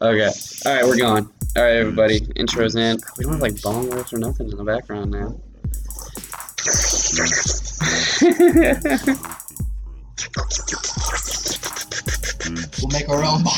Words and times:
Okay. 0.00 0.30
All 0.64 0.74
right, 0.74 0.84
we're 0.84 0.96
going. 0.96 1.24
All 1.56 1.62
right, 1.64 1.74
everybody. 1.74 2.20
Intros 2.20 2.76
in. 2.76 3.00
We 3.16 3.24
don't 3.24 3.32
have 3.32 3.42
like 3.42 3.60
bong 3.60 3.90
rips 3.90 4.12
or 4.12 4.18
nothing 4.18 4.48
in 4.48 4.56
the 4.56 4.62
background 4.62 5.10
now. 5.10 5.34
We'll 12.80 12.88
make 12.92 13.08
our 13.08 13.24
own 13.24 13.42
bong. 13.42 13.54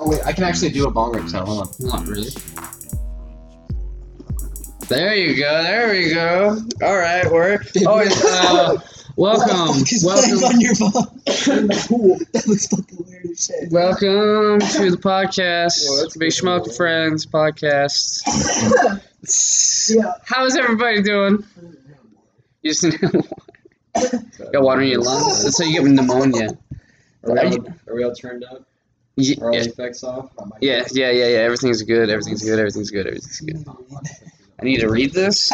oh 0.00 0.08
wait, 0.10 0.26
I 0.26 0.32
can 0.32 0.42
actually 0.42 0.70
do 0.70 0.88
a 0.88 0.90
bong 0.90 1.14
rip 1.14 1.28
sound. 1.28 1.46
Hold 1.46 1.68
on. 1.68 1.86
Not 1.86 2.06
really. 2.08 2.30
There 4.88 5.14
you 5.14 5.36
go. 5.36 5.62
There 5.62 5.90
we 5.92 6.12
go. 6.12 6.58
All 6.82 6.96
right, 6.96 7.30
we're. 7.30 7.60
Oh, 7.86 7.98
it's, 8.00 8.24
uh, 8.24 8.80
welcome. 9.16 9.84
He's 9.86 10.04
playing 10.04 10.40
Welcome. 10.40 10.44
on 10.44 10.60
your 10.60 10.74
phone. 10.74 10.92
in. 11.26 11.68
That 12.32 12.44
looks 12.46 12.66
fucking 12.68 13.04
weird 13.06 13.26
as 13.26 13.44
shit. 13.46 13.70
Welcome 13.72 14.60
to 14.60 14.90
the 14.90 14.98
podcast, 15.00 15.84
Well, 15.88 16.04
Big 16.14 16.20
good. 16.20 16.32
Smoke 16.32 16.72
Friends 16.74 17.26
podcast. 17.26 18.22
Yeah. 19.94 20.12
How's 20.24 20.56
everybody 20.56 21.02
doing? 21.02 21.44
You 22.62 22.72
just 22.72 23.00
got 24.52 24.62
water 24.62 24.82
in 24.82 24.88
your 24.88 25.02
lungs. 25.02 25.44
That's 25.44 25.58
how 25.62 25.68
you 25.68 25.82
get 25.82 25.90
pneumonia. 25.90 26.50
Are 27.24 27.32
we, 27.32 27.38
all, 27.38 27.52
you- 27.52 27.74
are 27.88 27.94
we 27.94 28.04
all 28.04 28.14
turned 28.14 28.44
up? 28.44 28.62
Ye- 29.16 29.36
Are 29.40 29.48
all 29.48 29.54
Yeah, 29.56 29.62
effects 29.62 30.04
off? 30.04 30.30
Oh 30.38 30.50
yeah, 30.60 30.84
yeah, 30.92 31.10
yeah, 31.10 31.26
yeah. 31.28 31.38
Everything's 31.38 31.82
good. 31.82 32.10
Everything's 32.10 32.42
good. 32.44 32.58
Everything's 32.58 32.90
good. 32.90 33.06
Everything's 33.06 33.40
good. 33.40 33.64
I 34.60 34.64
need 34.64 34.80
to 34.80 34.90
read 34.90 35.12
this. 35.12 35.50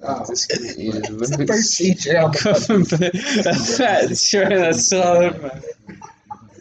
No, 0.00 0.08
not 0.08 0.20
Oh. 0.20 0.24
This 0.28 0.46
It's 0.50 1.30
the 1.30 1.42
is. 1.42 1.48
first 1.50 1.76
feature. 1.78 2.18
on 2.20 2.30
the 2.32 3.76
That's 3.78 4.26
sure. 4.28 4.48
That's 4.48 4.88
solid. 4.88 5.34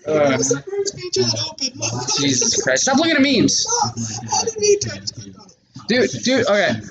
Uh, 0.07 0.31
It's 0.39 0.49
the 0.53 0.61
first 0.61 0.95
feature 0.95 1.21
that 1.23 1.45
opened. 1.51 1.81
motherfucker. 1.81 2.21
Jesus 2.21 2.61
Christ! 2.63 2.83
Stop 2.83 2.97
looking 2.97 3.15
at 3.15 3.21
memes, 3.21 3.57
Stop. 3.59 3.95
I 3.97 4.45
didn't 4.45 4.59
mean 4.61 4.79
to. 4.79 4.91
I 4.93 4.97
just 4.99 5.15
clicked 5.15 5.37
on 5.37 5.45
it. 5.45 5.87
dude. 5.87 6.23
Dude. 6.23 6.47
Okay. 6.47 6.81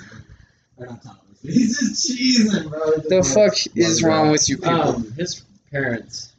We're 0.76 0.86
not. 0.86 1.00
He's 1.42 1.78
just 1.78 2.10
cheesing, 2.10 2.68
bro. 2.68 2.90
The 3.08 3.22
fuck 3.24 3.54
is 3.76 4.02
wrong 4.02 4.30
with 4.30 4.48
you 4.48 4.56
people? 4.58 4.72
Um, 4.96 5.12
his 5.12 5.42
parents. 5.70 6.32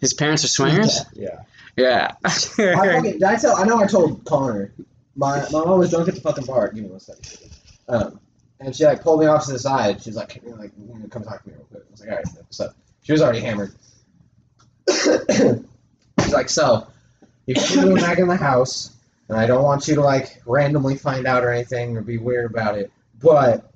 His 0.00 0.12
parents 0.12 0.44
are 0.44 0.48
swingers. 0.48 1.00
Yeah. 1.14 1.40
Yeah. 1.76 2.12
I 2.24 2.28
fucking, 2.30 3.24
I 3.24 3.36
tell? 3.36 3.56
I 3.56 3.64
know 3.64 3.78
I 3.80 3.86
told 3.86 4.24
Connor. 4.24 4.72
My 5.16 5.40
my 5.50 5.64
mom 5.64 5.78
was 5.78 5.90
drunk 5.90 6.08
at 6.08 6.14
the 6.16 6.20
fucking 6.20 6.44
bar. 6.46 6.68
Give 6.72 6.84
me 6.84 6.90
one 6.90 7.00
second. 7.00 7.38
Um, 7.88 8.20
and 8.60 8.76
she 8.76 8.84
like 8.84 9.02
pulled 9.02 9.20
me 9.20 9.26
off 9.26 9.46
to 9.46 9.52
the 9.52 9.58
side. 9.58 10.02
She's 10.02 10.16
like, 10.16 10.40
you 10.42 10.50
know, 10.50 10.56
like, 10.56 10.72
mm, 10.76 11.10
come 11.10 11.24
talk 11.24 11.42
to 11.42 11.48
me 11.48 11.54
real 11.56 11.64
quick. 11.66 11.82
I 11.88 11.90
was 11.90 12.00
like, 12.00 12.10
all 12.10 12.16
right, 12.16 12.26
so 12.50 12.70
she 13.02 13.12
was 13.12 13.22
already 13.22 13.40
hammered. 13.40 13.72
She's 14.90 16.32
like, 16.32 16.48
so 16.48 16.86
you 17.46 17.54
can 17.54 17.88
move 17.88 18.00
back 18.00 18.18
in 18.18 18.28
the 18.28 18.36
house, 18.36 18.94
and 19.28 19.38
I 19.38 19.46
don't 19.46 19.64
want 19.64 19.88
you 19.88 19.94
to 19.96 20.02
like 20.02 20.42
randomly 20.46 20.96
find 20.96 21.26
out 21.26 21.42
or 21.42 21.52
anything 21.52 21.96
or 21.96 22.02
be 22.02 22.18
weird 22.18 22.50
about 22.50 22.78
it, 22.78 22.92
but 23.20 23.70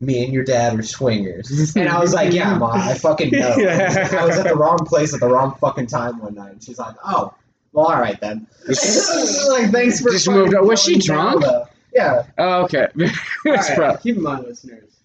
me 0.00 0.24
and 0.24 0.32
your 0.32 0.44
dad 0.44 0.78
are 0.78 0.82
swingers. 0.82 1.76
And 1.76 1.88
I 1.88 2.00
was 2.00 2.14
like, 2.14 2.32
yeah, 2.32 2.56
mom, 2.56 2.80
I 2.80 2.94
fucking 2.94 3.30
know. 3.32 3.50
I 3.50 4.24
was 4.24 4.38
at 4.38 4.46
the 4.46 4.56
wrong 4.56 4.78
place 4.78 5.12
at 5.12 5.20
the 5.20 5.28
wrong 5.28 5.54
fucking 5.60 5.88
time 5.88 6.20
one 6.20 6.34
night. 6.34 6.52
And 6.52 6.62
she's 6.62 6.78
like, 6.78 6.96
oh, 7.04 7.34
well, 7.72 7.86
all 7.86 8.00
right 8.00 8.18
then. 8.20 8.46
like, 8.66 9.70
thanks 9.70 10.00
for 10.00 10.10
Just 10.10 10.28
moved 10.28 10.54
on. 10.54 10.66
Was 10.66 10.82
she 10.82 10.94
me 10.94 11.00
drunk? 11.00 11.42
though. 11.42 11.68
Yeah. 11.92 12.22
Oh, 12.38 12.64
okay. 12.64 12.88
It's 12.96 13.18
Alright, 13.46 13.76
bro. 13.76 13.96
keep 13.96 14.16
in 14.16 14.22
mind, 14.22 14.44
listeners. 14.44 14.96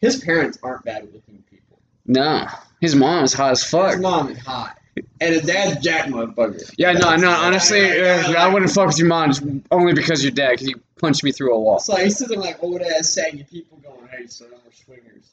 His 0.00 0.22
parents 0.22 0.58
aren't 0.62 0.84
bad 0.84 1.04
looking 1.04 1.42
people. 1.48 1.78
No, 2.06 2.46
his 2.80 2.94
mom 2.96 3.24
is 3.24 3.32
hot 3.32 3.52
as 3.52 3.64
fuck. 3.64 3.92
His 3.92 4.00
mom 4.00 4.30
is 4.30 4.38
hot. 4.38 4.76
And 5.20 5.34
his 5.34 5.42
dad's 5.42 5.82
jack 5.82 6.06
motherfucker. 6.06 6.70
Yeah, 6.76 6.92
no, 6.92 7.16
no. 7.16 7.30
Honestly, 7.30 8.00
uh, 8.00 8.32
I 8.34 8.52
wouldn't 8.52 8.70
fuck 8.72 8.88
with 8.88 8.98
your 8.98 9.08
mom 9.08 9.30
just 9.30 9.42
only 9.70 9.94
because 9.94 10.22
you're 10.22 10.32
dead. 10.32 10.50
Because 10.50 10.68
you 10.68 10.80
punched 11.00 11.24
me 11.24 11.32
through 11.32 11.54
a 11.54 11.58
wall, 11.60 11.76
It's 11.76 11.88
like 11.88 12.04
he's 12.04 12.18
sitting 12.18 12.40
like 12.40 12.62
old 12.62 12.82
ass 12.82 13.10
saggy 13.10 13.44
people 13.44 13.78
going, 13.78 14.08
"Hey, 14.10 14.26
son, 14.26 14.48
we're 14.50 14.72
swingers." 14.72 15.30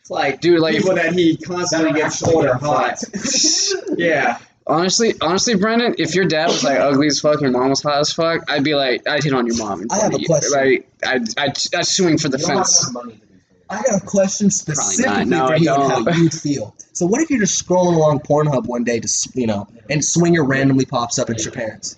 It's 0.00 0.10
like 0.10 0.40
dude. 0.40 0.60
Like, 0.60 0.76
people 0.76 0.94
that 0.96 1.12
he 1.12 1.36
constantly 1.36 1.92
gets 1.92 2.20
actually 2.20 2.32
told 2.32 2.44
are 2.46 2.54
get 2.54 2.60
hot. 2.62 3.02
yeah, 3.96 4.38
honestly, 4.70 5.14
honestly, 5.20 5.54
Brendan, 5.54 5.94
if 5.98 6.14
your 6.14 6.24
dad 6.24 6.48
was 6.48 6.64
like 6.64 6.78
ugly 6.80 7.08
as 7.08 7.20
fuck, 7.20 7.34
and 7.34 7.42
your 7.42 7.50
mom 7.52 7.70
was 7.70 7.82
hot 7.82 7.98
as 7.98 8.12
fuck, 8.12 8.42
I'd 8.50 8.64
be 8.64 8.74
like, 8.74 9.06
I'd 9.08 9.22
hit 9.24 9.32
on 9.32 9.46
your 9.46 9.56
mom. 9.56 9.82
In 9.82 9.88
I 9.90 9.98
have 9.98 10.14
a 10.14 10.20
you. 10.20 10.26
question. 10.26 10.52
Like, 10.52 10.88
I'd, 11.06 11.38
I'd, 11.38 11.56
I'd 11.74 11.86
swing 11.86 12.18
for 12.18 12.28
the 12.28 12.38
You 12.38 12.46
fence. 12.46 12.82
enough 12.88 12.92
money 13.04 13.12
to 13.14 13.18
do 13.26 13.26
swingers. 13.26 13.64
I 13.68 13.82
got 13.82 14.02
a 14.02 14.06
question 14.06 14.50
specifically 14.50 15.24
No, 15.26 15.46
for 15.48 15.56
you 15.56 15.72
and 15.74 15.88
don't. 16.04 16.08
how 16.14 16.16
you'd 16.20 16.32
feel. 16.34 16.74
So 16.92 17.06
what 17.06 17.20
if 17.20 17.30
you're 17.30 17.40
just 17.40 17.66
scrolling 17.66 17.94
along 17.96 18.20
Pornhub 18.20 18.66
one 18.66 18.84
day 18.84 19.00
to 19.00 19.08
you 19.34 19.46
know, 19.46 19.66
and 19.88 20.04
Swinger 20.04 20.44
randomly 20.44 20.84
pops 20.86 21.18
up 21.18 21.30
at 21.30 21.42
your 21.44 21.52
parents? 21.52 21.96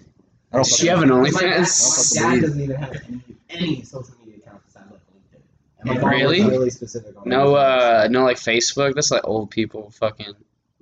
I 0.52 0.56
don't 0.56 0.64
Does 0.68 0.76
she 0.76 0.86
have 0.88 1.02
an 1.02 1.08
OnlyFans? 1.08 2.14
my 2.22 2.30
dad 2.32 2.40
doesn't 2.42 2.60
even 2.60 2.76
have 2.76 2.92
any, 3.08 3.22
any 3.48 3.82
social 3.84 4.14
media 4.24 4.40
accounts 4.44 4.64
besides 4.66 4.90
like 4.90 5.00
LinkedIn. 5.00 5.40
And 5.80 5.88
my 5.88 5.94
mom 5.94 6.02
was 6.10 6.20
Really? 6.20 6.40
really 6.42 6.70
specific 6.70 7.16
on 7.16 7.28
No, 7.28 7.54
uh, 7.54 8.06
no, 8.10 8.22
like 8.24 8.36
Facebook. 8.36 8.94
That's 8.94 9.10
like 9.10 9.26
old 9.26 9.50
people 9.50 9.90
fucking 9.92 10.26
how 10.26 10.34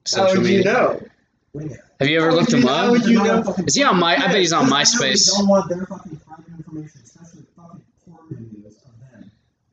social 0.04 0.42
would 0.42 0.50
you 0.50 0.56
media. 0.58 0.72
know? 0.72 1.00
What 1.52 1.62
do 1.62 1.66
you 1.66 1.70
mean? 1.72 1.80
Have 1.98 2.08
you 2.08 2.20
ever 2.20 2.32
looked 2.32 2.52
him 2.52 2.66
up? 2.66 2.90
would 2.90 3.04
you 3.06 3.18
They're 3.18 3.26
not 3.26 3.36
know? 3.38 3.42
fucking- 3.42 3.66
Is 3.66 3.74
he 3.74 3.82
on 3.82 3.98
my? 3.98 4.14
I 4.16 4.26
bet 4.28 4.36
he's 4.36 4.52
on 4.52 4.66
Because 4.66 4.94
I 5.00 5.04
MySpace. 5.06 5.26
don't 5.36 5.48
want 5.48 5.68
their 5.68 5.84
fucking 5.86 6.20
private 6.26 6.44
information, 6.56 7.00
especially 7.04 7.42
fucking 7.56 7.82
porn 8.06 8.18
videos 8.30 8.66
of 8.66 9.12
them. 9.12 9.30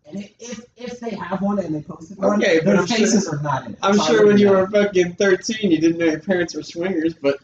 And 0.08 0.30
if 0.40 0.66
if 0.76 1.00
they 1.00 1.12
have 1.12 1.42
one 1.42 1.60
and 1.60 1.76
they 1.76 1.82
posted 1.82 2.18
one, 2.18 2.42
Okay, 2.42 2.58
but 2.60 2.66
their 2.66 2.78
I'm 2.78 2.88
sure- 2.88 3.34
are 3.38 3.42
not 3.44 3.66
in 3.68 3.74
it. 3.74 3.80
I'm 3.84 3.96
sure 3.98 4.18
when 4.18 4.24
wouldn't 4.26 4.40
you 4.40 4.50
were 4.50 4.68
fucking 4.70 5.14
13, 5.14 5.72
you 5.72 5.80
didn't 5.80 5.98
know 6.00 6.06
your 6.06 6.20
parents 6.20 6.56
were 6.56 6.64
swingers, 6.64 7.14
but. 7.14 7.38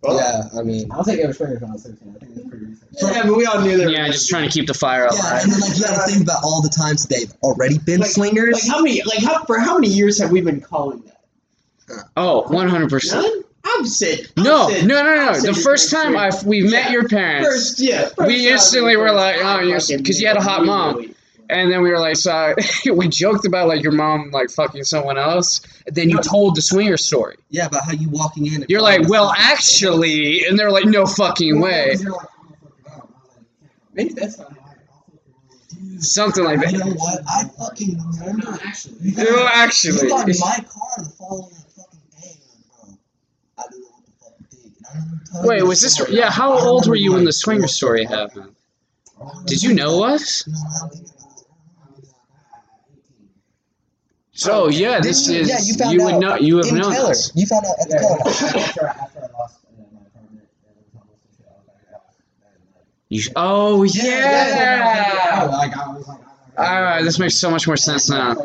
Well, 0.00 0.16
Yeah, 0.16 0.42
I 0.56 0.62
mean. 0.62 0.88
I 0.92 0.94
don't 0.94 1.04
think 1.04 1.20
they 1.20 1.26
were 1.26 1.32
swingers 1.32 1.60
when 1.60 1.70
I 1.70 1.74
was 1.74 1.82
13. 1.82 2.14
I 2.14 2.18
think 2.24 2.30
it 2.30 2.36
was 2.36 2.46
pretty 2.50 2.66
recent. 2.66 2.88
yeah, 3.02 3.22
but 3.26 3.36
we 3.36 3.46
all 3.46 3.60
knew 3.60 3.76
they 3.76 3.86
were. 3.86 3.90
Yeah, 3.90 4.06
just 4.06 4.28
trying 4.28 4.48
to 4.48 4.52
keep 4.54 4.68
the 4.68 4.74
fire 4.74 5.06
alive. 5.06 5.18
Yeah, 5.20 5.42
and 5.42 5.52
then 5.52 5.58
like 5.60 5.76
you 5.76 5.82
gotta 5.82 6.08
think 6.08 6.22
about 6.22 6.44
all 6.44 6.62
the 6.62 6.68
times 6.68 7.04
they've 7.06 7.32
already 7.42 7.78
been 7.78 7.98
Like- 8.02 8.10
swingers. 8.10 8.62
Like 8.62 8.68
how 8.72 8.80
many? 8.80 9.02
Like 9.02 9.24
how 9.24 9.42
for 9.44 9.58
how 9.58 9.74
many 9.74 9.88
years 9.88 10.20
have 10.20 10.30
we 10.30 10.40
been 10.40 10.60
calling 10.60 11.00
that? 11.06 11.17
Oh, 12.16 12.44
100%. 12.48 13.12
None. 13.12 13.42
I'm 13.64 13.84
sick. 13.86 14.28
I'm 14.36 14.44
No, 14.44 14.68
sick. 14.68 14.84
no, 14.86 15.02
no, 15.02 15.14
no. 15.32 15.40
The 15.40 15.54
first 15.54 15.90
time 15.90 16.16
I 16.16 16.30
we 16.46 16.62
met 16.62 16.86
Yeah. 16.86 16.90
your 16.92 17.08
parents, 17.08 17.48
First, 17.48 17.80
yeah. 17.80 18.08
first 18.08 18.26
We 18.28 18.48
instantly 18.48 18.96
were 18.96 19.12
like, 19.12 19.36
oh, 19.40 19.44
I 19.46 19.62
you're- 19.62 19.78
fucking 19.78 20.04
'cause 20.04 20.20
you 20.20 20.26
had 20.26 20.36
a 20.36 20.42
hot 20.42 20.64
mom. 20.64 21.14
and 21.50 21.70
then 21.70 21.82
we 21.82 21.90
were 21.90 21.98
like, 22.00 22.16
so 22.16 22.54
we 22.94 23.08
joked 23.08 23.46
about 23.46 23.68
like 23.68 23.82
your 23.82 23.92
mom 23.92 24.30
like 24.32 24.50
fucking 24.50 24.84
someone 24.84 25.18
else. 25.18 25.60
And 25.86 25.94
then 25.94 26.08
you 26.08 26.18
told 26.20 26.56
the 26.56 26.62
swinger 26.62 26.96
story. 26.96 27.36
yeah, 27.50 27.66
about 27.66 27.84
how 27.84 27.92
you 27.92 28.08
walking 28.10 28.46
in. 28.46 28.54
And 28.62 28.66
You're 28.68 28.80
like, 28.82 29.06
well, 29.08 29.32
actually, 29.36 30.44
and 30.46 30.58
they're 30.58 30.70
like, 30.70 30.84
no 30.86 31.04
fucking 31.06 31.60
way, 31.60 31.96
you're 32.00 32.10
like, 32.12 32.26
I'm 32.40 32.52
a 32.52 32.56
fucking 32.56 32.72
girl. 32.86 33.10
Maybe 33.94 34.12
that's 34.14 34.38
not. 34.38 34.52
something 36.00 36.44
like 36.44 36.60
that. 36.60 36.72
You 36.72 36.78
know 36.78 36.86
what? 36.92 37.20
I 37.28 37.44
fucking 37.58 37.98
remember. 37.98 38.50
No, 38.50 38.58
actually. 38.64 39.10
No, 39.12 39.48
actually. 39.52 40.02
You 40.04 40.08
got 40.08 40.28
in 40.28 40.36
my 40.38 40.56
car 40.68 41.04
the 41.04 41.10
following 41.18 41.50
fucking 41.76 42.00
day, 42.20 42.36
and, 42.40 42.64
bro. 42.68 42.98
I 43.58 43.62
don't 43.70 43.80
know 43.80 43.86
what 43.90 44.04
the 44.06 44.12
fuck 44.22 44.32
you 44.38 44.46
did. 44.50 44.72
And 44.76 44.86
I 44.86 44.87
remember 44.87 44.87
telling 44.87 44.87
Wait, 45.42 45.62
was 45.62 45.80
this? 45.82 46.00
Yeah, 46.10 46.30
how 46.30 46.58
old 46.58 46.88
were 46.88 46.96
you 46.96 47.12
when 47.12 47.24
the 47.24 47.32
swinger 47.32 47.68
story 47.68 48.04
happened? 48.04 48.54
Did 49.46 49.62
you 49.62 49.74
know 49.74 50.02
us? 50.04 50.46
No, 50.46 50.54
I'm 50.82 50.90
thinking 50.90 51.06
about 51.06 51.38
it. 51.38 51.44
So 54.32 54.68
yeah, 54.68 55.00
this 55.00 55.28
you- 55.28 55.40
is 55.40 55.48
yeah, 55.48 55.58
you 55.62 55.74
found 55.74 55.92
you 55.92 56.04
would 56.04 56.14
out 56.14 56.20
know 56.20 56.34
you 56.36 56.56
have 56.58 56.72
known 56.72 56.92
Keller. 56.92 57.10
us. 57.10 57.32
You 57.34 57.46
found 57.46 57.66
out 57.66 57.74
at 57.80 57.88
the 57.88 57.94
Yeah, 57.94 58.00
Keller. 58.00 58.20
after, 58.28 58.86
after 58.86 59.20
I 59.20 59.26
lost 59.38 59.58
uh, 59.66 59.70
my 59.92 60.00
apartment 60.06 60.48
and 60.66 60.76
was 60.76 60.86
homeless 60.94 61.18
and 61.24 61.32
shit, 61.36 61.46
I 61.46 61.48
was 61.58 61.66
like, 61.66 61.82
ah, 61.92 61.98
like, 62.76 62.86
You, 63.08 63.22
oh 63.34 63.82
Yeah, 63.82 65.40
yeah. 65.40 65.44
like, 65.46 65.72
oh 65.76 66.20
All 66.56 66.82
right, 66.82 67.02
this 67.02 67.18
makes 67.18 67.34
so 67.34 67.50
much 67.50 67.66
more 67.66 67.76
sense 67.76 68.08
now. 68.08 68.30
And 68.30 68.38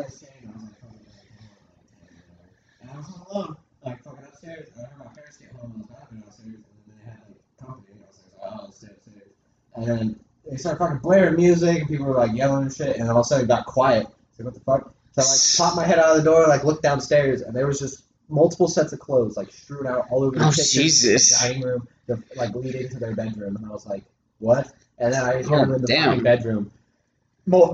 I 2.92 2.96
was 2.96 3.06
home 3.06 3.26
alone, 3.30 3.56
like 3.84 4.02
fucking 4.02 4.24
upstairs. 4.26 4.68
And 4.76 4.84
I 4.84 4.88
heard 4.88 4.98
my 4.98 5.04
parents 5.14 5.36
get 5.38 5.52
home 5.52 5.72
and 5.76 5.76
I 5.76 5.78
was 5.86 5.90
laughing 5.90 6.18
downstairs, 6.20 6.48
and 6.48 6.54
then 6.74 6.82
they 6.98 7.04
had 7.04 7.18
like 7.28 7.38
company. 7.60 7.92
And 7.94 8.02
I 8.02 8.04
was 8.08 8.18
like, 8.18 8.34
oh, 8.42 8.70
stay 8.72 8.88
upstairs. 8.88 9.30
And 9.76 9.86
then 9.86 10.18
they 10.44 10.50
started 10.64 10.78
fucking 10.78 10.98
blaring 10.98 11.36
music, 11.36 11.80
and 11.80 11.88
people 11.88 12.06
were 12.06 12.14
like 12.14 12.32
yelling 12.34 12.62
and 12.62 12.74
shit. 12.74 12.96
And 12.96 13.04
then 13.04 13.10
all 13.10 13.20
of 13.20 13.26
a 13.26 13.28
sudden 13.28 13.44
it 13.44 13.48
got 13.48 13.66
quiet. 13.66 14.06
So 14.36 14.44
what 14.44 14.54
the 14.54 14.60
fuck? 14.60 14.94
So 15.12 15.22
I 15.22 15.24
like 15.24 15.40
popped 15.58 15.76
my 15.76 15.84
head 15.86 15.98
out 15.98 16.16
of 16.16 16.24
the 16.24 16.28
door, 16.30 16.46
like 16.48 16.64
looked 16.64 16.82
downstairs, 16.82 17.42
and 17.42 17.54
there 17.54 17.66
was 17.66 17.78
just 17.78 18.02
multiple 18.28 18.66
sets 18.68 18.92
of 18.92 18.98
clothes 18.98 19.36
like 19.36 19.52
strewn 19.52 19.86
out 19.86 20.06
all 20.10 20.24
over 20.24 20.36
the 20.38 20.44
Oh, 20.46 20.50
kitchen, 20.50 20.82
Jesus. 20.82 21.38
the 21.40 21.46
dining 21.48 21.62
room, 21.62 21.88
the, 22.06 22.22
like 22.36 22.54
leading 22.54 22.88
to 22.88 22.98
their 22.98 23.14
bedroom. 23.14 23.56
And 23.56 23.66
I 23.66 23.68
was 23.68 23.86
like, 23.86 24.02
what? 24.38 24.72
And 24.98 25.12
then 25.12 25.22
I 25.22 25.42
heard 25.42 25.46
Oh, 25.52 25.72
in 25.74 25.82
the 25.82 25.86
damn. 25.86 26.08
fucking 26.10 26.24
bedroom. 26.24 26.70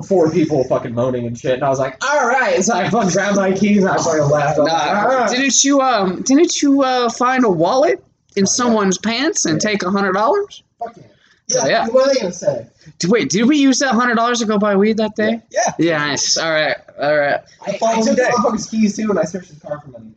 Four 0.08 0.30
people 0.32 0.64
fucking 0.64 0.92
moaning 0.92 1.26
and 1.28 1.38
shit, 1.38 1.54
and 1.54 1.62
I 1.62 1.68
was 1.68 1.78
like, 1.78 2.04
"All 2.04 2.26
right." 2.26 2.60
So 2.64 2.74
I 2.74 2.90
fucking 2.90 3.10
grabbed 3.10 3.36
my 3.36 3.52
keys 3.52 3.84
and 3.84 3.88
I 3.88 3.98
fucking 3.98 4.22
left. 4.28 4.58
I 4.58 4.62
was 4.62 4.72
like, 4.72 4.96
"All 4.96 5.06
right." 5.08 5.30
didn't 5.30 5.62
you 5.62 5.80
um 5.80 6.22
didn't 6.22 6.60
you 6.60 6.82
uh 6.82 7.08
find 7.08 7.44
a 7.44 7.48
wallet 7.48 8.02
in 8.34 8.46
someone's 8.46 8.98
pants 8.98 9.44
and 9.44 9.60
take 9.60 9.84
a 9.84 9.90
hundred 9.92 10.14
dollars? 10.14 10.64
Fuck 10.80 10.96
yeah. 10.96 11.04
Yeah, 11.54 11.66
yeah. 11.66 11.86
What 11.88 12.08
are 12.08 12.14
they 12.14 12.20
gonna 12.20 12.32
say? 12.32 12.66
Wait, 13.06 13.28
did 13.30 13.44
we 13.44 13.58
use 13.58 13.78
that 13.80 13.94
hundred 13.94 14.14
dollars 14.16 14.40
to 14.40 14.46
go 14.46 14.58
buy 14.58 14.76
weed 14.76 14.96
that 14.98 15.14
day? 15.16 15.42
Yeah. 15.50 15.60
Yeah, 15.78 15.98
nice. 15.98 16.36
All 16.36 16.50
right, 16.50 16.76
all 17.00 17.16
right. 17.16 17.40
I, 17.66 17.70
I 17.72 17.78
following 17.78 18.04
took 18.04 18.16
the 18.16 18.22
motherfucker's 18.22 18.66
keys 18.70 18.96
too, 18.96 19.10
and 19.10 19.18
I 19.18 19.24
searched 19.24 19.48
his 19.50 19.58
car 19.60 19.80
for 19.80 19.88
money. 19.88 20.12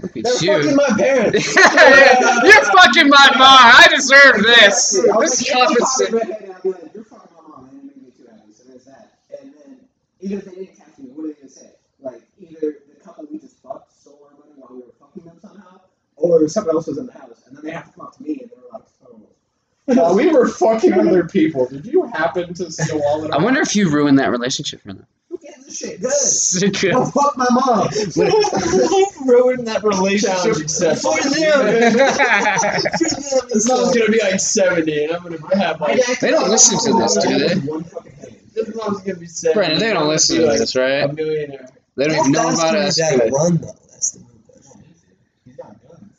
Look 0.00 0.12
They're 0.14 0.26
at 0.34 0.42
you. 0.42 0.52
fucking 0.62 0.76
my 0.76 0.88
parents. 0.98 1.54
You're 1.54 2.64
fucking 2.64 3.08
my 3.08 3.30
mom. 3.38 3.72
I 3.78 3.86
deserve 3.90 4.42
this. 4.42 5.00
I 5.12 5.16
was 5.16 5.38
This 5.38 5.54
like, 5.54 5.70
if 5.70 5.78
they 5.78 6.10
compensation. 6.10 6.12
popped 6.12 6.12
in 6.12 6.18
my 6.18 6.24
head, 6.34 6.50
I'd 6.56 6.62
be 6.62 6.68
like, 6.70 6.94
You're 6.94 7.04
fucking 7.04 7.30
my 7.36 7.48
mom, 7.48 7.68
and 7.70 7.78
it 7.78 7.84
made 7.84 8.02
me 8.04 8.10
too 8.16 8.26
happy. 8.30 8.52
So 8.52 8.64
there's 8.68 8.84
that. 8.84 9.18
And 9.40 9.54
then 9.54 9.78
even 10.20 10.38
if 10.38 10.44
they 10.46 10.54
didn't 10.54 10.76
catch 10.76 10.98
me, 10.98 11.06
what 11.10 11.24
are 11.24 11.28
they 11.28 11.34
gonna 11.34 11.48
say? 11.48 11.70
Like 12.00 12.22
either 12.40 12.60
the 12.92 13.00
couple 13.04 13.26
we 13.30 13.38
just 13.38 13.56
fucked 13.62 13.92
stole 13.98 14.20
our 14.28 14.36
money 14.38 14.52
while 14.56 14.70
we 14.72 14.82
were 14.84 14.92
fucking 15.00 15.24
them 15.24 15.38
somehow, 15.40 15.80
or 16.16 16.48
someone 16.48 16.74
else 16.74 16.86
was 16.88 16.98
in 16.98 17.06
the 17.06 17.12
house, 17.12 17.42
and 17.46 17.56
then 17.56 17.64
they 17.64 17.70
have 17.70 17.86
to 17.86 17.92
come 17.92 18.06
up 18.06 18.16
to 18.16 18.22
me 18.22 18.40
and 18.42 18.50
they're 18.50 18.53
like. 18.53 18.53
While 19.86 20.14
we 20.16 20.28
were 20.28 20.48
fucking 20.48 20.92
other 20.94 21.24
people, 21.28 21.66
did 21.66 21.84
you 21.86 22.04
happen 22.06 22.54
to 22.54 22.70
steal 22.70 23.02
all 23.06 23.24
of 23.24 23.30
I 23.30 23.38
wonder 23.42 23.60
if 23.60 23.76
you 23.76 23.90
ruined 23.90 24.18
that 24.18 24.30
relationship 24.30 24.80
for 24.80 24.94
them. 24.94 25.06
Who 25.28 25.38
gives 25.38 25.66
a 25.66 25.74
shit? 25.74 26.00
Good. 26.00 26.74
Good. 26.80 26.92
Go 26.92 27.04
fuck 27.06 27.36
my 27.36 27.46
mom. 27.50 27.88
ruined 29.26 29.66
that 29.68 29.82
relationship 29.82 30.54
for 30.54 30.54
them. 30.54 30.64
This 33.50 33.68
mom's 33.68 33.94
gonna 33.96 34.10
be 34.10 34.20
like 34.20 34.40
70, 34.40 35.04
and 35.04 35.12
I'm 35.12 35.22
gonna 35.22 35.56
have 35.56 35.80
like. 35.80 36.00
They 36.20 36.30
don't 36.30 36.48
listen 36.50 36.78
to 36.78 36.92
this, 36.98 37.16
do 37.24 37.38
they? 37.38 37.54
One 37.68 37.84
fucking 37.84 38.12
thing. 38.12 38.36
This 38.54 38.74
mom's 38.74 39.00
gonna 39.02 39.18
be 39.18 39.26
70. 39.26 39.54
Brandon, 39.58 39.78
they 39.80 39.92
don't 39.92 40.08
listen 40.08 40.38
to 40.38 40.46
Like 40.46 40.58
this, 40.58 40.76
right? 40.76 41.02
A 41.04 41.12
millionaire. 41.12 41.68
They 41.96 42.04
don't 42.06 42.18
even 42.18 42.32
know 42.32 42.48
about 42.48 42.76
us. 42.76 42.96
dad 42.96 43.30
run 43.32 43.56
though? 43.58 43.66
That's 43.90 44.12
the 44.12 44.20
move. 44.20 44.28
He's 45.44 45.56
got 45.56 45.76
guns. 45.88 46.12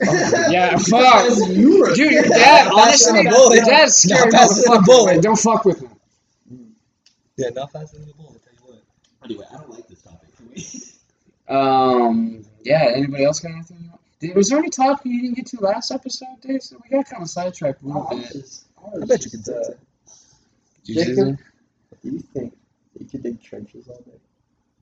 Yeah, 0.00 0.76
fuck. 0.90 1.26
Dude, 1.48 1.96
your 1.98 2.22
dad, 2.22 2.68
Faster 2.68 2.72
honestly, 2.74 3.12
than 3.18 3.26
a 3.26 3.30
bullet. 3.30 3.56
your 3.56 3.64
dad's 3.64 3.94
scary 3.96 4.30
Not 4.30 4.32
faster 4.40 4.62
than 4.62 4.72
a 4.72 4.76
motherfucker. 4.80 4.86
bullet. 4.86 5.12
man. 5.14 5.20
Don't 5.22 5.38
fuck 5.38 5.64
with 5.64 5.80
him. 5.80 5.90
Yeah, 7.36 7.48
not 7.50 7.72
faster 7.72 7.98
than 7.98 8.08
a 8.10 8.12
bullet. 8.14 8.40
Tell 8.44 8.52
you 8.54 8.72
what. 8.72 8.82
Anyway, 9.24 9.44
I 9.52 9.56
don't 9.56 9.70
like 9.70 9.88
this 9.88 10.02
topic. 10.02 10.28
Um, 11.48 12.44
yeah, 12.64 12.90
anybody 12.94 13.24
else 13.24 13.40
got 13.40 13.52
anything? 13.52 13.78
you 13.82 13.88
want- 13.90 14.00
Did, 14.20 14.36
was 14.36 14.48
there 14.50 14.58
any 14.58 14.70
topic 14.70 15.06
you 15.06 15.22
didn't 15.22 15.36
get 15.36 15.46
to 15.46 15.60
last 15.60 15.90
episode, 15.90 16.28
Dave? 16.42 16.62
So 16.62 16.76
we 16.82 16.90
got 16.96 17.06
kind 17.08 17.22
of 17.22 17.30
sidetracked 17.30 17.82
a 17.82 17.86
little 17.86 18.06
bit. 18.10 18.32
just- 18.32 18.64
I 19.02 19.04
bet 19.04 19.24
you 19.24 19.30
can 19.30 19.42
say 19.42 19.52
uh, 19.52 19.60
that. 19.60 19.76
Jacob? 20.84 21.16
do 21.16 21.36
Do 22.02 22.10
you 22.10 22.20
think 22.20 22.54
you 22.98 23.06
could 23.06 23.22
dig 23.22 23.42
trenches 23.42 23.88
all 23.88 23.96
day? 24.06 24.12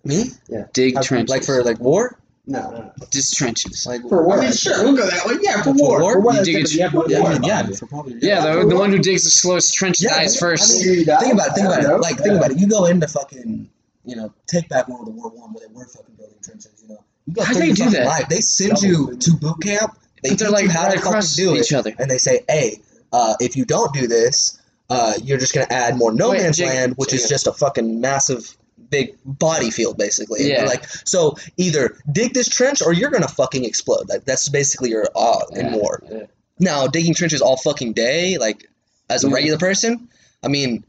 Me? 0.04 0.24
Yeah. 0.48 0.66
dig 0.72 0.94
How- 0.96 1.02
trenches. 1.02 1.30
Like 1.30 1.44
for 1.44 1.62
like 1.64 1.80
war? 1.80 2.18
No, 2.48 2.70
no, 2.70 2.78
no. 2.78 2.92
just 3.10 3.36
trenches. 3.36 3.86
Like 3.86 4.02
For 4.02 4.24
war. 4.24 4.38
I 4.38 4.42
mean, 4.42 4.52
sure, 4.52 4.84
we'll 4.84 4.96
go 4.96 5.04
that 5.08 5.26
way. 5.26 5.34
Yeah, 5.42 5.56
for 5.62 5.64
For 5.64 5.72
war. 5.72 6.00
war? 6.00 6.12
For 6.14 6.20
war, 6.20 6.32
You 6.32 6.36
that's 6.38 6.46
dig 6.48 6.66
different. 6.66 6.76
it- 6.76 6.80
You 6.84 6.94
one 6.94 7.10
Yeah, 7.10 7.20
war. 7.20 7.30
I 7.32 7.68
yeah, 7.68 7.76
for 7.76 7.86
probably. 7.86 8.18
Yeah, 8.22 8.54
the, 8.54 8.66
the 8.68 8.76
one 8.76 8.90
who 8.92 8.98
digs 8.98 9.24
the 9.24 9.30
slowest 9.30 9.74
trench 9.74 9.96
Yeah, 10.00 10.10
dies 10.16 10.36
I 10.36 10.40
first. 10.40 10.84
mean, 10.84 11.04
Think 11.04 11.08
about 11.08 11.18
it. 11.48 11.54
Think 11.54 11.66
about 11.66 11.76
don't 11.82 11.84
it. 11.84 11.88
know. 11.88 11.96
Like 11.96 12.18
think 12.18 12.36
about 12.36 12.50
it. 12.52 12.58
You 12.60 12.68
go 12.68 12.84
into 12.86 13.08
fucking, 13.08 13.68
you 14.04 14.14
know, 14.16 14.32
take 14.46 14.68
back 14.68 14.86
World 14.88 15.12
War 15.14 15.30
One 15.30 15.52
where 15.54 15.66
they 15.66 15.74
were 15.74 15.86
fucking 15.86 16.14
building 16.14 16.36
trenches. 16.42 16.70
You 16.82 16.90
know, 16.90 17.04
you 17.26 17.34
go 17.34 17.42
How'd 17.42 17.56
through 17.56 17.66
they 17.66 17.72
do 17.72 17.90
that? 17.90 18.06
Life. 18.06 18.28
They 18.28 18.40
send 18.40 18.80
you 18.80 19.16
to 19.16 19.32
boot 19.34 19.60
camp. 19.62 19.98
They 20.22 20.30
But 20.30 20.38
they're 20.38 20.50
like 20.50 20.68
how 20.70 20.84
right 20.86 20.96
to 20.98 21.02
fucking 21.02 21.28
do 21.34 21.56
each 21.56 21.72
it, 21.72 21.76
other. 21.76 21.92
and 21.98 22.08
they 22.08 22.18
say, 22.18 22.44
"Hey, 22.48 22.80
uh, 23.12 23.34
if 23.40 23.56
you 23.56 23.64
don't 23.64 23.92
do 23.92 24.06
this, 24.06 24.56
uh, 24.88 25.14
you're 25.22 25.36
just 25.38 25.52
gonna 25.52 25.66
add 25.70 25.96
more 25.98 26.12
no 26.12 26.30
Wait, 26.30 26.42
man's 26.42 26.56
Jacob- 26.58 26.74
land, 26.74 26.94
which 26.96 27.12
is 27.12 27.28
just 27.28 27.48
a 27.48 27.52
fucking 27.52 28.00
massive." 28.00 28.56
Big 28.90 29.16
body 29.24 29.70
field, 29.70 29.96
basically. 29.98 30.48
Yeah. 30.48 30.64
Like 30.64 30.84
so, 31.04 31.36
either 31.56 31.96
dig 32.12 32.34
this 32.34 32.48
trench 32.48 32.82
or 32.82 32.92
you're 32.92 33.10
gonna 33.10 33.28
fucking 33.28 33.64
explode. 33.64 34.08
Like 34.08 34.24
that's 34.24 34.48
basically 34.48 34.90
your 34.90 35.06
uh 35.16 35.40
in 35.54 35.66
Yeah, 35.66 35.76
war. 35.76 36.02
yeah. 36.10 36.22
Now, 36.58 36.86
digging 36.86 37.14
trenches 37.14 37.42
all 37.42 37.56
fucking 37.58 37.92
day, 37.92 38.38
like 38.38 38.68
as 39.10 39.24
a 39.24 39.28
Mhm. 39.28 39.32
regular 39.34 39.58
person, 39.58 40.08
I 40.42 40.48
mean, 40.48 40.84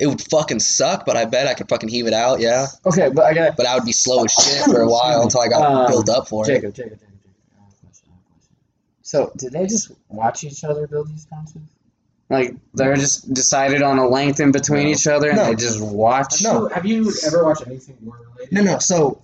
it 0.00 0.06
would 0.08 0.20
fucking 0.22 0.58
suck, 0.60 1.06
but 1.06 1.16
I 1.16 1.24
bet 1.24 1.46
I 1.46 1.54
could 1.54 1.68
fucking 1.68 1.88
heave 1.88 2.06
it 2.06 2.12
out, 2.12 2.40
yeah. 2.40 2.66
Okay, 2.84 3.08
but 3.10 3.24
I 3.24 3.32
got 3.34 3.56
But 3.56 3.66
I 3.66 3.74
would 3.76 3.84
be 3.84 3.92
slow 3.92 4.24
as 4.24 4.32
shit 4.32 4.64
for 4.64 4.80
a 4.80 4.88
while 4.88 5.22
until 5.22 5.40
I 5.40 5.48
got 5.48 5.62
Um, 5.70 5.86
built 5.90 6.08
up 6.08 6.26
for 6.28 6.44
it. 6.44 6.48
Jacob, 6.48 6.74
Jacob, 6.74 6.98
Jacob, 6.98 7.00
Jacob. 7.00 7.20
I 7.56 7.62
have 7.64 7.72
a 7.72 7.86
question. 7.86 8.08
I 8.10 8.14
have 8.14 8.22
a 8.26 8.32
question. 8.32 8.56
So, 9.02 9.32
did 9.36 9.52
they 9.52 9.66
just 9.66 9.92
watch 10.08 10.42
each 10.42 10.64
other 10.64 10.86
build 10.88 11.08
these 11.10 11.24
trenches? 11.26 11.62
Like 12.30 12.54
they're 12.72 12.96
just 12.96 13.32
decided 13.34 13.82
on 13.82 13.98
a 13.98 14.08
length 14.08 14.40
in 14.40 14.50
between 14.50 14.84
No. 14.84 14.90
each 14.90 15.06
other, 15.06 15.28
and 15.28 15.36
No. 15.38 15.44
they 15.46 15.54
just 15.54 15.80
watch. 15.80 16.42
No. 16.42 16.68
Have 16.68 16.86
you 16.86 17.12
ever 17.26 17.44
watched 17.44 17.66
anything 17.66 17.96
war 18.02 18.18
related? 18.34 18.52
No, 18.54 18.62
no. 18.62 18.78
So 18.78 19.20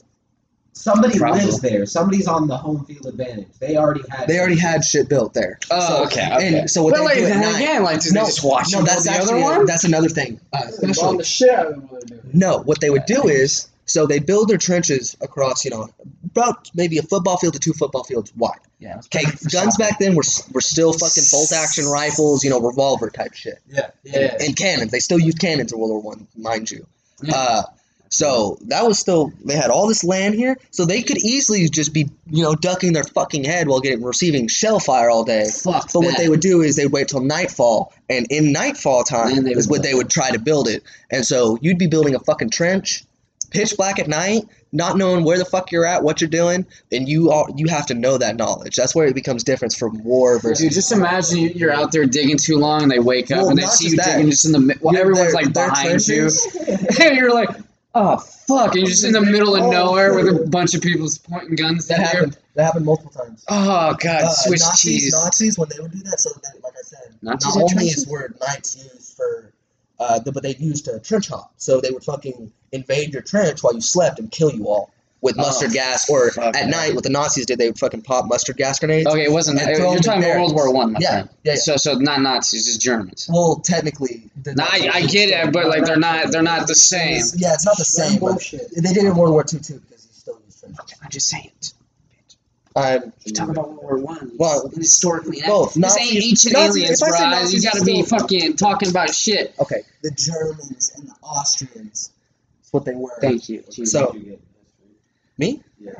Somebody 0.73 1.19
Probably. 1.19 1.45
lives 1.45 1.61
there. 1.61 1.85
Somebody's 1.85 2.27
on 2.27 2.47
the 2.47 2.57
home 2.57 2.87
field 2.87 3.05
advantage. 3.05 3.49
They 3.59 3.77
already 3.77 4.03
had. 4.09 4.29
they 4.29 4.39
already 4.39 4.57
had 4.59 4.83
shit 4.83 5.11
built 5.11 5.35
there. 5.35 5.59
Oh, 5.71 5.81
So- 5.99 6.05
okay, 6.05 6.31
okay. 6.35 6.59
And 6.61 6.71
so 6.71 6.83
what 6.83 6.93
but 6.95 7.01
they 7.01 7.05
like 7.05 7.19
do 7.19 7.25
at 7.27 7.37
night? 7.41 7.57
again, 7.57 7.83
like 7.83 8.01
did 8.01 8.15
no, 8.15 8.21
they 8.23 8.27
just 8.29 8.45
watch 8.45 8.69
no, 8.73 8.79
them 8.79 8.87
that's 8.87 9.05
the 9.05 9.11
actually 9.11 9.43
other 9.43 9.59
one? 9.59 9.67
that's 9.67 9.85
another 9.85 10.09
thing. 10.09 10.41
Uh, 10.55 10.61
Bomb 10.61 10.69
especially 10.91 11.17
the 11.19 11.25
shit 11.25 11.51
out 11.51 11.67
of 11.67 11.73
them 11.73 11.83
while 11.89 12.01
they 12.01 12.07
do 12.07 12.15
it. 12.15 12.35
no, 12.35 12.59
what 12.61 12.81
they 12.81 12.89
would 12.89 13.05
do 13.05 13.25
is 13.29 13.69
so 13.85 14.07
they 14.07 14.21
build 14.21 14.49
their 14.49 14.57
trenches 14.57 15.17
across, 15.21 15.65
you 15.67 15.71
know, 15.73 15.91
about 16.31 16.71
maybe 16.75 16.99
a 16.99 17.03
football 17.03 17.37
field 17.37 17.55
to 17.55 17.61
two 17.61 17.73
football 17.73 18.05
fields 18.05 18.33
wide. 18.37 18.59
Yeah. 18.79 19.01
Okay, 19.07 19.25
guns 19.25 19.51
soccer. 19.51 19.79
back 19.79 19.99
then 19.99 20.15
were 20.15 20.25
were 20.53 20.61
still 20.61 20.93
fucking 20.93 21.25
bolt 21.31 21.53
action 21.53 21.87
rifles, 21.87 22.45
you 22.45 22.51
know, 22.51 22.61
revolver 22.61 23.11
type 23.11 23.35
shit. 23.35 23.59
Yeah. 23.69 23.91
Yeah. 24.05 24.37
and 24.41 24.57
cannons. 24.57 24.91
They 24.91 25.01
still 25.01 25.19
used 25.19 25.39
cannons 25.39 25.73
in 25.73 25.79
World 25.79 25.91
War 25.91 26.01
One, 26.01 26.27
mind 26.37 26.71
you. 26.71 26.87
Yeah. 27.23 27.37
Uh, 27.37 27.63
so 28.13 28.59
that 28.63 28.85
was 28.87 28.99
still 28.99 29.33
they 29.45 29.55
had 29.55 29.71
all 29.71 29.87
this 29.87 30.03
land 30.03 30.35
here, 30.35 30.57
so 30.73 30.85
they 30.85 31.03
could 31.03 31.19
easily 31.19 31.69
just 31.69 31.95
be 31.95 32.11
you 32.27 32.43
know 32.43 32.57
ducking 32.57 32.93
their 32.93 33.05
fucking 33.05 33.45
head 33.45 33.69
while 33.69 33.81
getting 33.81 34.03
receiving 34.03 34.49
shell 34.49 34.81
fire 34.81 35.09
all 35.09 35.23
day. 35.23 35.45
Fuck. 35.49 35.93
But 35.93 36.01
what 36.01 36.17
they 36.17 36.29
would 36.29 36.41
do 36.41 36.61
is 36.61 36.75
they'd 36.75 36.87
wait 36.87 37.09
till 37.09 37.21
nightfall, 37.21 37.93
and 38.09 38.27
in 38.29 38.53
nightfall 38.53 39.05
time 39.05 39.47
is 39.47 39.69
what 39.69 39.85
they 39.85 39.95
would 39.95 40.11
try 40.11 40.33
to 40.33 40.41
build 40.41 40.67
it. 40.67 40.83
And 41.09 41.25
so 41.25 41.57
you'd 41.63 41.79
be 41.79 41.87
building 41.87 42.17
a 42.17 42.19
fucking 42.19 42.51
trench, 42.51 43.05
pitch 43.51 43.77
black 43.77 44.01
at 44.01 44.09
night, 44.09 44.43
not 44.73 44.97
knowing 44.97 45.25
where 45.25 45.37
the 45.39 45.45
fuck 45.45 45.73
you're 45.73 45.85
at, 45.85 46.03
what 46.03 46.21
you're 46.21 46.31
doing, 46.31 46.65
and 46.93 47.09
you 47.09 47.31
are 47.31 47.47
you 47.57 47.67
have 47.69 47.87
to 47.87 47.95
know 47.95 48.19
that 48.19 48.37
knowledge. 48.37 48.77
That's 48.77 48.95
where 48.95 49.07
it 49.07 49.15
becomes 49.15 49.43
difference 49.45 49.77
from 49.77 50.03
war 50.05 50.39
versus. 50.39 50.61
Dude, 50.61 50.73
just 50.73 50.93
imagine 50.93 51.39
you- 51.39 51.49
you're 51.55 51.73
out 51.73 51.93
there 51.93 52.07
digging 52.07 52.39
too 52.39 52.57
long, 52.57 52.83
and 52.85 52.91
they 52.91 52.99
wake 53.01 53.31
up 53.31 53.39
Well, 53.39 53.49
and 53.51 53.59
they 53.59 53.67
see 53.67 53.89
you 53.91 53.97
that. 53.97 54.17
digging 54.17 54.31
just 54.31 54.45
in 54.45 54.53
the 54.53 54.61
middle. 54.61 54.81
Well, 54.85 54.95
You're 54.95 55.03
everyone's 55.03 55.35
like 55.35 55.53
behind 55.53 56.07
you, 56.07 56.31
and 57.01 57.17
you're 57.17 57.35
like, 57.35 57.51
"Oh 57.95 58.19
fuck!" 58.19 58.69
And 58.75 58.83
you're 58.83 58.87
just 58.87 59.05
in 59.05 59.13
the 59.13 59.21
middle 59.21 59.57
of 59.57 59.63
Oh, 59.65 59.71
nowhere 59.71 60.15
with 60.15 60.29
a 60.29 60.47
bunch 60.49 60.75
of 60.75 60.83
people 60.83 61.09
pointing 61.29 61.57
guns 61.57 61.87
That 61.89 61.99
happened. 62.01 62.37
That 62.55 62.65
happened 62.65 62.85
multiple 62.85 63.11
times. 63.13 63.45
Oh 63.49 63.95
god, 64.01 64.23
Uh, 64.25 64.29
Swiss 64.31 64.63
Nazis, 64.63 64.81
cheese. 65.03 65.13
Nazis, 65.13 65.59
when 65.59 65.69
they 65.69 65.81
would 65.81 65.93
do 65.93 65.99
that, 66.03 66.21
so 66.21 66.31
that, 66.43 66.63
like 66.63 66.75
I 66.79 66.83
said, 66.83 67.15
Nazis 67.23 67.57
not 67.57 67.73
only 67.73 67.87
is 67.87 68.07
were 68.07 68.35
knights 68.41 68.77
used 68.77 69.17
for, 69.17 69.53
uh, 69.99 70.19
the, 70.21 70.31
but 70.33 70.43
they 70.43 70.55
used 70.57 70.89
a 70.89 70.99
trench 71.01 71.29
hop. 71.29 71.53
So 71.59 71.81
they 71.81 71.91
would 71.91 72.03
fucking 72.05 72.53
invade 72.73 73.13
your 73.13 73.23
trench 73.23 73.63
while 73.63 73.75
you 73.75 73.81
slept 73.81 74.19
and 74.19 74.31
kill 74.31 74.53
you 74.53 74.67
all 74.69 74.91
with 75.23 75.35
Oh, 75.39 75.43
mustard 75.43 75.73
gas. 75.73 76.09
Or 76.09 76.29
at 76.41 76.55
no. 76.67 76.71
night, 76.71 76.95
what 76.95 77.05
the 77.05 77.11
Nazis 77.11 77.45
did, 77.47 77.59
they 77.59 77.67
would 77.69 77.79
fucking 77.79 78.03
pop 78.03 78.27
mustard 78.27 78.57
gas 78.57 78.79
grenades. 78.79 79.07
Okay, 79.07 79.25
it 79.25 79.31
wasn't. 79.33 79.59
And 79.61 79.69
That. 79.69 79.79
You're 79.79 79.99
talking 79.99 80.23
about 80.25 80.37
World 80.39 80.55
War 80.55 80.73
One, 80.73 80.97
Yeah, 80.99 81.17
yeah, 81.19 81.25
yeah. 81.45 81.55
So, 81.57 81.77
so 81.77 81.95
not 81.95 82.21
Nazis, 82.23 82.65
just 82.67 82.81
Germans. 82.81 83.29
Well, 83.31 83.57
technically, 83.57 84.23
the 84.43 84.55
Nah, 84.55 84.65
I, 84.71 84.89
I 84.95 85.03
get 85.07 85.29
it, 85.29 85.53
but 85.53 85.67
like 85.67 85.85
they're 85.85 85.97
not. 85.99 86.31
They're 86.33 86.43
not 86.43 86.67
the 86.69 86.75
same. 86.75 87.23
Yeah, 87.37 87.53
it's 87.55 87.67
not 87.67 87.77
the 87.77 87.85
same. 87.85 88.19
Bullshit. 88.19 88.71
they 88.75 88.81
did 88.95 89.05
it 89.05 89.09
in 89.09 89.15
World 89.17 89.33
War 89.33 89.45
Two 89.45 89.59
too 89.59 89.81
because 89.89 90.05
he 90.05 90.13
still 90.13 90.39
used 90.47 90.61
trenches. 90.61 90.99
I'm 91.03 91.11
just 91.11 91.29
saying. 91.29 91.51
Um, 92.77 93.13
You 93.25 93.33
talk 93.33 93.49
about 93.49 93.83
World 93.83 94.03
War 94.03 94.15
One. 94.15 94.31
Well, 94.39 94.69
historically, 94.75 95.41
both. 95.45 95.75
this 95.75 95.97
ain't 95.99 96.15
Nazis- 96.15 96.25
ancient 96.31 96.55
Nazis- 96.55 96.83
aliens, 96.83 97.03
if 97.03 97.09
I 97.09 97.11
say 97.11 97.29
bro. 97.29 97.49
You 97.51 97.63
gotta 97.63 97.85
be 97.85 98.03
fucking 98.05 98.57
talking 98.57 98.89
about 98.91 99.13
shit. 99.15 99.55
okay, 99.59 99.83
the 100.03 100.13
Germans 100.13 100.93
and 100.97 101.09
the 101.09 101.15
Austrians. 101.23 102.13
That's 102.73 102.73
what 102.73 102.85
they 102.85 102.95
were. 102.95 103.11
Thank 103.21 103.49
you. 103.49 103.65
So- 103.85 104.15
Me? 105.39 105.63
Yeah. 105.81 105.93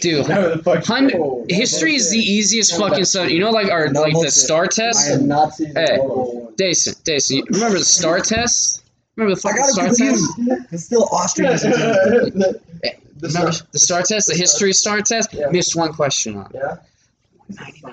Dude, 0.00 0.28
No, 0.28 0.56
the 0.56 0.62
fuck. 0.64 0.84
Hun- 0.84 1.12
Oh, 1.14 1.46
history 1.48 1.94
is 1.94 2.10
the 2.10 2.18
easiest 2.18 2.72
No, 2.72 2.78
fucking 2.78 2.90
that's- 2.90 3.10
stuff. 3.10 3.30
You 3.30 3.38
know, 3.38 3.50
like 3.50 3.68
our 3.70 3.84
like 3.86 4.06
the 4.06 4.12
bullshit. 4.12 4.32
STAAR 4.32 4.64
I 4.64 4.66
test. 4.66 5.10
am 5.10 5.28
Nazis 5.28 5.68
in 5.68 5.76
Hey. 5.76 5.98
World 5.98 6.34
War 6.34 6.52
Dason, 6.56 6.94
Dason, 7.04 7.36
you 7.36 7.44
remember 7.50 7.78
the 7.78 7.84
STAAR 7.84 8.18
test? 8.34 8.82
Remember 9.14 9.36
the 9.36 9.40
fucking 9.40 9.62
STAAR 9.64 9.86
him 9.86 9.94
test? 9.94 10.34
confused. 10.34 10.64
It's 10.72 10.84
still 10.84 11.04
Austrians 11.12 11.62
and 11.64 11.74
Germans. 11.74 12.34
Hey, 12.82 12.98
The 13.20 13.28
Remember 13.28 13.52
STAAR- 13.52 13.68
the 13.72 13.78
STAAR 13.78 14.02
test, 14.02 14.26
the 14.26 14.34
history 14.34 14.72
STAAR 14.72 15.00
test? 15.02 15.32
Yeah. 15.32 15.46
Missed 15.52 15.76
one 15.76 15.92
question 15.92 16.36
on. 16.36 16.50
Yeah. 16.52 16.76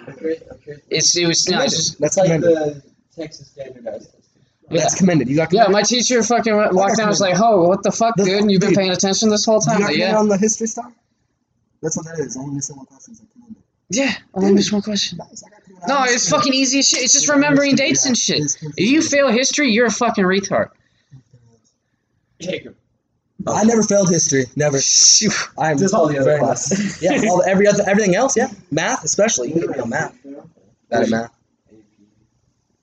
Okay, 0.10 0.40
okay. 0.52 0.76
It's 0.90 1.16
it 1.16 1.28
was 1.28 1.48
no, 1.48 1.62
it's 1.62 1.76
just 1.76 2.00
That's 2.00 2.18
like 2.18 2.42
the 2.42 2.82
Texas 3.16 3.48
standardized 3.50 4.06
test. 4.12 4.17
Yeah. 4.70 4.82
That's 4.82 4.96
commended. 4.96 5.30
You 5.30 5.36
got 5.36 5.52
Yeah, 5.54 5.68
my 5.68 5.82
teacher 5.82 6.22
fucking 6.24 6.54
walked 6.56 6.98
down 6.98 7.02
and 7.02 7.10
was 7.10 7.22
like, 7.22 7.40
"Oh, 7.40 7.68
what 7.68 7.84
the 7.84 7.92
fuck, 7.92 8.16
The- 8.18 8.26
dude? 8.26 8.42
And 8.42 8.52
you've 8.52 8.62
been 8.62 8.72
dude, 8.72 8.78
paying 8.78 8.92
attention 8.92 9.30
this 9.30 9.46
whole 9.46 9.62
You 9.62 9.62
time?" 9.62 9.80
got 9.80 9.90
Like, 9.90 9.98
yeah, 9.98 10.18
on 10.18 10.28
the 10.28 10.38
history 10.38 10.68
stuff? 10.68 10.92
That's 11.82 11.96
what 11.96 12.06
that 12.08 12.20
is. 12.20 12.36
Only 12.36 12.56
missing 12.56 12.76
one 12.76 12.86
question 12.86 13.14
is 13.14 13.22
commended. 13.34 13.64
yeah. 13.90 14.14
Only 14.34 14.54
missed 14.54 14.74
one 14.74 14.82
question. 14.82 15.18
Nice. 15.20 15.44
I 15.46 15.50
got. 15.50 15.88
No, 15.88 16.04
it's 16.12 16.28
fucking 16.28 16.54
easy 16.54 16.80
as 16.80 16.90
shit. 16.90 17.04
It's 17.04 17.14
just 17.14 17.30
remembering 17.30 17.76
dates 17.76 18.06
and 18.06 18.18
shit. 18.18 18.42
If 18.62 18.90
you 18.90 19.02
fail 19.02 19.30
history, 19.30 19.72
you're 19.72 19.86
a 19.86 19.92
fucking 19.92 20.24
retard. 20.26 20.70
Jacob. 22.42 22.76
I 23.48 23.64
never 23.64 23.84
failed 23.84 24.10
history. 24.10 24.46
Never. 24.56 24.80
Shoot. 24.82 25.32
I'm 25.58 25.78
Just 25.78 25.94
all 25.94 26.08
the 26.08 26.18
other 26.18 26.26
very 26.32 26.40
classes. 26.40 27.02
Yeah, 27.02 27.22
all, 27.30 27.44
every 27.44 27.68
other 27.68 27.84
everything 27.88 28.16
else. 28.16 28.36
Yeah, 28.36 28.50
math 28.72 29.04
especially. 29.04 29.50
You 29.54 29.62
can 29.62 29.72
get 29.72 29.86
me 29.86 29.90
math. 29.90 30.18
Bad 30.90 31.04
at 31.04 31.10
math. 31.10 31.37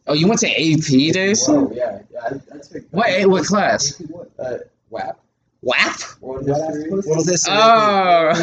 Oh, 0.07 0.13
you 0.13 0.29
went 0.29 0.41
to 0.41 0.49
AP, 0.49 0.85
dude? 1.15 1.39
Whoa, 1.47 1.73
yeah, 1.75 2.01
yeah. 2.13 2.21
I, 2.23 2.27
I 2.29 2.31
took. 2.59 2.83
What- 2.91 3.27
what 3.31 3.45
class? 3.47 3.99
What? 4.01 4.31
Uh, 4.39 4.59
WAP. 4.91 5.19
WAP? 5.63 5.97
World 6.21 6.47
What 6.47 6.59
history. 6.59 6.91
else? 6.93 7.07
World 7.07 7.27
history. 7.27 7.55
Oh. 7.57 8.35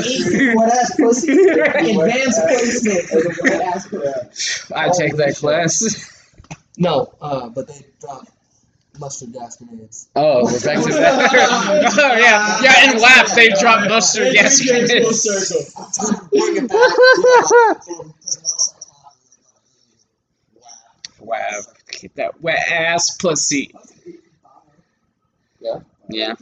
What 0.55 0.69
ass 0.73 0.95
pussy? 0.97 1.33
Advanced 1.33 2.41
placement. 2.41 3.05
I 4.75 4.89
take 4.97 5.15
that 5.17 5.35
class. 5.37 6.07
No, 6.77 7.13
uh, 7.21 7.49
but 7.49 7.67
they 7.67 7.85
dropped 7.99 8.29
mustard 8.97 9.33
gas 9.33 9.57
grenades. 9.57 10.07
Oh, 10.15 10.45
we're 10.45 10.57
back 10.61 10.81
to 10.83 10.89
that. 10.93 11.93
oh 11.99 12.15
yeah, 12.17 12.61
yeah. 12.63 12.91
In 12.91 12.97
WAP, 13.01 13.27
they 13.35 13.49
drop 13.59 13.89
mustard 13.89 14.33
gas 14.33 14.57
Everything 14.61 14.87
came 14.87 15.03
full 15.03 15.11
grenades. 15.11 15.21
circle. 15.21 15.65
I'm 15.77 15.91
trying 15.91 16.15
to 16.15 16.21
bring 16.29 16.55
it 16.63 16.69
back. 16.69 16.93
you 17.87 17.93
know, 17.97 18.03
because 18.15 18.37
we 18.37 18.43
also 18.49 18.71
talk 21.19 21.20
about. 21.31 21.65
Get 21.89 22.15
that 22.15 22.41
wet 22.41 22.59
ass 22.71 23.15
pussy. 23.17 23.73
Yeah. 25.59 25.79
Yeah. 26.09 26.35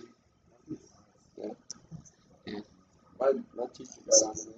My, 3.19 3.33
my 3.55 3.65
teacher 3.73 3.91
got 4.09 4.29
on 4.29 4.35
to 4.35 4.47
me. 4.47 4.53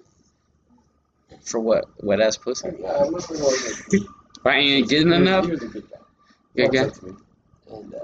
For 1.41 1.59
what? 1.59 1.85
Wet 2.03 2.21
ass 2.21 2.37
pussy. 2.37 2.69
Yeah, 2.79 2.87
I 2.89 3.03
remember 3.05 3.19
like, 3.33 4.01
Why 4.43 4.55
ain't 4.55 4.89
getting 4.89 5.07
he 5.07 5.11
was- 5.13 5.21
enough? 5.21 5.45
He 5.45 5.51
was 5.51 5.63
a 5.63 5.67
good 5.67 5.89
guy. 5.89 5.97
Good 6.55 6.71
guy. 6.71 7.07
me, 7.07 7.13
And 7.71 7.95
uh, 7.95 7.97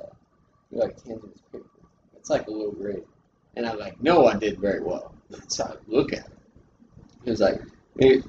he 0.72 0.78
like 0.78 1.04
hands 1.06 1.24
me 1.24 1.30
this 1.34 1.42
paper. 1.52 1.66
It's 2.16 2.30
like 2.30 2.48
a 2.48 2.52
low 2.52 2.72
grade. 2.72 3.04
And 3.56 3.66
I'm 3.68 3.78
like, 3.80 4.02
no, 4.02 4.26
I 4.28 4.36
did 4.38 4.60
very 4.60 4.82
well. 4.84 5.14
So 5.50 5.66
I 5.66 5.74
look 5.88 6.14
at 6.14 6.20
it. 6.20 6.32
He 7.26 7.32
was 7.32 7.42
like, 7.42 7.60
hey, 8.00 8.22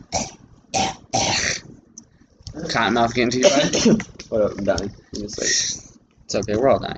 Cottonmouth 2.67 3.15
getting 3.15 3.31
to 3.31 3.38
you, 3.38 3.95
bud? 3.95 4.07
what 4.29 4.43
up, 4.43 4.59
I'm 4.59 4.65
dying. 4.65 4.95
He 5.15 5.23
was 5.23 5.38
like, 5.38 5.99
It's 6.25 6.35
okay. 6.35 6.57
We're 6.57 6.69
all 6.69 6.79
dying. 6.79 6.97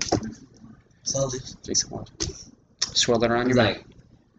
Slowly. 1.02 1.38
Drink 1.64 1.76
some 1.76 1.90
water. 1.90 2.12
Swirl 2.92 3.22
it 3.24 3.30
around 3.30 3.46
he's 3.46 3.56
your 3.56 3.64
like, 3.64 3.84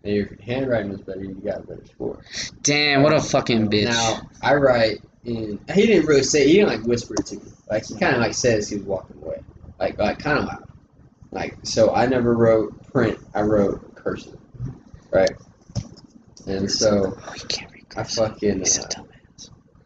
"Hey, 0.03 0.15
your 0.15 0.29
handwriting 0.43 0.91
was 0.91 1.01
better. 1.01 1.21
You 1.23 1.33
got 1.35 1.59
a 1.59 1.63
better 1.63 1.85
score. 1.85 2.19
Damn, 2.63 3.01
what 3.03 3.13
a 3.13 3.21
fucking 3.21 3.69
bitch. 3.69 3.85
Now 3.85 4.21
I 4.41 4.55
write 4.55 4.99
in. 5.25 5.59
He 5.73 5.85
didn't 5.87 6.05
really 6.05 6.23
say. 6.23 6.47
He 6.47 6.53
didn't 6.53 6.69
like 6.69 6.83
whisper 6.83 7.15
it 7.17 7.25
to 7.27 7.35
me. 7.37 7.43
Like 7.69 7.85
he 7.85 7.95
kind 7.97 8.15
of 8.15 8.21
like 8.21 8.33
says 8.33 8.69
he 8.69 8.77
was 8.77 8.85
walking 8.85 9.17
away. 9.21 9.41
Like 9.79 9.97
like 9.97 10.19
kind 10.19 10.39
of 10.39 10.45
loud. 10.45 10.69
Like 11.31 11.57
so, 11.63 11.93
I 11.93 12.05
never 12.07 12.35
wrote 12.35 12.91
print. 12.91 13.17
I 13.33 13.41
wrote 13.41 13.95
cursive, 13.95 14.37
right? 15.11 15.31
And 16.45 16.69
so 16.69 17.15
Oh, 17.17 17.33
you 17.35 17.47
can't 17.47 17.71
read 17.71 17.85
I 17.95 18.03
fucking. 18.03 18.59
He's 18.59 18.79
a 18.79 18.81
Uh, 18.83 18.87
dumbass. 18.89 19.10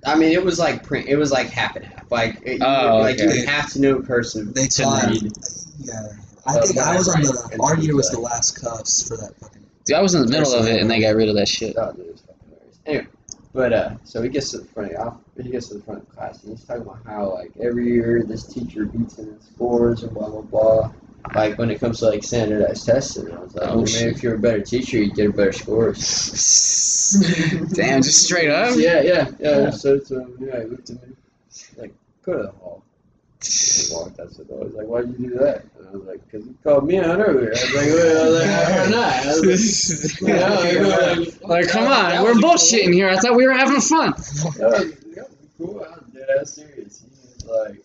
I 0.05 0.15
mean, 0.15 0.31
it 0.31 0.43
was 0.43 0.59
like 0.59 0.83
print. 0.83 1.07
It 1.07 1.15
was 1.15 1.31
like 1.31 1.47
half 1.49 1.75
and 1.75 1.85
half. 1.85 2.11
Like 2.11 2.41
it, 2.45 2.59
you, 2.59 2.65
Oh, 2.65 2.99
like 2.99 3.17
you 3.17 3.25
okay. 3.27 3.39
would 3.39 3.49
have 3.49 3.71
to 3.73 3.81
know 3.81 4.01
cursive 4.01 4.53
They 4.53 4.67
to 4.67 4.81
taught- 4.83 5.07
read. 5.07 5.31
Yeah. 5.79 5.93
I 6.47 6.59
think 6.59 6.77
I 6.77 6.95
was 6.95 7.07
on 7.09 7.21
the. 7.23 7.49
and 7.53 7.61
Our 7.61 7.77
year 7.79 7.95
was 7.95 8.09
the 8.11 8.19
last 8.19 8.61
cuffs 8.61 9.07
for 9.07 9.17
that 9.17 9.35
fucking. 9.39 9.65
Dude, 9.85 9.97
I 9.97 10.01
was 10.01 10.13
in 10.15 10.21
the 10.21 10.27
middle 10.31 10.53
of 10.53 10.67
it 10.67 10.79
and 10.81 10.89
they 10.89 10.99
got 11.01 11.15
rid 11.15 11.27
of 11.29 11.35
that 11.35 11.47
shit. 11.47 11.75
Oh, 11.77 11.91
dude, 11.91 12.05
it 12.05 12.11
was 12.11 12.21
fucking 12.21 12.43
hilarious. 12.49 12.79
Anyway, 12.85 13.07
but 13.53 13.73
uh, 13.73 13.95
so 14.03 14.21
he 14.21 14.29
gets 14.29 14.51
to 14.51 14.59
the 14.59 14.65
front 14.65 14.91
of 14.91 14.95
the 14.97 15.01
off- 15.03 15.17
he 15.41 15.49
gets 15.49 15.69
to 15.69 15.75
the 15.75 15.81
front 15.83 16.01
of 16.01 16.07
the 16.09 16.15
class 16.15 16.43
and 16.43 16.51
he's 16.55 16.63
talking 16.65 16.83
about 16.83 16.99
how 17.05 17.33
like 17.33 17.51
every 17.59 17.87
year 17.91 18.23
this 18.23 18.43
teacher 18.45 18.85
beats 18.85 19.17
him 19.17 19.29
in 19.29 19.41
scores 19.41 20.03
and 20.03 20.13
blah 20.13 20.29
blah 20.29 20.41
blah. 20.41 20.91
Like 21.33 21.57
when 21.57 21.69
it 21.71 21.79
comes 21.79 21.99
to 21.99 22.05
like 22.09 22.23
standardized 22.23 22.85
testing, 22.85 23.31
I 23.31 23.39
was 23.39 23.55
like, 23.55 23.67
Oh, 23.67 23.71
oh 23.71 23.75
well, 23.77 23.85
maybe 23.85 24.11
if 24.11 24.23
you're 24.23 24.35
a 24.35 24.39
better 24.39 24.61
teacher, 24.61 24.97
you 24.97 25.11
get 25.11 25.29
a 25.29 25.33
better 25.33 25.51
scores. 25.51 25.97
Damn, 27.73 28.01
just 28.01 28.23
straight 28.23 28.49
up. 28.49 28.75
yeah, 28.77 29.01
yeah, 29.01 29.29
yeah. 29.39 29.69
So, 29.69 29.99
so 29.99 30.21
um, 30.23 30.37
yeah, 30.39 30.61
he 30.61 30.65
looked 30.67 30.89
at 30.89 31.07
me 31.07 31.15
like, 31.77 31.93
go 32.23 32.37
to 32.37 32.43
the 32.43 32.51
hall. 32.51 32.83
He 33.43 33.93
walked 33.93 34.19
out 34.19 34.31
the 34.35 34.43
door. 34.45 34.61
I 34.61 34.63
was 34.65 34.73
like, 34.73 34.87
why'd 34.87 35.07
you 35.19 35.29
do 35.29 35.35
that? 35.37 35.65
And 35.77 35.87
I 35.87 35.91
was 35.91 36.03
like, 36.03 36.23
because 36.25 36.47
you 36.47 36.55
called 36.63 36.87
me 36.87 36.97
out 36.97 37.19
earlier. 37.19 37.49
I 37.49 37.51
was 37.51 37.73
like, 37.75 37.85
well, 37.87 38.21
I 38.21 38.29
was 38.29 38.39
like, 38.39 38.69
why 38.69 38.89
not? 38.89 39.13
I 39.13 39.27
was 39.39 40.21
like, 40.21 40.21
you 40.29 40.35
know, 40.35 40.91
I 40.91 41.13
like, 41.13 41.43
Like, 41.43 41.67
come 41.67 41.85
on, 41.91 42.23
we're 42.23 42.33
was 42.33 42.41
cool. 42.41 42.51
bullshitting 42.51 42.93
here. 42.93 43.09
I 43.09 43.17
thought 43.17 43.35
we 43.35 43.45
were 43.45 43.53
having 43.53 43.81
fun. 43.81 44.11
That 44.11 44.23
was, 44.25 44.95
that 45.15 45.29
was 45.29 45.37
cool. 45.57 45.83
I 45.83 45.89
was 45.89 46.03
dead 46.13 46.27
ass 46.41 46.53
serious. 46.53 47.03
He 47.03 47.09
was 47.11 47.45
like, 47.45 47.83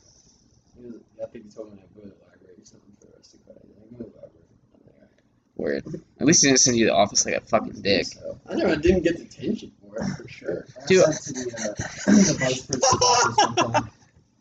he 0.78 0.87
was, 0.87 0.94
I 1.23 1.26
think 1.26 1.44
he 1.44 1.50
told 1.50 1.73
me 1.75 1.82
to 1.82 1.88
go 1.94 2.09
to 2.09 2.09
the 2.09 2.14
library 2.25 2.56
or 2.56 2.64
something 2.64 2.92
for 3.00 3.06
the 3.06 3.12
rest 3.16 3.35
of 3.35 3.40
the 3.40 3.52
class. 3.52 3.59
I 3.61 3.68
go 3.92 4.04
to 4.04 4.11
the 4.11 4.16
library. 4.16 4.49
I'm 4.73 4.80
like, 4.97 5.12
Weird. 5.60 5.84
At 6.18 6.26
least 6.26 6.42
he 6.42 6.48
didn't 6.48 6.60
send 6.60 6.76
you 6.76 6.86
to 6.86 6.92
the 6.92 6.96
office 6.96 7.26
like 7.26 7.34
a 7.34 7.40
fucking 7.42 7.82
dick. 7.82 8.06
So, 8.06 8.40
I 8.48 8.54
never 8.54 8.76
didn't 8.76 9.02
get 9.02 9.16
detention 9.18 9.72
for 9.80 9.98
it, 9.98 10.06
for 10.16 10.28
sure. 10.28 10.66
Dude. 10.86 11.04
I 11.04 11.10
the, 11.10 11.54
uh, 11.58 12.12
the 12.12 12.36
vice 12.40 12.62
principal's 12.66 13.12
office 13.12 13.36
one 13.64 13.72
time. 13.72 13.90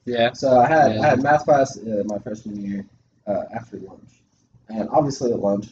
Yeah. 0.05 0.31
So 0.33 0.57
I 0.57 0.67
had 0.67 0.95
Yeah. 0.95 1.01
I 1.01 1.05
had 1.07 1.21
math 1.21 1.43
class 1.43 1.77
uh, 1.77 2.03
my 2.05 2.19
freshman 2.19 2.63
year 2.63 2.85
uh, 3.27 3.43
after 3.53 3.77
lunch, 3.77 4.09
and 4.69 4.87
obviously 4.89 5.31
at 5.31 5.39
lunch 5.39 5.67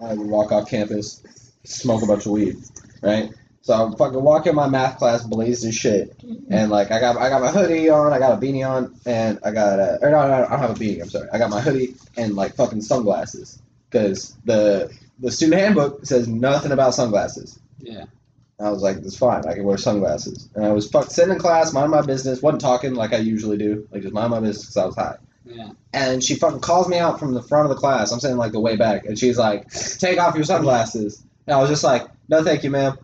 I 0.00 0.14
would 0.14 0.26
walk 0.26 0.52
off 0.52 0.68
campus, 0.68 1.22
smoke 1.64 2.02
a 2.02 2.06
bunch 2.06 2.26
of 2.26 2.32
weed, 2.32 2.58
right? 3.00 3.30
So 3.62 3.72
I'm 3.74 3.96
fucking 3.96 4.22
walking 4.22 4.54
my 4.54 4.68
math 4.68 4.98
class 4.98 5.24
blazed 5.24 5.64
as 5.64 5.74
shit, 5.74 6.14
and 6.50 6.70
like 6.70 6.90
I 6.90 7.00
got 7.00 7.16
I 7.16 7.28
got 7.28 7.40
my 7.40 7.50
hoodie 7.50 7.88
on, 7.88 8.12
I 8.12 8.18
got 8.18 8.36
a 8.36 8.44
beanie 8.44 8.68
on, 8.68 8.94
and 9.06 9.38
I 9.44 9.52
got 9.52 9.78
a 9.78 9.98
or 10.02 10.10
no, 10.10 10.28
no, 10.28 10.34
I 10.34 10.50
don't 10.50 10.58
have 10.58 10.70
a 10.70 10.74
beanie. 10.74 11.00
I'm 11.00 11.08
sorry, 11.08 11.28
I 11.32 11.38
got 11.38 11.48
my 11.50 11.60
hoodie 11.60 11.94
and 12.16 12.34
like 12.36 12.54
fucking 12.56 12.82
sunglasses 12.82 13.61
because 13.92 14.34
the 14.44 14.90
the 15.20 15.30
student 15.30 15.60
handbook 15.60 16.04
says 16.04 16.26
nothing 16.26 16.72
about 16.72 16.94
sunglasses. 16.94 17.58
Yeah. 17.78 18.06
I 18.58 18.70
was 18.70 18.82
like, 18.82 18.98
it's 18.98 19.16
fine. 19.16 19.44
I 19.46 19.54
can 19.54 19.64
wear 19.64 19.76
sunglasses. 19.76 20.48
And 20.54 20.64
I 20.64 20.72
was 20.72 20.88
fuck 20.88 21.10
sitting 21.10 21.32
in 21.32 21.38
class, 21.38 21.72
mind 21.72 21.90
my 21.90 22.02
business, 22.02 22.40
wasn't 22.40 22.60
talking 22.60 22.94
like 22.94 23.12
I 23.12 23.18
usually 23.18 23.56
do, 23.56 23.88
like 23.90 24.02
just 24.02 24.14
mind 24.14 24.30
my 24.30 24.40
business 24.40 24.66
because 24.66 24.76
I 24.76 24.86
was 24.86 24.94
high. 24.94 25.16
Yeah. 25.44 25.70
And 25.92 26.22
she 26.22 26.36
fucking 26.36 26.60
calls 26.60 26.88
me 26.88 26.98
out 26.98 27.18
from 27.18 27.34
the 27.34 27.42
front 27.42 27.68
of 27.68 27.74
the 27.74 27.80
class. 27.80 28.12
I'm 28.12 28.20
sitting 28.20 28.36
like 28.36 28.52
the 28.52 28.60
way 28.60 28.76
back, 28.76 29.04
and 29.06 29.18
she's 29.18 29.36
like, 29.36 29.70
"Take 29.98 30.18
off 30.18 30.36
your 30.36 30.44
sunglasses." 30.44 31.24
And 31.46 31.54
I 31.54 31.60
was 31.60 31.68
just 31.68 31.82
like, 31.82 32.06
"No, 32.28 32.44
thank 32.44 32.62
you, 32.62 32.70
ma'am." 32.70 32.96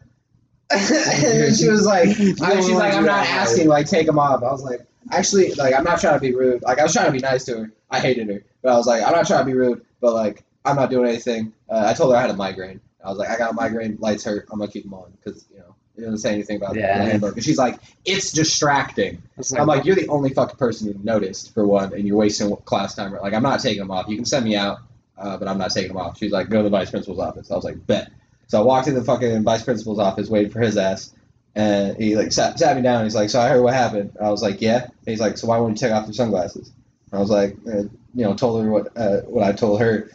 and 0.70 1.56
she 1.56 1.68
was 1.68 1.84
like, 1.84 2.08
"She's 2.16 2.38
like, 2.40 2.94
I'm 2.94 3.04
not 3.04 3.26
asking. 3.26 3.66
Like, 3.66 3.86
take 3.86 4.06
them 4.06 4.18
off." 4.20 4.42
I 4.44 4.52
was 4.52 4.62
like, 4.62 4.86
"Actually, 5.10 5.52
like, 5.54 5.74
I'm 5.74 5.84
not 5.84 6.00
trying 6.00 6.14
to 6.14 6.20
be 6.20 6.32
rude. 6.32 6.62
Like, 6.62 6.78
I 6.78 6.84
was 6.84 6.92
trying 6.92 7.06
to 7.06 7.12
be 7.12 7.18
nice 7.18 7.44
to 7.46 7.58
her. 7.58 7.72
I 7.90 7.98
hated 8.00 8.28
her, 8.28 8.44
but 8.62 8.72
I 8.72 8.76
was 8.76 8.86
like, 8.86 9.02
I'm 9.02 9.12
not 9.12 9.26
trying 9.26 9.40
to 9.40 9.46
be 9.46 9.54
rude, 9.54 9.84
but 10.00 10.14
like, 10.14 10.44
I'm 10.68 10.76
not 10.76 10.90
doing 10.90 11.08
anything." 11.08 11.52
Uh, 11.68 11.84
I 11.86 11.94
told 11.94 12.12
her 12.12 12.18
I 12.18 12.22
had 12.22 12.30
a 12.30 12.36
migraine. 12.36 12.80
I 13.04 13.08
was 13.08 13.18
like, 13.18 13.28
"I 13.30 13.36
got 13.38 13.50
a 13.50 13.54
migraine. 13.54 13.96
Lights 14.00 14.24
hurt. 14.24 14.46
I'm 14.50 14.58
gonna 14.58 14.70
keep 14.70 14.84
them 14.84 14.94
on 14.94 15.12
because 15.22 15.46
you 15.52 15.58
know." 15.58 15.74
It 15.96 16.02
doesn't 16.02 16.18
say 16.18 16.32
anything 16.32 16.58
about 16.58 16.76
Yeah. 16.76 16.96
the 16.98 17.10
handbook. 17.10 17.34
And 17.34 17.42
she's 17.44 17.58
like, 17.58 17.80
it's 18.04 18.30
distracting. 18.30 19.20
It's 19.36 19.52
I'm 19.52 19.66
like, 19.66 19.84
you're 19.84 19.96
the 19.96 20.06
only 20.06 20.30
fucking 20.32 20.56
person 20.56 20.92
who 20.92 20.96
noticed 21.02 21.52
for 21.52 21.66
one, 21.66 21.92
and 21.92 22.06
you're 22.06 22.16
wasting 22.16 22.54
class 22.58 22.94
time. 22.94 23.12
Like, 23.20 23.34
I'm 23.34 23.42
not 23.42 23.58
taking 23.58 23.80
them 23.80 23.90
off. 23.90 24.06
You 24.08 24.14
can 24.14 24.24
send 24.24 24.44
me 24.44 24.54
out, 24.54 24.78
uh, 25.18 25.36
but 25.38 25.48
I'm 25.48 25.58
not 25.58 25.72
taking 25.72 25.88
them 25.88 25.96
off. 25.96 26.16
She's 26.16 26.30
like, 26.30 26.50
go 26.50 26.58
to 26.58 26.62
the 26.62 26.70
vice 26.70 26.90
principal's 26.90 27.18
office. 27.18 27.50
I 27.50 27.56
was 27.56 27.64
like, 27.64 27.84
bet. 27.84 28.12
So 28.46 28.60
I 28.60 28.64
walked 28.64 28.86
in 28.86 28.94
the 28.94 29.02
fucking 29.02 29.42
vice 29.42 29.64
principal's 29.64 29.98
office, 29.98 30.28
waiting 30.28 30.52
for 30.52 30.60
his 30.60 30.76
ass, 30.76 31.12
and 31.56 31.96
he 31.96 32.14
like 32.14 32.30
sat, 32.30 32.60
sat 32.60 32.76
me 32.76 32.82
down. 32.82 33.02
He's 33.02 33.16
like, 33.16 33.28
so 33.28 33.40
I 33.40 33.48
heard 33.48 33.62
what 33.64 33.74
happened. 33.74 34.16
I 34.22 34.30
was 34.30 34.40
like, 34.40 34.60
yeah. 34.60 34.84
And 34.84 34.92
he's 35.04 35.20
like, 35.20 35.36
so 35.36 35.48
why 35.48 35.58
won't 35.58 35.80
you 35.80 35.88
take 35.88 35.96
off 35.96 36.06
your 36.06 36.14
sunglasses? 36.14 36.70
I 37.12 37.18
was 37.18 37.30
like, 37.30 37.56
uh, 37.66 37.78
you 38.14 38.24
know, 38.24 38.34
told 38.34 38.62
her 38.62 38.70
what 38.70 38.96
uh, 38.96 39.22
what 39.22 39.42
I 39.42 39.50
told 39.50 39.80
her 39.80 40.12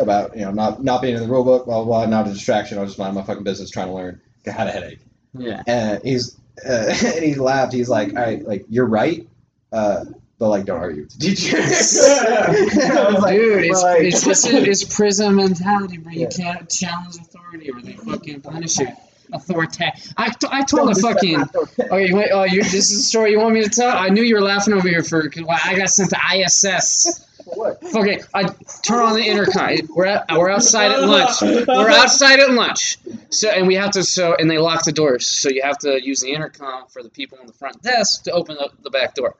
about, 0.00 0.36
you 0.36 0.42
know, 0.44 0.50
not 0.52 0.82
not 0.82 1.02
being 1.02 1.14
in 1.16 1.22
the 1.22 1.28
rule 1.28 1.44
book, 1.44 1.64
blah 1.66 1.84
blah, 1.84 1.84
blah 1.84 2.06
not 2.06 2.26
a 2.28 2.32
distraction. 2.32 2.78
I 2.78 2.82
was 2.82 2.90
just 2.90 2.98
minding 2.98 3.20
my 3.20 3.26
fucking 3.26 3.44
business, 3.44 3.70
trying 3.70 3.88
to 3.88 3.94
learn. 3.94 4.20
I 4.46 4.50
had 4.50 4.66
a 4.68 4.70
headache. 4.72 5.00
yeah. 5.34 5.62
And 5.66 6.02
he's 6.02 6.36
uh, 6.68 6.94
and 7.14 7.24
he 7.24 7.34
laughed. 7.36 7.72
He's 7.72 7.88
like, 7.88 8.08
"All 8.10 8.22
right, 8.22 8.44
like 8.44 8.64
you're 8.68 8.86
right, 8.86 9.26
uh, 9.72 10.04
but 10.38 10.48
like 10.48 10.64
don't 10.64 10.78
argue 10.80 11.02
with 11.02 11.18
the 11.18 11.34
teacher." 11.34 11.58
I 12.98 13.08
like, 13.18 13.34
Dude, 13.36 13.64
it's, 13.64 13.82
like- 13.82 14.02
it's, 14.02 14.26
it's, 14.26 14.44
it's 14.46 14.84
prison 14.96 15.36
mentality, 15.36 15.98
bro. 15.98 16.12
You 16.12 16.20
Yeah. 16.20 16.28
can't 16.28 16.68
challenge 16.70 17.16
authority 17.16 17.70
or 17.70 17.80
they 17.80 17.92
fucking 17.92 18.40
punish 18.42 18.78
you. 18.78 18.88
Authority. 19.32 19.84
I, 20.16 20.30
t- 20.30 20.48
I 20.50 20.64
told 20.64 20.90
a 20.90 20.94
fucking. 21.00 21.44
Okay, 21.78 22.08
you 22.08 22.16
wait, 22.16 22.30
oh, 22.32 22.42
you, 22.42 22.62
this 22.64 22.90
is 22.90 22.98
a 22.98 23.02
story 23.04 23.30
you 23.30 23.38
want 23.38 23.54
me 23.54 23.62
to 23.62 23.68
tell? 23.70 23.96
I 23.96 24.08
knew 24.08 24.22
you 24.24 24.34
were 24.34 24.40
laughing 24.42 24.74
over 24.74 24.88
here 24.88 25.04
for. 25.04 25.30
Well, 25.36 25.56
I 25.64 25.76
got 25.76 25.88
sent 25.88 26.10
to 26.10 26.18
ISS. 26.34 27.24
Okay, 27.94 28.20
I 28.34 28.44
turn 28.82 29.00
on 29.00 29.14
the 29.14 29.24
intercom. 29.24 29.76
We're 29.94 30.06
at, 30.06 30.26
we're 30.36 30.50
outside 30.50 30.92
at 30.92 31.02
lunch. 31.02 31.40
We're 31.66 31.90
outside 31.90 32.40
at 32.40 32.50
lunch. 32.52 32.98
So 33.30 33.50
and 33.50 33.66
we 33.66 33.74
have 33.74 33.90
to 33.92 34.04
so 34.04 34.34
and 34.38 34.50
they 34.50 34.58
lock 34.58 34.84
the 34.84 34.92
doors. 34.92 35.26
So 35.26 35.48
you 35.48 35.62
have 35.62 35.78
to 35.78 36.04
use 36.04 36.20
the 36.20 36.30
intercom 36.32 36.86
for 36.86 37.02
the 37.02 37.08
people 37.10 37.38
on 37.40 37.46
the 37.46 37.52
front 37.52 37.82
desk 37.82 38.24
to 38.24 38.32
open 38.32 38.56
up 38.58 38.72
the 38.82 38.90
back 38.90 39.14
door. 39.14 39.36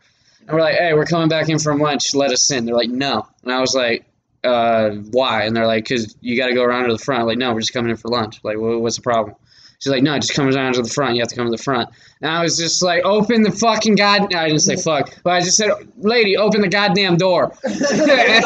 And 0.46 0.50
we're 0.56 0.62
like, 0.62 0.76
hey, 0.76 0.94
we're 0.94 1.06
coming 1.06 1.28
back 1.28 1.48
in 1.48 1.58
from 1.58 1.78
lunch. 1.78 2.14
Let 2.14 2.30
us 2.32 2.50
in. 2.50 2.64
They're 2.64 2.74
like, 2.74 2.90
no. 2.90 3.26
And 3.42 3.52
I 3.52 3.60
was 3.60 3.74
like, 3.74 4.04
uh, 4.42 4.90
why? 4.90 5.44
And 5.44 5.54
they're 5.54 5.66
like, 5.66 5.84
because 5.84 6.16
you 6.20 6.36
got 6.36 6.46
to 6.46 6.54
go 6.54 6.62
around 6.64 6.86
to 6.86 6.92
the 6.92 6.98
front. 6.98 7.20
I'm 7.22 7.26
like, 7.26 7.38
no, 7.38 7.52
we're 7.52 7.60
just 7.60 7.72
coming 7.72 7.90
in 7.90 7.96
for 7.96 8.08
lunch. 8.08 8.40
Like, 8.42 8.56
what's 8.58 8.96
the 8.96 9.02
problem? 9.02 9.36
She's 9.80 9.90
like, 9.90 10.02
no, 10.02 10.16
just 10.18 10.34
come 10.34 10.48
down 10.50 10.74
to 10.74 10.82
the 10.82 10.88
front. 10.90 11.16
You 11.16 11.22
have 11.22 11.28
to 11.30 11.36
come 11.36 11.46
to 11.46 11.50
the 11.50 11.62
front. 11.62 11.88
And 12.20 12.30
I 12.30 12.42
was 12.42 12.58
just 12.58 12.82
like, 12.82 13.02
open 13.04 13.42
the 13.42 13.50
fucking 13.50 13.94
god. 13.96 14.30
No, 14.30 14.38
I 14.38 14.48
didn't 14.48 14.60
say 14.60 14.76
fuck, 14.76 15.10
but 15.24 15.30
I 15.30 15.40
just 15.40 15.56
said, 15.56 15.70
lady, 15.96 16.36
open 16.36 16.60
the 16.60 16.68
goddamn 16.68 17.16
door. 17.16 17.52
and 17.64 17.74
then 17.74 18.42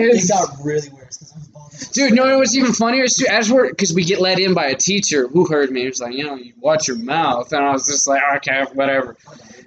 It 0.00 0.28
got 0.28 0.56
really 0.62 0.88
worse 0.90 1.18
because 1.18 1.32
I 1.32 1.36
was 1.38 1.48
bothering. 1.48 1.90
dude, 1.92 2.14
no, 2.14 2.28
it 2.28 2.38
was 2.38 2.56
even 2.56 2.72
funnier. 2.72 3.04
As 3.04 3.22
as 3.28 3.50
we're 3.50 3.70
because 3.70 3.94
we 3.94 4.04
get 4.04 4.20
let 4.20 4.38
in 4.38 4.54
by 4.54 4.66
a 4.66 4.76
teacher 4.76 5.28
who 5.28 5.46
heard 5.46 5.70
me. 5.70 5.82
He 5.82 5.88
was 5.88 6.00
like, 6.00 6.14
you 6.14 6.24
know, 6.24 6.34
you 6.34 6.52
watch 6.60 6.86
your 6.86 6.98
mouth, 6.98 7.52
and 7.52 7.64
I 7.64 7.72
was 7.72 7.86
just 7.86 8.06
like, 8.06 8.22
okay, 8.36 8.64
whatever. 8.74 9.16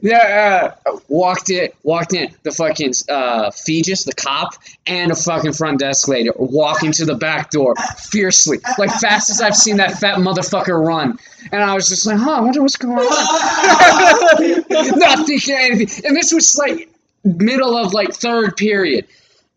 Yeah, 0.02 0.74
uh, 0.86 1.00
walked 1.08 1.50
in, 1.50 1.70
walked 1.84 2.14
in. 2.14 2.34
The 2.44 2.52
fucking 2.52 2.94
uh, 3.10 3.50
Fegis, 3.50 4.06
the 4.06 4.14
cop, 4.14 4.56
and 4.86 5.12
a 5.12 5.16
fucking 5.16 5.54
front 5.54 5.80
desk 5.80 6.08
lady 6.08 6.30
walking 6.36 6.92
to 6.94 7.06
the 7.06 7.16
back 7.16 7.52
door 7.52 7.76
fiercely, 7.98 8.60
like 8.78 8.92
fast 8.92 9.30
as 9.30 9.42
I've 9.42 9.56
seen 9.56 9.78
that 9.78 9.98
fat 10.00 10.18
motherfucker 10.18 10.86
run. 10.86 11.18
And 11.52 11.64
I 11.64 11.74
was 11.74 11.90
just 11.90 12.06
like, 12.06 12.18
huh, 12.18 12.32
I 12.32 12.42
wonder 12.42 12.62
what's 12.62 12.76
going 12.76 12.98
on. 12.98 13.00
Not 15.00 15.26
thinking 15.26 15.56
anything. 15.56 16.06
And 16.06 16.16
this 16.16 16.34
was 16.34 16.58
like 16.58 16.90
middle 17.24 17.78
of 17.78 17.94
like 17.94 18.14
third 18.14 18.56
period, 18.58 19.08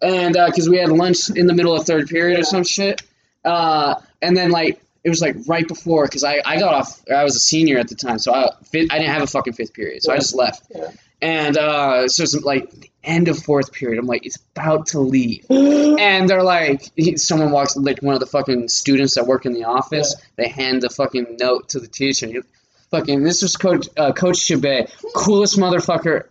and 0.01 0.35
because 0.35 0.69
we 0.69 0.79
had 0.79 0.91
lunch 0.91 1.31
in 1.31 1.47
the 1.47 1.55
middle 1.55 1.75
of 1.75 1.87
third 1.87 2.09
period 2.09 2.41
or 2.41 2.45
some 2.45 2.65
shit. 2.65 3.03
Uh, 3.45 3.95
and 4.23 4.37
then 4.37 4.51
like 4.51 4.83
it 5.03 5.09
was 5.09 5.21
like 5.21 5.37
right 5.47 5.67
before 5.67 6.05
because 6.05 6.25
I, 6.25 6.41
I 6.45 6.59
got 6.59 6.75
off 6.75 7.03
I 7.11 7.25
was 7.25 7.37
a 7.37 7.41
senior 7.41 7.79
at 7.79 7.89
the 7.89 7.95
time 7.95 8.19
so 8.19 8.35
I 8.35 8.51
I 8.75 8.99
didn't 8.99 9.07
have 9.07 9.23
a 9.23 9.27
fucking 9.27 9.55
fifth 9.55 9.73
period 9.73 10.03
so 10.03 10.13
I 10.13 10.17
just 10.17 10.35
left. 10.35 10.65
Yeah. 10.75 10.91
and 11.23 11.57
uh, 11.57 12.09
so 12.09 12.23
it's 12.23 12.35
like 12.43 12.71
the 12.71 12.91
end 13.03 13.29
of 13.29 13.39
fourth 13.43 13.73
period 13.73 13.99
I'm 13.99 14.07
like 14.07 14.27
it's 14.27 14.39
about 14.55 14.87
to 14.89 15.01
leave. 15.01 15.47
And 16.01 16.29
they're 16.29 16.43
like 16.43 16.91
someone 17.17 17.51
walks 17.51 17.77
like 17.77 18.01
one 18.03 18.15
of 18.15 18.21
the 18.21 18.27
fucking 18.27 18.69
students 18.69 19.15
that 19.15 19.27
work 19.27 19.47
in 19.47 19.53
the 19.53 19.65
office 19.65 20.15
they 20.37 20.49
hand 20.49 20.83
the 20.83 20.91
fucking 20.91 21.37
note 21.39 21.71
to 21.71 21.81
the 21.81 21.89
teacher 21.89 22.43
fucking 22.91 23.23
this 23.23 23.43
was 23.43 23.57
coach 23.57 23.89
uh, 23.97 24.13
coach 24.13 24.39
Chabet 24.39 24.91
coolest 25.15 25.59
motherfucker 25.59 26.25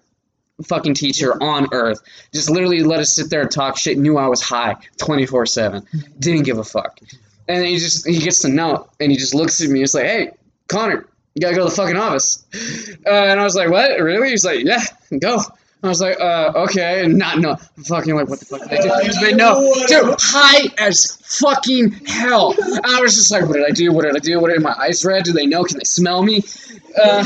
fucking 0.66 0.94
teacher 0.94 1.42
on 1.42 1.68
earth. 1.72 2.02
Just 2.34 2.50
literally 2.50 2.84
let 2.84 3.00
us 3.00 3.16
sit 3.16 3.30
there 3.30 3.42
and 3.42 3.52
talk 3.52 3.78
shit 3.78 3.98
knew 3.98 4.18
I 4.18 4.28
was 4.28 4.42
high 4.42 4.76
24 4.98 5.46
7 5.46 5.86
didn't 6.18 6.44
give 6.44 6.58
a 6.58 6.64
fuck 6.64 7.00
and 7.50 7.66
he 7.66 7.78
just 7.78 8.08
he 8.08 8.20
gets 8.20 8.42
the 8.44 8.50
note 8.50 8.90
and 9.00 9.12
he 9.12 9.18
just 9.18 9.36
looks 9.36 9.62
at 9.62 9.70
me. 9.70 9.80
He's 9.80 9.94
like, 9.94 10.06
"Hey, 10.06 10.32
Connor, 10.68 11.08
you 11.36 11.42
gotta 11.42 11.56
go 11.56 11.64
to 11.64 11.70
the 11.70 11.76
fucking 11.76 11.98
office." 11.98 12.46
Uh, 13.06 13.10
and 13.10 13.40
I 13.40 13.44
was 13.44 13.56
like, 13.56 13.70
"What? 13.70 14.00
Really?" 14.00 14.30
He's 14.30 14.46
like, 14.46 14.64
"Yeah, 14.64 14.84
go." 15.20 15.40
I 15.82 15.88
was 15.88 16.02
like, 16.02 16.20
uh, 16.20 16.52
okay, 16.56 17.06
and 17.06 17.18
not 17.18 17.40
no, 17.40 17.56
fucking 17.56 18.14
like, 18.14 18.28
what 18.28 18.40
the 18.40 18.46
fuck 18.46 18.70
did 18.70 18.80
I 18.80 18.82
do? 18.82 18.90
He 19.02 19.08
was 19.08 19.36
no, 19.36 19.74
dude, 19.88 20.16
high 20.20 20.68
as 20.78 21.16
fucking 21.40 21.92
hell. 22.06 22.54
I 22.84 23.00
was 23.00 23.16
just 23.16 23.32
like, 23.32 23.48
what 23.48 23.54
did 23.54 23.66
I 23.66 23.72
do? 23.72 23.94
What 23.94 24.04
did 24.04 24.14
I 24.14 24.20
do? 24.20 24.42
What 24.42 24.52
did 24.52 24.62
my 24.62 24.74
eyes 24.74 25.06
red? 25.06 25.24
Do 25.24 25.32
they 25.32 25.46
know? 25.46 25.64
Can 25.64 25.78
they 25.78 25.86
smell 25.86 26.22
me? 26.22 26.44
Uh, 27.02 27.24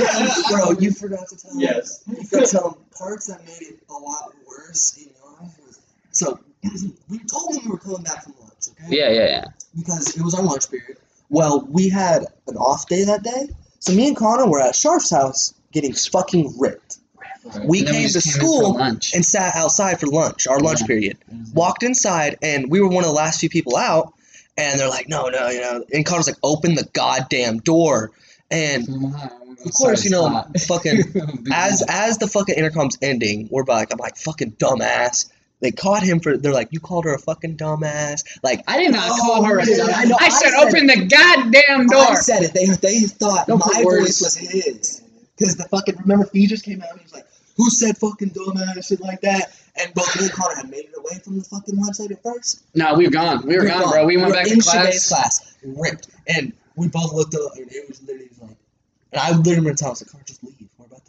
Bro, 0.51 0.73
you 0.79 0.91
forgot 0.91 1.27
to 1.29 1.35
tell 1.35 1.51
him. 1.51 1.61
Yes. 1.61 2.03
You 2.07 2.23
forgot 2.25 2.45
to 2.45 2.51
tell 2.51 2.69
him 2.69 2.75
parts 2.95 3.25
that 3.25 3.43
made 3.43 3.69
it 3.69 3.79
a 3.89 3.93
lot 3.93 4.31
worse 4.47 4.97
in 4.97 5.05
your 5.05 5.41
life 5.41 5.57
was 5.65 5.81
so 6.11 6.39
we 7.09 7.17
told 7.19 7.55
him 7.55 7.65
we 7.65 7.71
were 7.71 7.79
coming 7.79 8.03
back 8.03 8.23
from 8.23 8.35
lunch, 8.39 8.67
okay? 8.69 8.95
yeah, 8.95 9.09
yeah, 9.09 9.25
yeah. 9.25 9.45
Because 9.75 10.15
it 10.15 10.21
was 10.23 10.33
our 10.33 10.43
lunch 10.43 10.69
period. 10.69 10.97
Well, 11.29 11.67
we 11.69 11.89
had 11.89 12.25
an 12.47 12.57
off 12.57 12.87
day 12.87 13.03
that 13.05 13.23
day, 13.23 13.49
so 13.79 13.93
me 13.93 14.07
and 14.07 14.15
Connor 14.17 14.47
were 14.47 14.61
at 14.61 14.75
Sharf's 14.75 15.09
house 15.09 15.53
getting 15.71 15.93
fucking 15.93 16.55
ripped. 16.59 16.97
We 17.65 17.79
And 17.79 17.87
then 17.87 17.93
came 17.95 18.07
to 18.09 18.21
came 18.21 18.33
school 18.33 18.73
lunch. 18.75 19.13
and 19.13 19.25
sat 19.25 19.55
outside 19.55 19.99
for 19.99 20.07
lunch, 20.07 20.47
our 20.47 20.59
lunch 20.59 20.81
Yeah. 20.81 20.87
period. 20.87 21.17
Walked 21.53 21.83
inside, 21.83 22.37
and 22.41 22.69
we 22.69 22.79
were 22.79 22.87
one 22.87 23.03
of 23.03 23.09
the 23.09 23.15
last 23.15 23.39
few 23.39 23.49
people 23.49 23.75
out. 23.75 24.13
And 24.55 24.79
they're 24.79 24.87
like, 24.89 25.09
no, 25.09 25.29
no, 25.29 25.49
you 25.49 25.59
know. 25.61 25.83
And 25.91 26.05
Connor's 26.05 26.27
like, 26.27 26.37
open 26.43 26.75
the 26.75 26.87
goddamn 26.93 27.57
door. 27.57 28.11
And 28.51 28.87
of 29.65 29.73
course, 29.73 30.05
you 30.05 30.11
know, 30.11 30.45
fucking 30.67 31.01
as 31.51 31.83
as 31.89 32.19
the 32.19 32.27
fucking 32.27 32.55
intercom's 32.55 32.97
ending, 33.01 33.47
we're 33.51 33.63
like, 33.63 33.91
I'm 33.91 33.97
like, 33.97 34.15
fucking 34.15 34.51
dumbass. 34.53 35.25
They 35.59 35.71
caught 35.71 36.03
him 36.03 36.19
for. 36.19 36.35
They're 36.37 36.51
like, 36.53 36.67
you 36.71 36.79
called 36.81 37.05
her 37.05 37.13
a 37.13 37.19
fucking 37.19 37.55
dumbass. 37.57 38.23
Like, 38.43 38.63
I 38.67 38.77
did 38.79 38.91
not 38.91 39.09
Oh, 39.11 39.17
call 39.21 39.43
her 39.45 39.59
a 39.59 39.65
yeah, 39.65 39.77
dumb. 39.77 39.89
I 39.95 40.05
know, 40.05 40.17
I 40.19 40.25
I 40.25 40.29
said, 40.29 40.49
said 40.51 40.67
open 40.67 40.87
the 40.87 41.05
goddamn 41.05 41.87
door. 41.87 42.01
I 42.11 42.15
said 42.15 42.43
it. 42.43 42.53
They 42.53 42.65
they 42.65 42.99
thought 43.07 43.47
Don't 43.47 43.61
put 43.61 43.73
my 43.75 43.83
words. 43.85 44.19
voice 44.19 44.21
was 44.21 44.35
his. 44.35 45.01
Because 45.37 45.55
the 45.55 45.63
fucking 45.65 45.95
remember 46.01 46.29
he 46.33 46.47
just 46.47 46.65
came 46.65 46.81
out 46.81 46.89
and 46.91 46.99
he 46.99 47.03
was 47.05 47.13
like, 47.13 47.25
who 47.55 47.69
said 47.69 47.97
fucking 47.97 48.31
dumbass 48.31 48.87
shit 48.87 48.99
like 48.99 49.21
that? 49.21 49.57
And 49.79 49.93
both 49.93 50.15
me 50.19 50.25
and 50.25 50.33
Connor 50.33 50.55
had 50.55 50.69
made 50.69 50.85
it 50.85 50.93
away 50.97 51.19
from 51.23 51.37
the 51.37 51.43
fucking 51.45 51.75
lunch 51.79 51.99
lady 51.99 52.15
at 52.15 52.23
first. 52.23 52.63
No, 52.75 52.93
we 52.95 53.05
were 53.05 53.11
gone. 53.11 53.45
We 53.47 53.57
were 53.57 53.65
gone, 53.65 53.89
bro. 53.89 54.05
We 54.05 54.17
went 54.17 54.29
were 54.29 54.33
back 54.35 54.47
in 54.47 54.59
to 54.59 54.63
class. 54.63 55.07
Class, 55.09 55.55
ripped, 55.63 56.09
and 56.27 56.51
we 56.75 56.87
both 56.89 57.13
looked 57.13 57.35
up, 57.35 57.55
and 57.55 57.71
it 57.71 57.87
was 57.87 58.01
literally 58.03 58.29
like, 58.41 58.57
and 59.13 59.21
I 59.21 59.31
literally 59.37 59.65
went 59.67 59.77
to 59.79 59.85
I 59.85 59.89
was 59.89 60.01
like, 60.03 60.11
Connor, 60.11 60.23
just 60.25 60.43
leave. 60.43 60.55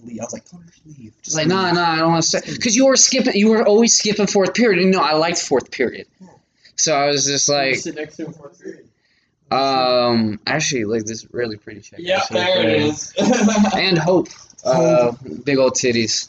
We're 0.05 0.13
about 0.13 0.13
to 0.13 0.13
leave. 0.13 0.21
I 0.21 0.25
was 0.25 0.33
like, 0.33 0.51
Connor, 0.51 0.65
just 0.67 0.87
leave. 0.99 1.13
Just 1.23 1.37
like, 1.37 1.47
nah, 1.47 1.73
nah, 1.73 1.91
I 1.93 1.97
don't 1.99 2.13
want 2.13 2.23
to 2.25 2.29
say. 2.29 2.41
Because 2.53 2.77
you 2.77 2.87
were 2.87 2.97
skipping, 2.97 3.35
you 3.35 3.49
were 3.49 3.67
always 3.67 3.97
skipping 3.97 4.27
fourth 4.27 4.55
period. 4.55 4.83
And 4.83 4.93
no, 4.93 5.01
I 5.01 5.15
liked 5.15 5.39
fourth 5.41 5.71
period. 5.71 6.07
So 6.77 6.95
I 6.97 7.07
was 7.07 7.25
just 7.27 7.49
like, 7.49 7.77
sit 7.77 7.95
next 7.95 8.17
to 8.17 8.27
him 8.27 8.33
for 8.33 8.49
period. 8.51 8.87
um, 9.51 10.41
actually, 10.47 10.85
like 10.85 11.05
this 11.05 11.27
really 11.33 11.57
pretty 11.57 11.81
chick. 11.81 12.01
Yeah, 12.03 12.19
This 12.19 12.29
there 12.29 12.69
it 12.69 13.17
pretty. 13.17 13.79
And 13.87 13.99
Hope. 13.99 14.29
Uh, 14.65 15.13
big 15.45 15.59
old 15.59 15.75
titties. 15.75 16.29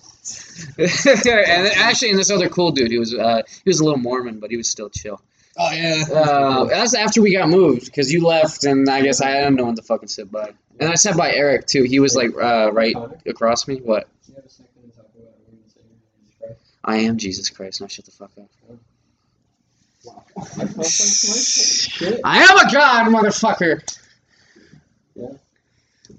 and 0.78 1.66
then 1.66 1.72
actually, 1.78 2.10
and 2.10 2.20
this 2.20 2.32
other 2.32 2.50
cool 2.50 2.72
dude, 2.72 2.92
he 2.92 2.98
was 2.98 3.14
uh, 3.14 3.42
he 3.64 3.70
was 3.70 3.80
a 3.80 3.84
little 3.84 4.00
Mormon, 4.00 4.40
but 4.40 4.50
he 4.52 4.58
was 4.58 4.68
still 4.68 4.90
chill. 4.90 5.22
Oh 5.58 5.72
yeah. 5.72 6.04
Uh, 6.12 6.66
that's 6.66 6.94
after 6.96 7.22
we 7.22 7.32
got 7.34 7.48
moved 7.48 7.86
because 7.86 8.12
you 8.12 8.26
left, 8.26 8.64
and 8.66 8.90
I 8.90 9.02
guess 9.02 9.22
I 9.22 9.30
had 9.30 9.54
no 9.54 9.66
one 9.66 9.76
to 9.76 9.82
fucking 9.82 10.10
sit 10.10 10.32
by. 10.32 10.52
And 10.80 10.90
I 10.90 10.96
sat 10.96 11.16
by 11.18 11.32
Eric 11.34 11.68
too. 11.68 11.84
He 11.84 12.00
was 12.00 12.16
like 12.16 12.32
uh, 12.36 12.72
right 12.74 12.96
across 13.26 13.68
me. 13.68 13.78
What? 13.78 14.08
Do 14.26 14.32
you 14.32 14.36
have 14.36 14.46
a 14.46 14.50
second 14.50 14.74
to 14.92 14.98
talk 14.98 15.06
about 15.16 15.28
our 15.28 15.32
Lord 15.48 15.62
and 15.62 15.72
Savior, 15.72 15.96
Jesus 16.20 16.36
Christ? 16.40 16.60
I 16.84 16.96
am 16.98 17.18
Jesus 17.18 17.50
Christ. 17.50 17.82
Now 17.82 17.88
shut 17.88 18.06
the 18.06 18.12
fuck 18.12 18.32
up. 18.38 18.46
I 20.38 20.44
felt 20.46 20.58
like 20.58 20.78
my 20.78 20.84
shit. 20.84 22.22
I 22.24 22.40
am 22.44 22.58
a 22.68 22.72
god, 22.72 23.08
motherfucker. 23.08 23.82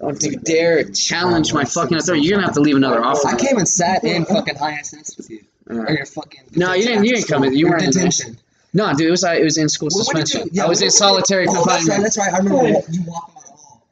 Don't 0.00 0.22
you 0.22 0.36
dare 0.38 0.84
challenge 0.90 1.52
my 1.54 1.64
fucking 1.64 1.96
authority. 1.96 2.24
You're 2.26 2.36
gonna 2.36 2.46
have 2.46 2.54
to 2.56 2.60
leave 2.60 2.76
another 2.76 3.02
offer. 3.04 3.28
I 3.28 3.36
came 3.36 3.56
and 3.58 3.68
sat 3.68 4.04
in 4.04 4.24
fucking 4.24 4.56
ISS 4.56 5.16
with 5.16 5.30
you. 5.30 5.40
Or 5.68 5.88
your 5.90 6.06
fucking. 6.06 6.40
No, 6.54 6.72
you 6.74 6.84
didn't- 6.84 7.04
you 7.04 7.14
didn't 7.14 7.28
come 7.28 7.44
in. 7.44 7.54
You 7.54 7.68
weren't 7.68 7.82
in 7.84 7.90
detention. 7.90 8.38
no, 8.72 8.92
dude, 8.94 9.08
it 9.08 9.10
was 9.10 9.24
uh, 9.24 9.30
it 9.32 9.44
was 9.44 9.58
in 9.58 9.68
school 9.68 9.88
What- 9.92 10.06
what 10.06 10.16
did 10.16 10.28
suspension. 10.28 10.60
I 10.60 10.66
was 10.68 10.82
in 10.82 10.90
solitary 10.90 11.46
Oh, 11.48 11.52
that's 11.54 11.66
right. 11.66 11.78
confinement. 11.78 12.02
That's 12.02 12.18
right. 12.18 12.32
I 12.34 12.38
remember 12.38 12.68
you- 12.90 13.02
walking. 13.06 13.34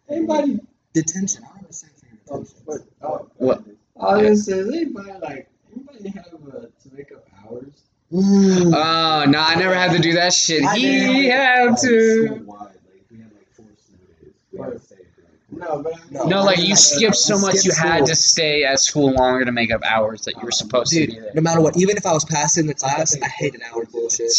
Anybody? 0.09 0.61
Detention. 0.93 1.43
I 1.45 1.49
remember 1.51 1.73
saying 1.73 1.93
for 1.99 2.07
your 2.07 2.43
detention. 2.45 2.63
What? 2.65 2.81
Oh, 3.03 3.31
What? 3.37 3.63
I 4.01 4.17
was 4.17 4.23
gonna 4.23 4.37
say, 4.37 4.61
anybody 4.79 5.13
like 5.23 5.49
anybody 5.75 6.09
have 6.11 6.27
uh, 6.27 6.61
to 6.61 6.95
make 6.95 7.13
up 7.13 7.27
hours? 7.45 7.73
Mm. 8.13 8.73
Oh 8.75 9.25
no, 9.31 9.39
I 9.41 9.55
never 9.57 9.75
had 9.75 9.93
to 9.93 9.99
do 9.99 10.13
that 10.15 10.33
shit. 10.33 10.65
I 10.65 10.77
He 10.77 11.27
had 11.29 11.71
Like, 11.71 11.81
to. 11.81 12.27
school-wide, 12.27 12.61
like, 12.61 12.75
we 13.11 13.19
had 13.19 13.33
like 13.33 13.49
four 13.55 13.65
days. 13.67 14.35
We 14.53 14.59
had 14.61 14.73
to 14.73 14.79
stay 14.79 14.97
for, 15.15 15.23
like, 15.23 15.69
No, 15.69 15.83
but 15.83 16.11
No, 16.11 16.25
No, 16.25 16.45
like 16.45 16.59
you 16.59 16.77
skipped 16.77 17.17
so 17.17 17.37
I 17.39 17.41
much, 17.41 17.55
you 17.55 17.61
skipped 17.73 17.77
had 17.79 17.97
school. 17.99 18.07
to 18.09 18.15
stay 18.17 18.65
at 18.65 18.81
school 18.81 19.13
longer 19.13 19.45
to 19.45 19.53
make 19.53 19.73
up 19.73 19.83
hours 19.85 20.23
that 20.23 20.35
you 20.37 20.43
were 20.43 20.51
supposed 20.53 20.93
to 20.93 21.07
be 21.07 21.13
Dude, 21.15 21.25
there. 21.25 21.33
no 21.35 21.41
matter 21.43 21.61
what, 21.61 21.77
even 21.77 21.97
if 21.97 22.05
I 22.07 22.13
was 22.13 22.25
passing 22.25 22.67
the 22.67 22.75
class, 22.75 23.17
I 23.21 23.29
hated 23.29 23.63
hour 23.63 23.85
bullshit. 23.87 24.31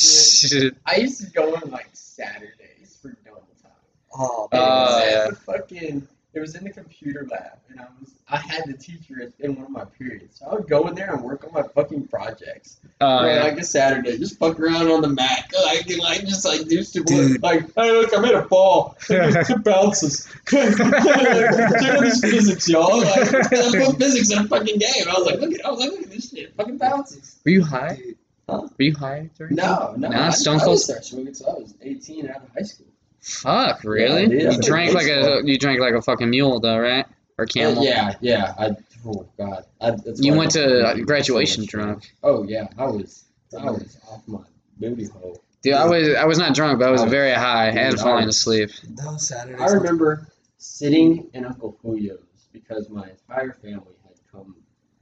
I 0.86 0.98
used 0.98 1.22
to 1.22 1.30
go 1.32 1.56
on 1.56 1.70
like 1.72 1.88
Saturdays 1.94 2.98
for 3.02 3.16
double 3.26 3.42
time. 3.62 3.72
Oh, 4.18 4.48
man. 4.52 4.62
it 4.62 4.66
was 4.66 4.94
Oh, 4.94 5.06
yeah. 5.06 5.32
fucking. 5.58 6.08
It 6.34 6.42
was 6.42 6.54
in 6.56 6.66
the 6.66 6.70
computer 6.70 7.26
lab, 7.32 7.60
and 7.70 7.80
I 7.80 7.86
was 7.98 8.12
I 8.28 8.36
had 8.36 8.64
the 8.68 8.74
teacher 8.74 9.32
in 9.40 9.56
one 9.56 9.66
of 9.68 9.72
my 9.72 9.86
periods, 9.86 10.40
so 10.40 10.48
I 10.48 10.56
would 10.56 10.68
go 10.68 10.86
in 10.90 10.94
there 10.96 11.14
and 11.14 11.24
work 11.24 11.46
on 11.46 11.54
my 11.54 11.64
fucking 11.64 12.10
projects. 12.10 12.76
Uh, 13.00 13.06
Right, 13.24 13.36
yeah. 13.36 13.44
like 13.44 13.58
a 13.58 13.64
Saturday, 13.64 14.18
just 14.18 14.38
fuck 14.38 14.60
around 14.60 14.90
on 14.92 15.00
the 15.02 15.08
Mac, 15.08 15.50
like 15.64 15.90
and 15.90 16.00
like 16.02 16.26
just 16.26 16.44
like 16.44 16.68
do 16.68 16.84
stupid, 16.84 17.08
Dude. 17.08 17.42
like 17.42 17.62
hey 17.76 17.90
look, 17.94 18.14
I 18.14 18.20
made 18.20 18.34
a 18.34 18.42
ball, 18.42 18.98
it 19.10 19.64
bounces. 19.64 20.28
Check 20.50 20.78
out 20.82 22.02
this 22.02 22.20
physics, 22.20 22.68
y'all. 22.68 23.00
Like 23.00 23.34
I 23.34 23.86
put 23.86 23.98
physics 23.98 24.30
in 24.32 24.40
a 24.40 24.48
fucking 24.50 24.78
game. 24.78 25.08
I 25.10 25.14
was 25.18 25.26
like, 25.26 25.40
look 25.40 25.54
at, 25.54 25.66
I 25.66 25.70
was 25.72 25.80
like, 25.80 25.92
look 25.92 26.02
at 26.04 26.12
this 26.12 26.30
shit, 26.32 26.40
it 26.40 26.56
fucking 26.58 26.78
bounces. 26.78 27.40
Were 27.46 27.52
you 27.52 27.64
high? 27.64 27.96
Dude. 27.96 28.18
Huh? 28.50 28.62
Were 28.78 28.84
you 28.84 28.94
high 28.96 29.30
during? 29.38 29.56
No, 29.56 29.96
no, 29.98 30.10
Nah, 30.10 30.28
I, 30.28 30.30
Stone 30.32 30.58
I 30.58 30.60
Cold- 30.60 30.72
was 30.72 30.84
start 30.84 31.06
smoking 31.06 31.34
since 31.34 31.48
I 31.48 31.54
was 31.54 31.74
18 31.82 32.30
out 32.30 32.44
of 32.44 32.50
high 32.54 32.62
school. 32.64 32.88
Fuck, 33.26 33.84
really? 33.84 34.24
I 34.24 34.28
did. 34.28 34.48
I 34.48 34.52
you 34.52 34.62
drank 34.62 34.94
like 34.94 35.08
baseball. 35.08 35.40
a 35.40 35.44
you 35.44 35.58
drank 35.58 35.80
like 35.80 35.94
a 35.96 36.02
fucking 36.02 36.30
mule 36.30 36.60
though, 36.60 36.78
right? 36.78 37.06
Or 37.40 37.44
uh, 37.44 37.48
camel? 37.48 37.84
Yeah, 37.84 38.14
yeah. 38.22 38.54
I 38.58 38.72
oh 39.06 39.28
god, 39.38 39.66
I, 39.82 39.92
that's 39.92 40.22
You 40.22 40.32
why 40.32 40.36
I 40.36 40.40
went 40.40 40.52
to 40.52 40.82
drink 40.82 40.98
so 41.00 41.04
graduation 41.06 41.62
much. 41.64 41.70
drunk, 41.72 42.14
Oh 42.22 42.44
yeah, 42.44 42.68
I 42.78 42.86
was 42.86 43.24
I 43.60 43.66
was 43.72 43.98
off 44.10 44.22
my 44.28 44.40
booty 44.78 45.06
hole. 45.06 45.42
dude. 45.64 45.74
I 45.74 45.86
was 45.88 46.14
I 46.16 46.26
was 46.26 46.38
not 46.38 46.54
drunk, 46.54 46.80
but 46.80 46.88
I 46.88 46.92
was 46.92 47.02
I 47.02 47.06
was- 47.06 47.12
very 47.12 47.32
high 47.34 47.72
dude, 47.72 47.80
and 47.80 48.00
falling 48.00 48.26
was- 48.28 48.36
asleep. 48.38 48.70
Those 48.90 49.28
Saturday. 49.28 49.58
I 49.62 49.68
remember 49.72 50.28
sitting 50.60 51.28
in 51.34 51.46
Uncle 51.46 51.78
Julio's 51.82 52.20
because 52.54 52.90
my 52.90 53.10
entire 53.10 53.54
family 53.54 53.96
had 54.04 54.18
come 54.32 54.56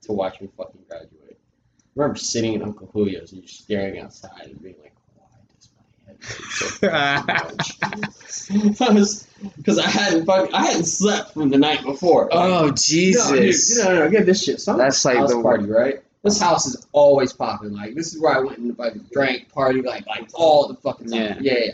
to 0.03 0.11
watch 0.13 0.39
me 0.39 0.47
fucking 0.57 0.81
graduate. 0.89 1.37
I 1.37 1.89
remember 1.95 2.17
sitting 2.17 2.53
in 2.53 2.61
Uncle 2.63 2.87
Julio's 2.93 3.33
and 3.33 3.43
just 3.43 3.63
staring 3.63 3.99
outside 3.99 4.43
and 4.45 4.61
being 4.61 4.75
like, 4.81 4.91
why 4.91 4.91
does 4.91 4.92
my 6.81 6.97
head 6.97 7.29
hurt 7.29 7.61
so 7.63 7.79
fucking 7.79 8.01
much? 8.71 8.81
I 8.81 8.93
was 8.93 9.27
because 9.57 9.77
I 9.79 9.89
hadn't 9.89 10.25
fucking, 10.25 10.53
I 10.53 10.65
hadn't 10.65 10.85
slept 10.85 11.33
from 11.33 11.49
the 11.49 11.57
night 11.57 11.83
before. 11.83 12.23
Like, 12.25 12.31
Oh 12.33 12.47
No, 12.61 12.67
dude, 12.67 12.77
Jesus! 12.77 13.77
no, 13.83 13.93
no, 13.93 13.99
no, 14.05 14.09
get 14.09 14.25
this 14.25 14.43
shit. 14.43 14.61
So 14.61 14.77
That's 14.77 15.03
like 15.03 15.27
the 15.27 15.41
party, 15.41 15.65
right? 15.65 16.01
This 16.23 16.39
house 16.39 16.65
is 16.65 16.87
always 16.93 17.33
popping. 17.33 17.73
Like 17.73 17.95
this 17.95 18.13
is 18.13 18.21
where 18.21 18.33
I 18.35 18.39
went 18.39 18.57
and 18.59 18.75
fucking 18.77 19.07
drank, 19.11 19.51
party, 19.51 19.81
like 19.81 20.07
like 20.07 20.29
all 20.33 20.67
the 20.69 20.75
fucking 20.75 21.09
time. 21.09 21.19
Yeah. 21.19 21.37
Yeah, 21.41 21.59
yeah. 21.65 21.71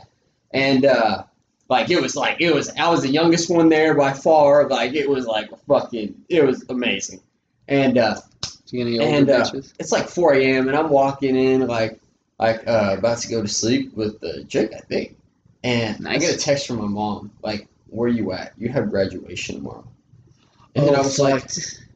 And 0.52 0.86
uh, 0.86 1.24
like 1.70 1.92
it 1.92 2.02
was 2.02 2.16
like 2.16 2.42
it 2.42 2.52
was. 2.54 2.70
I 2.76 2.90
was 2.90 3.04
the 3.04 3.10
youngest 3.10 3.52
one 3.52 3.70
there 3.70 3.94
by 3.94 4.14
far. 4.14 4.68
Like 4.68 4.96
it 4.96 5.08
was 5.08 5.28
like 5.28 5.50
fucking. 5.68 6.26
It 6.30 6.44
was 6.44 6.66
amazing. 6.70 7.22
and 7.68 8.00
uh, 8.00 8.16
And, 8.74 9.30
uh, 9.30 9.50
it's 9.80 9.92
like 9.92 10.08
4 10.08 10.34
a.m. 10.36 10.68
and 10.68 10.76
I'm 10.78 10.90
walking 10.90 11.36
in 11.36 11.66
like 11.68 11.99
like 12.40 12.68
uh, 12.68 12.96
about 12.98 13.18
to 13.20 13.28
go 13.30 13.42
to 13.42 13.48
sleep 13.48 13.94
with 13.96 14.20
the 14.22 14.46
chick, 14.48 14.72
I 14.76 14.80
think. 14.80 15.18
And 15.64 16.08
I 16.08 16.18
get 16.18 16.34
a 16.34 16.38
text 16.38 16.68
from 16.68 16.78
my 16.78 16.88
mom, 16.88 17.32
like, 17.44 17.68
"Where 17.90 18.08
are 18.10 18.14
you 18.14 18.32
at? 18.32 18.54
You 18.58 18.70
have 18.70 18.90
graduation 18.90 19.56
tomorrow." 19.56 19.86
And 20.76 20.86
then 20.88 20.96
Oh, 20.96 21.00
I 21.00 21.02
was 21.02 21.20
like, 21.20 21.50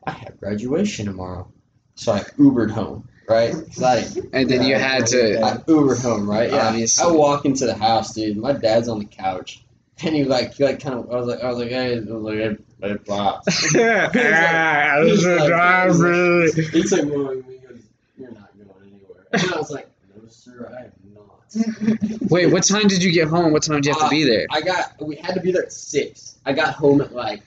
"I 0.05 0.11
have 0.11 0.39
graduation 0.39 1.05
tomorrow," 1.05 1.47
so 1.95 2.11
I 2.11 2.19
Ubered 2.37 2.71
home, 2.71 3.07
Right, 3.29 3.55
I 3.83 4.05
and 4.33 4.49
then 4.49 4.63
you 4.63 4.75
had 4.75 5.07
to. 5.07 5.39
I 5.41 5.57
Ubered 5.59 6.01
home, 6.01 6.29
right? 6.29 6.51
Yeah. 6.51 6.67
Obviously. 6.67 7.05
I 7.05 7.11
walk 7.15 7.45
into 7.45 7.65
the 7.65 7.75
house, 7.75 8.13
dude. 8.13 8.35
My 8.35 8.51
dad's 8.51 8.89
on 8.89 8.99
the 8.99 9.05
couch, 9.05 9.63
and 10.03 10.13
he 10.13 10.25
like, 10.25 10.55
he 10.55 10.65
like 10.65 10.81
kind 10.81 10.95
of. 10.99 11.09
I 11.09 11.15
was 11.15 11.27
like, 11.27 11.41
I 11.41 11.47
was 11.47 11.57
like, 11.59 11.69
hey, 11.69 11.95
I 11.95 11.99
was 11.99 12.09
like, 12.09 12.35
hey, 12.37 12.57
hey, 12.81 12.97
pops. 12.97 13.75
Ah, 13.77 14.09
He's 15.05 15.23
this 15.23 15.25
is 15.25 15.25
like- 15.39 15.47
driving. 15.47 16.51
He 16.73 16.83
took 16.83 17.05
me 17.05 17.15
with 17.17 17.47
me. 17.47 17.53
He 17.53 17.59
goes, 17.65 17.79
"You're 18.17 18.31
not 18.31 18.49
going 18.57 18.91
anywhere." 18.91 19.25
And 19.31 19.53
I 19.53 19.57
was 19.57 19.71
like, 19.71 19.87
"No, 19.87 20.02
sir, 20.35 20.71
I 20.77 20.83
am 20.85 20.91
not." 21.13 22.21
Wait, 22.31 22.47
what 22.51 22.63
time 22.65 22.87
did 22.87 23.03
you 23.03 23.11
get 23.11 23.27
home? 23.27 23.51
What 23.51 23.63
time 23.63 23.77
did 23.77 23.85
you 23.85 23.93
have 23.93 24.03
to 24.03 24.09
be 24.09 24.23
uh, 24.23 24.27
there? 24.27 24.47
I 24.51 24.61
got. 24.61 24.93
We 25.01 25.15
had 25.17 25.35
to 25.35 25.41
be 25.41 25.51
there 25.51 25.63
at 25.63 25.71
six. 25.73 26.35
I 26.45 26.53
got 26.53 26.73
home 26.73 26.99
at 27.01 27.13
like, 27.13 27.41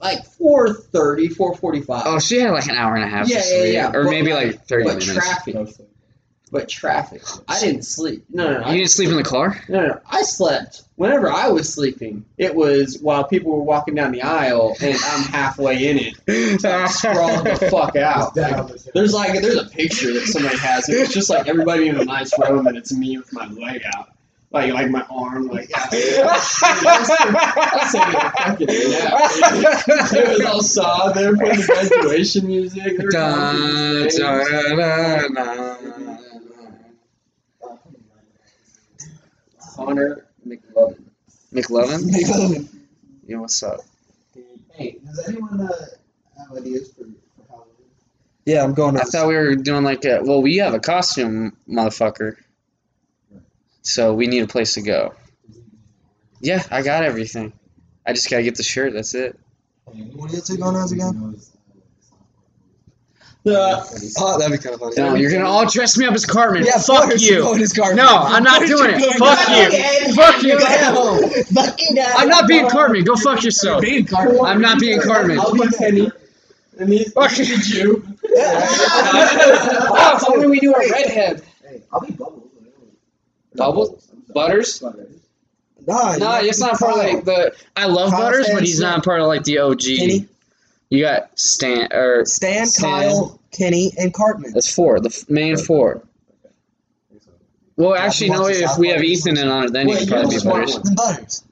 like 0.00 0.20
4.30, 0.38 1.34
4.45. 1.34 2.02
Oh, 2.06 2.18
she 2.20 2.38
had 2.40 2.52
like 2.52 2.66
an 2.68 2.76
hour 2.76 2.94
and 2.94 3.04
a 3.04 3.08
half 3.08 3.28
Yeah, 3.28 3.40
to 3.40 3.48
yeah, 3.48 3.64
yeah, 3.64 3.88
or 3.92 4.04
but 4.04 4.10
maybe 4.10 4.32
like- 4.32 4.46
like 4.46 4.66
thirty 4.66 4.84
but 4.84 4.98
minutes. 4.98 5.12
traffic. 5.14 5.56
But 6.50 6.68
traffic. 6.68 7.22
I 7.46 7.60
didn't 7.60 7.82
sleep. 7.82 8.24
No, 8.30 8.44
no, 8.44 8.52
no. 8.52 8.58
You 8.60 8.64
I, 8.64 8.76
didn't 8.78 8.90
sleep 8.90 9.10
in 9.10 9.16
the 9.16 9.22
car? 9.22 9.62
no, 9.68 9.80
no, 9.80 9.86
no. 9.88 10.00
I 10.08 10.22
slept. 10.22 10.82
Whenever 10.96 11.30
I 11.30 11.48
was 11.48 11.72
sleeping, 11.72 12.24
it 12.38 12.54
was 12.54 12.98
while 13.00 13.22
people 13.24 13.52
were 13.52 13.62
walking 13.62 13.94
down 13.94 14.10
the 14.12 14.22
aisle, 14.22 14.74
and 14.80 14.96
I'm 15.00 15.22
halfway 15.24 15.88
in 15.88 15.98
it. 15.98 16.60
So 16.60 16.70
I 16.76 16.86
sprawled 16.86 17.46
the 17.46 17.68
fuck 17.70 17.94
out. 17.96 18.34
Like, 18.36 18.66
There's 18.94 19.12
like 19.14 19.40
there's 19.40 19.56
a 19.56 19.66
picture 19.68 20.12
that 20.14 20.24
somebody 20.26 20.56
has. 20.58 20.88
It's 20.88 21.12
just 21.12 21.30
like 21.30 21.46
everybody 21.46 21.88
in 21.88 21.96
a 21.96 22.04
nice 22.04 22.36
room, 22.38 22.66
and 22.66 22.76
it's 22.76 22.92
me 22.92 23.16
with 23.18 23.32
my 23.32 23.46
leg 23.46 23.82
out, 23.94 24.08
like 24.50 24.72
like 24.72 24.90
my 24.90 25.04
arm, 25.10 25.46
like. 25.48 25.70
out. 25.76 25.88
I 25.92 26.24
was 26.24 27.92
taking 27.92 28.14
a 28.16 28.30
fucking 28.32 28.66
nap. 28.90 30.12
It 30.12 30.28
was 30.38 30.46
all 30.46 30.62
soft. 30.62 31.14
They 31.14 31.28
were 31.28 31.36
playing 31.36 31.60
the 31.60 31.64
graduation 31.66 32.46
music. 32.46 32.96
They 32.98 33.04
were 33.04 33.10
Dun, 33.10 34.08
talking 34.08 34.10
to 34.10 35.87
Connor 39.78 40.26
McLovin. 40.44 41.04
McLovin? 41.54 42.68
Yo, 43.28 43.40
what's 43.40 43.62
up? 43.62 43.78
Hey, 44.72 44.98
does 45.06 45.28
anyone 45.28 45.60
uh, 45.60 45.72
have 46.36 46.56
ideas 46.56 46.92
for, 46.92 47.04
for 47.04 47.48
Halloween? 47.48 47.74
Yeah, 48.44 48.64
I'm 48.64 48.74
going. 48.74 48.96
I 48.96 49.02
thought 49.02 49.28
we 49.28 49.36
were 49.36 49.54
doing 49.54 49.84
like 49.84 50.04
a. 50.04 50.20
Well, 50.24 50.42
we 50.42 50.56
have 50.56 50.74
a 50.74 50.80
costume, 50.80 51.56
motherfucker. 51.68 52.34
So 53.82 54.14
we 54.14 54.26
need 54.26 54.42
a 54.42 54.48
place 54.48 54.74
to 54.74 54.82
go. 54.82 55.14
Yeah, 56.40 56.64
I 56.72 56.82
got 56.82 57.04
everything. 57.04 57.52
I 58.04 58.14
just 58.14 58.28
gotta 58.28 58.42
get 58.42 58.56
the 58.56 58.64
shirt. 58.64 58.94
That's 58.94 59.14
it. 59.14 59.38
What 59.84 60.30
do 60.30 60.36
you 60.36 60.42
take 60.42 60.60
on 60.60 60.74
as 60.74 60.90
again? 60.90 61.38
Uh, 63.48 63.84
Oh, 64.18 64.38
that'd 64.38 64.52
be 64.52 64.62
kind 64.62 64.74
of 64.74 64.80
funny. 64.80 64.94
No, 64.96 65.14
you're 65.14 65.30
gonna 65.30 65.44
all 65.48 65.66
dress 65.68 65.96
me 65.96 66.06
up 66.06 66.14
as 66.14 66.24
Cartman. 66.26 66.64
Yeah, 66.64 66.78
fuck 66.78 67.10
you. 67.20 67.40
No, 67.94 68.06
I'm 68.08 68.42
not 68.44 68.66
doing 68.66 68.90
it. 68.94 69.00
Fuck 69.18 69.48
you. 69.48 70.14
Fuck 70.14 70.42
you. 70.42 70.58
Fuck 71.54 71.80
you. 71.80 72.02
I'm 72.16 72.28
not 72.28 72.46
being 72.48 72.68
Cartman. 72.68 73.04
Go 73.04 73.16
fuck 73.16 73.42
yourself. 73.42 73.84
I'm 74.44 74.60
not 74.60 74.78
being 74.78 75.00
Cartman. 75.00 75.38
I'll 75.38 75.52
be 75.52 75.66
Kenny. 75.76 76.10
And 76.78 76.92
he's 76.92 77.12
Fuck 77.12 77.32
he's 77.32 77.74
you. 77.74 78.04
Oh, 78.30 80.16
if 80.16 80.28
only 80.28 80.46
we 80.46 80.58
knew 80.60 80.74
a 80.74 80.78
redhead. 80.78 81.42
Hey, 81.66 81.82
I'll 81.92 82.00
be 82.00 82.12
Bubbles. 82.12 82.44
Bubbles? 83.54 84.08
Butters? 84.34 84.82
Nah, 85.86 86.16
No, 86.16 86.34
it's 86.42 86.60
not 86.60 86.78
part 86.78 86.92
of 86.92 86.98
like 86.98 87.24
the. 87.24 87.54
I 87.76 87.86
love 87.86 88.10
Kyle, 88.10 88.20
Butters, 88.20 88.44
Stan, 88.46 88.56
but 88.56 88.64
he's 88.64 88.80
not 88.80 89.02
part 89.04 89.20
of 89.20 89.26
like 89.26 89.44
the 89.44 89.58
OG. 89.58 89.80
Kenny? 89.80 90.28
You 90.90 91.00
got 91.02 91.38
Stan 91.38 91.92
or 91.92 92.24
Stan, 92.26 92.66
Stan. 92.66 93.08
Kyle, 93.10 93.37
Kenny, 93.50 93.92
and 93.98 94.12
Cartman. 94.12 94.52
that's 94.52 94.72
four. 94.72 95.00
The 95.00 95.08
f- 95.08 95.28
main 95.30 95.56
four. 95.56 96.02
Well, 97.76 97.94
actually, 97.94 98.30
no. 98.30 98.46
If 98.48 98.76
we 98.78 98.88
have 98.88 99.02
Ethan 99.04 99.38
in 99.38 99.48
on 99.48 99.64
it, 99.66 99.72
then 99.72 99.86
Wait, 99.86 100.00
he'd 100.00 100.08
probably 100.08 100.26
the 100.26 100.30
be 100.34 100.38
smart 100.38 100.66
Butters. 100.66 100.74
one. 100.74 100.82
Then 100.84 100.94
Butters. 100.94 101.44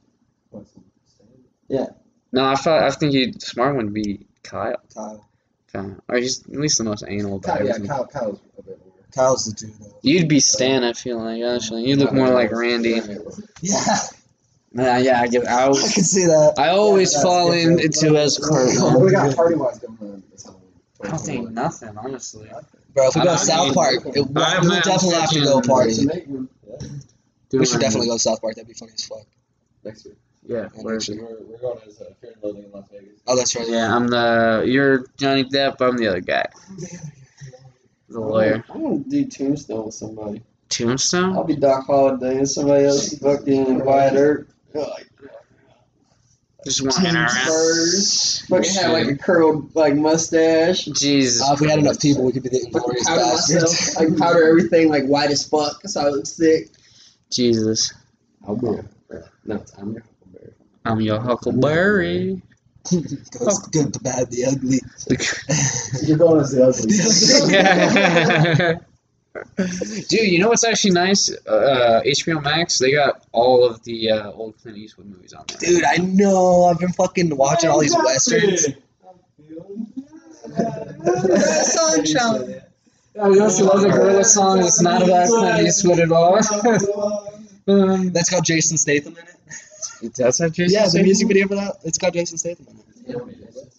No, 2.33 2.45
I 2.45 2.55
thought 2.57 2.83
I 2.83 2.91
think 2.91 3.13
he 3.13 3.31
the 3.31 3.41
smart 3.41 3.77
one 3.77 3.87
would 3.87 3.95
be 3.95 4.27
Kyle. 4.43 4.77
Kyle. 4.95 5.27
Kyle. 5.73 5.97
Or 6.09 6.19
he's 6.19 6.43
at 6.47 6.51
least 6.59 6.79
the 6.79 6.85
most 6.85 7.05
anal 7.07 7.37
about 7.37 7.59
Kyle, 7.59 7.67
yeah. 7.67 7.79
Kyle, 7.87 8.07
Kyle's 8.07 8.41
a 8.59 8.63
bit 8.63 8.79
more. 8.85 8.95
Kyle's 9.15 9.45
the 9.47 9.53
dude. 9.67 9.75
Though. 9.81 9.95
You'd 10.03 10.29
be 10.29 10.41
Stan, 10.41 10.85
I 10.85 10.93
feel 10.93 11.19
like 11.23 11.43
actually. 11.43 11.85
You 11.89 11.97
look 11.97 12.13
more 12.13 12.29
like 12.29 12.51
Randy. 12.53 13.01
Yeah, 13.63 13.97
Yeah, 14.73 14.99
yeah. 14.99 15.21
I 15.23 15.27
give. 15.29 15.45
I, 15.45 15.65
I 15.69 15.73
can 15.73 16.05
see 16.05 16.27
that. 16.27 16.55
I 16.59 16.69
always 16.71 17.15
Yeah, 17.15 17.23
fall 17.23 17.53
in, 17.53 17.79
into 17.81 18.17
as 18.19 18.39
What 18.41 18.49
Cartman. 18.51 19.05
we 19.05 19.11
got 19.13 19.35
party 19.37 19.55
wise 19.55 19.79
going 19.79 19.97
on 20.01 20.23
this 20.31 20.45
Halloween? 20.45 20.56
I 21.03 21.09
don't 21.09 21.19
think 21.19 21.51
nothing, 21.51 21.97
honestly. 21.99 22.49
Bro, 22.95 23.09
if 23.09 23.15
we 23.17 23.23
go 23.23 23.33
to 23.33 23.39
South 23.39 23.65
even- 23.65 23.75
Park, 23.75 23.95
it, 24.07 24.15
we'll 24.15 24.25
definitely 24.25 25.11
have 25.15 25.31
to 25.31 25.41
go 25.41 25.61
fucking- 25.61 25.69
party. 25.69 25.95
Do 27.49 27.59
We 27.59 27.67
should 27.67 27.77
it. 27.77 27.81
definitely 27.81 28.09
go 28.09 28.15
to 28.15 28.19
South 28.19 28.41
Park. 28.41 28.55
That'd 28.57 28.69
be 28.69 28.75
funny 28.75 28.93
as 28.95 29.05
fuck. 29.07 29.27
Next 29.85 30.05
week. 30.07 30.15
Yeah. 30.47 30.57
Yeah, 30.75 30.83
where- 30.83 30.95
next. 30.95 31.09
We're, 31.11 31.17
we're 31.43 31.59
going 31.59 31.79
as 31.87 32.01
uh, 32.01 32.05
Fear 32.21 32.33
and 32.35 32.43
Loathing 32.43 32.65
in 32.65 32.73
Las 32.73 32.89
Vegas. 32.91 33.21
Oh, 33.27 33.37
that's 33.37 33.55
right. 33.57 33.69
Yeah, 33.69 33.95
I'm 33.95 34.09
the. 34.09 34.65
You're 34.67 35.07
Johnny 35.17 35.45
Depp. 35.45 35.77
I'm 35.81 35.97
the 35.97 36.07
other 36.09 36.21
guy. 36.21 36.47
The 38.09 38.21
lawyer. 38.21 38.65
I'm 38.73 38.83
gonna 38.83 38.99
do 39.01 39.25
Tombstone 39.27 39.87
with 39.87 39.95
somebody. 39.95 40.43
Tombstone. 40.69 41.35
I'll 41.37 41.45
be 41.45 41.57
Doc 41.57 41.87
Holliday 41.87 42.39
and 42.39 42.49
somebody 42.49 42.85
else 42.85 43.13
is 43.13 43.19
fucking 43.19 43.85
Wyatt 43.85 44.15
Earp. 44.15 44.49
Like, 44.75 45.09
Just 46.67 46.83
walking 46.83 47.15
around. 47.15 47.29
Spurs. 47.29 48.45
Fucking 48.49 48.75
have 48.75 48.93
like 48.93 49.07
a 49.07 49.17
curled 49.17 49.73
like 49.77 49.95
mustache. 49.95 50.87
Jesus. 50.87 51.41
Uh, 51.41 51.53
if 51.53 51.61
we 51.61 51.71
had 51.71 51.79
enough 51.79 52.01
people, 52.01 52.25
we 52.25 52.33
could 52.33 52.43
be 52.43 52.49
the 52.49 52.59
Fucking 52.59 52.75
Inglorious 52.75 53.07
powder 53.07 53.21
myself. 53.21 53.63
Bastards. 53.63 53.97
Like 53.97 54.19
powder 54.19 54.49
everything 54.49 54.89
like 54.89 55.05
white 55.05 55.31
as 55.31 55.47
fuck 55.47 55.81
so 55.85 56.01
I 56.01 56.09
look 56.09 56.27
sick. 56.27 56.71
Jesus. 57.31 57.95
I'll 58.45 58.57
be 58.57 58.67
no, 59.45 59.63
I'm 59.79 59.93
your 59.93 60.03
Huckleberry. 60.03 60.53
I'm 60.85 61.01
your 61.01 61.21
Huckleberry. 61.21 62.43
Goes 62.91 63.59
good, 63.69 63.93
the 63.93 64.01
bad, 64.03 64.29
the 64.33 64.47
ugly. 64.47 64.81
You're 66.09 66.19
going 66.19 66.41
as 66.41 66.51
the 66.51 66.65
ugly. 68.75 68.87
Dude, 69.57 70.21
you 70.33 70.39
know 70.39 70.49
what's 70.49 70.65
actually 70.65 70.93
nice? 70.93 71.31
Uh, 71.47 72.03
HBO 72.05 72.43
Max, 72.43 72.79
they 72.79 72.93
got 72.93 73.25
all 73.33 73.65
of 73.65 73.83
the 73.85 74.11
uh, 74.11 74.31
old 74.33 74.57
Clint 74.59 74.79
Eastwood 74.79 75.07
movies 75.07 75.33
on 75.33 75.45
there. 75.49 75.59
Dude, 75.59 75.85
I 75.85 75.97
know. 75.97 76.65
I've 76.65 76.79
been 76.79 76.93
fucking 76.93 77.35
watching 77.37 77.71
all 77.71 77.81
these 77.81 77.95
westerns. 77.97 78.67
Sunshine. 81.73 82.63
You 83.15 83.43
also 83.43 83.65
love 83.65 83.81
the 83.81 83.89
Gorilla 83.91 84.25
song. 84.25 84.61
It's 84.61 84.81
not 84.81 85.03
about 85.03 85.29
Clint 85.29 85.67
Eastwood 85.67 86.01
at 86.01 86.13
all. 86.13 86.37
um, 87.69 88.13
That's 88.13 88.31
got 88.31 88.45
Jason 88.45 88.77
Statham 88.77 89.17
in 89.17 89.25
it. 89.25 89.35
it 90.03 90.15
does 90.15 90.39
have 90.39 90.53
Jason 90.53 90.79
Yeah, 90.81 90.89
the 90.89 91.03
music 91.03 91.29
video 91.29 91.49
for 91.49 91.55
that. 91.57 91.77
It's 91.85 91.99
got 91.99 92.13
Jason 92.13 92.39
Statham 92.39 92.67
in 92.71 92.77
it. 93.15 93.23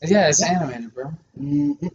Yeah, 0.04 0.30
it's 0.30 0.42
animated, 0.44 0.94
bro. 0.94 1.12
Mm-mm. 1.40 1.92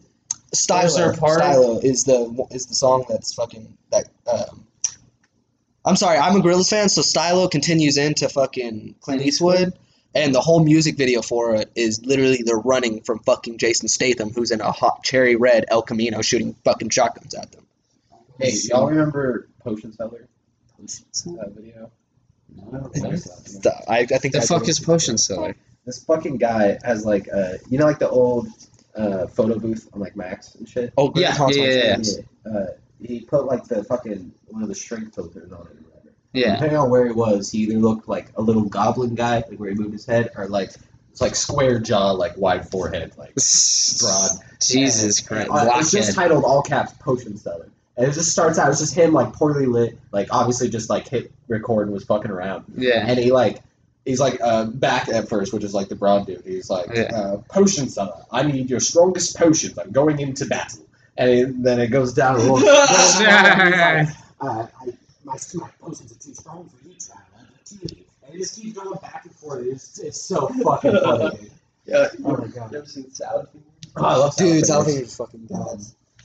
Stylo 0.55 0.89
Stylo, 0.89 1.17
part? 1.17 1.39
Stylo 1.39 1.79
is 1.79 2.05
the 2.05 2.47
is 2.51 2.67
the 2.67 2.75
song 2.75 3.05
that's 3.09 3.35
fucking 3.35 3.77
that. 3.91 4.09
Um, 4.31 4.67
I'm 5.85 5.97
sorry, 5.97 6.19
I'm 6.19 6.37
a 6.37 6.41
Gorillaz 6.41 6.71
fan, 6.71 6.89
so 6.89 7.03
Stylo 7.03 7.49
continues 7.49 7.97
into 7.97 8.29
fucking 8.29 8.95
Clint 9.01 9.23
Eastwood, 9.23 9.73
and 10.15 10.33
the 10.35 10.41
whole 10.41 10.63
music 10.63 10.97
video 10.97 11.23
for 11.23 11.57
it 11.57 11.73
is 11.75 12.05
literally 12.05 12.43
they're 12.45 12.57
running 12.59 13.01
from 13.03 13.19
fucking 13.21 13.59
Jason 13.59 13.89
Statham, 13.89 14.31
who's 14.31 14.51
in 14.53 14.61
a 14.61 14.71
hot 14.71 15.03
cherry 15.03 15.35
red 15.37 15.65
El 15.69 15.83
Camino 15.83 16.23
shooting 16.23 16.55
fucking 16.65 16.91
shotguns 16.91 17.35
at 17.35 17.51
them. 17.51 17.67
Hey, 18.39 18.53
y'all 18.65 18.87
remember 18.89 19.49
Potion 19.65 19.93
Seller? 19.93 20.29
That 20.79 21.53
video? 21.55 21.91
The- 22.55 23.85
I, 23.89 23.99
I 24.01 24.05
think 24.07 24.33
The 24.33 24.39
that's 24.41 24.49
fuck 24.49 24.69
is 24.69 24.79
Potion 24.79 25.19
Seller? 25.19 25.57
This 25.85 26.05
fucking 26.05 26.37
guy 26.37 26.79
has 26.85 27.05
like 27.05 27.29
uh 27.33 27.55
you 27.69 27.79
know 27.79 27.87
like 27.87 27.99
the 27.99 28.09
old 28.09 28.49
uh 28.97 29.27
photo 29.27 29.59
booth 29.59 29.89
on 29.93 30.01
like 30.01 30.17
Macs 30.17 30.55
and 30.55 30.69
shit. 30.69 30.93
Oh, 30.97 31.13
Yeah, 31.15 31.37
yeah, 31.51 31.65
yeah, 31.65 31.97
Yeah. 32.03 32.53
Uh, 32.53 32.67
he 33.01 33.21
put 33.21 33.47
like 33.47 33.65
the 33.65 33.83
fucking 33.85 34.33
one 34.49 34.63
of 34.63 34.69
the 34.69 34.75
shrink 34.75 35.15
filters 35.15 35.53
on 35.53 35.61
it 35.61 35.73
or 35.73 35.83
whatever. 35.89 36.15
Yeah. 36.33 36.55
Depending 36.55 36.79
on 36.79 36.91
where 36.91 37.07
he 37.07 37.13
was, 37.13 37.51
he 37.51 37.59
either 37.61 37.79
looked 37.79 38.09
like 38.09 38.29
a 38.37 38.43
little 38.43 38.65
goblin 38.65 39.15
guy, 39.15 39.37
like 39.49 39.59
where 39.59 39.71
he 39.71 39.75
moved 39.75 39.93
his 39.93 40.07
head, 40.07 40.31
or 40.37 40.49
like 40.49 40.73
it's 41.11 41.21
like 41.21 41.35
square 41.35 41.79
jaw, 41.79 42.13
like 42.13 42.37
wide 42.37 42.69
forehead, 42.69 43.13
like 43.19 43.35
broad. 43.99 44.31
Jesus 44.61 45.21
Christ. 45.21 45.51
Uh, 45.51 45.71
it's 45.75 45.91
just 45.91 46.15
titled 46.15 46.45
all 46.45 46.63
caps 46.63 46.93
Potion 47.01 47.37
Seller. 47.37 47.69
And 47.97 48.07
it 48.07 48.13
just 48.13 48.33
starts 48.33 48.59
out, 48.59 48.71
it's 48.71 48.81
just 48.81 48.95
him 48.95 49.13
like 49.13 49.35
poorly 49.35 49.67
lit, 49.67 49.99
like 50.13 50.29
obviously 50.31 50.71
just 50.71 50.89
like 50.89 51.07
hit 51.07 51.31
record 51.49 51.89
and 51.89 51.93
was 51.93 52.05
fucking 52.05 52.31
around. 52.31 52.65
Yeah. 52.75 53.05
And 53.07 53.19
he 53.19 53.33
like 53.33 53.63
he's 54.05 54.21
like 54.21 54.41
uh, 54.43 54.65
back 54.67 55.09
at 55.09 55.29
first, 55.29 55.53
which 55.53 55.65
is 55.65 55.75
like 55.75 55.89
the 55.89 55.97
broad 55.97 56.27
dude. 56.27 56.43
He's 56.45 56.69
like, 56.71 56.89
Yeah. 56.95 57.03
uh, 57.15 57.37
"Potion 57.49 57.89
seller, 57.89 58.25
I 58.31 58.43
need 58.43 58.71
your 58.71 58.81
strongest 58.81 59.37
potions. 59.37 59.79
I'm 59.79 59.91
going 59.93 60.19
into 60.21 60.47
battle." 60.47 60.85
And 61.17 61.31
it, 61.31 61.63
then 61.63 61.79
it 61.81 61.89
goes 61.89 62.15
down. 62.15 62.37
a 62.37 62.39
little- 62.39 62.57
He's 62.59 62.67
like, 63.21 64.09
uh, 64.41 64.67
I, 64.81 64.87
my, 65.25 65.35
my 65.55 65.69
potions 65.81 66.11
are 66.13 66.19
too 66.19 66.35
strong 66.35 66.69
for 66.69 66.89
you, 66.89 66.95
Tyler. 66.99 67.47
And 68.25 68.35
it 68.35 68.39
just 68.39 68.61
keeps 68.61 68.79
going 68.79 68.99
back 69.03 69.25
and 69.27 69.35
forth. 69.35 69.67
It's, 69.67 69.99
it's 69.99 70.23
so 70.23 70.49
fucking 70.49 70.93
funny. 70.93 71.51
Yeah. 71.85 72.07
Oh 72.25 72.37
my 72.37 72.47
god. 72.47 72.71
You 72.73 72.79
ever 72.79 72.87
seen 72.87 73.11
Salad? 73.13 73.49
Oh, 73.97 74.05
I 74.05 74.15
love 74.17 74.37
Dude, 74.37 74.65
South 74.65 74.87
South 74.87 74.97
is 74.97 75.17
fucking 75.17 75.47
bad. 75.47 75.81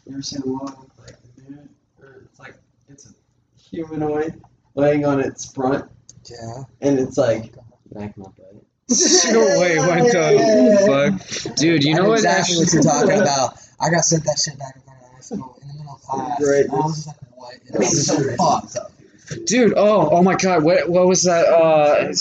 You 0.05 0.13
ever 0.13 0.21
seen 0.21 0.41
a 0.45 0.47
one 0.47 0.65
with 0.65 0.99
like 0.99 1.17
a 1.17 1.41
dude? 1.41 1.69
Or 1.99 2.21
it's 2.23 2.39
like 2.39 2.53
it's 2.87 3.07
a 3.09 3.13
humanoid 3.59 4.39
laying 4.75 5.03
on 5.03 5.19
its 5.19 5.51
front, 5.51 5.89
Yeah. 6.29 6.63
and 6.81 6.99
it's 6.99 7.17
like 7.17 7.53
back 7.91 8.17
my 8.17 8.25
butt. 8.25 8.63
No 9.31 9.59
way, 9.59 9.77
what 9.79 10.11
the 10.11 11.19
fuck? 11.43 11.55
Dude, 11.57 11.83
you 11.83 11.93
I 11.93 11.97
know 11.97 12.09
what? 12.09 12.19
exactly 12.19 12.57
what 12.57 12.71
you're 12.73 12.81
talking 12.83 13.19
about. 13.21 13.57
I 13.81 13.89
got 13.89 14.05
sent 14.05 14.23
that 14.23 14.39
shit 14.39 14.57
back 14.57 14.75
in 14.77 14.81
high 14.87 15.19
school 15.19 15.57
in 15.61 15.67
the 15.67 15.73
middle 15.73 15.93
of 15.95 16.01
class. 16.01 16.39
Great. 16.39 16.65
And 16.67 16.73
I 16.73 16.75
was 16.77 16.95
just 16.95 17.07
like, 17.07 17.17
what? 17.37 17.53
And 17.67 17.75
I 17.75 17.75
I 17.75 17.79
mean, 17.79 17.89
was 17.89 18.07
so 18.07 18.15
so 18.15 18.35
fucked. 18.37 19.45
Dude, 19.45 19.73
oh, 19.75 20.09
oh 20.09 20.23
my 20.23 20.35
god, 20.35 20.63
what, 20.63 20.87
what 20.89 21.05
was 21.05 21.23
that? 21.23 21.47
Uh, 21.49 22.13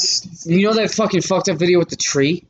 you 0.44 0.66
know 0.66 0.74
that 0.74 0.90
fucking 0.90 1.20
fucked 1.22 1.48
up 1.48 1.56
video 1.56 1.78
with 1.78 1.88
the 1.88 1.94
tree? 1.96 2.44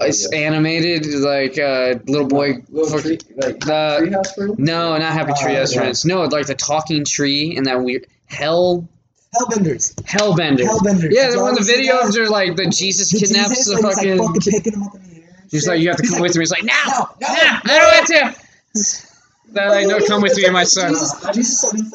It's 0.00 0.30
animated, 0.32 1.06
like 1.20 1.58
uh, 1.58 1.94
little 2.06 2.26
boy. 2.26 2.56
little 2.68 2.90
fuck- 2.90 3.02
tree, 3.02 3.18
like 3.36 3.60
the 3.60 3.98
treehouse 4.02 4.36
room. 4.36 4.56
no, 4.58 4.98
not 4.98 5.12
Happy 5.12 5.32
Tree 5.40 5.54
Uh, 5.54 5.60
Restaurants. 5.60 6.04
No, 6.04 6.22
like 6.24 6.46
the 6.48 6.54
talking 6.56 7.04
tree 7.04 7.56
and 7.56 7.64
that 7.66 7.80
weird 7.82 8.06
hell 8.26 8.86
Hellbenders. 9.34 9.94
Hellbenders. 10.02 10.60
Hellbenders. 10.66 11.08
Yeah, 11.10 11.28
the 11.30 11.36
you 11.36 11.40
one 11.42 11.54
the 11.54 11.60
ever 11.60 11.64
see 11.64 11.76
video 11.76 11.96
that? 11.98 12.08
of 12.08 12.12
there's 12.14 12.30
like 12.30 12.56
the 12.56 12.66
Jesus 12.66 13.10
The 13.10 13.18
kidnaps 13.18 13.48
Jesus, 13.50 13.76
the 13.76 13.82
fucking. 13.82 14.18
Like, 14.18 14.26
fucking 14.28 14.52
picking 14.52 14.72
him 14.74 14.82
up 14.82 14.94
in 14.94 15.02
the 15.02 15.16
air. 15.22 15.46
He's 15.50 15.66
like, 15.66 15.80
you 15.80 15.88
have 15.88 15.96
to 15.98 16.06
come 16.08 16.20
with 16.20 16.34
me. 16.36 16.42
He's 16.42 16.50
like, 16.50 16.64
no, 16.64 16.72
No, 16.86 17.28
no, 17.28 17.28
no. 17.28 17.30
I 17.30 17.60
don't 17.64 17.94
want 17.94 18.34
to. 18.34 19.06
They're 19.48 19.68
like, 19.70 19.86
no, 19.86 20.00
come 20.06 20.22
with 20.22 20.36
me, 20.36 20.48
my 20.50 20.64
son. 20.64 20.92
Jesus, 20.92 21.24
I 21.24 21.32
just 21.32 21.60
saw 21.60 21.70
this. 21.70 21.94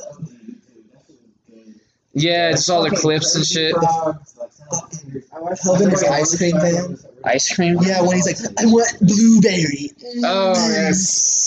Yeah, 2.13 2.49
it's 2.49 2.67
all 2.69 2.83
the 2.83 2.89
clips 2.95 3.35
and 3.35 3.45
shit. 3.45 3.75
Fucking 3.75 5.21
Hellbender's 5.31 6.03
ice 6.03 6.35
cream 6.37 6.59
van. 6.59 6.97
Ice 7.23 7.53
cream. 7.53 7.77
Yeah, 7.81 8.01
when 8.01 8.15
he's 8.15 8.25
like, 8.25 8.37
I 8.59 8.65
want 8.65 8.97
blueberry. 8.99 9.91
Oh 10.23 10.53
yes. 10.53 11.46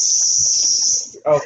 Oh, 1.27 1.41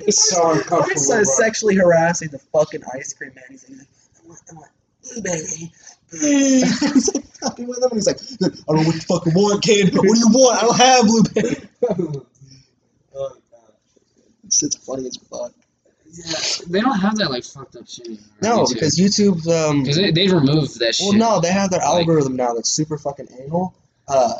it's 0.00 0.30
so 0.30 0.52
uncomfortable. 0.52 1.00
So 1.00 1.14
bro. 1.16 1.24
sexually 1.24 1.76
harassing 1.76 2.28
the 2.28 2.38
fucking 2.38 2.82
ice 2.94 3.12
cream 3.14 3.32
man. 3.34 3.44
He's 3.50 3.68
like, 3.68 3.86
I 4.24 4.28
want, 4.28 4.40
I 4.50 4.54
want 4.54 4.70
blueberry. 5.02 5.72
Mm. 6.12 6.92
he's 6.92 7.14
like 7.14 7.24
fucking 7.40 7.66
with 7.66 7.78
him, 7.78 7.84
and 7.84 7.92
he's 7.94 8.06
like, 8.06 8.20
I 8.42 8.46
don't 8.68 8.76
know 8.76 8.82
what 8.86 8.94
you 8.94 9.00
fucking 9.00 9.34
want, 9.34 9.62
kid. 9.62 9.94
What 9.94 10.02
do 10.02 10.18
you 10.18 10.28
want? 10.28 10.58
I 10.58 10.66
don't 10.66 10.76
have 10.76 11.06
blueberry. 11.06 12.22
Oh 13.16 13.36
It's, 14.44 14.62
it's 14.62 14.76
funny 14.76 15.06
as 15.06 15.16
fuck. 15.16 15.52
Yeah, 16.12 16.34
they 16.68 16.80
don't 16.80 16.98
have 16.98 17.16
that 17.16 17.30
like 17.30 17.44
fucked 17.44 17.76
up 17.76 17.88
shit. 17.88 18.06
anymore 18.06 18.24
No, 18.42 18.58
YouTube. 18.64 18.74
because 18.74 18.98
YouTube, 18.98 19.46
um, 19.68 19.82
because 19.82 19.96
they, 19.96 20.10
they 20.12 20.28
removed 20.28 20.78
that 20.78 20.94
shit. 20.94 21.08
well, 21.08 21.18
no, 21.18 21.40
they 21.40 21.50
have 21.52 21.70
their 21.70 21.80
Like- 21.80 21.88
algorithm 21.88 22.36
now 22.36 22.54
that's 22.54 22.70
super 22.70 22.98
fucking 22.98 23.28
anal. 23.40 23.74
Uh, 24.06 24.34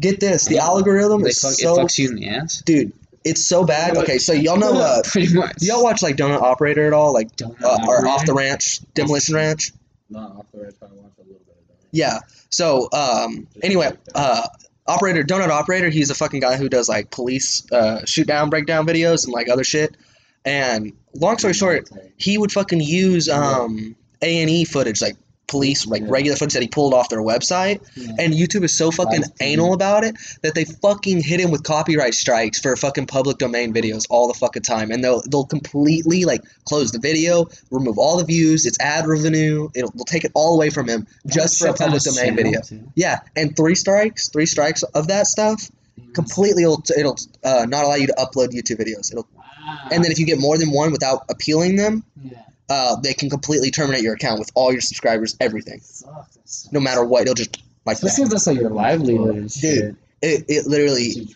get 0.00 0.20
this, 0.20 0.44
the 0.46 0.58
algorithm 0.58 1.22
they 1.22 1.30
is 1.30 1.40
fuck, 1.40 1.52
so, 1.52 1.80
it 1.80 1.84
fucks 1.84 1.98
you 1.98 2.10
in 2.10 2.16
the 2.16 2.28
ass. 2.28 2.62
dude, 2.66 2.92
it's 3.26 3.44
so 3.44 3.64
bad. 3.64 3.96
Okay, 3.96 4.18
so 4.18 4.32
y'all 4.32 4.56
know, 4.56 4.72
uh, 4.80 5.02
Pretty 5.04 5.34
much. 5.34 5.56
do 5.56 5.66
y'all 5.66 5.82
watch 5.82 6.02
like 6.02 6.16
Donut 6.16 6.40
Operator 6.40 6.86
at 6.86 6.92
all? 6.92 7.12
Like, 7.12 7.34
Donut 7.36 7.62
uh, 7.62 7.86
or 7.86 8.06
Off 8.06 8.24
the 8.24 8.34
Ranch, 8.34 8.80
Demolition 8.94 9.34
Ranch? 9.34 9.72
Not 10.08 10.36
off 10.36 10.46
the 10.52 10.60
ranch, 10.60 10.76
but 10.78 10.90
I 10.90 10.94
watch 10.94 11.12
a 11.18 11.22
little 11.22 11.40
bit 11.44 11.56
of 11.60 11.68
that. 11.68 11.88
Yeah. 11.90 12.20
So, 12.50 12.88
um, 12.92 13.48
anyway, 13.60 13.90
uh, 14.14 14.46
operator, 14.86 15.24
donut 15.24 15.48
operator, 15.48 15.88
he's 15.90 16.10
a 16.10 16.14
fucking 16.14 16.40
guy 16.40 16.56
who 16.56 16.68
does 16.68 16.88
like 16.88 17.10
police 17.10 17.70
uh, 17.72 18.04
shoot 18.06 18.26
down, 18.28 18.48
breakdown 18.48 18.86
videos 18.86 19.24
and 19.24 19.32
like 19.32 19.48
other 19.48 19.64
shit. 19.64 19.96
And 20.44 20.92
long 21.14 21.38
story 21.38 21.54
short, 21.54 21.88
he 22.16 22.38
would 22.38 22.52
fucking 22.52 22.80
use 22.80 23.28
um 23.28 23.96
A 24.22 24.42
and 24.42 24.48
E 24.48 24.64
footage, 24.64 25.02
like 25.02 25.16
police, 25.48 25.86
like 25.86 26.02
Yeah. 26.02 26.08
regular 26.10 26.36
footage 26.36 26.54
that 26.54 26.62
he 26.62 26.68
pulled 26.68 26.92
off 26.94 27.08
their 27.08 27.20
website. 27.22 27.80
Yeah. 27.94 28.12
And 28.18 28.34
YouTube 28.34 28.64
is 28.64 28.76
so 28.76 28.90
fucking 28.90 29.22
anal 29.40 29.72
about 29.72 30.04
it 30.04 30.16
that 30.42 30.54
they 30.54 30.64
fucking 30.64 31.22
hit 31.22 31.40
him 31.40 31.50
with 31.50 31.62
copyright 31.62 32.14
strikes 32.14 32.58
for 32.60 32.74
fucking 32.76 33.06
public 33.06 33.38
domain 33.38 33.72
videos 33.72 34.04
all 34.10 34.28
the 34.28 34.34
fucking 34.34 34.62
time. 34.62 34.90
And 34.90 35.02
they'll 35.04 35.22
they'll 35.30 35.44
completely 35.44 36.24
like 36.24 36.42
close 36.64 36.90
the 36.92 36.98
video, 36.98 37.46
remove 37.70 37.98
all 37.98 38.16
the 38.18 38.24
views, 38.24 38.66
its 38.66 38.78
ad 38.80 39.06
revenue. 39.06 39.68
It'll 39.74 39.90
they'll 39.94 40.04
take 40.04 40.24
it 40.24 40.32
all 40.34 40.54
away 40.54 40.70
from 40.70 40.88
him 40.88 41.06
just 41.26 41.58
for 41.58 41.68
a 41.68 41.74
public 41.74 42.02
domain 42.02 42.34
video. 42.36 42.60
too. 42.60 42.82
Yeah, 42.94 43.20
and 43.36 43.56
three 43.56 43.74
strikes, 43.74 44.28
three 44.28 44.46
strikes 44.46 44.82
of 44.82 45.08
that 45.08 45.26
stuff 45.26 45.70
completely 46.12 46.62
it'll, 46.62 46.82
it'll 46.96 47.16
uh, 47.44 47.66
not 47.68 47.84
allow 47.84 47.94
you 47.94 48.06
to 48.06 48.14
upload 48.14 48.48
YouTube 48.48 48.78
videos. 48.80 49.10
It'll 49.12 49.26
Wow. 49.66 49.88
and 49.90 50.04
then 50.04 50.12
if 50.12 50.18
you 50.20 50.26
get 50.26 50.38
more 50.38 50.56
than 50.58 50.70
one 50.70 50.92
without 50.92 51.24
appealing 51.28 51.74
them, 51.74 52.04
yeah. 52.22 52.38
Uh, 52.68 52.96
they 52.96 53.14
can 53.14 53.30
completely 53.30 53.70
terminate 53.70 54.02
your 54.02 54.14
account 54.14 54.38
with 54.38 54.50
all 54.54 54.72
your 54.72 54.80
subscribers, 54.80 55.36
everything, 55.40 55.80
Fuck, 55.80 56.30
that 56.32 56.68
no 56.72 56.80
matter 56.80 57.04
what. 57.04 57.22
It'll 57.22 57.34
just 57.34 57.62
like 57.84 57.96
Especially 57.96 58.24
if 58.24 58.28
that. 58.30 58.34
that's 58.36 58.46
like 58.46 58.58
your 58.58 58.70
livelihood 58.70 59.36
and 59.36 59.50
shit. 59.52 59.94
It, 60.22 60.44
it 60.48 60.66
literally 60.66 61.28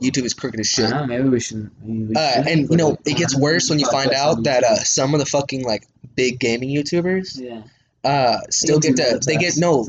YouTube 0.00 0.24
is 0.24 0.34
crooked 0.34 0.60
as 0.60 0.66
I 0.78 0.82
shit. 0.82 0.90
don't 0.90 1.00
know, 1.00 1.06
maybe 1.16 1.28
we 1.28 1.40
should. 1.40 1.70
Maybe 1.82 2.04
we 2.04 2.14
Uh, 2.16 2.42
and 2.46 2.70
you 2.70 2.76
know 2.76 2.92
it 2.92 3.00
it 3.12 3.16
gets 3.16 3.36
worse 3.36 3.70
when 3.70 3.78
you 3.78 3.86
find 3.90 4.12
out 4.12 4.44
that 4.44 4.62
uh, 4.64 4.76
some 4.76 5.14
of 5.14 5.20
the 5.20 5.26
fucking 5.26 5.64
like 5.64 5.86
big 6.14 6.38
gaming 6.38 6.68
YouTubers 6.68 7.40
yeah, 7.40 7.62
uh, 8.08 8.38
still 8.50 8.78
get 8.78 8.96
to 8.96 9.20
they 9.26 9.36
get 9.36 9.54
no 9.56 9.84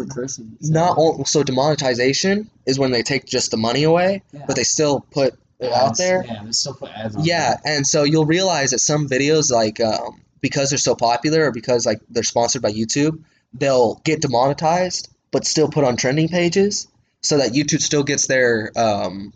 not 0.61 1.27
so 1.27 1.43
demonetization 1.43 2.49
is 2.65 2.79
when 2.79 2.91
they 2.91 3.03
take 3.03 3.25
just 3.25 3.51
the 3.51 3.57
money 3.57 3.83
away, 3.83 4.23
Yeah. 4.31 4.43
but 4.47 4.55
they 4.55 4.63
still 4.63 5.01
put 5.11 5.33
it 5.59 5.71
out 5.71 5.97
there. 5.97 6.23
Yeah, 6.25 6.43
they 6.45 6.51
still 6.51 6.73
put 6.73 6.91
ads 6.91 7.15
on. 7.15 7.23
Yeah, 7.25 7.57
and 7.65 7.85
so 7.85 8.03
you'll 8.03 8.25
realize 8.25 8.71
that 8.71 8.79
some 8.79 9.07
videos, 9.07 9.51
like 9.51 9.79
um, 9.81 10.21
because 10.47 10.69
they're 10.69 10.77
so 10.77 10.93
popular 10.95 11.45
or 11.47 11.51
because 11.51 11.87
like 11.87 11.99
they're 12.07 12.21
sponsored 12.21 12.61
by 12.61 12.71
YouTube, 12.71 13.23
they'll 13.53 13.95
get 14.03 14.21
demonetized, 14.21 15.09
but 15.31 15.43
still 15.47 15.67
put 15.67 15.83
on 15.83 15.97
trending 15.97 16.27
pages, 16.29 16.87
so 17.21 17.37
that 17.39 17.53
YouTube 17.53 17.81
still 17.81 18.03
gets 18.03 18.27
their 18.27 18.71
um, 18.77 19.33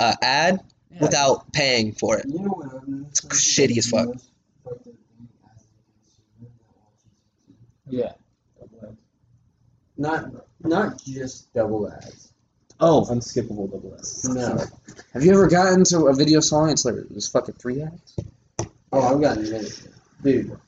uh, 0.00 0.14
ad 0.22 0.58
Yeah. 0.90 0.98
without 1.02 1.52
paying 1.52 1.92
for 1.92 2.18
it. 2.18 2.26
You 2.26 2.40
know 2.40 2.50
what 2.58 3.08
It's 3.10 3.20
shitty 3.20 3.78
as 3.78 3.86
fuck. 3.86 4.08
Yeah. 7.88 8.12
Not 9.96 10.20
not 10.62 10.98
just 11.04 11.52
double 11.54 11.88
ads. 11.88 12.32
Oh, 12.80 13.06
Unskippable 13.08 13.70
double 13.70 13.94
ads. 13.94 14.28
No. 14.28 14.58
have 15.14 15.24
you 15.24 15.32
ever 15.32 15.46
gotten 15.46 15.84
to 15.84 16.06
a 16.08 16.14
video 16.14 16.40
song? 16.40 16.70
It's 16.70 16.84
like 16.84 16.96
there's 17.10 17.28
fucking 17.28 17.54
three 17.54 17.80
ads. 17.82 18.16
Oh, 18.92 19.02
I've 19.14 19.20
gotten 19.20 19.44
minutes. 19.44 19.86
Dude, 20.26 20.58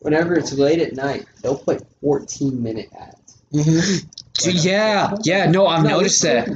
whenever 0.00 0.34
it's 0.34 0.52
late 0.52 0.80
at 0.80 0.92
night, 0.94 1.24
they'll 1.40 1.56
play 1.56 1.78
14 2.00 2.60
minute 2.60 2.88
ads. 2.98 3.38
Mm-hmm. 3.52 4.08
Dude, 4.50 4.64
yeah, 4.64 5.14
yeah. 5.22 5.48
No, 5.48 5.68
I've 5.68 5.84
No, 5.84 5.90
noticed 5.90 6.20
that. 6.22 6.48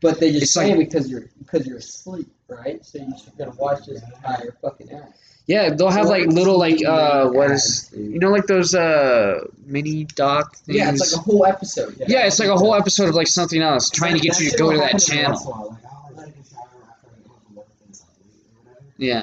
But 0.00 0.18
they 0.18 0.32
just 0.32 0.42
It's 0.42 0.52
say 0.52 0.70
like- 0.74 0.78
because 0.90 1.08
you're 1.08 1.28
because 1.38 1.64
you're 1.64 1.78
asleep, 1.78 2.26
right? 2.48 2.84
So 2.84 2.98
you're 2.98 3.10
just 3.10 3.38
gonna 3.38 3.52
watch 3.52 3.86
this 3.86 4.02
entire 4.02 4.56
fucking 4.60 4.90
ad. 4.90 5.14
Yeah, 5.46 5.72
they'll 5.74 5.90
have 5.90 6.06
like 6.06 6.26
little 6.26 6.58
like 6.58 6.84
uh, 6.84 7.28
what 7.28 7.52
is 7.52 7.88
you 7.96 8.18
know 8.18 8.30
like 8.32 8.46
those 8.48 8.74
uh 8.74 9.44
mini 9.64 10.02
doc 10.04 10.56
things. 10.56 10.78
Yeah, 10.78 10.90
it's 10.90 11.12
like 11.14 11.20
a 11.20 11.22
whole 11.24 11.46
episode. 11.46 12.02
yeah, 12.08 12.26
it's 12.26 12.40
like 12.40 12.48
a 12.48 12.56
whole 12.56 12.74
episode 12.74 13.08
of 13.08 13.14
like 13.14 13.28
something 13.28 13.62
else, 13.62 13.88
trying 13.90 14.14
to 14.14 14.20
get 14.20 14.40
you 14.40 14.50
to 14.50 14.56
go 14.58 14.72
to 14.72 14.78
that 14.78 14.98
channel. 14.98 15.78
Yeah, 18.98 19.22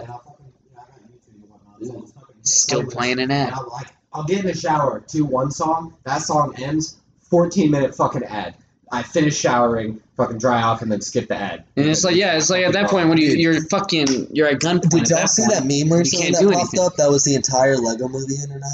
still 2.43 2.85
playing 2.85 3.19
an 3.19 3.31
ad. 3.31 3.53
I'm 3.53 3.67
like, 3.67 3.87
I'll 4.13 4.23
get 4.23 4.39
in 4.39 4.45
the 4.45 4.55
shower 4.55 5.01
to 5.07 5.21
one 5.25 5.51
song. 5.51 5.93
That 6.05 6.21
song 6.21 6.53
ends. 6.57 6.97
14 7.29 7.71
minute 7.71 7.95
fucking 7.95 8.23
ad. 8.23 8.53
I 8.91 9.01
finish 9.01 9.35
showering, 9.35 9.99
fucking 10.17 10.37
dry 10.37 10.61
off, 10.61 10.83
and 10.83 10.91
then 10.91 11.01
skip 11.01 11.27
the 11.27 11.35
ad. 11.35 11.63
And 11.75 11.87
it's 11.89 12.03
like 12.03 12.15
yeah, 12.15 12.37
it's 12.37 12.51
like 12.51 12.63
at 12.63 12.73
that 12.73 12.91
point 12.91 13.09
when 13.09 13.17
you 13.17 13.29
you're 13.29 13.59
fucking 13.65 14.27
you're 14.35 14.47
at 14.47 14.59
gunpoint. 14.59 14.91
Did 14.91 15.09
y'all 15.09 15.25
see 15.25 15.41
point. 15.41 15.53
that 15.53 15.65
meme 15.65 15.91
or 15.91 16.05
something 16.05 16.31
that 16.33 16.43
popped 16.43 16.55
anything. 16.55 16.79
up? 16.79 16.95
That 16.97 17.09
was 17.09 17.23
the 17.23 17.33
entire 17.33 17.75
Lego 17.77 18.07
movie 18.07 18.35
internet. 18.35 18.69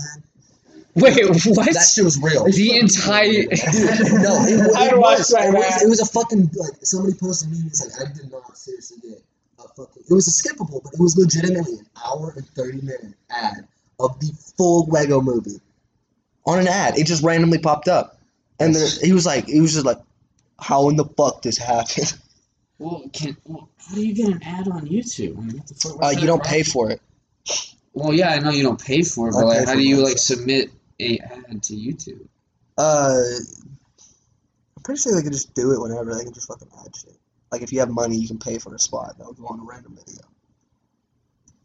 Wait, 0.95 1.23
what? 1.29 1.71
That 1.71 1.89
shit 1.95 2.03
was 2.03 2.21
real. 2.21 2.43
The 2.43 2.77
entire. 2.79 3.32
Dude, 3.32 3.47
no, 4.19 4.43
it, 4.43 4.60
it, 4.60 4.75
I'd 4.75 4.91
it 4.91 4.99
watch 4.99 5.19
was. 5.19 5.27
that, 5.29 5.47
It 5.47 5.53
was, 5.53 5.84
it 5.84 5.89
was 5.89 5.99
a 6.01 6.05
fucking 6.05 6.49
like 6.53 6.73
somebody 6.82 7.13
posted 7.13 7.49
a 7.49 7.55
meme. 7.55 7.67
It's 7.67 7.79
like 7.79 8.10
I 8.10 8.12
did 8.13 8.29
not 8.29 8.58
seriously 8.58 8.97
get 9.01 9.19
a 9.19 9.21
fucking. 9.76 10.04
It 10.10 10.13
was 10.13 10.28
a 10.28 10.32
skippable, 10.32 10.84
but 10.84 10.93
it 10.93 11.00
was 11.00 11.17
legitimately 11.17 11.80
an 11.80 11.88
hour 12.06 12.34
and 12.36 12.48
thirty 12.50 12.82
minute 12.82 13.13
ad 13.30 13.67
of 14.00 14.19
the 14.19 14.32
full 14.58 14.86
Lego 14.88 15.22
movie 15.22 15.60
on 16.45 16.60
an 16.60 16.67
ad. 16.67 16.98
It 16.98 17.06
just 17.08 17.24
randomly 17.24 17.60
popped 17.60 17.88
up, 17.88 18.19
and 18.60 18.74
then 18.76 18.88
he 19.02 19.13
was 19.13 19.26
like, 19.26 19.48
he 19.48 19.60
was 19.62 19.74
just 19.74 19.86
like, 19.86 20.00
"How 20.60 20.89
in 20.89 20.95
the 20.95 21.06
fuck 21.06 21.41
this 21.41 21.58
happened?" 21.58 22.13
Well, 22.82 23.04
can 23.12 23.36
well, 23.43 23.67
how 23.78 23.95
do 23.95 24.02
you 24.08 24.13
get 24.13 24.30
an 24.30 24.41
ad 24.41 24.69
on 24.69 24.88
YouTube? 24.88 25.38
I 25.38 25.41
mean, 25.41 25.58
what 25.58 25.67
the 25.67 25.74
fuck, 25.74 26.02
Uh, 26.02 26.10
you 26.17 26.26
don't 26.26 26.39
right? 26.39 26.48
pay 26.48 26.63
for 26.63 26.89
it. 26.89 27.02
Well, 27.93 28.13
yeah, 28.13 28.30
I 28.30 28.39
know 28.39 28.52
you 28.52 28.63
don't 28.63 28.82
pay 28.82 29.02
for 29.04 29.28
it, 29.28 29.34
but 29.34 29.45
like, 29.48 29.67
how 29.67 29.74
do 29.76 29.82
you 29.86 29.98
like 30.02 30.17
submit 30.17 30.69
a 30.98 31.19
ad 31.19 31.62
to 31.63 31.74
YouTube? 31.74 32.26
Uh, 32.78 33.19
I'm 34.78 34.84
pretty 34.84 35.02
sure 35.02 35.13
they 35.13 35.24
can 35.24 35.34
just 35.34 35.54
do 35.54 35.74
it 35.74 35.82
whenever. 35.82 36.15
They 36.15 36.24
can 36.24 36.32
just 36.34 36.48
fucking 36.48 36.69
add 36.86 36.95
shit. 36.95 37.18
Like 37.52 37.62
if 37.62 37.72
you 37.74 37.80
have 37.80 37.90
money, 37.90 38.16
you 38.18 38.28
can 38.28 38.38
pay 38.38 38.58
for 38.60 38.74
a 38.76 38.80
spot. 38.80 39.18
That'll 39.18 39.34
go 39.34 39.48
on 39.48 39.60
a 39.60 39.64
random 39.64 39.96
video. 39.96 40.22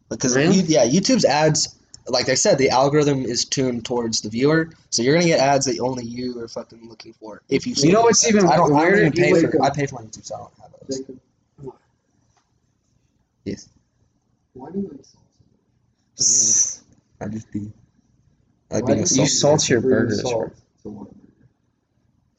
Because 0.09 0.35
Really? 0.35 0.57
you, 0.57 0.63
yeah, 0.67 0.85
YouTube's 0.85 1.25
ads, 1.25 1.75
like 2.07 2.29
I 2.29 2.35
said, 2.35 2.57
the 2.57 2.69
algorithm 2.69 3.25
is 3.25 3.45
tuned 3.45 3.85
towards 3.85 4.21
the 4.21 4.29
viewer, 4.29 4.69
so 4.91 5.01
you're 5.01 5.15
gonna 5.15 5.25
get 5.25 5.39
ads 5.39 5.65
that 5.65 5.79
only 5.79 6.05
you 6.05 6.39
are 6.39 6.47
fucking 6.47 6.87
looking 6.87 7.13
for. 7.13 7.41
If 7.49 7.65
you, 7.65 7.73
You 7.77 7.91
know 7.91 8.01
what's 8.01 8.27
even 8.27 8.45
I 8.47 8.55
don't, 8.55 8.75
I 8.75 8.89
don't 8.89 8.99
even 8.99 9.11
pay 9.13 9.41
for. 9.41 9.63
I 9.63 9.69
pay 9.71 9.85
for 9.87 9.95
my 9.95 10.01
YouTube, 10.01 10.25
so 10.25 10.35
I 10.35 10.37
don't 10.39 10.53
have 10.61 10.71
those. 10.87 10.99
Jacob, 10.99 11.19
Yes. 13.45 13.69
why 14.53 14.71
do 14.71 14.79
you 14.79 14.87
like 14.91 15.05
salt? 15.05 16.81
I 17.21 17.27
just 17.27 17.51
be. 17.51 17.71
I 18.71 18.75
like 18.75 18.83
Why 18.85 18.93
being 18.95 19.05
a 19.05 19.07
you 19.13 19.21
You 19.21 19.27
salt. 19.27 19.69
your 19.69 19.81
burgers, 19.81 20.21
salt 20.21 20.47
bro. 20.47 20.49
to 20.83 20.89
one 20.89 21.05
burger? 21.05 21.47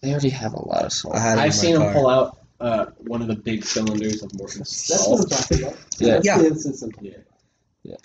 They 0.00 0.10
already 0.10 0.30
have 0.30 0.54
a 0.54 0.64
lot 0.64 0.84
of 0.84 0.92
salt. 0.92 1.14
I 1.14 1.18
had 1.20 1.38
I've 1.38 1.54
seen 1.54 1.76
car. 1.76 1.92
pull 1.92 2.08
out 2.08 2.38
uh, 2.60 2.86
one 2.98 3.20
of 3.22 3.28
the 3.28 3.34
big 3.36 3.64
cylinders 3.64 4.22
of 4.22 4.34
Morton's 4.38 4.86
That's 4.88 5.06
what 5.06 5.20
I'm 5.20 5.28
salt. 5.28 5.48
talking 5.48 5.62
about. 5.64 5.76
Yeah. 5.98 6.08
That's 6.14 6.26
Yeah. 6.26 6.38
the 6.38 6.46
instance 6.46 6.82
of 6.82 6.92
Yeah. 7.02 7.96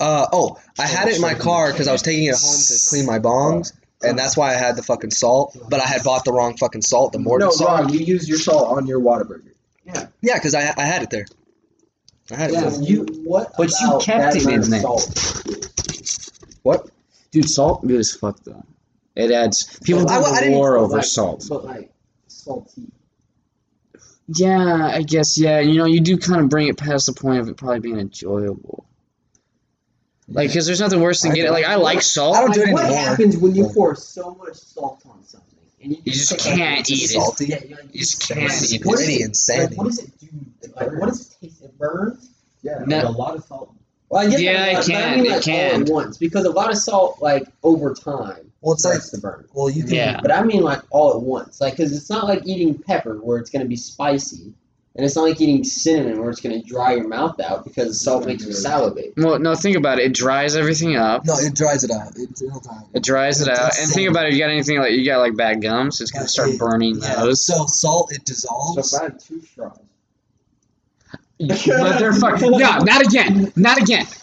Uh 0.00 0.26
oh, 0.32 0.56
I 0.78 0.86
had 0.86 1.08
it 1.08 1.16
in 1.16 1.20
my 1.20 1.34
car 1.34 1.70
because 1.72 1.86
I 1.86 1.92
was 1.92 2.00
taking 2.02 2.24
it 2.24 2.34
home 2.34 2.58
to 2.58 2.74
clean 2.88 3.04
my 3.04 3.18
bongs, 3.18 3.72
and 4.02 4.18
that's 4.18 4.34
why 4.34 4.50
I 4.50 4.56
had 4.56 4.74
the 4.76 4.82
fucking 4.82 5.10
salt. 5.10 5.54
But 5.68 5.80
I 5.80 5.86
had 5.86 6.02
bought 6.02 6.24
the 6.24 6.32
wrong 6.32 6.56
fucking 6.56 6.80
salt, 6.82 7.12
the 7.12 7.18
Morton 7.18 7.48
No, 7.48 7.52
salt. 7.52 7.80
Ron, 7.82 7.92
you 7.92 7.98
use 8.00 8.26
your 8.26 8.38
salt 8.38 8.76
on 8.78 8.86
your 8.86 8.98
Whataburger. 9.00 9.52
Yeah, 9.84 10.06
Yeah, 10.22 10.34
because 10.34 10.54
I 10.54 10.72
I 10.76 10.84
had 10.86 11.02
it 11.02 11.10
there. 11.10 11.26
I 12.32 12.36
had 12.36 12.50
it. 12.50 12.54
There. 12.54 12.82
You 12.82 13.04
what? 13.24 13.52
But 13.58 13.70
you 13.78 13.98
kept 14.00 14.34
that 14.34 14.36
it 14.36 14.46
in 14.48 14.60
of 14.60 14.70
there. 14.70 14.80
Salt? 14.80 15.42
Dude, 17.32 17.48
salt 17.48 17.86
good 17.86 18.00
as 18.00 18.12
fuck 18.12 18.42
though. 18.42 18.64
It 19.14 19.30
adds. 19.30 19.78
People 19.84 20.08
I- 20.08 20.18
do 20.18 20.24
I 20.24 20.34
the 20.34 20.40
didn't- 20.40 20.58
war 20.58 20.76
But 20.78 20.82
over 20.84 20.96
like- 20.96 21.04
salt. 21.04 21.46
But 21.48 21.64
like 21.64 21.92
salty. 22.26 22.90
Yeah, 24.32 24.86
I 24.94 25.02
guess. 25.02 25.38
Yeah, 25.38 25.60
you 25.60 25.76
know, 25.78 25.86
you 25.86 26.00
do 26.00 26.16
kind 26.18 26.40
of 26.42 26.48
bring 26.48 26.68
it 26.68 26.76
past 26.76 27.06
the 27.06 27.12
point 27.12 27.40
of 27.40 27.48
it 27.48 27.56
probably 27.56 27.80
being 27.80 27.98
enjoyable. 27.98 28.86
Like, 30.28 30.48
because 30.50 30.66
there's 30.66 30.80
nothing 30.80 31.00
worse 31.00 31.22
than 31.22 31.34
getting. 31.34 31.50
Like, 31.50 31.64
I 31.64 31.74
like 31.74 32.02
salt. 32.02 32.36
I 32.36 32.40
don't 32.42 32.54
do 32.54 32.60
it 32.62 32.66
Like, 32.66 32.74
what 32.74 32.92
happens 32.92 33.36
when 33.36 33.54
you 33.56 33.68
pour 33.74 33.96
so 33.96 34.34
much 34.36 34.54
salt 34.54 35.02
on 35.10 35.24
something 35.24 35.58
and 35.82 35.92
you, 35.92 35.98
You 36.04 36.12
just 36.12 36.38
can't 36.38 36.88
eat 36.88 37.02
it. 37.04 37.08
salty. 37.08 37.46
Yeah, 37.46 37.58
you, 37.64 37.76
You 37.92 37.98
just 38.00 38.28
can't 38.28 38.40
eat 38.62 38.80
it. 38.80 38.86
What 38.86 39.00
is 39.00 39.06
pretty 39.06 39.22
it- 39.22 39.26
insanity. 39.26 39.74
Like, 39.74 39.78
what 39.78 39.86
does 39.88 39.98
it 39.98 40.18
do? 40.20 40.28
Like, 40.76 40.92
what 41.00 41.06
does 41.08 41.20
it 41.26 41.34
taste? 41.40 41.62
It 41.64 41.76
burns. 41.78 42.30
Yeah, 42.62 42.84
No. 42.86 42.98
with 42.98 43.06
a 43.06 43.18
lot 43.18 43.34
of 43.36 43.44
salt. 43.44 43.74
Well, 44.08 44.24
I 44.26 44.30
get 44.30 44.40
Yeah, 44.40 44.52
that, 44.52 44.68
it 44.70 44.74
but 44.74 44.82
I 44.96 45.00
can, 45.02 45.22
mean, 45.22 45.32
it 45.32 45.42
can. 45.42 45.74
All 45.74 45.80
at 45.80 45.88
once, 45.88 46.16
because 46.18 46.44
a 46.44 46.50
lot 46.50 46.70
of 46.70 46.76
salt, 46.78 47.20
like 47.20 47.48
over 47.64 47.94
time, 47.94 48.49
Well, 48.62 48.74
it's 48.74 48.84
like 48.84 48.94
starts 48.96 49.10
to 49.10 49.20
burn. 49.20 49.46
well, 49.54 49.70
you 49.70 49.84
can. 49.84 49.94
Yeah. 49.94 50.20
But 50.20 50.32
I 50.32 50.42
mean, 50.42 50.62
like 50.62 50.82
all 50.90 51.14
at 51.14 51.22
once, 51.22 51.60
like 51.60 51.74
because 51.76 51.96
it's 51.96 52.10
not 52.10 52.24
like 52.24 52.46
eating 52.46 52.78
pepper 52.78 53.14
where 53.16 53.38
it's 53.38 53.48
gonna 53.48 53.64
be 53.64 53.76
spicy, 53.76 54.52
and 54.94 55.06
it's 55.06 55.16
not 55.16 55.22
like 55.22 55.40
eating 55.40 55.64
cinnamon 55.64 56.20
where 56.20 56.28
it's 56.28 56.40
gonna 56.40 56.62
dry 56.62 56.94
your 56.94 57.08
mouth 57.08 57.40
out 57.40 57.64
because 57.64 57.98
salt 58.02 58.26
makes 58.26 58.42
you 58.42 58.50
mm-hmm. 58.50 58.60
salivate. 58.60 59.14
Well, 59.16 59.38
no, 59.38 59.54
think 59.54 59.78
about 59.78 59.98
it. 59.98 60.06
It 60.06 60.14
dries 60.14 60.56
everything 60.56 60.96
up. 60.96 61.24
No, 61.24 61.34
it 61.38 61.54
dries 61.54 61.84
it 61.84 61.90
out. 61.90 62.14
It, 62.16 62.42
it'll 62.42 62.62
It 62.92 63.02
dries 63.02 63.40
it 63.40 63.48
It's 63.48 63.58
out. 63.58 63.78
And 63.78 63.90
think 63.90 64.10
about 64.10 64.26
it. 64.26 64.34
You 64.34 64.40
got 64.40 64.50
anything 64.50 64.78
like 64.78 64.92
you 64.92 65.06
got 65.06 65.20
like 65.20 65.36
bad 65.36 65.62
gums? 65.62 66.02
It's 66.02 66.10
gonna 66.10 66.28
start 66.28 66.58
burning 66.58 66.98
Yeah. 67.00 67.14
those. 67.14 67.42
So 67.46 67.64
salt 67.64 68.12
it 68.12 68.28
So 68.28 68.34
dissolves. 68.34 68.92
if 68.92 69.00
I 69.00 69.04
had 69.04 69.20
two 69.20 69.40
straws, 69.40 69.78
but 71.38 71.98
they're 71.98 72.12
fucking. 72.12 72.50
No, 72.50 72.78
not 72.78 73.00
again. 73.00 73.50
Not 73.56 73.80
again. 73.80 74.06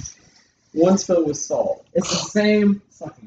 one's 0.78 1.04
filled 1.04 1.28
with 1.28 1.38
salt. 1.38 1.86
It's 1.94 2.10
the 2.10 2.30
same 2.30 2.82
sucking 2.90 3.27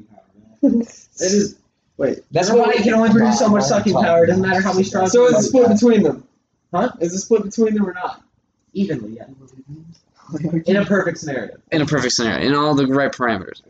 It 0.61 0.87
is. 1.19 1.57
Wait, 1.97 2.19
That's 2.31 2.49
why 2.51 2.73
you 2.77 2.83
can 2.83 2.93
only 2.95 3.09
produce 3.09 3.39
so 3.39 3.49
much 3.49 3.63
sucking 3.63 3.93
power. 3.93 4.23
It 4.23 4.27
doesn't 4.27 4.41
matter 4.41 4.61
how 4.61 4.73
many 4.73 4.83
straws. 4.85 5.11
so 5.11 5.21
you 5.21 5.25
is 5.27 5.31
it 5.33 5.35
have. 5.35 5.45
split 5.45 5.69
between 5.69 6.03
them? 6.03 6.27
Huh? 6.73 6.91
Is 6.99 7.13
it 7.13 7.19
split 7.19 7.43
between 7.43 7.73
them 7.75 7.87
or 7.87 7.93
not? 7.93 8.23
Evenly, 8.73 9.17
yeah. 9.17 9.25
In 10.65 10.77
a 10.77 10.85
perfect 10.85 11.17
scenario. 11.17 11.57
In 11.71 11.81
a 11.81 11.85
perfect 11.85 12.13
scenario, 12.13 12.47
in 12.47 12.55
all 12.55 12.73
the 12.73 12.87
right 12.87 13.11
parameters. 13.11 13.61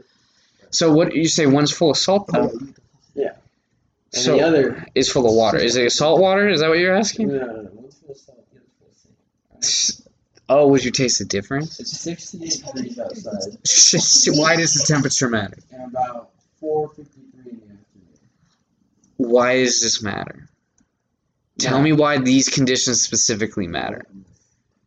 So 0.69 0.91
what 0.91 1.13
you 1.15 1.27
say? 1.27 1.45
One's 1.47 1.71
full 1.71 1.91
of 1.91 1.97
salt 1.97 2.27
though. 2.32 2.51
And 4.13 4.21
So 4.23 4.36
the 4.36 4.43
other. 4.43 4.86
is 4.93 5.10
full 5.10 5.25
of 5.27 5.34
water. 5.34 5.58
Is 5.58 5.75
it 5.77 5.89
salt 5.93 6.19
water? 6.19 6.49
Is 6.49 6.60
that 6.60 6.67
what 6.69 6.77
you're 6.80 6.93
No, 6.93 6.99
asking? 6.99 7.30
no, 7.30 7.38
no. 7.38 7.69
One's 7.73 7.95
full 7.95 8.12
of 8.12 8.17
salt. 8.17 8.38
The 8.54 8.60
other's 8.60 9.08
full 9.08 9.58
of 9.58 9.63
sand. 9.65 10.08
Oh, 10.49 10.67
would 10.67 10.84
you 10.84 10.91
taste 10.91 11.19
the 11.19 11.25
difference? 11.25 11.80
It's 11.80 11.97
68 11.99 12.63
degrees 12.75 12.99
outside 12.99 14.36
Why 14.38 14.58
does 14.58 14.73
the 14.73 14.84
temperature 14.86 15.30
matter? 15.30 15.58
and 15.71 15.86
about 15.91 16.30
4:53 16.62 17.52
in 17.52 17.60
the 17.60 17.74
afternoon. 17.74 18.19
Why 19.17 19.63
does 19.63 19.82
this 19.82 20.02
matter? 20.02 20.47
Tell 21.60 21.78
Yeah. 21.78 21.84
me 21.84 21.93
why 21.93 22.17
these 22.17 22.50
conditions 22.50 23.02
specifically 23.02 23.67
matter. 23.67 24.04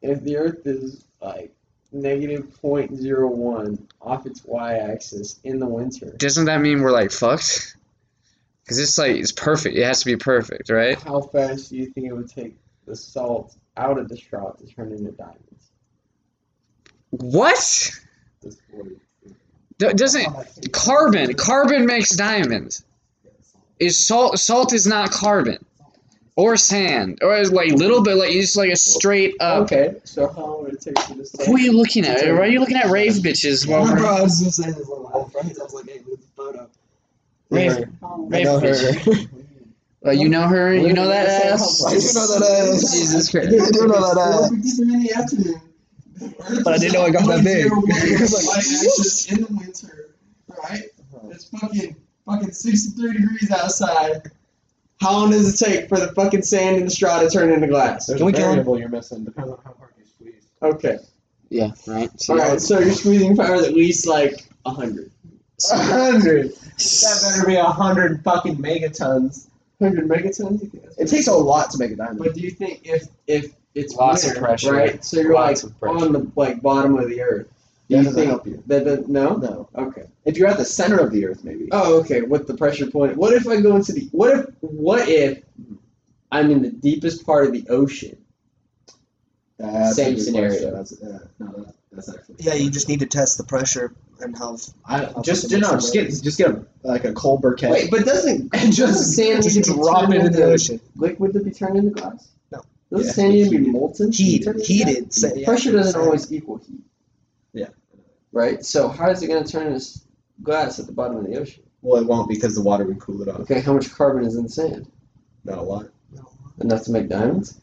if 0.03 0.23
the 0.23 0.37
Earth 0.37 0.67
is 0.67 1.05
like 1.23 1.55
negative 1.93 2.47
0.01 2.61 3.79
off 4.03 4.27
its 4.27 4.45
y-axis 4.45 5.41
in 5.45 5.59
the 5.59 5.67
winter, 5.67 6.11
Doesn't 6.19 6.45
that 6.45 6.61
mean 6.61 6.83
we're 6.83 6.91
like 6.93 7.11
fucked? 7.11 7.77
Because 8.63 8.79
it's 8.79 8.99
like 8.99 9.17
it's 9.17 9.33
perfect. 9.33 9.77
It 9.77 9.85
has 9.85 10.01
to 10.01 10.07
be 10.07 10.17
perfect, 10.17 10.69
right? 10.71 11.01
how 11.01 11.21
fast 11.23 11.71
do 11.71 11.77
you 11.77 11.87
think 11.87 12.07
it 12.09 12.13
would 12.13 12.29
take 12.29 12.57
the 12.87 12.95
salt 12.97 13.57
out 13.79 13.97
of 13.99 14.09
the 14.11 14.17
straw 14.17 14.51
to 14.53 14.67
turn 14.67 14.93
into 14.93 15.11
diamonds? 15.13 15.71
What? 17.11 17.91
This 18.43 18.57
forty- 18.71 18.91
D- 18.91 19.01
doesn't 19.79 20.73
carbon? 20.73 21.35
Carbon 21.35 21.87
makes 21.87 22.11
diamonds. 22.15 22.85
Is 23.81 24.07
salt? 24.07 24.39
Salt 24.39 24.73
is 24.73 24.87
not 24.87 25.11
carbon, 25.11 25.65
or 26.37 26.57
sand, 26.57 27.19
or 27.23 27.37
is 27.37 27.51
like 27.53 27.71
little 27.73 28.03
bit 28.03 28.15
like 28.17 28.31
it's 28.31 28.55
like 28.57 28.71
a 28.71 28.77
straight 28.77 29.35
up. 29.41 29.65
Okay, 29.65 29.97
so 30.05 30.29
how 30.29 30.43
long 30.47 30.65
would 30.65 30.75
it 30.75 30.81
take 30.81 30.99
for 31.01 31.15
the 31.15 31.27
salt? 31.27 31.47
Who 31.49 31.57
are 31.57 31.59
you 31.59 31.73
looking 31.73 32.05
at? 32.07 32.23
Why 32.25 32.31
are 32.41 32.47
you 32.47 32.61
looking 32.61 32.77
at 32.77 32.87
rave 32.91 33.15
bitches? 33.15 33.67
While 33.69 33.87
Bro, 33.93 34.01
we're, 34.03 34.07
I 34.07 34.23
was 34.23 34.41
just 34.43 34.63
saying 34.63 34.75
this 34.77 34.87
with 34.87 35.01
my 35.03 35.11
whole 35.11 35.25
friends. 35.29 35.59
I 35.59 35.65
was 35.65 35.75
like, 35.75 35.87
hey, 35.87 36.01
look 36.07 36.13
at 36.15 36.21
this 36.21 36.29
photo. 36.37 36.69
rave, 37.51 37.89
How 38.01 38.09
long- 38.17 38.29
rave 38.29 38.45
know 38.45 38.61
her. 38.61 38.67
bitch. 38.73 39.29
Uh, 40.07 40.11
you 40.11 40.29
know 40.29 40.47
her. 40.47 40.75
You 40.75 40.93
know 40.93 41.09
that 41.09 41.27
ass. 41.47 41.83
I 41.83 41.93
do 41.93 41.97
know 41.97 42.27
that 42.39 42.75
ass. 42.75 42.93
Jesus 42.93 43.31
Christ. 43.31 43.49
I 43.49 43.71
do 43.71 43.87
know 43.87 44.15
that 44.15 44.51
ass. 44.53 45.64
But 46.65 46.75
I 46.75 46.79
didn't 46.79 46.95
know 46.95 47.05
it 47.07 47.13
got 47.13 47.27
that 47.27 47.45
big. 47.45 47.67
It 47.67 48.21
was 48.21 49.29
like- 49.29 49.39
in 49.39 49.45
the 49.45 49.53
winter, 49.59 50.11
right? 50.63 50.85
It's 51.31 51.45
fucking 51.47 51.97
fucking 52.27 52.53
63 52.53 53.13
degrees 53.13 53.51
outside. 53.51 54.31
How 55.01 55.13
long 55.13 55.31
does 55.31 55.61
it 55.61 55.65
take 55.65 55.89
for 55.89 55.99
the 55.99 56.09
fucking 56.13 56.43
sand 56.43 56.77
in 56.77 56.85
the 56.85 56.91
straw 56.91 57.21
to 57.21 57.29
turn 57.29 57.51
into 57.51 57.67
glass? 57.67 58.07
There's 58.07 58.19
Can 58.19 58.27
we 58.27 58.33
a 58.33 58.37
kill 58.37 58.45
him? 58.47 58.51
variable 58.53 58.79
you're 58.79 58.89
missing. 58.89 59.25
Depends 59.25 59.51
on 59.51 59.59
how 59.65 59.75
hard 59.79 59.91
you 59.99 60.05
squeeze. 60.07 60.47
Okay. 60.63 60.99
Yeah. 61.51 61.73
Right. 61.87 62.11
All 62.29 62.37
right. 62.37 62.61
So 62.61 62.79
your 62.79 62.93
squeezing 62.93 63.37
power 63.37 63.57
is 63.57 63.67
at 63.67 63.75
least 63.75 64.07
like 64.07 64.47
hundred. 64.67 65.11
A 65.73 65.77
hundred. 65.79 66.51
That 66.53 67.21
better 67.37 67.47
be 67.47 67.55
a 67.55 67.65
hundred 67.65 68.23
fucking 68.25 68.57
megatons. 68.57 69.49
Hundred 69.81 70.09
megatons. 70.09 70.63
You 70.63 70.69
think 70.69 70.83
that's 70.85 70.99
It 70.99 71.09
takes 71.09 71.27
a 71.29 71.33
lot 71.33 71.71
to 71.71 71.79
make 71.79 71.93
a 71.93 71.97
diamond. 71.97 72.19
But 72.19 72.35
do 72.35 72.41
you 72.41 72.51
think 72.51 72.81
if 72.85 73.07
if 73.27 73.53
it's 73.75 73.95
Lots 73.95 74.29
of 74.31 74.37
pressure. 74.37 74.73
right? 74.73 75.05
So 75.05 75.21
you're 75.21 75.35
Lots 75.35 75.65
like 75.65 75.73
on 75.83 76.13
the 76.13 76.31
like 76.37 76.63
bottom 76.63 76.97
of 76.97 77.09
the 77.09 77.21
earth. 77.23 77.49
Do 77.89 77.97
That 77.97 77.99
you 77.99 78.05
doesn't 78.05 78.15
think 78.19 78.31
help 78.31 78.47
you. 78.47 78.63
that, 78.67 78.85
that 78.85 79.09
no? 79.09 79.37
No. 79.37 79.69
Okay. 79.77 80.05
If 80.25 80.37
you're 80.39 80.49
at 80.49 80.57
the 80.59 80.65
center 80.65 80.99
of 80.99 81.13
the 81.13 81.27
earth, 81.27 81.45
maybe. 81.45 81.69
Oh, 81.73 81.99
okay. 82.01 82.23
With 82.23 82.47
the 82.47 82.55
pressure 82.55 82.87
point. 82.91 83.17
What 83.17 83.33
if 83.35 83.47
I 83.47 83.61
go 83.61 83.77
into 83.77 83.93
the? 83.93 84.09
What 84.13 84.39
if? 84.39 84.47
What 84.61 85.09
if 85.09 85.43
I'm 86.33 86.51
in 86.51 86.63
the 86.63 86.71
deepest 86.71 87.27
part 87.27 87.47
of 87.47 87.53
the 87.53 87.67
ocean? 87.69 88.17
That's 89.59 89.97
Same 89.97 90.19
scenario. 90.19 90.71
That's, 90.75 91.01
uh, 91.01 91.27
no, 91.39 91.67
that's 91.93 92.09
actually. 92.13 92.37
Yeah, 92.41 92.55
you 92.55 92.71
just 92.71 92.89
need 92.89 93.01
to 93.01 93.07
test 93.07 93.39
the 93.39 93.45
pressure 93.45 93.93
and 94.21 94.37
how. 94.37 94.57
I, 94.87 95.13
just 95.23 95.51
you 95.51 95.59
know, 95.61 95.73
just 95.73 95.93
get 95.93 96.07
just 96.09 96.39
get 96.39 96.51
a 96.51 96.65
like 96.83 97.05
a 97.05 97.13
cold 97.13 97.43
briquette. 97.43 97.71
Wait, 97.71 97.91
but 97.91 98.05
doesn't 98.05 98.41
and 98.41 98.51
doesn't 98.53 98.73
just, 98.73 99.13
sand 99.15 99.43
just 99.45 99.57
need 99.57 99.65
to 99.67 99.75
be 99.75 99.79
drop 99.81 100.01
turned 100.11 100.15
it 100.15 100.25
in 100.27 100.33
the 100.33 100.45
ocean. 100.45 100.81
liquid 100.97 101.35
to 101.35 101.41
be 101.41 101.51
turned 101.53 101.77
into 101.77 101.91
glass? 101.91 102.29
Doesn't 102.97 103.07
Yeah. 103.07 103.13
sand 103.13 103.33
need 103.35 103.45
to 103.45 103.51
be 103.51 103.71
molten? 103.71 104.13
Heat, 104.13 104.47
heated. 104.65 104.95
glass? 105.05 105.17
sa- 105.21 105.29
yeah, 105.35 105.45
Pressure 105.47 105.73
doesn't 105.73 106.01
always 106.01 106.33
equal 106.33 106.59
heat. 106.59 106.83
Yeah. 107.53 107.69
Right. 108.33 108.65
So 108.65 108.89
how 108.89 109.11
is 109.11 109.23
it 109.23 109.29
going 109.29 109.45
to 109.45 109.51
turn 109.51 109.67
into 109.67 109.77
s- 109.77 110.03
glass 110.43 110.79
at 110.79 110.87
the 110.87 110.93
bottom 110.93 111.17
of 111.17 111.25
the 111.27 111.37
ocean? 111.39 111.63
Well, 111.83 112.01
it 112.01 112.07
won't 112.07 112.29
because 112.29 112.55
the 112.55 112.63
water 112.63 112.85
would 112.85 112.99
cool 113.01 113.21
it 113.23 113.29
off. 113.29 113.41
Okay. 113.41 113.61
How 113.61 113.73
much 113.75 113.91
carbon 113.93 114.25
is 114.25 114.37
in 114.37 114.49
sand? 114.49 114.87
Not 115.45 115.59
a 115.59 115.63
lot. 115.63 115.89
No, 116.15 116.29
Enough 116.61 116.85
to 116.85 116.93
make 116.93 117.09
diamonds? 117.09 117.61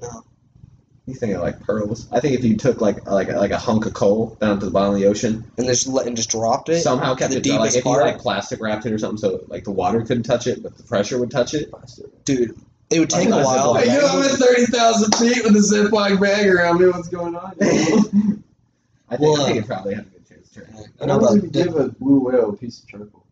no. 0.00 0.24
You 1.06 1.14
think 1.14 1.34
of 1.34 1.42
like 1.42 1.60
pearls? 1.60 2.06
I 2.12 2.20
think 2.20 2.38
if 2.38 2.44
you 2.44 2.56
took 2.56 2.80
like 2.80 3.04
like 3.10 3.26
like 3.32 3.50
a 3.50 3.58
hunk 3.58 3.86
of 3.86 3.92
coal 3.92 4.36
down 4.40 4.60
to 4.60 4.66
the 4.66 4.70
bottom 4.70 4.94
of 4.94 5.00
the 5.00 5.06
ocean, 5.06 5.44
And 5.58 5.66
just 5.66 5.88
let 5.88 6.06
and 6.06 6.16
just 6.16 6.30
dropped 6.30 6.68
it. 6.68 6.80
somehow 6.80 7.16
kept 7.16 7.32
the 7.32 7.38
it 7.38 7.42
dry, 7.44 7.54
like 7.56 7.60
deepest 7.72 7.76
if 7.78 7.84
you 7.84 7.90
part? 7.90 8.04
like 8.04 8.18
plastic 8.18 8.60
wrapped 8.60 8.86
it 8.86 8.92
or 8.92 8.98
something, 8.98 9.18
so 9.18 9.44
like 9.48 9.64
the 9.64 9.72
water 9.72 10.00
couldn't 10.02 10.22
touch 10.22 10.46
it, 10.46 10.62
but 10.62 10.76
the 10.76 10.84
pressure 10.84 11.18
would 11.18 11.30
touch 11.32 11.54
it. 11.54 11.72
Dude, 12.24 12.56
it 12.92 12.98
would 13.00 13.10
take 13.10 13.28
a 13.28 13.42
while. 13.42 13.72
like- 13.72 13.86
Hey, 13.88 13.96
yo, 13.98 14.06
I'm 14.06 14.22
at 14.22 14.30
30,000 14.32 15.14
feet 15.16 15.44
with 15.44 15.56
a 15.56 15.58
Ziploc 15.60 16.20
bag 16.20 16.48
around 16.48 16.80
me. 16.80 16.86
What's 16.88 17.08
going 17.08 17.34
on? 17.34 17.54
I 17.60 17.64
think, 19.16 19.20
Well, 19.20 19.42
I 19.42 19.46
think 19.46 19.56
uh, 19.56 19.60
it 19.60 19.66
probably 19.66 19.94
had 19.94 20.06
a 20.06 20.08
good 20.08 20.28
chance. 20.28 20.48
to 20.50 20.60
turn. 20.60 20.84
I 21.00 21.06
know, 21.06 21.18
but 21.18 21.40
the- 21.40 21.46
give 21.48 21.76
a 21.76 21.88
blue 21.88 22.20
whale 22.20 22.50
a 22.50 22.56
piece 22.56 22.82
of 22.82 22.88
charcoal? 22.88 23.24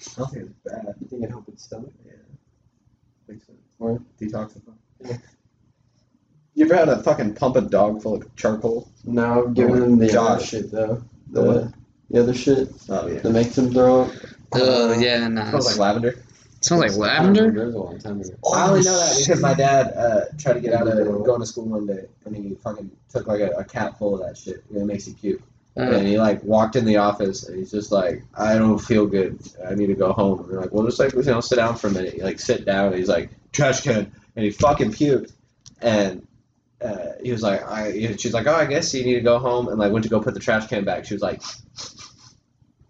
I 0.00 0.20
don't 0.20 0.30
think 0.30 0.44
it's 0.46 0.54
bad. 0.64 0.86
I 0.88 0.92
think 1.08 1.22
it 1.24 1.30
help 1.30 1.46
with 1.46 1.58
stomach? 1.58 1.92
Yeah. 2.06 2.12
I 2.12 3.26
think 3.32 3.42
so. 3.44 3.52
Or 3.78 4.00
Detoxify. 4.20 4.74
You 6.54 6.64
ever 6.64 6.74
had 6.74 6.88
a 6.88 7.02
fucking 7.02 7.34
pump 7.34 7.56
a 7.56 7.60
dog 7.60 8.02
full 8.02 8.14
of 8.16 8.36
charcoal? 8.36 8.90
no, 9.04 9.44
I'm 9.46 9.54
giving 9.54 9.80
them 9.80 9.98
the 9.98 10.20
other 10.20 10.42
shit 10.44 10.70
though. 10.72 11.02
The 11.30 11.40
The, 11.42 11.46
what? 11.46 11.72
the 12.10 12.20
other 12.20 12.34
shit 12.34 12.68
Oh 12.88 13.06
yeah. 13.06 13.20
that 13.20 13.30
makes 13.30 13.54
them 13.54 13.72
throw 13.72 14.02
up. 14.02 14.12
Oh 14.54 14.92
yeah, 14.98 15.28
nah. 15.28 15.50
Smells 15.50 15.66
like 15.66 15.78
lavender. 15.78 16.22
Smells 16.68 16.96
like 16.98 17.10
lavender. 17.10 17.50
There's 17.50 17.74
a 17.74 17.78
long 17.78 17.98
time 17.98 18.20
ago. 18.20 18.30
I 18.52 18.68
only 18.68 18.82
know 18.82 18.96
that 18.96 19.16
because 19.18 19.40
my 19.40 19.54
dad 19.54 19.92
uh, 19.96 20.20
tried 20.38 20.54
to 20.54 20.60
get 20.60 20.72
out 20.74 20.86
of 20.88 21.24
going 21.24 21.40
to 21.40 21.46
school 21.46 21.64
one 21.66 21.86
day, 21.86 22.06
and 22.24 22.36
he 22.36 22.54
fucking 22.54 22.90
took 23.10 23.26
like 23.26 23.40
a, 23.40 23.50
a 23.50 23.64
cap 23.64 23.98
full 23.98 24.14
of 24.14 24.26
that 24.26 24.36
shit. 24.38 24.64
And 24.70 24.78
it 24.80 24.84
makes 24.84 25.06
you 25.08 25.14
puke. 25.14 25.42
Uh, 25.76 25.82
And 25.82 26.06
he 26.06 26.18
like 26.18 26.42
walked 26.42 26.76
in 26.76 26.84
the 26.84 26.96
office, 26.96 27.46
and 27.48 27.56
he's 27.58 27.70
just 27.70 27.92
like, 27.92 28.22
"I 28.34 28.54
don't 28.56 28.78
feel 28.78 29.06
good. 29.06 29.38
I 29.68 29.74
need 29.74 29.86
to 29.86 29.94
go 29.94 30.12
home." 30.12 30.40
And 30.40 30.48
we're 30.48 30.60
like, 30.60 30.72
"Well, 30.72 30.84
just 30.84 30.98
like 30.98 31.12
you 31.12 31.22
know, 31.22 31.40
sit 31.40 31.56
down 31.56 31.76
for 31.76 31.86
a 31.86 31.90
minute." 31.90 32.14
He 32.14 32.22
like 32.22 32.40
sit 32.40 32.64
down, 32.64 32.86
and 32.88 32.96
he's 32.96 33.08
like, 33.08 33.30
"Trash 33.52 33.82
can," 33.82 34.12
and 34.36 34.44
he 34.44 34.50
fucking 34.50 34.92
puked, 34.92 35.32
and. 35.80 36.24
Uh, 36.80 37.14
he 37.20 37.32
was 37.32 37.42
like, 37.42 37.60
I. 37.68 38.14
She's 38.18 38.32
like, 38.32 38.46
oh, 38.46 38.54
I 38.54 38.64
guess 38.64 38.94
you 38.94 39.02
need 39.04 39.14
to 39.14 39.20
go 39.20 39.40
home, 39.40 39.66
and 39.66 39.80
like 39.80 39.90
went 39.90 40.04
to 40.04 40.08
go 40.08 40.20
put 40.20 40.32
the 40.34 40.38
trash 40.38 40.68
can 40.68 40.84
back. 40.84 41.04
She 41.06 41.12
was 41.14 41.22
like, 41.22 41.42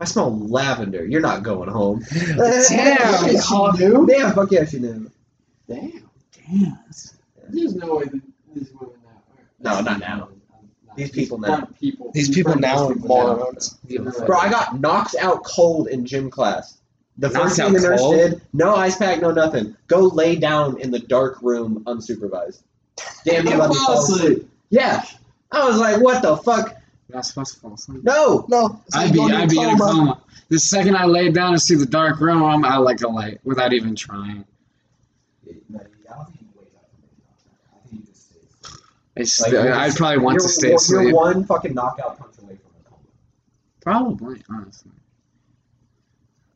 I 0.00 0.04
smell 0.04 0.38
lavender. 0.38 1.04
You're 1.04 1.20
not 1.20 1.42
going 1.42 1.68
home. 1.68 2.04
Damn. 2.38 2.68
she 2.68 2.76
knew. 3.78 4.06
Yeah, 4.08 4.32
fuck 4.32 4.50
yeah, 4.52 4.64
she 4.64 4.78
knew. 4.78 5.10
Damn. 5.68 6.08
Damn. 6.48 6.78
There's 7.48 7.74
no 7.74 7.96
way 7.96 8.04
that 8.04 8.22
these 8.54 8.70
women 8.78 8.94
now. 9.60 9.74
No, 9.74 9.80
not 9.80 10.00
now. 10.00 10.28
These 10.96 11.10
people 11.10 11.38
now. 11.38 11.48
Front 11.48 11.78
People. 11.78 12.10
These 12.12 12.30
people 12.30 12.56
now 12.56 12.88
are 12.88 12.94
people 12.94 13.08
morons. 13.08 13.78
Bro, 14.26 14.38
I 14.38 14.50
got 14.50 14.80
knocked 14.80 15.14
out 15.20 15.44
cold 15.44 15.88
in 15.88 16.04
gym 16.06 16.30
class. 16.30 16.78
The 17.18 17.28
Knocked 17.28 17.44
first 17.44 17.56
thing 17.56 17.72
the 17.72 17.80
nurse 17.80 18.00
cold? 18.00 18.14
did, 18.14 18.40
no 18.52 18.74
ice 18.76 18.96
pack, 18.96 19.20
no 19.20 19.32
nothing. 19.32 19.76
Go 19.88 20.02
lay 20.02 20.36
down 20.36 20.80
in 20.80 20.90
the 20.90 21.00
dark 21.00 21.42
room 21.42 21.82
unsupervised. 21.86 22.62
Damn, 23.24 23.46
you 23.46 23.56
let 23.56 23.70
me 23.70 23.76
fall 23.76 24.00
asleep. 24.00 24.48
Yeah. 24.70 25.04
I 25.50 25.66
was 25.66 25.78
like, 25.78 26.00
what 26.00 26.22
the 26.22 26.36
fuck? 26.36 26.76
You're 27.08 27.16
not 27.16 27.24
supposed 27.26 27.54
to 27.54 27.60
fall 27.60 27.74
asleep. 27.74 28.04
No. 28.04 28.44
No, 28.48 28.80
I'd 28.94 29.12
be, 29.12 29.20
I'd 29.20 29.48
be 29.48 29.60
in 29.60 29.70
a 29.70 29.78
coma. 29.78 30.20
The 30.50 30.58
second 30.58 30.96
I 30.96 31.04
laid 31.06 31.34
down 31.34 31.52
and 31.52 31.60
see 31.62 31.74
the 31.74 31.86
dark 31.86 32.20
room, 32.20 32.42
I'm 32.42 32.64
out 32.64 32.84
like 32.84 33.00
a 33.02 33.08
light 33.08 33.40
without 33.44 33.72
even 33.72 33.94
trying. 33.94 34.44
It's, 39.16 39.40
Like, 39.40 39.50
you're 39.52 39.74
I'd 39.74 39.96
probably 39.96 40.18
want 40.18 40.34
you're, 40.34 40.42
to 40.42 40.48
stay 40.48 40.68
You're 40.68 40.76
asleep. 40.76 41.14
one 41.14 41.44
fucking 41.44 41.74
knockout 41.74 42.18
punch 42.18 42.34
away 42.40 42.56
from 42.56 42.70
a 42.80 42.88
coma. 42.88 43.02
Probably, 43.80 44.42
honestly. 44.48 44.92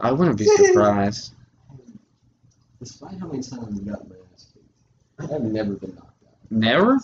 I 0.00 0.12
wouldn't 0.12 0.38
be 0.38 0.44
surprised. 0.44 1.32
Despite 2.78 3.18
how 3.18 3.26
many 3.26 3.42
times 3.42 3.80
we 3.80 3.90
got 3.90 4.08
my 4.08 4.14
ass 4.34 4.46
kicked, 4.54 5.32
I've 5.32 5.42
never 5.42 5.72
been 5.72 5.94
knocked. 5.94 6.11
Never? 6.52 7.00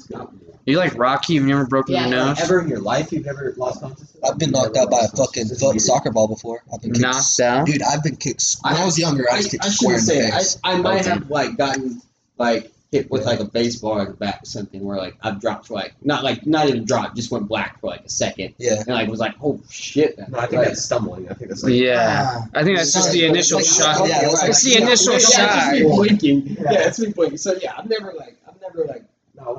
You 0.67 0.77
like 0.77 0.97
Rocky? 0.99 1.35
You've 1.35 1.45
never 1.47 1.67
broken 1.67 1.95
Yeah, 1.95 2.09
your 2.09 2.19
like, 2.19 2.37
nose? 2.39 2.41
ever 2.45 2.61
in 2.61 2.69
your 2.69 2.81
life 2.81 3.11
you've 3.11 3.25
never 3.25 3.55
lost 3.57 3.81
consciousness? 3.81 4.17
I've 4.23 4.39
been 4.39 4.51
knocked 4.51 4.77
out 4.77 4.91
by 4.91 5.01
a 5.01 5.09
fucking 5.09 5.47
foot 5.49 5.81
soccer 5.81 6.11
ball 6.13 6.29
before. 6.29 6.63
I've 6.73 6.83
been 6.83 6.93
kicked. 6.93 7.03
Knocked 7.03 7.41
out? 7.41 7.67
Dude, 7.67 7.83
I've 7.83 8.03
been 8.03 8.17
kicked. 8.17 8.45
When 8.63 8.75
I, 8.75 8.85
was 8.85 8.99
younger, 8.99 9.25
I 9.33 9.39
was 9.39 9.47
kicked 9.49 9.65
I 9.65 9.69
square 9.69 9.95
in 9.97 10.01
shouldn't 10.05 10.23
the 10.25 10.31
say 10.33 10.37
face. 10.39 10.59
I, 10.63 10.73
I 10.73 10.77
might 10.77 11.01
Okay. 11.01 11.09
have 11.11 11.31
like 11.31 11.57
gotten 11.57 12.03
like 12.37 12.71
hit 12.93 13.11
with 13.11 13.25
like 13.25 13.41
a 13.41 13.45
baseball 13.45 13.93
or 13.93 13.99
like 14.01 14.09
a 14.09 14.13
bat 14.15 14.41
or 14.43 14.47
something 14.47 14.83
where 14.85 14.97
like 14.99 15.17
I've 15.23 15.41
dropped 15.41 15.69
for 15.69 15.75
like 15.75 15.95
not 16.03 16.23
like 16.23 16.47
not 16.47 16.69
even 16.69 16.85
dropped, 16.85 17.17
just 17.17 17.31
went 17.31 17.49
black 17.49 17.81
for 17.81 17.87
like 17.87 18.05
a 18.05 18.09
second 18.11 18.55
Yeah. 18.59 18.81
and 18.81 18.89
like 18.89 19.09
was 19.09 19.21
like 19.21 19.37
oh 19.43 19.61
shit. 19.71 20.19
No, 20.19 20.39
I 20.39 20.43
think 20.43 20.53
like, 20.59 20.69
that's 20.69 20.83
stumbling. 20.85 21.31
I 21.31 21.35
think 21.35 21.49
that's 21.49 21.63
like 21.65 21.73
Yeah. 21.75 22.27
Ah. 22.31 22.47
I 22.55 22.63
think 22.65 22.77
that's 22.77 22.93
just 22.93 23.13
the 23.13 23.25
initial 23.25 23.61
It's 23.61 23.75
shock. 23.75 24.07
yeah, 24.07 24.21
it's 24.23 24.43
It's 24.43 24.63
the 24.65 24.83
initial 24.83 25.15
yeah, 25.15 25.19
shock. 25.19 25.73
It's 25.73 25.83
me 25.83 25.89
blinking. 25.89 26.47
Yeah. 26.47 26.73
Yeah. 26.73 26.89
it's 26.89 26.99
me 26.99 27.11
blinking. 27.13 27.39
So 27.39 27.55
yeah, 27.63 27.73
I've 27.79 27.89
never 27.89 28.13
like 28.13 28.37
I've 28.47 28.61
never 28.61 28.85
like 28.87 29.05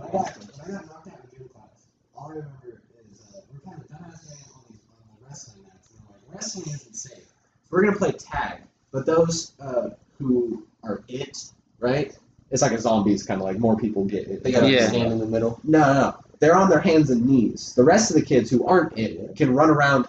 I 0.10 0.12
got 0.12 0.38
when 0.38 0.76
I 0.76 0.80
got 0.80 0.86
knocked 0.88 1.07
out 1.07 1.20
in 1.32 1.38
gym 1.38 1.49
class, 1.49 1.88
all 2.16 2.28
I 2.28 2.30
remember 2.30 2.82
is 3.12 3.22
uh, 3.36 3.41
we're 3.53 3.60
kind 3.60 3.80
of 3.82 3.88
dumbass 3.88 4.26
on 4.55 4.64
these 4.70 4.80
on 4.89 5.20
the 5.22 5.28
wrestling 5.28 5.64
mats. 5.64 5.89
And 5.91 6.01
we're 6.07 6.14
like, 6.16 6.36
wrestling 6.36 6.74
isn't 6.74 6.95
safe. 6.95 7.32
we're 7.70 7.84
gonna 7.84 7.97
play 7.97 8.12
tag, 8.14 8.62
but 8.91 9.05
those 9.05 9.51
uh, 9.62 9.89
who 10.18 10.64
are 10.84 11.03
it, 11.07 11.38
right? 11.80 12.16
It's 12.49 12.64
like 12.64 12.72
a 12.72 12.80
zombies 12.80 13.24
kind 13.24 13.39
of 13.39 13.45
like 13.45 13.60
more 13.60 13.78
people 13.78 14.03
get 14.05 14.28
it. 14.28 14.43
they 14.43 14.51
gotta 14.51 14.70
Yeah. 14.72 14.88
stand 14.88 15.12
in 15.12 15.20
the 15.20 15.28
middle. 15.28 15.60
No, 15.64 15.80
no, 15.80 15.93
no. 15.93 16.16
They're 16.39 16.55
on 16.55 16.70
their 16.70 16.80
hands 16.80 17.12
and 17.12 17.26
knees. 17.28 17.76
The 17.76 17.84
rest 17.84 18.10
of 18.10 18.16
the 18.16 18.24
kids 18.24 18.49
who 18.49 18.66
aren't 18.66 18.97
it 18.97 19.36
can 19.36 19.53
run 19.53 19.70
around 19.70 20.07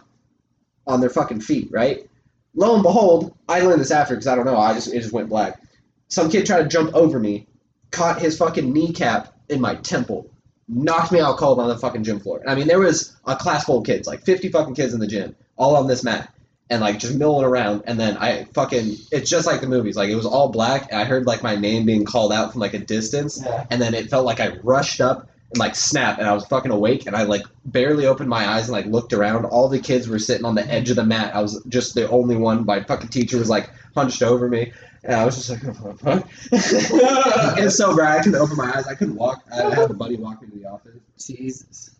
on 0.87 1.01
their 1.01 1.11
fucking 1.11 1.41
feet, 1.43 1.69
right? 1.71 2.09
Lo 2.55 2.75
and 2.75 2.83
behold, 2.83 3.35
I 3.49 3.61
learned 3.61 3.81
this 3.81 3.91
after 3.91 4.15
because 4.15 4.27
I 4.29 4.35
don't 4.37 4.47
know. 4.47 4.57
I 4.57 4.73
just 4.73 4.89
it 4.89 5.01
just 5.01 5.13
went 5.13 5.29
black. 5.29 5.61
Some 6.09 6.31
kid 6.31 6.47
tried 6.47 6.63
to 6.63 6.69
jump 6.69 6.95
over 6.95 7.19
me, 7.19 7.47
caught 7.91 8.21
his 8.23 8.39
fucking 8.39 8.73
kneecap 8.73 9.35
in 9.51 9.61
my 9.61 9.75
temple, 9.77 10.31
knocked 10.69 11.13
me 11.13 11.21
out 11.21 11.37
cold 11.37 11.59
on 11.59 11.69
the 11.69 11.77
fucking 11.77 12.05
gym 12.05 12.21
floor. 12.21 12.43
I 12.47 12.55
mean, 12.55 12.67
there 12.69 12.79
was 12.79 13.17
a 13.27 13.37
class 13.37 13.65
full 13.65 13.79
of 13.79 13.87
kids, 13.87 14.07
like 14.07 14.25
fifty 14.25 14.49
fucking 14.49 14.75
kids 14.75 14.95
in 14.95 15.01
the 15.01 15.07
gym, 15.07 15.35
all 15.57 15.77
on 15.77 15.87
this 15.89 16.05
mat, 16.05 16.33
and 16.71 16.81
like 16.81 16.99
just 16.99 17.17
milling 17.17 17.45
around. 17.45 17.83
And 17.87 17.99
then 17.99 18.17
I 18.17 18.45
fucking, 18.55 18.97
it's 19.11 19.29
just 19.29 19.47
like 19.47 19.61
the 19.61 19.67
movies. 19.67 19.97
Like 19.97 20.11
it 20.11 20.17
was 20.17 20.27
all 20.27 20.49
black. 20.51 20.89
And 20.91 21.01
I 21.01 21.05
heard 21.05 21.27
like 21.27 21.43
my 21.43 21.57
name 21.57 21.85
being 21.87 22.05
called 22.05 22.33
out 22.33 22.53
from 22.53 22.61
like 22.61 22.75
a 22.75 22.79
distance, 22.79 23.43
Yeah. 23.45 23.67
and 23.71 23.83
then 23.83 23.95
it 23.95 24.09
felt 24.11 24.25
like 24.25 24.41
I 24.41 24.57
rushed 24.63 25.01
up 25.01 25.29
and 25.53 25.59
like 25.59 25.75
snap, 25.75 26.19
and 26.19 26.29
I 26.29 26.33
was 26.33 26.47
fucking 26.47 26.71
awake, 26.71 27.07
and 27.07 27.17
I 27.17 27.25
like 27.25 27.43
barely 27.65 28.07
opened 28.07 28.29
my 28.29 28.47
eyes 28.49 28.65
and 28.69 28.73
like 28.73 28.87
looked 28.87 29.13
around. 29.13 29.47
All 29.47 29.69
the 29.69 29.81
kids 29.81 30.09
were 30.09 30.21
sitting 30.21 30.45
on 30.47 30.55
the 30.55 30.65
edge 30.67 30.91
of 30.91 30.97
the 30.97 31.05
mat. 31.05 31.35
I 31.35 31.43
was 31.43 31.61
just 31.69 31.95
the 31.97 32.09
only 32.09 32.37
one. 32.37 32.65
My 32.65 32.83
fucking 32.85 33.09
teacher 33.09 33.37
was 33.39 33.49
like 33.51 33.69
hunched 33.97 34.23
over 34.23 34.49
me. 34.49 34.73
And 35.03 35.15
I 35.15 35.25
was 35.25 35.37
just 35.37 35.51
like, 35.51 35.63
what 35.81 35.99
the 35.99 36.21
fuck? 36.21 36.29
it's 37.59 37.77
so 37.77 37.97
bad. 37.97 38.19
I 38.21 38.23
couldn't 38.23 38.41
open 38.41 38.57
my 38.57 38.73
eyes. 38.77 38.87
I 38.87 38.95
couldn't 38.95 39.17
walk. 39.17 39.43
I 39.53 39.75
had 39.75 39.91
a 39.91 39.95
buddy 39.95 40.17
walk 40.17 40.43
me 40.43 40.49
to 40.49 40.59
the 40.59 40.67
office. 40.67 40.97
Jesus. 41.19 41.67
It's 41.69 41.91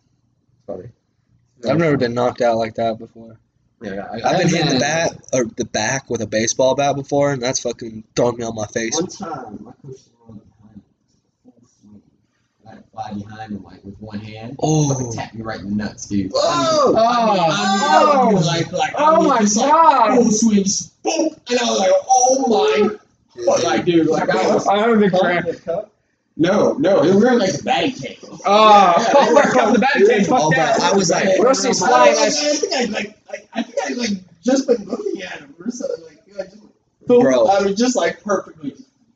funny. 0.67 0.89
I've 1.67 1.77
never 1.77 1.97
been 1.97 2.13
knocked 2.13 2.41
out 2.41 2.57
like 2.57 2.75
that 2.75 2.97
before. 2.99 3.37
Yeah, 3.83 4.07
I, 4.11 4.15
I've 4.29 4.37
been 4.37 4.49
Yeah. 4.49 4.57
hit 4.57 4.67
in 4.67 4.73
the 4.75 4.79
bat 4.79 5.17
or 5.33 5.45
the 5.45 5.65
back 5.65 6.09
with 6.09 6.21
a 6.21 6.27
baseball 6.27 6.75
bat 6.75 6.95
before, 6.95 7.31
and 7.33 7.41
that's 7.41 7.59
fucking 7.61 8.03
thrown 8.15 8.37
me 8.37 8.43
on 8.43 8.53
my 8.55 8.67
face. 8.67 8.93
One 8.93 9.07
time, 9.07 9.59
my 9.63 9.71
coach 9.71 10.01
threw 10.01 10.35
me 10.35 10.41
behind 10.59 10.77
me, 10.77 10.83
full 11.43 11.53
swing. 11.81 12.01
And 12.61 12.69
I 12.69 12.75
had 12.75 12.80
to 12.80 12.80
fly 12.93 13.13
behind 13.13 13.51
him 13.53 13.63
like 13.63 13.83
with 13.83 13.97
one 13.99 14.19
hand. 14.19 14.55
Oh. 14.59 14.89
Fucking 14.93 15.11
tapped 15.13 15.33
me 15.35 15.41
right 15.41 15.59
in 15.59 15.69
the 15.69 15.75
nuts, 15.83 16.07
dude. 16.07 16.31
Oh! 16.35 16.95
I 16.97 17.25
mean, 17.25 17.39
I 17.39 17.45
mean, 17.45 18.29
I 18.29 18.33
was 18.33 18.47
like, 18.47 18.71
like, 18.71 18.93
I 18.97 19.17
mean, 19.19 19.29
just 19.39 19.57
like, 19.57 20.15
full 20.15 20.31
swing, 20.31 20.65
boom, 21.03 21.35
and 21.49 21.59
I 21.59 21.63
was 21.63 21.79
like, 21.79 21.91
oh 22.09 22.89
my, 23.37 23.43
fuck, 23.45 23.63
like, 23.63 23.85
dude, 23.85 24.07
like, 24.07 24.29
I 24.29 24.53
was, 24.53 24.67
I 24.67 24.77
don't 24.85 24.99
think 24.99 25.13
no, 26.37 26.73
no, 26.73 27.01
we 27.01 27.11
were 27.13 27.33
in 27.33 27.39
like 27.39 27.51
the 27.53 27.63
batting 27.63 27.91
cage. 27.91 28.19
Oh, 28.23 28.93
Yeah, 28.97 29.13
oh 29.17 29.33
my 29.33 29.43
god, 29.53 29.75
the 29.75 29.79
batting 29.79 30.07
cage. 30.07 30.27
Oh, 30.29 30.49
Fuck 30.49 30.49
but 30.49 30.55
that. 30.55 30.79
I 30.81 30.93
was 30.95 31.11
like, 31.11 31.39
Rusty's 31.39 31.81
I, 31.83 31.87
flying. 31.87 32.15
I, 32.17 32.21
I 32.21 32.25
I- 32.25 32.29
think 32.29 32.73
I 32.73 32.85
like, 32.85 33.17
like, 33.29 33.49
I 33.53 33.63
think 33.63 33.77
I 33.85 33.93
like 33.93 34.09
just 34.43 34.65
been 34.67 34.85
looking 34.85 35.21
at 35.23 35.39
him 35.39 35.53
or 35.59 35.69
something. 35.69 36.05
Like, 36.05 36.19
I 36.39 36.43
just, 36.49 36.57
Bro. 37.07 37.47
I 37.47 37.61
was 37.63 37.75
just 37.75 37.95
like 37.97 38.23
perfectly, 38.23 38.75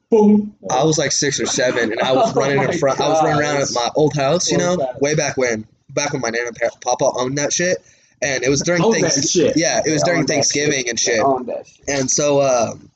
boom. 0.09 0.55
I 0.69 0.83
was 0.83 0.97
like 0.97 1.11
six 1.11 1.39
or 1.39 1.45
seven, 1.45 1.91
and 1.91 2.01
I 2.01 2.11
was 2.13 2.31
Oh 2.35 2.39
running 2.39 2.61
in 2.61 2.77
front. 2.77 2.99
I 3.01 3.07
was 3.09 3.23
running 3.23 3.39
around 3.41 3.61
at 3.61 3.69
my 3.73 3.89
old 3.95 4.15
house, 4.15 4.51
you 4.51 4.57
know, 4.57 4.75
So 4.77 4.93
way 5.01 5.15
back 5.15 5.37
when, 5.37 5.67
back 5.89 6.13
when 6.13 6.21
my 6.21 6.29
nana 6.29 6.47
and 6.47 6.71
papa 6.81 7.11
owned 7.15 7.37
that 7.37 7.51
shit, 7.53 7.77
and 8.21 8.43
it 8.43 8.49
was 8.49 8.61
during 8.61 8.83
Owned 8.83 8.95
that 9.03 9.11
things. 9.13 9.31
shit. 9.31 9.57
Yeah, 9.57 9.81
it 9.85 9.91
was 9.91 10.01
They 10.01 10.05
during 10.07 10.19
owned 10.21 10.27
that 10.29 10.33
Thanksgiving 10.33 10.89
and 10.89 10.99
shit. 10.99 11.19
On 11.21 11.45
that 11.47 11.67
shit. 11.67 11.85
And 11.87 12.09
so, 12.09 12.41
um, 12.41 12.89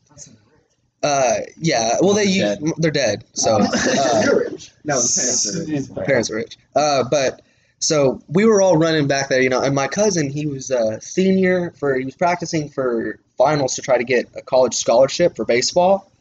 uh, 1.01 1.35
yeah, 1.57 1.95
well, 2.01 2.13
they 2.13 2.37
Dead. 2.39 2.59
they're 2.77 2.91
dead. 2.91 3.23
So 3.33 3.57
uh, 3.61 4.21
You're 4.25 4.39
rich. 4.51 4.71
No, 4.83 4.95
the 5.01 5.07
parents 5.15 5.55
are- 5.55 5.65
rich. 5.99 6.05
parents 6.07 6.31
are 6.31 6.35
rich. 6.35 6.57
Uh, 6.75 7.03
but 7.09 7.41
so 7.79 8.21
we 8.27 8.43
were 8.45 8.61
all 8.61 8.75
running 8.75 9.07
back 9.07 9.29
there, 9.29 9.41
you 9.41 9.47
know, 9.49 9.61
and 9.61 9.73
my 9.73 9.87
cousin, 9.87 10.29
he 10.29 10.45
was 10.45 10.69
a 10.71 10.99
senior 10.99 11.71
for, 11.71 11.95
he 11.97 12.03
was 12.03 12.15
practicing 12.15 12.67
for 12.69 13.17
finals 13.37 13.75
to 13.75 13.81
try 13.81 13.97
to 13.97 14.03
get 14.03 14.27
a 14.35 14.41
college 14.41 14.73
scholarship 14.75 15.37
for 15.37 15.45
baseball. 15.45 16.11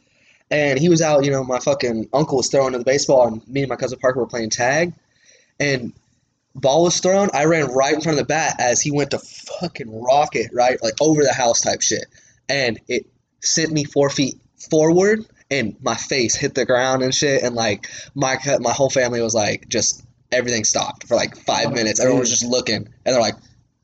And 0.50 0.78
he 0.78 0.88
was 0.88 1.02
out, 1.02 1.24
you 1.24 1.30
know, 1.30 1.44
my 1.44 1.58
fucking 1.58 2.08
uncle 2.12 2.38
was 2.38 2.48
throwing 2.48 2.72
the 2.72 2.84
baseball, 2.84 3.26
and 3.26 3.46
me 3.48 3.62
and 3.62 3.68
my 3.68 3.76
cousin 3.76 3.98
Parker 3.98 4.20
were 4.20 4.26
playing 4.26 4.50
tag. 4.50 4.94
And 5.60 5.92
ball 6.54 6.84
was 6.84 6.98
thrown. 7.00 7.28
I 7.34 7.44
ran 7.44 7.66
right 7.66 7.94
in 7.94 8.00
front 8.00 8.18
of 8.18 8.26
the 8.26 8.28
bat 8.28 8.56
as 8.58 8.80
he 8.80 8.90
went 8.90 9.10
to 9.10 9.18
fucking 9.18 10.02
rock 10.02 10.36
it, 10.36 10.50
right? 10.52 10.82
Like 10.82 10.94
over 11.00 11.22
the 11.22 11.32
house 11.32 11.60
type 11.60 11.82
shit. 11.82 12.06
And 12.48 12.80
it 12.88 13.06
sent 13.40 13.72
me 13.72 13.84
four 13.84 14.10
feet 14.10 14.36
forward 14.70 15.24
and 15.50 15.76
my 15.82 15.94
face 15.94 16.34
hit 16.34 16.54
the 16.54 16.66
ground 16.66 17.02
and 17.02 17.14
shit 17.14 17.42
and 17.42 17.54
like 17.54 17.88
my 18.14 18.36
my 18.60 18.72
whole 18.72 18.90
family 18.90 19.22
was 19.22 19.34
like 19.34 19.68
just 19.68 20.04
everything 20.32 20.64
stopped 20.64 21.06
for 21.06 21.14
like 21.14 21.36
five 21.36 21.72
minutes 21.72 22.00
everyone 22.00 22.20
was 22.20 22.30
just 22.30 22.44
looking 22.44 22.76
and 22.76 22.86
they're 23.04 23.20
like 23.20 23.36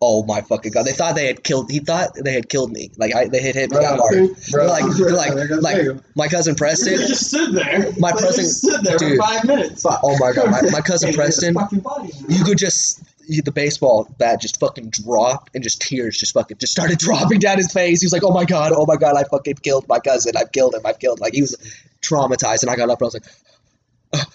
oh 0.07 0.23
my 0.25 0.41
fucking 0.43 0.71
god 0.71 0.85
they 0.85 0.93
thought 0.93 1.15
they 1.15 1.27
had 1.27 1.43
killed 1.43 1.71
he 1.71 1.79
thought 1.79 2.11
they 2.23 2.33
had 2.35 2.49
killed 2.51 2.71
me 2.73 2.91
like 2.99 3.15
I, 3.15 3.27
they 3.27 3.41
had 3.41 3.55
hit 3.55 3.71
me 3.71 3.79
that 3.79 3.99
hard 3.99 4.15
They're 4.53 4.67
like, 4.67 4.85
they're 4.97 5.11
like, 5.11 5.33
like 5.63 5.87
my 6.15 6.29
cousin 6.29 6.55
Preston. 6.55 6.97
They 6.99 7.07
just 7.07 7.29
stood 7.29 7.55
there. 7.55 7.91
My 7.99 8.13
They 8.13 8.19
present- 8.19 8.37
just 8.37 8.59
stood 8.59 8.83
there 8.85 8.99
dude. 8.99 9.17
for 9.17 9.23
five 9.27 9.45
minutes. 9.47 9.85
Oh 9.87 10.17
my 10.21 10.33
god, 10.33 10.51
my, 10.51 10.61
my 10.71 10.81
cousin 10.81 11.07
Can't 11.13 11.17
get 11.17 11.27
his 11.27 11.39
Preston. 11.55 11.81
body. 11.81 12.11
You 12.29 12.45
could 12.45 12.59
just 12.59 13.03
he- 13.27 13.41
the 13.41 13.51
baseball 13.53 14.07
bat 14.19 14.41
just 14.41 14.61
fucking 14.61 14.91
dropped 14.91 15.51
and 15.55 15.65
just 15.65 15.81
tears 15.81 16.19
just 16.19 16.35
fucking 16.35 16.59
just 16.59 16.73
started 16.73 16.99
dropping 17.07 17.39
down 17.41 17.57
his 17.57 17.73
face. 17.73 18.01
He 18.03 18.07
was 18.07 18.13
like, 18.13 18.23
"Oh 18.25 18.33
my 18.35 18.45
god, 18.45 18.73
oh 18.77 18.85
my 18.87 18.97
god, 18.97 19.17
I 19.17 19.25
fucking 19.25 19.55
killed 19.57 19.87
my 19.89 19.99
cousin. 20.01 20.37
I've 20.37 20.53
killed 20.53 20.75
him. 20.75 20.83
I've 20.85 20.99
killed." 20.99 21.19
Him. 21.19 21.23
Like 21.23 21.35
he 21.35 21.41
was 21.41 21.57
traumatized, 22.03 22.63
and 22.63 22.71
I 22.71 22.77
got 22.77 22.91
up 22.91 23.01
and 23.01 23.07
I 23.07 23.09
was 23.09 23.15
like. 23.15 24.27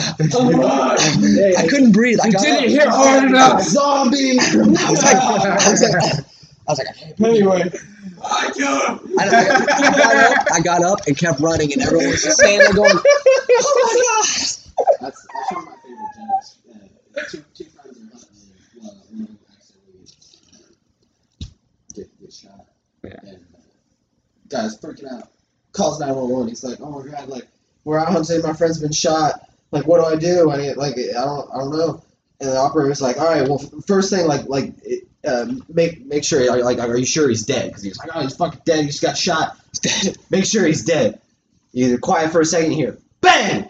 I 0.00 1.66
couldn't 1.68 1.92
breathe. 1.92 2.18
I 2.22 2.26
You 2.28 2.32
didn't 2.32 2.64
up. 2.64 2.70
hit 2.70 2.88
hard 2.88 3.24
enough. 3.24 3.62
Zombie! 3.62 4.38
I 4.40 4.90
was 4.90 5.02
like, 5.02 5.16
I 5.16 5.70
was 5.70 5.82
like, 5.82 5.94
I 6.02 6.72
was 6.72 6.78
like, 6.78 6.88
I 6.88 7.26
Anyway, 7.26 7.70
I 8.24 8.50
killed 8.54 9.00
him. 9.00 9.18
I, 9.18 9.24
I, 9.24 9.28
I 9.28 9.90
got 9.92 10.16
up, 10.16 10.46
I 10.52 10.60
got 10.60 10.82
up 10.84 10.98
and 11.06 11.16
kept 11.16 11.40
running, 11.40 11.72
and 11.72 11.82
everyone 11.82 12.08
was 12.08 12.22
just 12.22 12.38
standing 12.38 12.58
there 12.60 12.72
going, 12.74 12.92
"Oh 12.92 13.02
my 13.84 14.02
god 14.06 15.00
That's, 15.00 15.26
that's 15.26 15.52
one 15.52 15.62
of 15.62 15.64
my 15.64 15.76
favorite 15.82 16.14
jokes. 16.16 16.56
Uh, 17.16 17.22
two, 17.30 17.44
two 17.54 17.64
friends 17.70 17.98
are 17.98 18.02
hunting, 18.12 18.52
and 18.74 18.82
well, 18.84 18.94
one 19.10 19.22
of 19.22 19.28
them 19.28 19.38
accidentally 19.56 20.06
get, 21.94 22.20
get 22.20 22.32
shot. 22.32 22.66
Yeah. 23.04 23.16
And 23.22 23.44
uh, 23.54 23.58
guy's 24.48 24.78
freaking 24.78 25.10
out. 25.12 25.28
Calls 25.72 26.00
911. 26.00 26.48
He's 26.48 26.64
like, 26.64 26.78
oh 26.80 26.90
my 27.02 27.10
god, 27.10 27.28
like, 27.28 27.48
we're 27.84 27.98
out 27.98 28.08
hunting. 28.08 28.42
My 28.42 28.52
friend's 28.52 28.78
been 28.80 28.92
shot. 28.92 29.49
Like, 29.70 29.86
what 29.86 30.00
do 30.00 30.06
I 30.06 30.16
do? 30.16 30.50
I 30.50 30.56
need, 30.56 30.76
like, 30.76 30.94
I 30.98 31.24
don't, 31.24 31.50
I 31.52 31.58
don't 31.58 31.70
know. 31.70 32.02
And 32.40 32.50
the 32.50 32.56
operator's 32.56 33.02
like, 33.02 33.18
all 33.18 33.26
right, 33.26 33.46
well, 33.46 33.58
first 33.86 34.10
thing, 34.10 34.26
like, 34.26 34.48
like, 34.48 34.72
uh, 35.26 35.46
make 35.68 36.06
make 36.06 36.24
sure, 36.24 36.40
are, 36.50 36.62
like, 36.62 36.78
are 36.78 36.96
you 36.96 37.04
sure 37.04 37.28
he's 37.28 37.44
dead? 37.44 37.68
Because 37.68 37.82
he 37.82 37.90
was 37.90 37.98
like, 37.98 38.10
oh, 38.14 38.22
he's 38.22 38.36
fucking 38.36 38.62
dead. 38.64 38.80
He 38.80 38.86
just 38.86 39.02
got 39.02 39.16
shot. 39.16 39.58
He's 39.70 39.80
dead." 40.04 40.16
Make 40.30 40.46
sure 40.46 40.64
he's 40.64 40.84
dead. 40.84 41.20
You're 41.72 41.98
quiet 41.98 42.32
for 42.32 42.40
a 42.40 42.44
second 42.44 42.72
here. 42.72 42.98
Bang! 43.20 43.68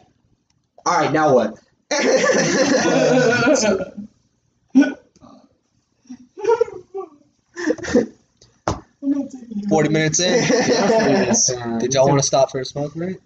All 0.86 0.98
right, 0.98 1.12
now 1.12 1.34
what? 1.34 1.58
Forty 9.68 9.88
minutes 9.88 10.20
in. 10.20 10.40
Did 11.78 11.94
y'all 11.94 12.08
want 12.08 12.20
to 12.20 12.26
stop 12.26 12.50
for 12.50 12.60
a 12.60 12.64
smoke 12.64 12.94
break? 12.94 13.18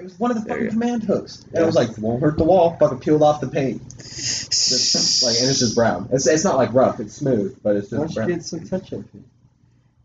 It 0.00 0.04
was 0.04 0.18
one 0.18 0.30
of 0.30 0.38
the 0.38 0.44
There 0.44 0.54
fucking 0.56 0.64
you 0.64 0.70
command 0.70 1.02
hooks. 1.04 1.44
And 1.52 1.62
it 1.62 1.66
was 1.66 1.74
like, 1.74 1.96
won't 1.98 2.22
hurt 2.22 2.38
the 2.38 2.44
wall. 2.44 2.74
Fucking 2.80 3.00
peeled 3.00 3.22
off 3.22 3.40
the 3.40 3.48
paint. 3.48 3.86
Just, 3.98 5.22
like, 5.22 5.36
and 5.38 5.48
it's 5.48 5.58
just 5.58 5.74
brown. 5.74 6.08
It's, 6.10 6.26
it's 6.26 6.42
not 6.42 6.56
like 6.56 6.72
rough. 6.72 7.00
It's 7.00 7.14
smooth, 7.14 7.58
but 7.62 7.76
it's 7.76 7.90
just 7.90 8.14
brown. 8.14 8.28
Get 8.28 8.42
some 8.42 8.66
touch 8.66 8.92
up 8.94 9.04
here? 9.12 9.22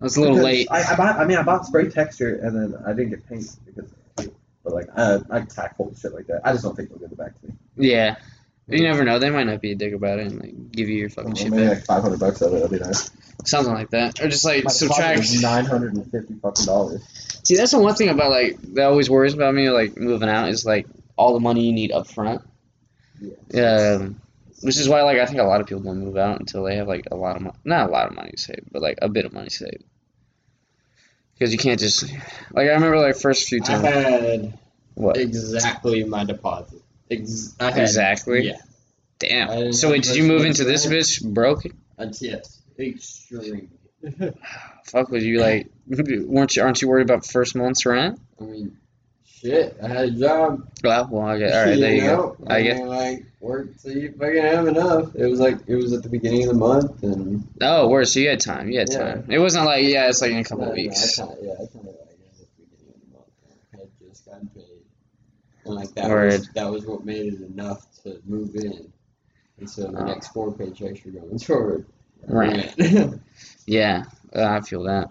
I 0.01 0.03
was 0.03 0.17
a 0.17 0.19
little 0.19 0.35
Because 0.35 0.45
late. 0.45 0.67
I, 0.69 0.83
I 0.83 0.95
bought. 0.97 1.15
I 1.15 1.25
mean, 1.25 1.37
I 1.37 1.43
bought 1.43 1.65
spray 1.65 1.89
texture, 1.89 2.35
and 2.35 2.55
then 2.55 2.83
I 2.85 2.91
didn't 2.91 3.11
get 3.11 3.27
paint 3.29 3.47
because. 3.65 3.89
But 4.63 4.73
like, 4.73 4.87
uh, 4.95 5.19
I 5.29 5.41
tack 5.41 5.77
hold 5.77 5.97
shit 5.97 6.13
like 6.13 6.27
that. 6.27 6.41
I 6.43 6.51
just 6.51 6.63
don't 6.63 6.75
think 6.75 6.89
they'll 6.89 6.97
give 6.97 7.11
it 7.11 7.17
back 7.17 7.39
to 7.39 7.47
me. 7.47 7.53
Yeah. 7.77 8.15
You 8.67 8.81
never 8.81 9.05
know. 9.05 9.19
They 9.19 9.29
might 9.29 9.43
not 9.43 9.61
be 9.61 9.71
a 9.71 9.75
dick 9.75 9.93
about 9.93 10.19
it 10.19 10.27
and 10.27 10.41
like 10.41 10.71
give 10.71 10.89
you 10.89 10.95
your 10.95 11.09
fucking 11.09 11.35
shit 11.35 11.51
Maybe 11.51 11.67
back. 11.67 11.77
like 11.77 11.85
five 11.85 12.01
hundred 12.01 12.19
bucks 12.19 12.41
of 12.41 12.51
it. 12.51 12.55
That'd 12.55 12.71
be 12.71 12.79
nice. 12.83 13.11
Something 13.43 13.73
like 13.73 13.91
that. 13.91 14.21
Or 14.21 14.27
just 14.27 14.45
like 14.45 14.69
subtract. 14.69 15.21
nine 15.41 15.65
hundred 15.65 15.93
and 15.95 16.09
fifty 16.09 16.33
fucking 16.35 16.65
dollars. 16.65 17.01
See, 17.43 17.55
that's 17.55 17.71
the 17.71 17.79
one 17.79 17.93
thing 17.95 18.09
about 18.09 18.31
like 18.31 18.59
that 18.73 18.85
always 18.85 19.09
worries 19.09 19.33
about 19.33 19.53
me 19.53 19.69
like 19.69 19.97
moving 19.97 20.29
out 20.29 20.49
is 20.49 20.65
like 20.65 20.87
all 21.15 21.33
the 21.33 21.39
money 21.39 21.65
you 21.65 21.73
need 21.73 21.91
up 21.91 22.07
front. 22.07 22.41
Yeah. 23.49 23.97
Um, 23.99 24.21
which 24.61 24.77
is 24.77 24.89
why 24.89 25.03
like 25.03 25.19
I 25.19 25.25
think 25.25 25.39
a 25.39 25.43
lot 25.43 25.61
of 25.61 25.67
people 25.67 25.83
don't 25.83 25.99
move 25.99 26.17
out 26.17 26.39
until 26.39 26.63
they 26.63 26.77
have 26.77 26.87
like 26.87 27.05
a 27.11 27.15
lot 27.15 27.35
of 27.35 27.43
money, 27.43 27.57
not 27.63 27.89
a 27.89 27.91
lot 27.91 28.07
of 28.07 28.15
money 28.15 28.33
saved, 28.37 28.71
but 28.71 28.81
like 28.81 28.97
a 29.01 29.09
bit 29.09 29.25
of 29.25 29.33
money 29.33 29.49
saved. 29.49 29.83
Because 31.33 31.51
you 31.51 31.59
can't 31.59 31.79
just 31.79 32.03
like 32.51 32.67
I 32.67 32.73
remember 32.73 32.97
like 32.97 33.15
first 33.17 33.47
few 33.47 33.59
times. 33.59 33.83
I 33.83 33.91
times. 33.91 34.05
had 34.05 34.59
What 34.95 35.17
exactly 35.17 36.03
my 36.03 36.23
deposit. 36.23 36.81
Ex- 37.11 37.55
I 37.59 37.65
had, 37.71 37.77
exactly? 37.81 38.47
Yeah. 38.47 38.57
Damn. 39.19 39.71
So 39.73 39.91
wait, 39.91 40.03
did 40.03 40.15
you 40.15 40.23
move 40.23 40.45
into 40.45 40.63
this 40.63 40.85
bitch 40.87 41.23
broke? 41.33 41.65
Uh, 41.97 42.07
yes. 42.19 42.61
Extreme. 42.79 43.69
Fuck, 44.85 45.09
was 45.09 45.25
you 45.25 45.39
like? 45.39 45.67
Weren't 45.87 46.55
you? 46.55 46.63
Aren't 46.63 46.81
you 46.81 46.87
worried 46.87 47.09
about 47.09 47.25
first 47.25 47.55
month's 47.55 47.85
rent? 47.85 48.19
I 48.39 48.43
mean, 48.43 48.77
shit. 49.25 49.75
I 49.81 49.87
had 49.87 49.97
a 50.09 50.11
job. 50.11 50.67
Well, 50.83 51.07
well, 51.11 51.29
okay, 51.31 51.51
all 51.51 51.65
right, 51.65 51.79
there 51.79 51.93
you 51.95 52.01
go. 52.01 52.35
know? 52.39 52.47
I 52.47 52.57
I 52.57 52.61
get- 52.63 52.77
mean, 52.77 52.87
like 52.87 53.25
work 53.39 53.67
so 53.77 53.89
you 53.89 54.13
fucking 54.19 54.41
have 54.43 54.67
enough. 54.67 55.15
It 55.15 55.25
was 55.25 55.39
like 55.39 55.57
it 55.67 55.75
was 55.75 55.93
at 55.93 56.03
the 56.03 56.09
beginning 56.09 56.43
of 56.43 56.49
the 56.49 56.55
month 56.55 57.01
and 57.03 57.47
Oh, 57.61 57.87
worse. 57.87 58.13
So 58.13 58.19
you 58.19 58.29
had 58.29 58.39
time. 58.41 58.69
You 58.69 58.79
had 58.79 58.89
Yeah. 58.91 58.99
time. 58.99 59.25
It 59.29 59.39
wasn't 59.39 59.65
like 59.65 59.85
yeah, 59.85 60.07
it's 60.09 60.21
like 60.21 60.31
in 60.31 60.37
a 60.39 60.43
couple 60.43 60.65
No, 60.65 60.71
of 60.71 60.77
no, 60.77 60.83
weeks. 60.83 61.19
I 61.19 61.25
kinda, 61.25 61.41
yeah, 61.41 61.53
I 61.53 61.55
kind 61.57 61.69
of 61.75 61.85
like 61.85 61.95
at 61.95 62.37
the 62.37 62.45
beginning 62.59 62.93
of 62.93 63.01
the 63.01 63.13
month. 63.13 63.27
I 63.73 63.77
had 63.77 63.89
just 64.07 64.25
gotten 64.25 64.49
paid, 64.49 64.83
and 65.65 65.73
like 65.75 65.93
that 65.95 66.09
Word. 66.09 66.31
was 66.33 66.49
that 66.49 66.71
was 66.71 66.85
what 66.85 67.05
made 67.05 67.33
it 67.33 67.41
enough 67.41 67.87
to 68.03 68.19
move 68.25 68.55
in. 68.55 68.91
And 69.57 69.69
so 69.69 69.83
the 69.89 69.97
Oh. 69.99 70.05
next 70.05 70.27
four 70.29 70.51
paychecks 70.51 71.03
were 71.05 71.11
going 71.19 71.39
toward 71.39 71.85
Right. 72.27 72.73
Yeah, 73.67 74.03
uh, 74.35 74.43
I 74.43 74.61
feel 74.61 74.83
that. 74.83 75.09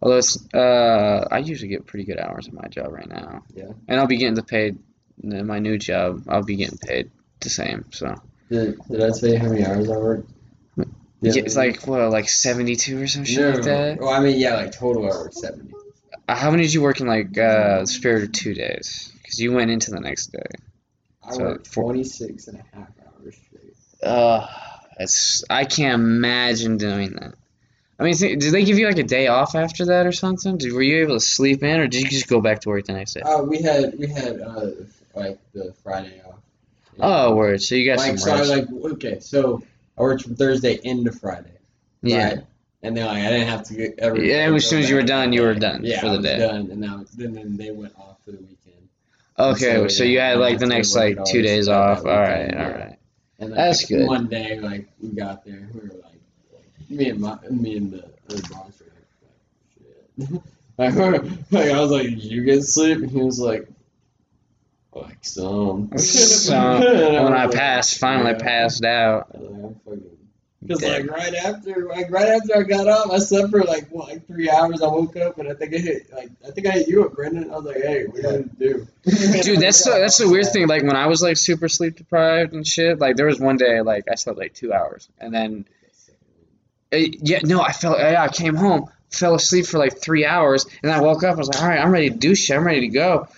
Although 0.00 0.18
it's, 0.18 0.38
uh, 0.54 1.26
I 1.30 1.38
usually 1.38 1.68
get 1.68 1.86
pretty 1.86 2.04
good 2.04 2.18
hours 2.18 2.46
at 2.46 2.54
my 2.54 2.68
job 2.68 2.92
right 2.92 3.08
now. 3.08 3.42
Yeah. 3.52 3.72
And 3.88 3.98
I'll 3.98 4.06
be 4.06 4.18
getting 4.18 4.40
paid 4.44 4.78
in 5.20 5.46
my 5.46 5.58
new 5.58 5.78
job. 5.78 6.22
I'll 6.28 6.44
be 6.44 6.54
getting 6.54 6.78
paid 6.78 7.10
the 7.40 7.50
same. 7.50 7.86
So 7.90 8.14
did, 8.48 8.78
did 8.88 9.02
I 9.02 9.10
tell 9.10 9.30
you 9.30 9.38
how 9.38 9.48
many 9.48 9.66
hours 9.66 9.90
I 9.90 9.96
worked? 9.96 10.30
yeah, 10.76 11.32
it's 11.42 11.56
like 11.56 11.86
what, 11.86 12.08
like 12.10 12.28
seventy-two 12.28 13.02
or 13.02 13.08
some 13.08 13.24
shit 13.24 13.40
no, 13.40 13.50
like 13.50 13.62
that. 13.64 13.98
Well, 13.98 14.10
I 14.10 14.20
mean, 14.20 14.38
yeah, 14.38 14.54
like 14.54 14.70
total 14.72 15.04
I 15.04 15.08
worked 15.08 15.34
seventy. 15.34 15.72
Uh, 16.28 16.36
How 16.36 16.50
many 16.50 16.62
did 16.62 16.74
you 16.74 16.82
work 16.82 17.00
in 17.00 17.06
like 17.08 17.36
uh, 17.36 17.84
Spirit 17.86 18.22
of 18.24 18.32
two 18.32 18.54
days? 18.54 19.12
Because 19.20 19.40
you 19.40 19.52
went 19.52 19.70
into 19.70 19.90
the 19.90 20.00
next 20.00 20.28
day. 20.28 20.46
I 21.24 21.32
So, 21.32 21.40
worked 21.40 21.72
26 21.72 22.46
and 22.48 22.58
a 22.60 22.76
half 22.76 22.88
hours 23.06 23.34
straight. 23.46 23.74
Uh, 24.02 24.46
it's 24.98 25.44
I 25.48 25.64
can't 25.64 25.94
imagine 25.94 26.76
doing 26.76 27.12
that. 27.14 27.34
I 28.00 28.04
mean, 28.04 28.14
did 28.14 28.40
they 28.40 28.64
give 28.64 28.78
you 28.78 28.86
like 28.86 28.98
a 28.98 29.02
day 29.02 29.26
off 29.26 29.56
after 29.56 29.86
that 29.86 30.06
or 30.06 30.12
something? 30.12 30.56
Did, 30.56 30.72
were 30.72 30.82
you 30.82 31.02
able 31.02 31.16
to 31.16 31.20
sleep 31.20 31.64
in, 31.64 31.80
or 31.80 31.88
did 31.88 32.02
you 32.02 32.08
just 32.08 32.28
go 32.28 32.40
back 32.40 32.60
to 32.60 32.68
work 32.68 32.86
the 32.86 32.92
next 32.92 33.14
day? 33.14 33.22
Uh, 33.22 33.42
we 33.42 33.60
had 33.60 33.98
we 33.98 34.06
had 34.06 34.40
uh 34.40 34.70
like 35.14 35.38
the 35.52 35.74
Friday 35.82 36.22
off. 36.26 36.36
Oh, 37.00 37.34
word. 37.34 37.60
So 37.60 37.74
you 37.74 37.86
got 37.86 37.98
like 37.98 38.18
some 38.18 38.18
so 38.18 38.32
I 38.32 38.38
rest. 38.38 38.50
like 38.50 38.92
okay 38.92 39.20
so 39.20 39.62
I 39.96 40.02
worked 40.02 40.22
from 40.22 40.36
Thursday 40.36 40.78
into 40.82 41.12
Friday. 41.12 41.58
yeah. 42.02 42.28
right? 42.28 42.38
And 42.82 42.96
then 42.96 43.06
like 43.06 43.24
I 43.24 43.30
didn't 43.30 43.48
have 43.48 43.64
to 43.64 43.74
get 43.74 43.98
every. 43.98 44.30
Yeah, 44.30 44.54
as 44.54 44.68
soon 44.68 44.80
as 44.80 44.88
you 44.88 44.94
were 44.94 45.02
done, 45.02 45.32
you 45.32 45.42
were 45.42 45.54
done 45.54 45.80
yeah, 45.82 46.00
for 46.00 46.06
I 46.06 46.10
the 46.10 46.16
was 46.18 46.26
day. 46.26 46.38
Done, 46.38 46.70
and 46.70 46.80
now 46.80 47.04
then 47.16 47.32
then 47.32 47.56
they 47.56 47.72
went 47.72 47.92
off 47.98 48.18
for 48.24 48.30
the 48.30 48.38
weekend. 48.38 48.88
Okay, 49.36 49.74
so, 49.74 49.88
so, 49.88 50.04
you 50.04 50.20
had 50.20 50.38
like 50.38 50.58
the 50.58 50.66
next 50.66 50.94
like 50.94 51.24
two 51.24 51.42
days 51.42 51.68
off. 51.68 51.98
All 51.98 52.04
right, 52.04 52.54
all 52.54 52.60
yeah. 52.60 52.68
right. 52.68 52.97
And 53.38 53.52
That's 53.52 53.84
good. 53.84 54.06
One 54.06 54.26
day, 54.26 54.58
like 54.58 54.88
we 55.00 55.10
got 55.10 55.44
there, 55.44 55.54
and 55.54 55.74
we 55.74 55.80
were 55.80 55.94
like, 56.02 56.90
me 56.90 57.10
and 57.10 57.20
my 57.20 57.38
me 57.50 57.76
and 57.76 57.92
the, 57.92 58.04
other 58.30 58.42
boss 58.50 58.80
were 58.80 58.92
like, 60.18 60.28
shit. 60.28 60.42
like, 60.78 61.52
like 61.52 61.70
I 61.70 61.80
was 61.80 61.90
like, 61.90 62.08
"Did 62.08 62.24
you 62.24 62.44
get 62.44 62.64
sleep?" 62.64 62.98
And 62.98 63.10
he 63.10 63.20
was 63.20 63.38
like, 63.38 63.68
like 64.92 65.18
some. 65.22 65.96
Some. 65.98 66.80
When 66.82 67.32
I 67.32 67.46
passed, 67.46 67.98
finally 67.98 68.32
yeah. 68.32 68.38
passed 68.38 68.84
out. 68.84 69.28
I 69.34 69.38
like, 69.38 69.50
I'm 69.50 69.74
fucking. 69.84 70.17
Because 70.60 70.82
like 70.82 71.08
right 71.08 71.34
after, 71.34 71.86
like 71.86 72.10
right 72.10 72.28
after 72.28 72.56
I 72.56 72.62
got 72.64 72.88
up, 72.88 73.10
I 73.12 73.18
slept 73.18 73.50
for 73.50 73.62
like 73.62 73.88
what, 73.90 74.08
like 74.08 74.26
three 74.26 74.50
hours. 74.50 74.82
I 74.82 74.88
woke 74.88 75.16
up 75.16 75.38
and 75.38 75.48
I 75.48 75.54
think 75.54 75.72
I 75.72 75.78
hit, 75.78 76.12
like 76.12 76.30
I 76.46 76.50
think 76.50 76.66
I 76.66 76.70
hit 76.70 76.88
you 76.88 77.04
up, 77.04 77.14
Brendan. 77.14 77.52
I 77.52 77.56
was 77.56 77.64
like, 77.64 77.76
hey, 77.76 78.06
what 78.06 78.16
are 78.16 78.18
you 78.18 78.22
gonna 78.22 78.44
do? 78.58 78.86
Dude, 79.42 79.60
that's 79.60 79.84
the, 79.84 79.90
that's 79.90 80.18
the 80.18 80.28
weird 80.28 80.46
thing. 80.46 80.66
Like 80.66 80.82
when 80.82 80.96
I 80.96 81.06
was 81.06 81.22
like 81.22 81.36
super 81.36 81.68
sleep 81.68 81.96
deprived 81.96 82.54
and 82.54 82.66
shit. 82.66 82.98
Like 82.98 83.14
there 83.14 83.26
was 83.26 83.38
one 83.38 83.56
day 83.56 83.80
like 83.82 84.06
I 84.10 84.16
slept 84.16 84.36
like 84.36 84.52
two 84.52 84.72
hours, 84.72 85.08
and 85.20 85.32
then 85.32 85.64
it, 86.90 87.18
yeah, 87.22 87.38
no, 87.44 87.60
I 87.60 87.70
felt 87.70 87.98
yeah, 88.00 88.20
I 88.20 88.28
came 88.28 88.56
home, 88.56 88.90
fell 89.10 89.36
asleep 89.36 89.66
for 89.66 89.78
like 89.78 90.00
three 90.00 90.26
hours, 90.26 90.66
and 90.82 90.90
I 90.90 91.00
woke 91.00 91.22
up. 91.22 91.36
I 91.36 91.38
was 91.38 91.48
like, 91.48 91.62
all 91.62 91.68
right, 91.68 91.78
I'm 91.78 91.92
ready 91.92 92.10
to 92.10 92.16
do 92.16 92.34
shit. 92.34 92.56
I'm 92.56 92.66
ready 92.66 92.80
to 92.80 92.88
go. 92.88 93.28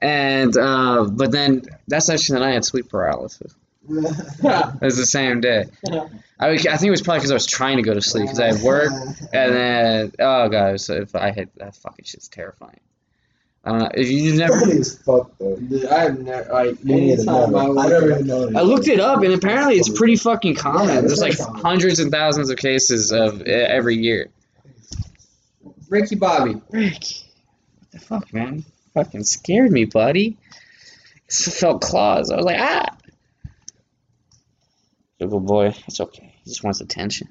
And 0.00 0.56
uh, 0.56 1.04
but 1.04 1.32
then 1.32 1.64
that's 1.86 2.08
actually 2.08 2.38
the 2.38 2.40
night 2.46 2.50
I 2.50 2.54
had 2.54 2.64
sleep 2.64 2.88
paralysis. 2.88 3.54
It 3.88 4.80
was 4.80 4.96
the 4.96 5.06
same 5.06 5.40
day. 5.40 5.64
I, 6.38 6.48
I 6.50 6.56
think 6.56 6.82
it 6.84 6.90
was 6.90 7.02
probably 7.02 7.20
because 7.20 7.30
I 7.30 7.34
was 7.34 7.46
trying 7.46 7.76
to 7.78 7.82
go 7.82 7.94
to 7.94 8.00
sleep 8.02 8.24
because 8.24 8.40
I 8.40 8.52
had 8.52 8.62
work, 8.62 8.92
and 9.32 9.54
then 9.54 10.12
oh 10.18 10.48
god, 10.48 10.68
it 10.68 10.72
was- 10.72 10.90
if 10.90 11.14
I 11.14 11.30
had 11.32 11.48
that 11.56 11.74
fucking 11.76 12.04
shit's 12.04 12.28
terrifying. 12.28 12.80
I 13.64 13.70
don't 13.70 13.78
know 13.78 13.90
if 13.94 14.08
you've 14.10 14.36
never. 14.36 14.58
Funny 14.58 14.78
as 14.78 14.98
fuck 14.98 15.30
though. 15.38 15.54
Dude, 15.56 15.86
I've 15.86 16.18
never 16.18 16.52
like 16.52 16.82
Me 16.84 16.94
neither, 17.14 17.22
anytime 17.22 17.54
I 17.54 17.66
never. 17.66 17.68
I 17.68 17.68
woke 17.68 17.76
never 17.90 17.96
up, 18.12 18.14
even 18.18 18.26
noticed. 18.26 18.56
I 18.56 18.60
looked 18.62 18.88
it 18.88 18.98
up, 19.00 19.22
and 19.22 19.34
apparently 19.34 19.76
it's 19.76 19.88
pretty 19.88 20.16
fucking 20.16 20.56
common. 20.56 20.88
Yeah, 20.88 21.00
There's 21.02 21.20
like 21.20 21.38
common. 21.38 21.60
hundreds 21.62 22.00
and 22.00 22.10
thousands 22.10 22.50
of 22.50 22.58
cases 22.58 23.12
of 23.12 23.42
every 23.42 23.96
year. 23.96 24.30
Ricky 25.88 26.16
Bobby. 26.16 26.60
Rick, 26.70 27.04
what 27.78 27.90
the 27.92 27.98
fuck, 28.00 28.32
man? 28.34 28.64
Fucking 28.94 29.24
scared 29.24 29.70
me, 29.70 29.84
buddy. 29.84 30.36
I 31.30 31.32
felt 31.32 31.82
claws. 31.82 32.30
I 32.30 32.36
was 32.36 32.44
like, 32.44 32.58
ah. 32.58 32.96
Good 35.26 35.46
boy. 35.46 35.74
It's 35.86 36.00
okay. 36.00 36.34
He 36.44 36.50
just 36.50 36.62
wants 36.64 36.80
attention. 36.80 37.28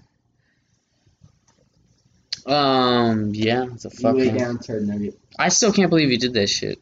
Um, 2.46 3.32
yeah, 3.34 3.66
it's 3.74 3.86
a 3.86 3.90
fucking. 3.90 4.38
down, 4.38 4.60
turd 4.60 4.88
nugget. 4.88 5.20
I 5.38 5.50
still 5.50 5.72
can't 5.72 5.90
believe 5.90 6.12
you 6.12 6.18
did 6.18 6.34
that 6.34 6.48
shit. 6.48 6.80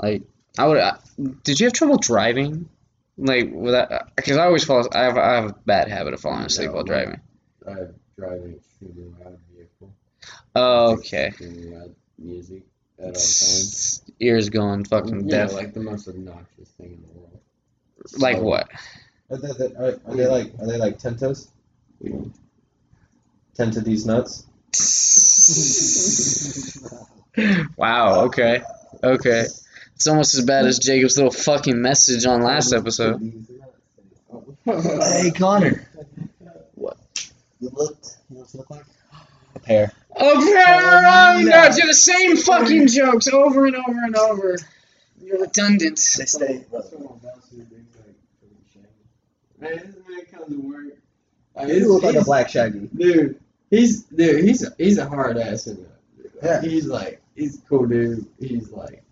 Like, 0.00 0.22
I 0.58 0.66
would. 0.66 0.78
I, 0.78 0.96
did 1.42 1.58
you 1.60 1.66
have 1.66 1.72
trouble 1.72 1.98
driving? 1.98 2.68
Like 3.18 3.50
without, 3.50 4.14
because 4.14 4.36
I 4.36 4.44
always 4.44 4.62
fall. 4.64 4.86
I 4.92 5.04
have 5.04 5.16
I 5.16 5.34
have 5.36 5.44
a 5.50 5.54
bad 5.64 5.88
habit 5.88 6.12
of 6.14 6.20
falling 6.20 6.44
asleep 6.44 6.68
No, 6.68 6.74
while 6.74 6.84
driving. 6.84 7.20
I'm 7.66 7.94
driving 8.18 8.54
extremely 8.56 9.10
loud 9.24 9.38
vehicle. 9.54 9.92
Oh, 10.54 10.92
okay. 10.94 11.28
Extremely 11.28 11.70
loud 11.74 11.94
music 12.18 12.62
at 12.98 13.04
all 13.06 13.12
times. 13.12 14.02
Ears 14.20 14.50
going 14.50 14.84
fucking 14.84 15.24
You 15.24 15.30
deaf. 15.30 15.52
like 15.54 15.72
the 15.72 15.80
most 15.80 16.06
obnoxious 16.08 16.68
thing 16.78 16.92
in 16.92 17.02
the 17.02 17.18
world. 17.18 17.40
like 18.18 18.36
So- 18.36 18.42
what? 18.42 18.68
Are 19.30 19.36
they, 19.36 19.48
they- 19.58 19.74
are, 19.74 20.00
are 20.06 20.14
they 20.16 20.26
like 20.26 20.52
are 20.60 20.66
they 20.66 20.76
like 20.78 20.98
tentas? 20.98 21.48
Tenta 23.58 23.82
these 23.82 24.04
nuts. 24.06 24.44
wow. 27.76 28.24
Okay. 28.26 28.62
Okay. 29.02 29.46
It's 29.94 30.06
almost 30.06 30.34
as 30.34 30.44
bad 30.44 30.66
as 30.66 30.78
Jacob's 30.78 31.16
little 31.16 31.30
fucking 31.32 31.80
message 31.80 32.26
on 32.26 32.42
last 32.42 32.72
episode. 32.72 33.20
Hey 34.64 35.30
Connor. 35.34 35.88
What? 36.74 36.98
You 37.60 37.70
look. 37.72 37.96
You 38.28 38.36
know 38.36 38.42
what 38.42 38.52
you 38.52 38.58
look 38.58 38.70
like? 38.70 38.84
A 39.54 39.58
pair. 39.60 39.92
Okay, 40.18 40.24
oh, 40.24 41.42
no, 41.44 41.68
do 41.76 41.86
the 41.86 41.92
same 41.94 42.36
fucking 42.38 42.88
jokes 42.88 43.28
over 43.28 43.66
and 43.66 43.76
over 43.76 44.04
and 44.04 44.16
over. 44.16 44.56
You're 45.22 45.40
redundant. 45.42 46.00
They 46.16 46.24
stay. 46.24 46.64
Man, 49.58 49.72
this 49.72 49.96
man 50.08 50.24
comes 50.32 50.52
to 50.52 50.60
work. 50.60 50.84
Like, 51.54 51.68
You 51.68 51.92
look 51.92 52.02
like 52.02 52.16
a 52.16 52.24
black 52.24 52.48
shaggy. 52.48 52.88
dude. 52.94 53.40
He's 53.70 54.02
dude. 54.04 54.44
He's 54.44 54.62
a, 54.62 54.70
he's 54.78 54.98
a 54.98 55.08
hard 55.08 55.38
ass 55.38 55.66
in 55.66 55.82
that. 55.82 55.92
Yeah. 56.42 56.60
He's 56.60 56.86
like 56.86 57.20
he's 57.34 57.58
a 57.58 57.62
cool 57.62 57.86
dude. 57.86 58.26
He's 58.38 58.70
like 58.70 59.02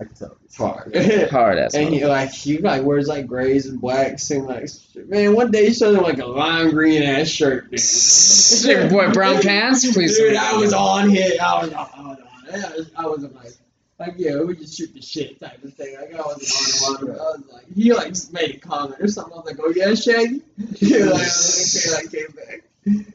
I 0.00 0.04
can 0.04 0.14
tell. 0.14 0.36
it's 0.44 0.56
hard. 0.56 0.96
Hard 1.30 1.58
ass. 1.58 1.74
and 1.74 1.92
he 1.92 2.06
like 2.06 2.30
he 2.30 2.58
like 2.58 2.82
wears 2.84 3.08
like 3.08 3.26
grays 3.26 3.66
and 3.66 3.80
blacks 3.80 4.30
and 4.30 4.46
like 4.46 4.68
man. 4.94 5.34
One 5.34 5.50
day 5.50 5.66
he 5.66 5.74
showed 5.74 5.96
him 5.96 6.02
like 6.02 6.18
a 6.18 6.26
lime 6.26 6.70
green 6.70 7.02
ass 7.02 7.28
shirt, 7.28 7.70
dude. 7.70 7.80
Sick 7.80 8.90
boy, 8.90 9.10
brown 9.12 9.42
pants, 9.42 9.92
please. 9.92 10.16
Dude, 10.16 10.36
I 10.36 10.56
was 10.56 10.72
on 10.72 11.10
hit. 11.10 11.40
I 11.40 11.62
was 11.62 11.72
on. 11.72 11.88
I 11.94 12.02
was 12.02 12.18
on. 12.18 12.26
I 12.52 12.76
was, 12.76 12.90
I 12.96 13.06
was 13.06 13.22
like, 13.24 13.52
like 14.00 14.14
yeah, 14.16 14.40
we 14.40 14.56
just 14.56 14.76
shoot 14.76 14.92
the 14.94 15.00
shit 15.02 15.38
type 15.38 15.62
of 15.62 15.74
thing. 15.74 15.94
Like 16.00 16.14
I 16.14 16.22
wasn't 16.22 16.82
on 17.02 17.08
him. 17.08 17.10
I 17.12 17.14
was 17.14 17.42
like, 17.52 17.66
he 17.74 17.92
like 17.92 18.08
just 18.08 18.32
made 18.32 18.56
a 18.56 18.58
comment 18.58 18.96
or 19.00 19.06
something. 19.08 19.34
I 19.34 19.36
was 19.36 19.46
like, 19.46 19.58
oh 19.62 19.72
yeah, 19.76 19.94
Shaggy. 19.94 20.40
Yeah, 20.80 21.04
like, 21.06 21.28
okay, 21.28 21.94
like 21.94 22.10
came 22.10 22.34
back. 22.34 22.62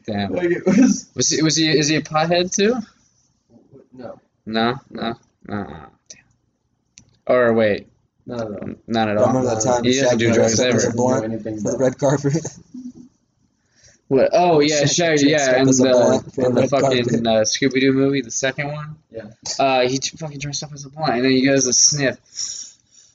Damn. 0.06 0.32
Like 0.32 0.50
it 0.52 0.64
was. 0.66 1.10
Was 1.14 1.28
he? 1.28 1.42
Was 1.42 1.56
he? 1.56 1.68
Is 1.76 1.88
he 1.88 1.96
a 1.96 2.02
pothead 2.02 2.54
too? 2.54 2.76
No, 3.92 4.20
No, 4.46 4.74
no, 4.90 5.14
no. 5.46 5.62
no. 5.64 5.86
Damn. 6.08 6.24
Or 7.26 7.52
wait, 7.52 7.88
no, 8.26 8.36
no. 8.36 8.76
not 8.86 9.08
at 9.08 9.18
I 9.18 9.20
all. 9.22 9.26
remember 9.28 9.54
that 9.54 9.62
time 9.62 9.82
He 9.84 9.98
doesn't 10.00 10.18
do 10.18 10.32
drugs 10.32 10.52
was 10.52 10.60
ever. 10.60 10.88
a 10.88 10.92
blunt 10.92 11.24
anything 11.24 11.60
for 11.60 11.72
the 11.72 11.78
red 11.78 11.98
carpet. 11.98 12.34
What? 14.08 14.30
Oh 14.32 14.60
yeah, 14.60 14.84
dressed 14.84 15.22
Yeah, 15.24 15.56
and 15.56 15.68
the, 15.68 15.72
the 15.72 16.42
the 16.42 16.50
red 16.52 16.70
carpet. 16.70 17.04
fucking 17.06 17.26
uh, 17.26 17.30
Scooby 17.42 17.80
Doo 17.80 17.92
movie, 17.92 18.20
the 18.20 18.30
second 18.30 18.72
one. 18.72 18.96
Yeah. 19.10 19.30
Uh, 19.58 19.80
he 19.88 19.98
fucking 19.98 20.38
dressed 20.38 20.62
up 20.62 20.72
as 20.72 20.84
a 20.84 20.90
blunt, 20.90 21.14
and 21.14 21.24
then 21.24 21.32
he 21.32 21.44
goes 21.44 21.66
to 21.66 21.72
sniff. 21.72 22.16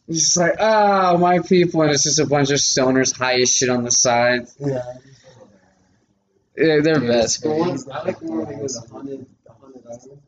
He's 0.07 0.23
just 0.25 0.37
like, 0.37 0.55
oh, 0.59 1.17
my 1.17 1.39
people, 1.39 1.83
and 1.83 1.91
it's 1.91 2.03
just 2.03 2.19
a 2.19 2.25
bunch 2.25 2.49
of 2.49 2.57
stoners 2.57 3.15
high 3.17 3.39
as 3.39 3.55
shit 3.55 3.69
on 3.69 3.83
the 3.83 3.91
side. 3.91 4.47
Yeah. 4.59 4.81
Yeah, 6.57 6.79
they're 6.81 7.01
Yeah, 7.01 7.07
best. 7.11 7.43
the 7.43 7.49
one, 7.49 7.69
I 7.91 8.03
like 8.03 8.19
the 8.19 8.25
one 8.25 8.45
that 8.45 8.59
goes 8.59 8.77
hundred, 8.91 9.25
hundred. 9.47 10.19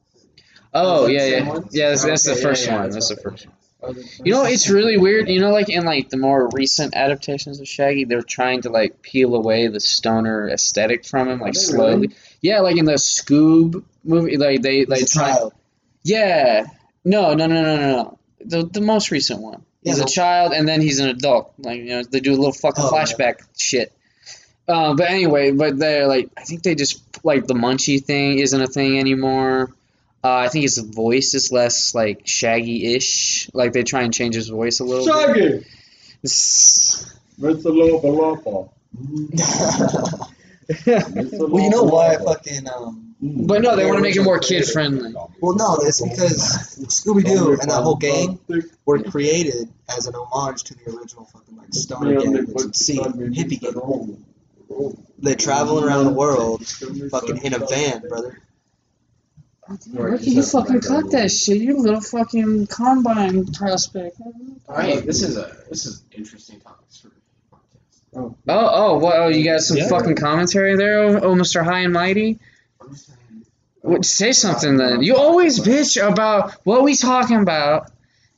Oh 0.73 1.07
yeah, 1.07 1.25
yeah, 1.25 1.59
yeah. 1.71 1.89
That's, 1.89 2.03
that's 2.05 2.23
the 2.23 2.35
first 2.35 2.69
one. 2.71 2.83
that's 2.83 2.95
That's 2.95 3.09
the 3.09 3.17
first 3.17 3.45
one. 3.47 3.55
You 4.23 4.31
know, 4.33 4.45
it's 4.45 4.69
really 4.69 4.97
weird. 4.97 5.27
You 5.29 5.39
know, 5.39 5.51
like 5.51 5.69
in 5.69 5.83
like 5.85 6.09
the 6.09 6.17
more 6.17 6.49
recent 6.53 6.95
adaptations 6.95 7.59
of 7.59 7.67
Shaggy, 7.67 8.05
they're 8.05 8.21
trying 8.21 8.61
to 8.61 8.69
like 8.69 9.01
peel 9.01 9.35
away 9.35 9.67
the 9.67 9.79
stoner 9.79 10.49
aesthetic 10.49 11.05
from 11.05 11.29
him, 11.29 11.39
like 11.39 11.55
slowly. 11.55 11.93
really? 12.07 12.15
Yeah, 12.41 12.59
like 12.61 12.77
in 12.77 12.85
the 12.85 12.93
Scoob 12.93 13.83
movie, 14.03 14.37
like 14.37 14.61
they 14.61 14.85
like 14.85 15.07
try. 15.07 15.33
child. 15.35 15.53
Yeah, 16.03 16.67
no, 17.05 17.33
no, 17.33 17.47
no, 17.47 17.61
no, 17.61 17.75
no, 17.77 17.87
no. 17.91 18.19
The 18.45 18.65
the 18.65 18.81
most 18.81 19.11
recent 19.11 19.41
one. 19.41 19.63
He's 19.83 19.97
Yeah, 19.97 20.05
a 20.05 20.07
child, 20.07 20.53
and 20.53 20.67
then 20.67 20.81
he's 20.81 20.99
an 20.99 21.09
adult. 21.09 21.53
Like 21.57 21.79
you 21.79 21.85
know, 21.89 22.03
they 22.03 22.19
do 22.19 22.31
a 22.31 22.35
little 22.37 22.53
fucking 22.53 22.83
Oh, 22.85 22.95
yeah. 22.95 23.03
flashback 23.03 23.41
shit. 23.57 23.91
Uh, 24.67 24.93
but 24.93 25.09
anyway, 25.09 25.51
but 25.51 25.77
they're 25.77 26.07
like, 26.07 26.29
I 26.37 26.43
think 26.43 26.63
they 26.63 26.73
just 26.75 27.01
like 27.25 27.47
the 27.47 27.53
Munchie 27.53 28.01
thing 28.03 28.39
isn't 28.39 28.61
a 28.61 28.67
thing 28.67 28.97
anymore. 28.97 29.73
Uh, 30.23 30.33
I 30.35 30.47
think 30.47 30.63
his 30.63 30.77
voice 30.77 31.33
is 31.33 31.51
less 31.51 31.93
like 31.93 32.21
Shaggy-ish. 32.25 33.49
Like 33.53 33.73
they 33.73 33.83
try 33.83 34.03
and 34.03 34.13
change 34.13 34.35
his 34.35 34.47
voice 34.47 34.79
a 34.79 34.83
little 34.85 35.05
bit. 35.05 35.13
Shaggy, 35.13 35.65
S- 36.23 37.17
Mr. 37.39 37.65
Lopa 37.65 38.07
Lopa. 38.07 38.69
well, 41.47 41.63
you 41.63 41.69
know 41.69 41.83
why 41.83 42.15
I 42.15 42.17
fucking 42.23 42.67
um. 42.69 43.15
But 43.25 43.61
no, 43.61 43.75
they 43.77 43.85
want 43.85 43.97
to 43.97 44.01
make 44.01 44.17
it 44.17 44.21
more 44.23 44.37
kid 44.39 44.65
friendly. 44.65 45.13
Well, 45.41 45.55
no, 45.55 45.77
it's 45.81 46.01
because 46.01 46.77
Scooby 46.89 47.23
Doo 47.23 47.51
and 47.53 47.69
that 47.71 47.81
whole 47.83 47.95
gang 47.95 48.37
were 48.85 49.01
created 49.01 49.69
as 49.95 50.07
an 50.07 50.13
homage 50.15 50.63
to 50.63 50.73
the 50.75 50.91
original 50.93 51.23
fucking 51.25 51.55
like 51.55 51.73
stoner 51.73 52.19
gang 52.19 52.33
that 52.33 52.47
you'd 52.49 52.75
see, 52.75 52.97
hippie 52.99 53.61
gang. 53.61 54.25
They're 55.19 55.35
traveling 55.35 55.85
around 55.85 56.05
the 56.05 56.11
world, 56.11 56.65
fucking 56.67 57.37
in 57.45 57.53
a 57.53 57.59
van, 57.59 58.01
brother. 58.09 58.39
Ricky, 59.93 60.31
you 60.31 60.43
fucking 60.43 60.81
cut 60.81 61.11
that 61.11 61.31
shit. 61.31 61.57
You 61.57 61.77
little 61.79 62.01
fucking 62.01 62.67
combine 62.67 63.45
prospect. 63.47 64.17
All 64.67 64.75
right, 64.75 65.05
this 65.05 65.21
is 65.21 65.37
a 65.37 65.55
this 65.69 65.85
is 65.85 66.03
interesting 66.11 66.59
topics 66.59 66.97
for 66.99 67.07
podcast. 67.51 68.01
Oh, 68.15 68.35
oh, 68.47 68.97
what? 68.97 69.15
Oh, 69.15 69.27
you 69.29 69.43
got 69.45 69.61
some 69.61 69.77
Yeah. 69.77 69.87
fucking 69.87 70.15
commentary 70.15 70.75
there, 70.75 70.99
oh, 71.03 71.19
oh, 71.21 71.35
Mr. 71.35 71.63
High 71.63 71.79
and 71.79 71.93
Mighty. 71.93 72.39
I'm 72.81 72.89
just 72.91 73.07
saying. 73.07 73.45
What, 73.81 74.05
say 74.05 74.31
something 74.33 74.77
then. 74.77 75.01
You 75.01 75.15
always 75.15 75.59
bitch 75.59 76.01
about 76.05 76.51
what 76.65 76.83
we 76.83 76.95
talking 76.95 77.41
about, 77.41 77.89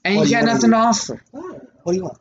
and 0.03 0.17
oh, 0.17 0.21
you 0.21 0.27
you 0.27 0.31
got 0.35 0.41
wanna 0.41 0.53
nothing 0.53 0.71
to 0.71 0.77
offer. 0.77 1.23
What 1.31 1.91
do 1.93 1.97
you 1.97 2.03
want? 2.03 2.17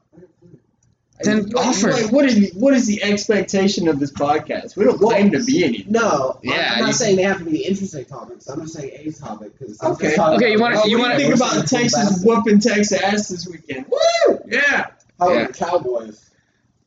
Then 1.23 1.47
Like, 1.47 1.67
offer. 1.67 1.93
like, 1.93 2.11
what 2.11 2.25
is 2.25 2.35
the, 2.35 2.59
what 2.59 2.75
is 2.75 2.87
the 2.87 3.03
expectation 3.03 3.87
of 3.89 4.01
this 4.01 4.11
podcast? 4.11 4.77
We 4.77 4.85
don't 4.85 4.99
claim 4.99 5.31
to 5.31 5.45
be 5.45 5.63
anything. 5.65 5.93
No, 5.93 6.01
I'm- 6.01 6.39
Yeah, 6.43 6.73
I'm 6.77 6.85
not 6.87 6.95
saying 6.97 7.17
they 7.17 7.23
have 7.23 7.39
to 7.39 7.45
be 7.45 7.65
interesting 7.65 8.05
topics. 8.05 8.49
I'm 8.49 8.61
just 8.63 8.75
saying 8.75 8.91
a 9.09 9.13
topic 9.13 9.57
because 9.59 9.81
Okay. 9.81 10.17
Okay, 10.19 10.53
you 10.53 10.61
wanna- 10.61 10.81
Oh, 10.83 10.87
you 10.87 10.99
wanna- 10.99 11.17
think 11.17 11.35
about 11.35 11.67
Texas 11.69 12.23
whooping 12.25 12.59
Texas 12.59 13.01
ass 13.01 13.29
this 13.29 13.47
weekend? 13.47 13.87
Woo! 13.89 14.41
Yeah. 14.49 14.87
How 15.21 15.31
Yeah. 15.31 15.41
about 15.43 15.53
the 15.55 15.65
Cowboys? 15.65 16.21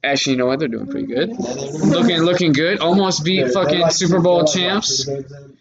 Actually, 0.04 0.34
you 0.34 0.38
know 0.40 0.46
what? 0.48 0.60
They're 0.60 0.68
doing 0.68 0.88
pretty 0.88 1.08
good. 1.08 1.30
looking, 1.40 2.20
looking 2.20 2.52
good. 2.52 2.80
Almost 2.80 3.24
beat 3.24 3.38
They're- 3.38 3.46
they're 3.46 3.64
fucking 3.64 3.80
like- 3.80 3.92
Super 3.94 4.20
Bowl 4.20 4.38
they're 4.40 4.44
like 4.46 4.54
champs. 4.54 5.06
three 5.06 5.16
games 5.16 5.32
in. 5.32 5.58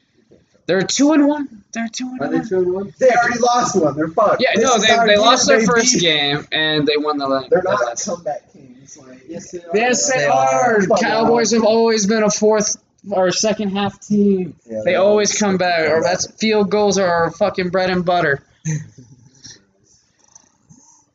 They're 0.67 0.83
two 0.83 1.13
and 1.13 1.27
one. 1.29 1.63
They're 1.73 1.89
two 1.89 2.09
and 2.09 2.21
Are 2.21 2.29
they 2.29 2.39
one. 2.39 2.49
two 2.49 2.59
and 2.59 2.73
one? 2.73 2.95
They 2.99 3.11
already 3.11 3.39
lost 3.39 3.81
one. 3.81 3.97
They're 3.97 4.09
fucked. 4.09 4.41
Yeah, 4.43 4.51
This 4.57 4.65
no, 4.65 4.79
they, 4.79 5.07
they 5.15 5.17
lost 5.19 5.47
their 5.47 5.61
They 5.61 5.67
first 5.67 5.95
beat- 5.95 6.03
game 6.03 6.47
and 6.53 6.87
they 6.87 6.97
won 6.97 7.19
the 7.19 7.29
la- 7.29 7.49
They're 7.49 7.63
not 7.63 7.85
last. 7.87 8.05
comeback 8.07 8.53
kings. 8.53 8.97
Like 8.99 9.23
yes, 9.29 9.51
they 9.53 9.59
are. 9.61 9.71
Yes, 9.77 10.11
they 10.11 10.19
They 10.19 10.27
are. 10.27 10.77
are. 10.79 10.83
Fuck 10.83 11.01
Cowboys 11.01 11.53
have 11.53 11.65
always 11.65 12.07
been 12.07 12.23
a 12.23 12.31
fourth 12.31 12.77
or 13.11 13.31
second 13.31 13.71
half 13.71 14.01
team. 14.01 14.57
Yeah, 14.69 14.81
They 14.85 14.97
always 14.97 15.39
come 15.39 15.57
back. 15.59 15.89
Or 15.91 16.03
that's 16.03 16.27
field 16.33 16.71
goals 16.71 16.99
are 16.99 17.07
our 17.07 17.31
fucking 17.31 17.69
bread 17.71 17.91
and 17.91 18.05
butter. 18.05 18.43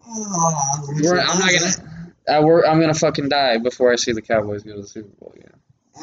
Oh, 0.07 0.87
We're, 1.01 1.19
I'm 1.19 1.39
not 1.39 1.49
gonna. 1.51 1.87
I 2.29 2.39
work, 2.41 2.65
I'm 2.67 2.79
gonna 2.79 2.93
fucking 2.93 3.29
die 3.29 3.57
before 3.57 3.91
I 3.91 3.95
see 3.95 4.11
the 4.13 4.21
Cowboys 4.21 4.63
go 4.63 4.75
to 4.75 4.81
the 4.81 4.87
Super 4.87 5.09
Bowl. 5.19 5.33
Yeah. 5.37 5.43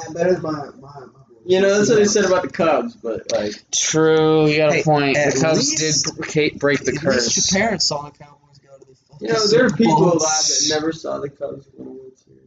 And 0.07 0.17
that 0.17 0.27
is 0.27 0.43
my 0.43 0.51
my. 0.53 0.67
my 0.81 1.05
You 1.47 1.61
know, 1.63 1.77
that's 1.79 1.89
what 1.89 1.97
they 1.97 2.05
said 2.05 2.25
about 2.27 2.43
the 2.43 2.51
Cubs, 2.51 2.95
but 2.95 3.31
like, 3.33 3.53
True, 3.73 4.47
you 4.47 4.57
got 4.59 4.71
a 4.71 4.75
Hey, 4.77 4.83
point. 4.83 5.17
at 5.17 5.35
The 5.35 5.41
Cubs 5.41 5.71
least- 5.81 6.05
did 6.05 6.17
break, 6.27 6.59
break 6.59 6.79
the 6.81 6.89
At 6.89 6.95
least 6.95 7.03
curse. 7.05 7.53
your 7.53 7.61
parents 7.63 7.87
saw 7.87 8.03
the 8.03 8.11
Cowboys 8.11 8.59
go 8.59 8.77
to 8.79 8.85
the 8.85 8.95
fucking 9.11 9.29
you 9.29 9.33
know, 9.33 9.47
there 9.47 9.65
are 9.65 9.69
Super 9.71 9.77
people 9.77 9.97
Bowl. 9.97 10.13
alive 10.13 10.19
that 10.21 10.67
never 10.71 10.93
saw 10.93 11.19
the 11.19 11.29
Cubs 11.31 11.67
win 11.77 11.87
a 11.87 11.91
World 11.91 12.13
Series. 12.25 12.41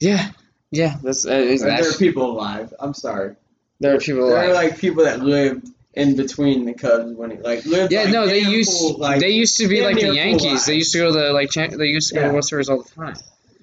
Yeah, 0.00 0.30
yeah. 0.70 0.96
That's 1.02 1.26
uh, 1.26 1.30
is 1.32 1.62
Or 1.62 1.66
there 1.66 1.80
are 1.80 1.84
that, 1.90 1.98
people 1.98 2.30
alive. 2.30 2.74
I'm 2.78 2.92
sorry. 2.94 3.36
there 3.80 3.94
are 3.94 3.98
people 3.98 4.24
alive. 4.24 4.32
There 4.32 4.50
are 4.50 4.54
like. 4.54 4.70
like 4.72 4.78
people 4.80 5.04
that 5.04 5.20
lived 5.20 5.68
in 5.94 6.16
between 6.16 6.64
the 6.66 6.74
Cubs 6.74 7.14
winning, 7.14 7.42
like 7.42 7.64
lived. 7.64 7.92
Yeah, 7.92 8.02
like, 8.04 8.12
no, 8.12 8.26
they 8.26 8.42
damn 8.42 8.52
used 8.52 8.70
full, 8.78 8.98
like, 8.98 9.20
they 9.20 9.30
used 9.30 9.56
to 9.58 9.68
be 9.68 9.76
damn 9.76 9.84
like 9.86 9.94
the 9.96 10.06
full 10.08 10.14
Yankees. 10.14 10.44
lives. 10.44 10.66
They 10.66 10.74
used 10.76 10.92
to 10.92 10.98
go 10.98 11.06
to 11.06 11.12
the 11.18 11.32
like 11.32 11.50
cha- 11.50 11.68
they 11.68 11.86
used 11.86 12.08
to 12.10 12.14
go 12.16 12.20
to 12.20 12.26
Yeah. 12.26 12.32
World 12.32 12.44
Series 12.44 12.68
all 12.68 12.82
the 12.82 12.90
time. 12.90 13.16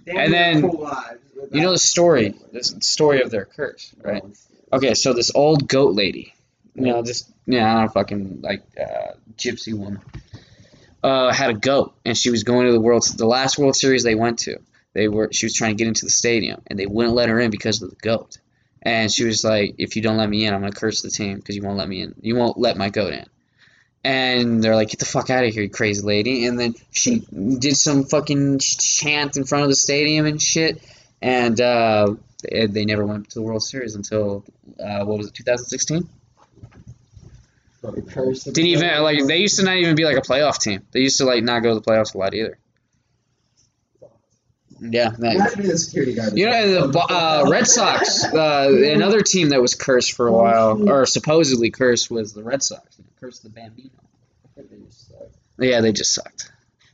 damn 0.05 0.17
and 0.17 0.31
near 0.31 0.39
then- 0.53 0.61
full 0.61 0.81
lives 0.81 1.19
You 1.51 1.61
know 1.61 1.71
the 1.71 1.77
story, 1.77 2.35
the 2.51 2.59
s- 2.59 2.75
story 2.81 3.21
of 3.21 3.31
their 3.31 3.45
curse, 3.45 3.91
right? 4.03 4.23
Okay, 4.71 4.93
so 4.93 5.13
this 5.13 5.31
old 5.33 5.67
goat 5.67 5.95
lady, 5.95 6.33
you 6.75 6.83
know, 6.83 7.01
this 7.01 7.29
yeah, 7.45 7.69
I 7.69 7.75
don't 7.75 7.85
know, 7.85 7.91
fucking 7.91 8.41
like 8.41 8.63
uh, 8.79 9.13
gypsy 9.37 9.73
woman, 9.73 10.01
uh, 11.03 11.33
had 11.33 11.49
a 11.49 11.53
goat, 11.53 11.95
and 12.05 12.17
she 12.17 12.29
was 12.29 12.43
going 12.43 12.67
to 12.67 12.71
the 12.71 12.79
world, 12.79 13.03
the 13.17 13.25
last 13.25 13.57
World 13.57 13.75
Series 13.75 14.03
they 14.03 14.15
went 14.15 14.39
to. 14.39 14.59
They 14.93 15.07
were, 15.07 15.29
she 15.31 15.45
was 15.45 15.53
trying 15.53 15.71
to 15.71 15.77
get 15.77 15.87
into 15.87 16.05
the 16.05 16.11
stadium, 16.11 16.61
and 16.67 16.77
they 16.77 16.85
wouldn't 16.85 17.15
let 17.15 17.29
her 17.29 17.39
in 17.39 17.51
because 17.51 17.81
of 17.81 17.89
the 17.89 17.95
goat. 17.95 18.37
And 18.81 19.11
she 19.11 19.25
was 19.25 19.43
like, 19.43 19.75
"If 19.77 19.95
you 19.95 20.01
don't 20.01 20.17
let 20.17 20.29
me 20.29 20.45
in, 20.45 20.53
I'm 20.53 20.61
gonna 20.61 20.71
curse 20.71 21.01
the 21.01 21.09
team 21.09 21.37
because 21.37 21.55
you 21.55 21.63
won't 21.63 21.77
let 21.77 21.89
me 21.89 22.01
in. 22.01 22.15
You 22.21 22.35
won't 22.35 22.57
let 22.57 22.77
my 22.77 22.89
goat 22.89 23.13
in." 23.13 23.25
and 24.03 24.63
they're 24.63 24.75
like, 24.75 24.89
"Get 24.89 24.99
the 24.99 25.05
fuck 25.05 25.29
out 25.29 25.43
of 25.43 25.53
here, 25.53 25.63
you 25.63 25.69
crazy 25.69 26.01
lady!" 26.01 26.45
And 26.45 26.59
then 26.59 26.75
she 26.91 27.19
did 27.19 27.75
some 27.75 28.05
fucking 28.05 28.59
chant 28.59 29.37
in 29.37 29.43
front 29.43 29.63
of 29.63 29.69
the 29.69 29.75
stadium 29.75 30.25
and 30.25 30.41
shit, 30.41 30.81
and 31.21 31.59
uh, 31.59 32.15
they, 32.41 32.67
they 32.67 32.85
never 32.85 33.05
went 33.05 33.29
to 33.29 33.35
the 33.35 33.41
World 33.41 33.63
Series 33.63 33.95
until 33.95 34.45
uh, 34.79 35.03
what 35.05 35.17
was 35.17 35.27
it, 35.27 35.33
2016? 35.33 36.07
Didn't 37.81 38.57
even 38.57 39.03
like 39.03 39.25
they 39.25 39.37
used 39.37 39.57
to 39.57 39.63
not 39.63 39.77
even 39.77 39.95
be 39.95 40.03
like 40.03 40.17
a 40.17 40.21
playoff 40.21 40.59
team. 40.59 40.81
They 40.91 40.99
used 40.99 41.17
to 41.19 41.25
like 41.25 41.43
not 41.43 41.63
go 41.63 41.69
to 41.69 41.75
the 41.75 41.81
playoffs 41.81 42.13
a 42.13 42.17
lot 42.17 42.33
either. 42.33 42.57
Yeah, 44.81 45.09
that, 45.09 45.57
be 45.57 45.67
the 45.67 45.77
security 45.77 46.13
guard. 46.13 46.37
you 46.37 46.45
know, 46.45 46.87
the 46.87 46.99
uh, 46.99 47.45
Red 47.49 47.67
Sox, 47.67 48.23
uh, 48.23 48.71
another 48.93 49.21
team 49.21 49.49
that 49.49 49.61
was 49.61 49.75
cursed 49.75 50.13
for 50.13 50.27
a 50.27 50.31
while, 50.31 50.89
or 50.89 51.05
supposedly 51.05 51.69
cursed, 51.69 52.09
was 52.09 52.33
the 52.33 52.43
Red 52.43 52.63
Sox. 52.63 52.97
You 52.97 53.03
know, 53.03 53.09
cursed 53.19 53.43
the 53.43 53.49
Bambino. 53.49 53.89
Yeah, 55.57 55.81
they 55.81 55.91
just 55.91 56.13
sucked. 56.13 56.51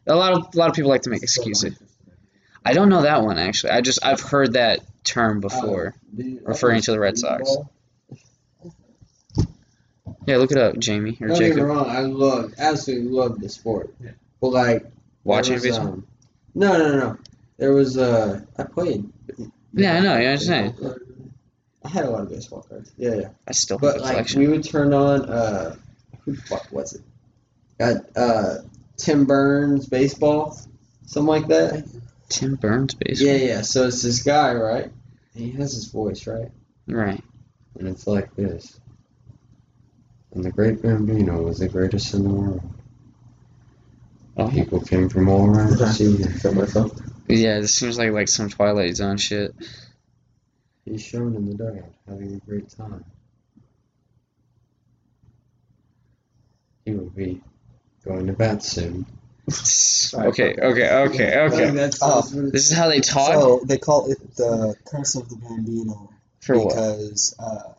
A 0.08 0.16
lot 0.16 0.34
of 0.34 0.56
a 0.56 0.58
lot 0.58 0.70
of 0.70 0.76
people 0.76 0.90
like 0.90 1.04
to 1.04 1.10
make 1.10 1.24
excuses. 1.24 1.78
I 2.66 2.74
don't 2.74 2.90
know 2.90 3.04
that 3.04 3.22
one 3.24 3.38
actually. 3.38 3.72
I 3.72 3.82
just 3.82 4.04
I've 4.04 4.20
heard 4.22 4.54
that 4.54 4.80
term 5.04 5.40
before, 5.40 5.94
referring 6.44 6.82
to 6.82 6.92
the 6.92 7.00
Red 7.00 7.18
Sox. 7.18 7.56
Yeah, 10.26 10.38
look 10.38 10.52
it 10.52 10.58
up, 10.58 10.78
Jamie 10.80 11.18
or 11.22 11.28
Don't 11.28 11.38
get 11.40 11.56
me 11.56 11.62
wrong, 11.62 11.88
I 11.88 12.00
love, 12.00 12.54
absolutely 12.58 13.12
love 13.12 13.40
the 13.40 13.48
sport. 13.50 13.94
Yeah. 14.04 14.12
But 14.42 14.48
like, 14.50 14.86
Watching 15.24 15.58
there 15.60 15.70
was, 15.70 15.78
baseball. 15.78 15.88
um, 15.94 16.08
no, 16.56 16.78
no, 16.78 16.98
no. 17.00 17.18
There 17.58 17.74
was 17.74 17.98
uh, 17.98 18.42
I 18.58 18.64
played. 18.64 19.08
Yeah, 19.74 19.96
I 19.96 20.00
know. 20.00 20.18
Yeah, 20.18 20.32
I'm 20.32 20.38
saying. 20.38 20.76
I 21.84 21.90
had 21.90 22.06
a 22.06 22.10
lot 22.10 22.22
of 22.22 22.30
baseball 22.30 22.66
cards. 22.68 22.92
Yeah, 22.98 23.16
yeah. 23.16 23.30
I 23.48 23.52
still 23.52 23.78
have 23.78 23.82
But 23.82 23.98
a 23.98 24.02
like, 24.02 24.12
collection. 24.12 24.42
we 24.42 24.48
would 24.48 24.64
turn 24.64 24.94
on 24.94 25.26
uh, 25.30 25.76
who 26.22 26.34
the 26.34 26.42
fuck 26.42 26.68
was 26.72 26.94
it? 26.94 27.02
Got 27.80 28.06
uh, 28.16 28.56
Tim 28.98 29.26
Burns 29.26 29.86
baseball, 29.88 30.58
something 31.06 31.28
like 31.28 31.48
that. 31.48 31.86
Tim 32.36 32.56
Burns 32.56 32.94
baseball. 32.94 33.28
Yeah, 33.28 33.36
yeah. 33.36 33.62
So 33.62 33.88
it's 33.88 34.02
this 34.02 34.24
guy, 34.24 34.54
right? 34.54 34.92
He 35.34 35.52
has 35.52 35.74
his 35.74 35.88
voice, 35.88 36.28
right? 36.28 36.52
Right. 36.88 37.24
And 37.80 37.88
it's 37.88 38.08
like 38.08 38.36
this. 38.36 38.80
And 40.34 40.44
the 40.44 40.52
great 40.52 40.82
Bambino 40.82 41.42
was 41.42 41.60
the 41.60 41.70
greatest 41.70 42.14
in 42.14 42.24
the 42.24 42.30
world. 42.30 42.62
Oh. 44.38 44.50
People 44.50 44.82
came 44.82 45.08
from 45.08 45.30
all 45.30 45.50
around 45.50 45.78
to 45.78 45.88
see 45.94 46.18
him. 46.18 46.56
Myself. 46.56 46.92
Yeah, 47.28 47.62
this 47.62 47.74
seems 47.74 47.98
like 47.98 48.12
like 48.12 48.28
some 48.28 48.50
Twilight 48.50 48.98
Zone 48.98 49.18
shit. 49.18 49.56
He's 50.84 51.02
shown 51.02 51.36
in 51.36 51.46
the 51.46 51.56
dugout, 51.56 51.94
having 52.08 52.36
a 52.36 52.46
great 52.46 52.70
time. 52.70 53.06
He 56.84 56.92
will 56.92 57.10
be 57.10 57.42
going 58.04 58.28
to 58.28 58.34
bat 58.34 58.62
soon. 58.62 59.06
Okay, 60.14 60.56
okay, 60.58 60.90
okay, 60.90 61.40
okay. 61.40 61.70
That's, 61.72 62.00
Oh. 62.02 62.22
This 62.52 62.72
is 62.72 62.76
how 62.76 62.88
they 62.90 63.00
talk 63.00 63.34
So 63.34 63.62
they 63.64 63.78
call 63.78 64.12
it 64.12 64.18
the 64.36 64.76
curse 64.86 65.16
of 65.16 65.30
the 65.30 65.36
Bambino 65.36 66.10
for 66.42 66.58
what? 66.58 66.70
because 66.70 67.36
uh, 67.40 67.74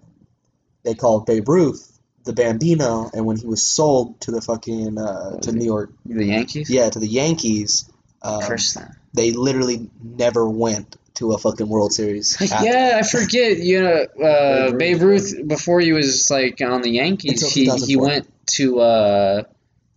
they 0.85 0.95
call 0.95 1.21
Babe 1.21 1.49
Ruth 1.49 1.93
the 2.25 2.33
Bambino, 2.33 3.09
and 3.15 3.25
when 3.25 3.37
he 3.37 3.47
was 3.47 3.63
sold 3.63 4.21
to 4.23 4.33
the 4.33 4.41
fucking 4.43 4.99
uh, 4.99 5.39
to 5.39 5.53
New 5.53 5.65
York, 5.65 5.91
The 6.05 6.25
Yankees. 6.25 6.69
yeah, 6.69 6.91
to 6.91 6.99
the 6.99 7.07
Yankees, 7.07 7.89
um, 8.21 8.43
Curse 8.43 8.75
them. 8.75 8.95
they 9.15 9.31
literally 9.31 9.89
never 10.03 10.49
went 10.49 10.97
to 11.15 11.33
a 11.33 11.39
fucking 11.39 11.69
World 11.69 11.93
Series. 11.93 12.37
After- 12.53 12.67
yeah, 12.67 13.01
I 13.01 13.07
forget. 13.07 13.59
You 13.59 13.83
know, 13.83 14.25
uh, 14.25 14.73
Babe 14.73 15.01
Ruth 15.01 15.35
before 15.47 15.81
he 15.81 15.93
was 15.93 16.29
like 16.29 16.61
on 16.61 16.83
the 16.83 16.91
Yankees, 16.91 17.49
he, 17.53 17.71
he 17.71 17.97
went 17.97 18.29
to 18.57 18.81
uh, 18.81 19.43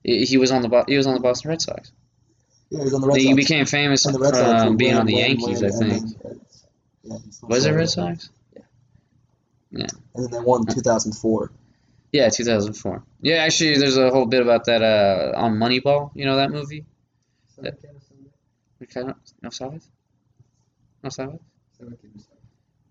he 0.04 0.26
he 0.26 0.38
was 0.38 0.52
on 0.52 0.62
the 0.62 0.70
Bo- 0.70 0.86
he 0.88 0.98
was 0.98 1.08
on 1.08 1.14
the 1.14 1.20
Boston 1.20 1.50
Red 1.50 1.62
Sox. 1.62 1.92
Yeah, 2.70 2.80
he 2.80 2.84
was 2.86 2.94
on 2.94 3.02
the 3.02 3.08
Red 3.08 3.18
He 3.18 3.24
Sox. 3.28 3.36
became 3.36 3.66
famous 3.66 4.06
And 4.06 4.16
the 4.16 4.20
Red 4.20 4.36
Sox 4.36 4.64
um, 4.64 4.78
being 4.78 4.96
on 4.96 5.06
the 5.06 5.14
win, 5.16 5.38
Yankees, 5.40 5.62
win, 5.62 5.72
I 5.74 5.78
think. 5.78 6.22
then- 6.22 6.42
yeah, 7.04 7.18
Was 7.44 7.66
it 7.66 7.72
Red 7.72 7.90
Sox? 7.90 8.30
Yeah. 8.56 8.62
Yeah. 9.72 9.86
And 10.16 10.26
then 10.26 10.32
they 10.32 10.40
won 10.40 10.62
in 10.68 10.74
2004. 10.76 11.52
Yeah, 12.12 12.30
2004. 12.30 13.04
Yeah, 13.22 13.36
actually, 13.44 13.78
there's 13.78 13.98
a 13.98 14.10
whole 14.10 14.26
bit 14.26 14.42
about 14.42 14.66
that 14.66 14.82
uh, 14.82 15.38
on 15.38 15.54
Moneyball. 15.58 16.12
You 16.16 16.26
know 16.26 16.38
that 16.38 16.50
movie? 16.52 16.86
Okay, 18.82 19.04
¿No 19.42 19.50
sabes? 19.52 19.84
¿No 21.04 21.10
sabes? 21.10 21.40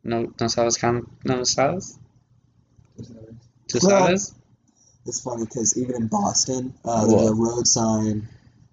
No, 0.04 0.32
no 0.40 0.48
sabes 0.48 0.78
cómo- 0.78 1.06
no 1.24 1.44
sabes? 1.44 1.98
¿Tú 3.66 3.78
Well, 3.82 3.90
sabes? 4.06 4.34
It's 5.08 5.20
funny 5.20 5.44
because 5.44 5.76
even 5.78 5.96
in 5.96 6.06
Boston, 6.08 6.74
uh, 6.84 7.06
a 7.08 7.34
road 7.34 7.66
sign 7.66 8.28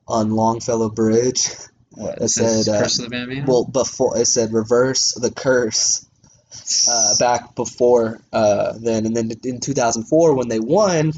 on 0.07 0.31
Longfellow 0.31 0.89
Bridge. 0.89 1.49
What, 1.91 2.29
says 2.29 2.65
said, 2.65 2.75
uh, 2.75 2.81
Curse 2.81 2.99
of 2.99 3.05
the 3.05 3.09
Bambino? 3.09 3.45
Well, 3.47 3.63
before 3.63 4.17
it 4.17 4.25
said 4.25 4.51
reverse 4.51 5.13
the 5.13 5.31
curse. 5.31 6.05
Uh, 6.89 7.15
back 7.19 7.55
before 7.55 8.21
uh, 8.31 8.73
then, 8.79 9.05
and 9.05 9.15
then 9.15 9.31
in 9.43 9.59
2004 9.59 10.35
when 10.35 10.47
they 10.47 10.59
won, 10.59 11.13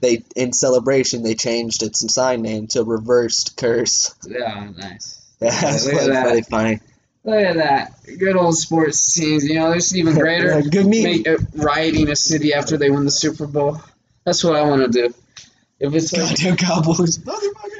they 0.00 0.22
in 0.36 0.52
celebration 0.52 1.22
they 1.22 1.34
changed 1.34 1.82
its 1.82 2.00
sign 2.12 2.42
name 2.42 2.66
to 2.68 2.84
reversed 2.84 3.56
curse. 3.56 4.14
yeah, 4.26 4.70
nice. 4.76 5.14
Yeah, 5.40 5.50
that's 5.50 5.86
look 5.86 5.94
at 5.94 6.08
really, 6.08 6.40
that. 6.40 6.50
funny. 6.50 6.80
Look 7.22 7.36
at 7.36 7.56
that. 7.56 7.92
Good 8.18 8.34
old 8.34 8.56
sports 8.56 9.14
teams. 9.14 9.46
You 9.46 9.54
know, 9.54 9.70
there's 9.70 9.96
even 9.96 10.14
greater. 10.18 10.58
Yeah, 10.58 10.62
good 10.62 10.86
make, 10.86 11.28
uh, 11.28 11.36
rioting 11.54 12.10
a 12.10 12.16
city 12.16 12.54
after 12.54 12.76
they 12.76 12.90
win 12.90 13.04
the 13.04 13.12
Super 13.12 13.46
Bowl. 13.46 13.80
That's 14.28 14.44
what 14.44 14.56
I 14.56 14.62
want 14.62 14.82
to 14.82 15.08
do. 15.08 15.14
If 15.80 15.94
it's 15.94 16.12
like, 16.12 16.28
Goddamn 16.28 16.56
Cowboys. 16.58 17.16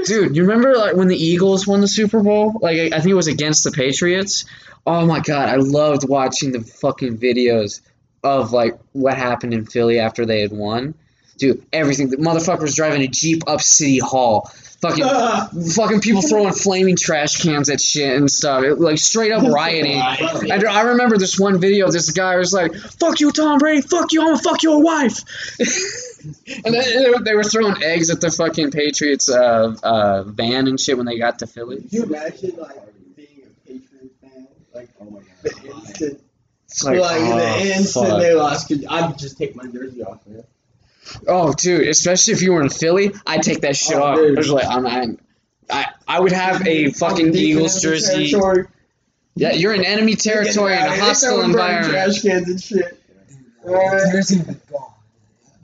dude, 0.07 0.35
you 0.35 0.47
remember 0.47 0.75
like 0.75 0.97
when 0.97 1.09
the 1.09 1.17
Eagles 1.17 1.67
won 1.67 1.83
the 1.83 1.89
Super 1.89 2.23
Bowl? 2.23 2.59
Like 2.59 2.79
I 2.79 2.85
I 2.87 3.01
think 3.01 3.09
it 3.09 3.15
was 3.15 3.27
against 3.27 3.65
the 3.65 3.71
Patriots. 3.71 4.47
Oh 4.87 5.05
my 5.05 5.21
god, 5.21 5.51
I 5.51 5.57
loved 5.57 6.09
watching 6.09 6.53
the 6.53 6.61
fucking 6.61 7.19
videos 7.19 7.83
of 8.25 8.55
like 8.55 8.79
what 8.93 9.19
happened 9.19 9.53
in 9.53 9.67
Philly 9.67 9.99
after 9.99 10.25
they 10.25 10.41
had 10.41 10.51
won. 10.51 10.95
Dude, 11.39 11.65
everything. 11.73 12.11
The 12.11 12.17
motherfuckers 12.19 12.75
driving 12.75 13.03
a 13.03 13.09
jeep 13.09 13.45
up 13.47 13.61
City 13.63 13.99
Hall. 13.99 14.51
Fucking, 14.81 15.05
fucking 15.75 16.01
people 16.03 16.23
throwing 16.23 16.53
flaming 16.53 16.95
trash 16.97 17.43
cans 17.43 17.69
at 17.69 17.81
shit 17.81 18.17
and 18.17 18.31
stuff. 18.31 18.63
It, 18.63 18.75
like 18.79 18.99
straight 18.99 19.33
up 19.33 19.43
rioting. 19.53 19.99
I, 20.01 20.63
I 20.69 20.81
remember 20.83 21.17
this 21.19 21.39
one 21.39 21.61
video. 21.61 21.87
of 21.87 21.93
This 21.93 22.11
guy 22.13 22.37
was 22.37 22.53
like, 22.53 22.75
"Fuck 22.75 23.19
you, 23.21 23.33
Tom 23.33 23.59
Brady. 23.59 23.83
Fuck 23.83 24.13
you. 24.13 24.21
I'm 24.21 24.29
gonna 24.29 24.39
fuck 24.39 24.63
your 24.63 24.81
wife." 24.83 25.25
and 26.65 26.75
then 26.75 27.25
they 27.25 27.35
were- 27.35 27.43
throwing 27.45 27.83
eggs 27.83 28.11
at 28.11 28.21
the 28.21 28.31
fucking 28.31 28.71
Patriots 28.71 29.29
uh, 29.31 29.75
uh, 29.83 30.23
van 30.25 30.69
and 30.69 30.79
shit 30.79 30.97
when 30.97 31.07
they 31.07 31.19
got 31.19 31.39
to 31.41 31.47
Philly. 31.47 31.81
Could 31.83 31.93
you 31.93 32.03
imagine 32.05 32.57
like 32.59 32.77
being 33.17 33.29
a 33.47 33.67
Patriot 33.69 34.13
fan? 34.21 34.47
Like 34.75 34.89
Oh 35.01 35.05
my 35.07 35.21
the 35.43 35.51
god. 35.51 35.65
instant, 35.87 36.21
It's 36.67 36.85
like, 36.85 36.99
like, 37.01 37.21
the 37.21 37.33
oh, 37.33 37.59
instant 37.65 38.09
fuck. 38.09 38.21
they 38.21 38.35
lost, 38.35 38.73
I'd 38.89 39.19
just 39.19 39.39
take 39.39 39.57
my 39.57 39.67
jersey 39.67 40.03
off, 40.05 40.25
man. 40.27 40.45
Oh, 41.27 41.53
dude, 41.53 41.89
especially 41.89 42.35
if 42.35 42.43
you 42.43 42.53
were 42.53 42.63
in 42.63 42.69
Philly, 42.71 43.13
I'd 43.27 43.43
take 43.43 43.61
that 43.63 43.77
shit 43.77 43.97
Oh, 43.97 44.03
off. 44.03 44.17
dude. 44.17 44.37
I 44.37 44.41
was 44.41 44.51
like, 44.51 44.67
I'm, 44.67 44.87
I'm, 44.87 45.19
I, 45.71 45.87
I 46.07 46.21
would 46.21 46.33
have 46.33 46.67
a 46.67 46.91
fucking 46.93 47.35
Eagles 47.35 47.81
jersey. 47.83 48.35
Yeah, 49.35 49.53
you're 49.53 49.73
in 49.75 49.85
enemy 49.85 50.17
territory 50.17 50.75
in 50.75 50.81
a 50.83 50.97
hostile 50.99 51.43
environment. 51.43 51.93
Trash 51.93 52.23
cans 52.23 52.49
and 52.49 52.61
shit. 52.61 53.01
Like 53.65 54.49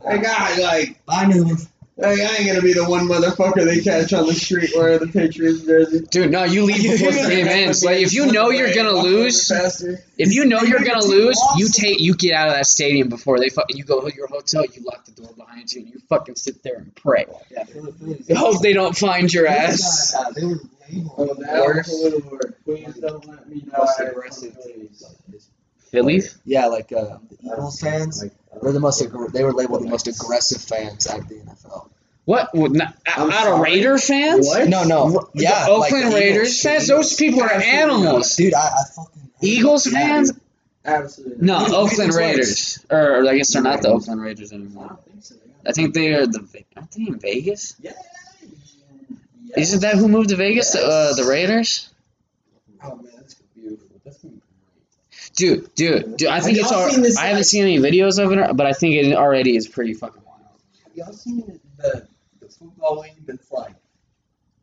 I 0.07 0.19
got 0.19 0.59
like 0.61 1.01
I 1.09 1.27
knew 1.27 1.45
him. 1.45 1.57
Like, 1.97 2.19
I 2.19 2.37
ain't 2.39 2.49
gonna 2.49 2.61
be 2.61 2.73
the 2.73 2.85
one 2.85 3.07
motherfucker 3.07 3.65
they 3.65 3.81
catch 3.81 4.13
on 4.13 4.27
the 4.27 4.35
street 4.35 4.73
wearing 4.75 4.99
the 4.99 5.07
Patriots 5.07 5.63
jersey. 5.63 6.01
Dude, 6.11 6.33
no, 6.33 6.43
you 6.43 6.65
leave 6.65 6.83
before 6.83 7.13
the 7.13 7.29
game 7.29 7.47
ends. 7.47 7.85
Like, 7.85 7.99
if 7.99 8.13
you 8.13 8.33
know 8.33 8.51
you're 8.51 8.75
gonna 8.75 8.91
lose, 8.91 9.49
if 10.19 10.35
you 10.35 10.45
know 10.45 10.63
you're 10.63 10.83
gonna 10.83 11.05
lose, 11.05 11.41
you 11.57 11.69
take, 11.69 12.01
you 12.01 12.15
get 12.17 12.35
out 12.35 12.49
of 12.49 12.55
that 12.55 12.67
stadium 12.67 13.09
before 13.09 13.39
they, 13.39 13.49
fu- 13.49 13.63
you 13.69 13.85
go 13.85 14.01
to 14.01 14.13
your 14.13 14.27
hotel, 14.27 14.65
you 14.65 14.83
lock 14.83 15.05
the 15.05 15.13
door 15.13 15.31
behind 15.37 15.73
you, 15.73 15.83
and 15.83 15.91
you 15.91 16.01
fucking 16.09 16.35
sit 16.35 16.65
there 16.65 16.79
and 16.79 16.93
pray. 16.97 17.27
You 18.27 18.35
hope 18.35 18.61
they 18.61 18.73
don't 18.73 18.97
find 18.97 19.33
your 19.33 19.47
ass. 19.47 20.17
They 20.35 20.43
were 20.47 21.35
that 21.35 22.25
Lord, 22.25 22.55
please 22.65 22.95
don't 22.97 23.27
let 23.29 23.49
me 23.49 23.61
die. 23.61 23.85
Most 26.03 26.07
aggressive 26.07 26.33
Phillies? 26.33 26.39
Yeah, 26.45 26.67
like 26.67 26.93
uh, 26.93 27.19
the 27.31 27.39
Eagles 27.45 27.81
fans. 27.81 28.25
They're 28.63 28.73
the 28.73 28.81
most. 28.81 29.03
aggr- 29.03 29.33
They 29.33 29.45
were 29.45 29.53
labeled 29.53 29.83
the 29.85 29.89
most 29.89 30.07
aggressive 30.09 30.63
fans 30.63 31.07
at 31.07 31.29
the 31.29 31.37
NFL. 31.37 31.89
What? 32.25 32.51
Well, 32.55 32.71
not, 32.71 32.95
I'm 33.07 33.31
out 33.31 33.47
of. 33.53 33.61
Raider 33.61 33.99
fans? 33.99 34.47
What? 34.47 34.69
No, 34.69 34.85
no, 34.85 35.29
yeah, 35.35 35.67
the 35.67 35.73
like 35.73 35.93
Oakland 35.93 36.13
the 36.13 36.17
Raiders 36.17 36.49
Eagles. 36.49 36.61
fans? 36.63 36.89
Those 36.89 37.15
people 37.17 37.43
are 37.43 37.53
animals. 37.53 38.37
Dude, 38.37 38.55
I, 38.55 38.59
I 38.61 38.83
fucking 38.97 39.31
Eagles 39.43 39.87
it. 39.87 39.93
fans? 39.93 40.33
Absolutely. 40.87 41.47
No, 41.47 41.59
We- 41.65 41.71
we 41.71 41.77
Oakland 41.77 42.11
did. 42.13 42.17
Raiders. 42.19 42.85
Or, 42.91 43.21
or 43.23 43.29
I 43.29 43.37
guess 43.37 43.53
they're 43.53 43.63
not 43.63 43.83
the 43.83 43.89
Oakland 43.89 44.23
Raiders 44.23 44.53
anymore. 44.53 44.99
I 45.67 45.73
think 45.73 45.95
they 45.95 46.15
are 46.15 46.27
the. 46.27 46.47
Aren't 46.77 46.91
they 46.93 47.03
in 47.03 47.19
Vegas? 47.19 47.75
Yeah. 47.81 47.93
Isn't 49.57 49.81
that 49.81 49.95
who 49.97 50.09
moved 50.09 50.31
to 50.31 50.37
Vegas? 50.37 50.73
The, 50.73 50.81
uh, 50.85 51.15
the 51.15 51.25
Raiders? 51.25 51.91
Oh 52.83 52.97
man, 52.97 53.13
that's 53.17 53.35
beautiful. 53.55 53.87
That's 54.05 54.19
gonna 54.19 54.35
be 54.35 54.41
Dude, 55.37 55.75
dude, 55.75 56.17
dude! 56.17 56.29
I 56.29 56.41
think 56.41 56.59
Have 56.59 56.67
it's. 56.67 56.71
y'all 56.71 57.03
this, 57.03 57.17
I 57.19 57.23
haven't 57.27 57.39
like- 57.39 57.45
seen 57.47 57.63
any 57.65 57.79
videos 57.79 58.23
of 58.25 58.31
it, 58.33 58.57
but 58.57 58.67
I 58.67 58.73
think 58.73 58.95
it 58.95 59.15
already 59.15 59.57
is 59.57 59.67
pretty 59.67 59.95
fucking 59.95 60.23
wild. 60.25 60.39
Have 60.85 60.97
y'all 60.97 61.13
seen 61.13 61.61
the 61.79 62.07
football 62.59 63.01
league 63.01 63.27
that's 63.27 63.51
like 63.51 63.75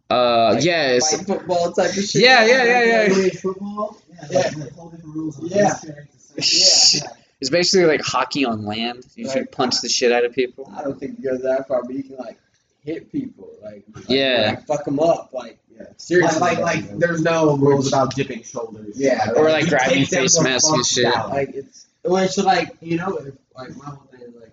Uh, 0.10 0.54
yes 0.54 0.56
Like, 0.56 0.64
yeah, 0.66 0.88
it's, 0.92 1.24
football 1.24 1.72
type 1.74 1.90
of 1.90 1.96
shit? 1.96 2.22
Yeah, 2.22 2.46
yeah, 2.46 2.64
yeah, 2.64 2.84
yeah. 2.84 3.10
Underage 3.10 3.40
football. 3.40 3.98
Yeah, 4.10 4.28
Yeah. 4.30 4.38
like, 4.40 4.58
like, 4.58 4.72
whole 4.74 4.90
different 4.90 5.16
rules. 5.16 5.40
on 5.40 5.46
Yeah. 5.48 5.74
this 5.74 5.80
character, 5.82 6.18
so- 6.18 6.98
Yeah. 7.06 7.14
it's 7.42 7.50
basically 7.50 7.86
like 7.88 8.02
hockey 8.02 8.46
on 8.46 8.66
land. 8.66 9.06
You 9.16 9.26
Right. 9.28 9.34
should 9.34 9.52
punch 9.52 9.82
the 9.82 9.90
shit 9.90 10.12
out 10.12 10.24
of 10.26 10.34
people. 10.34 10.72
I 10.76 10.84
don't 10.84 11.00
think 11.00 11.20
it 11.20 11.24
goes 11.24 11.42
that 11.44 11.68
far, 11.68 11.84
but 11.84 11.96
you 11.96 12.04
can 12.04 12.16
like 12.18 12.38
hit 12.84 13.12
people, 13.12 13.50
like, 13.62 13.84
like 13.94 14.06
Yeah. 14.10 14.54
like, 14.56 14.68
fuck 14.68 14.86
them 14.86 15.00
up, 15.00 15.32
like 15.34 15.60
Yeah. 15.78 15.86
seriously, 15.98 16.40
Like, 16.40 16.60
like, 16.60 16.84
like, 16.86 16.98
there's 17.00 17.22
no 17.22 17.56
rules 17.58 17.88
about 17.88 18.16
dipping 18.16 18.44
shoulders. 18.44 18.98
Yeah, 19.00 19.32
Or, 19.36 19.50
like, 19.50 19.64
You 19.66 19.70
grabbing 19.72 20.06
face 20.06 20.40
masks 20.42 20.68
and 20.70 20.78
fuck 20.78 20.86
shit. 20.86 21.04
down. 21.14 21.30
like 21.30 21.50
it's 21.56 21.88
which 22.04 22.38
like 22.40 22.76
you 22.82 22.98
know 22.98 23.16
if 23.18 23.34
like 23.56 23.76
my 23.78 23.86
whole 23.86 24.08
thing 24.12 24.22
is 24.22 24.34
like 24.36 24.52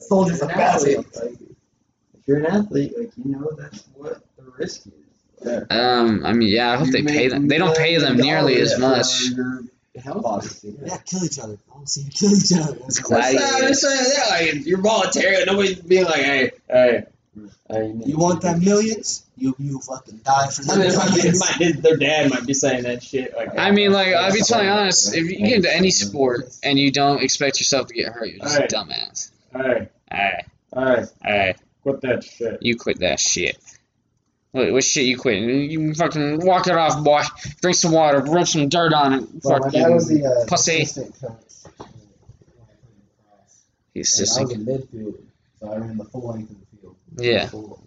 Soldiers 0.00 0.42
if 0.42 0.48
you're 0.48 0.50
of 0.50 0.58
athlete, 0.58 0.96
like 1.16 1.32
if 1.32 2.28
you're 2.28 2.38
an 2.38 2.46
athlete, 2.46 2.92
like 2.98 3.10
you 3.16 3.32
know 3.32 3.50
that's 3.56 3.84
what 3.94 4.20
the 4.36 4.44
risk 4.58 4.86
is. 4.86 4.92
Yeah. 5.44 5.60
Um, 5.70 6.24
I 6.24 6.32
mean, 6.32 6.48
yeah, 6.48 6.72
I 6.72 6.76
hope 6.76 6.88
they 6.88 7.02
pay 7.02 7.28
them. 7.28 7.48
They 7.48 7.58
don't 7.58 7.76
pay 7.76 7.96
them 7.98 8.16
nearly 8.18 8.60
as 8.60 8.78
much. 8.78 9.30
Your. 9.30 9.62
Yeah, 9.94 10.96
kill 11.06 11.24
each 11.24 11.38
other. 11.38 11.56
I 11.70 11.74
want 11.74 11.86
to 11.86 11.92
see 11.92 12.00
you 12.02 12.10
kill 12.10 12.34
each 12.36 12.52
other. 12.52 12.76
It's 12.86 12.98
That's 12.98 13.10
not- 13.10 13.22
I'm 13.24 13.32
gladiators. 13.36 13.68
just 13.68 13.80
saying 13.82 14.48
that, 14.50 14.54
like 14.56 14.66
you're 14.66 14.80
voluntary. 14.80 15.44
Nobody's 15.44 15.76
being 15.80 16.04
like, 16.04 16.16
hey, 16.22 16.50
hey. 16.68 17.04
Hey, 17.74 17.92
You 18.06 18.16
want 18.16 18.42
that 18.42 18.58
millions? 18.58 19.24
You 19.36 19.54
you 19.58 19.80
fucking 19.80 20.20
die 20.24 20.48
for 20.48 20.62
I 20.62 20.76
that 20.76 20.78
mean, 20.78 20.90
it 20.90 20.96
might 20.96 21.10
millions. 21.16 21.40
might- 21.40 21.56
his- 21.56 21.80
their 21.80 21.96
dad 21.96 22.30
might 22.30 22.46
be 22.46 22.54
saying 22.54 22.84
that 22.84 23.02
shit. 23.02 23.34
Like, 23.36 23.58
I 23.58 23.70
mean, 23.72 23.92
like, 23.92 24.08
I'll 24.14 24.32
be 24.32 24.40
telling 24.40 24.68
honest. 24.68 25.14
If 25.14 25.24
you 25.30 25.38
get 25.38 25.56
into 25.56 25.74
any 25.74 25.90
sport 25.90 26.54
and 26.62 26.78
you 26.78 26.90
don't 26.92 27.22
expect 27.22 27.58
yourself 27.60 27.88
to 27.88 27.94
get 27.94 28.12
hurt, 28.12 28.28
you're 28.28 28.38
just 28.38 28.58
a 28.58 28.76
Alright. 28.76 28.90
dumbass. 28.90 29.30
Hey, 29.52 29.58
Alright, 29.60 29.88
hey, 30.12 31.06
alright, 31.26 31.56
quit 31.82 32.00
that 32.02 32.24
shit. 32.24 32.58
you 32.62 32.76
quit 32.76 32.98
that 33.00 33.18
shit. 33.20 33.56
What, 34.52 34.70
what 34.72 34.84
shit 34.84 35.04
you 35.06 35.18
quit? 35.18 35.42
You 35.42 35.92
fucking 35.94 36.46
walk 36.46 36.68
it 36.68 36.76
off, 36.76 37.02
boy. 37.02 37.22
Drink 37.60 37.76
some 37.76 37.90
water, 37.90 38.20
rub 38.20 38.46
some 38.46 38.68
dirt 38.68 38.92
on 38.94 39.14
it. 39.14 39.24
Well, 39.42 39.58
my 39.58 39.64
Fucking 39.66 39.82
dad 39.82 39.88
was 39.90 40.06
the 40.08 40.24
uh, 40.24 40.46
pussy. 40.46 40.82
assistant 40.82 41.12
coach. 41.20 41.30
when 41.76 41.80
I 41.80 41.82
played 41.82 41.88
lacrosse. 43.18 43.62
He's 43.94 44.16
And 44.18 44.26
just 44.26 44.38
I 44.38 44.42
was 44.44 44.52
a 44.52 44.56
midfielder, 44.58 45.22
so 45.58 45.72
I 45.72 45.76
ran 45.78 45.96
the 45.96 46.04
full 46.04 46.28
length 46.28 46.50
of 46.52 46.56
the 46.60 46.66
field. 46.66 46.73
Yeah. 47.18 47.46
Full, 47.48 47.86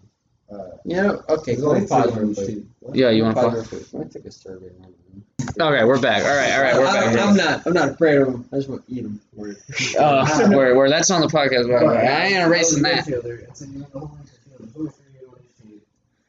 uh, 0.52 0.56
You 0.84 0.96
know, 0.96 1.22
okay, 1.28 1.52
There's 1.52 1.60
go 1.60 1.68
only 1.70 1.78
ahead, 1.84 1.88
pause 1.88 2.16
real 2.16 2.34
quick. 2.34 2.64
Yeah, 2.94 3.10
you 3.10 3.22
want 3.24 3.36
to 3.36 3.42
Pause 3.42 3.54
pause? 3.54 3.72
real 3.72 3.80
quick. 3.80 3.92
Let 3.92 4.04
me 4.06 4.10
take 4.12 4.24
a 4.24 4.32
survey. 4.32 4.70
Okay, 5.60 5.84
we're 5.84 6.00
back. 6.00 6.22
All 6.24 6.36
right, 6.36 6.52
all 6.52 6.62
right, 6.62 6.74
we're 6.76 6.86
I, 6.86 7.14
back. 7.14 7.18
I'm 7.18 7.36
not. 7.36 7.66
I'm 7.66 7.72
not 7.72 7.88
afraid 7.90 8.18
of 8.18 8.26
them. 8.26 8.48
I 8.52 8.56
just 8.56 8.68
want 8.68 8.86
to 8.86 8.92
eat 8.94 9.02
them. 9.02 9.20
Uh, 9.98 10.48
where, 10.48 10.74
where 10.76 10.88
that's 10.88 11.10
on 11.10 11.20
the 11.20 11.26
podcast. 11.26 11.68
But 11.70 11.84
but 11.86 11.96
I 11.96 12.26
ain't 12.26 12.36
erasing 12.46 12.82
that. 12.82 13.06
midfielder, 13.06 13.46
and 13.46 13.56
so 13.56 13.64
you 13.66 13.72
ran 13.80 13.86
the 13.92 13.98
whole 13.98 14.08
length 14.14 14.32
of 14.60 14.60
the 14.60 14.66
field. 14.66 14.74
There's 14.74 14.76
only 14.76 14.90
three 14.90 15.26
on 15.28 15.34
each 15.42 15.62
team, 15.62 15.80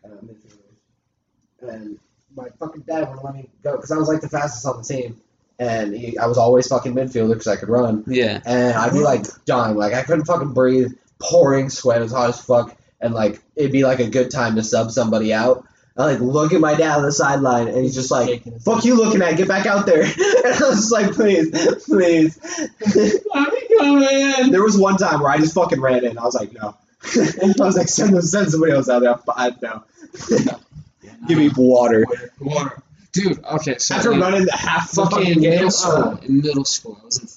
uh, 0.05 1.67
midfielders. 1.67 1.73
And 1.73 1.99
my 2.35 2.49
fucking 2.59 2.81
dad 2.81 3.01
wouldn't 3.07 3.23
let 3.23 3.35
me 3.35 3.49
go 3.63 3.75
because 3.75 3.91
I 3.91 3.97
was 3.97 4.07
like 4.07 4.21
the 4.21 4.29
fastest 4.29 4.65
on 4.65 4.77
the 4.77 4.83
team, 4.83 5.19
and 5.59 5.93
he, 5.93 6.17
I 6.17 6.25
was 6.27 6.37
always 6.37 6.67
fucking 6.67 6.93
midfielder 6.93 7.29
because 7.33 7.47
I 7.47 7.55
could 7.57 7.69
run. 7.69 8.03
Yeah. 8.07 8.41
and 8.45 8.73
I'd 8.77 8.93
be 8.93 8.99
like 8.99 9.25
dying, 9.45 9.75
like 9.75 9.93
I 9.93 10.03
couldn't 10.03 10.25
fucking 10.25 10.53
breathe, 10.53 10.93
pouring 11.21 11.69
sweat, 11.69 11.99
it 11.99 12.03
was 12.03 12.11
hot 12.13 12.29
as 12.29 12.41
fuck, 12.41 12.75
and 13.01 13.13
like 13.13 13.39
it'd 13.55 13.71
be 13.71 13.83
like 13.83 13.99
a 13.99 14.09
good 14.09 14.31
time 14.31 14.55
to 14.55 14.63
sub 14.63 14.91
somebody 14.91 15.33
out. 15.33 15.65
I 15.97 16.05
like 16.05 16.19
look 16.19 16.53
at 16.53 16.61
my 16.61 16.75
dad 16.75 16.97
on 16.97 17.03
the 17.03 17.11
sideline, 17.11 17.67
and 17.67 17.77
he's 17.77 17.93
just 17.93 18.11
like, 18.11 18.43
"Fuck 18.61 18.85
you, 18.85 18.95
looking 18.95 19.21
at? 19.21 19.35
Get 19.35 19.47
back 19.47 19.65
out 19.65 19.85
there!" 19.85 20.03
And 20.03 20.55
I 20.55 20.69
was 20.69 20.89
just 20.89 20.91
like, 20.91 21.11
"Please, 21.13 21.49
please." 21.85 22.37
there 24.49 24.63
was 24.63 24.77
one 24.77 24.97
time 24.97 25.19
where 25.21 25.31
I 25.31 25.37
just 25.37 25.53
fucking 25.53 25.81
ran 25.81 26.05
in. 26.05 26.17
I 26.17 26.23
was 26.23 26.35
like, 26.35 26.53
"No." 26.53 26.75
I 27.15 27.53
was 27.59 27.77
like, 27.77 27.89
"Send 27.89 28.23
send 28.23 28.51
somebody 28.51 28.71
else 28.71 28.87
out 28.87 29.01
there." 29.01 29.19
I, 29.35 29.53
no. 29.61 29.83
Give 31.27 31.37
me 31.37 31.49
water. 31.55 32.05
Water. 32.39 32.81
Dude, 33.11 33.43
okay, 33.43 33.77
so 33.79 33.95
After 33.95 34.13
in 34.13 34.19
running 34.19 34.45
the 34.45 34.55
half 34.55 34.91
fucking 34.91 35.41
game, 35.41 35.49
middle 35.49 35.67
uh, 35.67 35.71
school, 35.71 36.17
in 36.23 36.41
middle 36.41 36.65
school, 36.65 36.97
I 37.01 37.05
was 37.05 37.19
in 37.19 37.27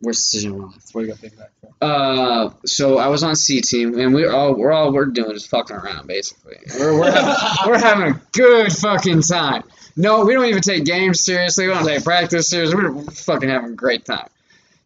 Worst 0.00 0.30
decision 0.30 0.58
life. 0.58 0.74
Where 0.92 1.04
you 1.04 1.10
got 1.10 1.20
back 1.20 1.50
from? 1.60 1.70
Uh, 1.80 2.50
so 2.64 2.98
I 2.98 3.08
was 3.08 3.24
on 3.24 3.34
C 3.34 3.60
team, 3.60 3.98
and 3.98 4.14
we 4.14 4.24
are 4.24 4.32
all 4.32 4.54
we're 4.54 4.70
all 4.70 4.92
we're 4.92 5.06
doing 5.06 5.32
is 5.32 5.46
fucking 5.46 5.74
around, 5.74 6.06
basically. 6.06 6.56
We're 6.78 6.98
we're 6.98 7.10
having, 7.10 7.34
we're 7.66 7.78
having 7.78 8.14
a 8.14 8.22
good 8.32 8.72
fucking 8.72 9.22
time. 9.22 9.64
No, 9.96 10.24
we 10.24 10.34
don't 10.34 10.46
even 10.46 10.62
take 10.62 10.84
games 10.84 11.24
seriously. 11.24 11.66
We 11.66 11.74
don't 11.74 11.84
take 11.84 12.04
practice 12.04 12.48
seriously. 12.48 12.76
We're 12.76 13.02
fucking 13.04 13.48
having 13.48 13.72
a 13.72 13.74
great 13.74 14.04
time, 14.04 14.28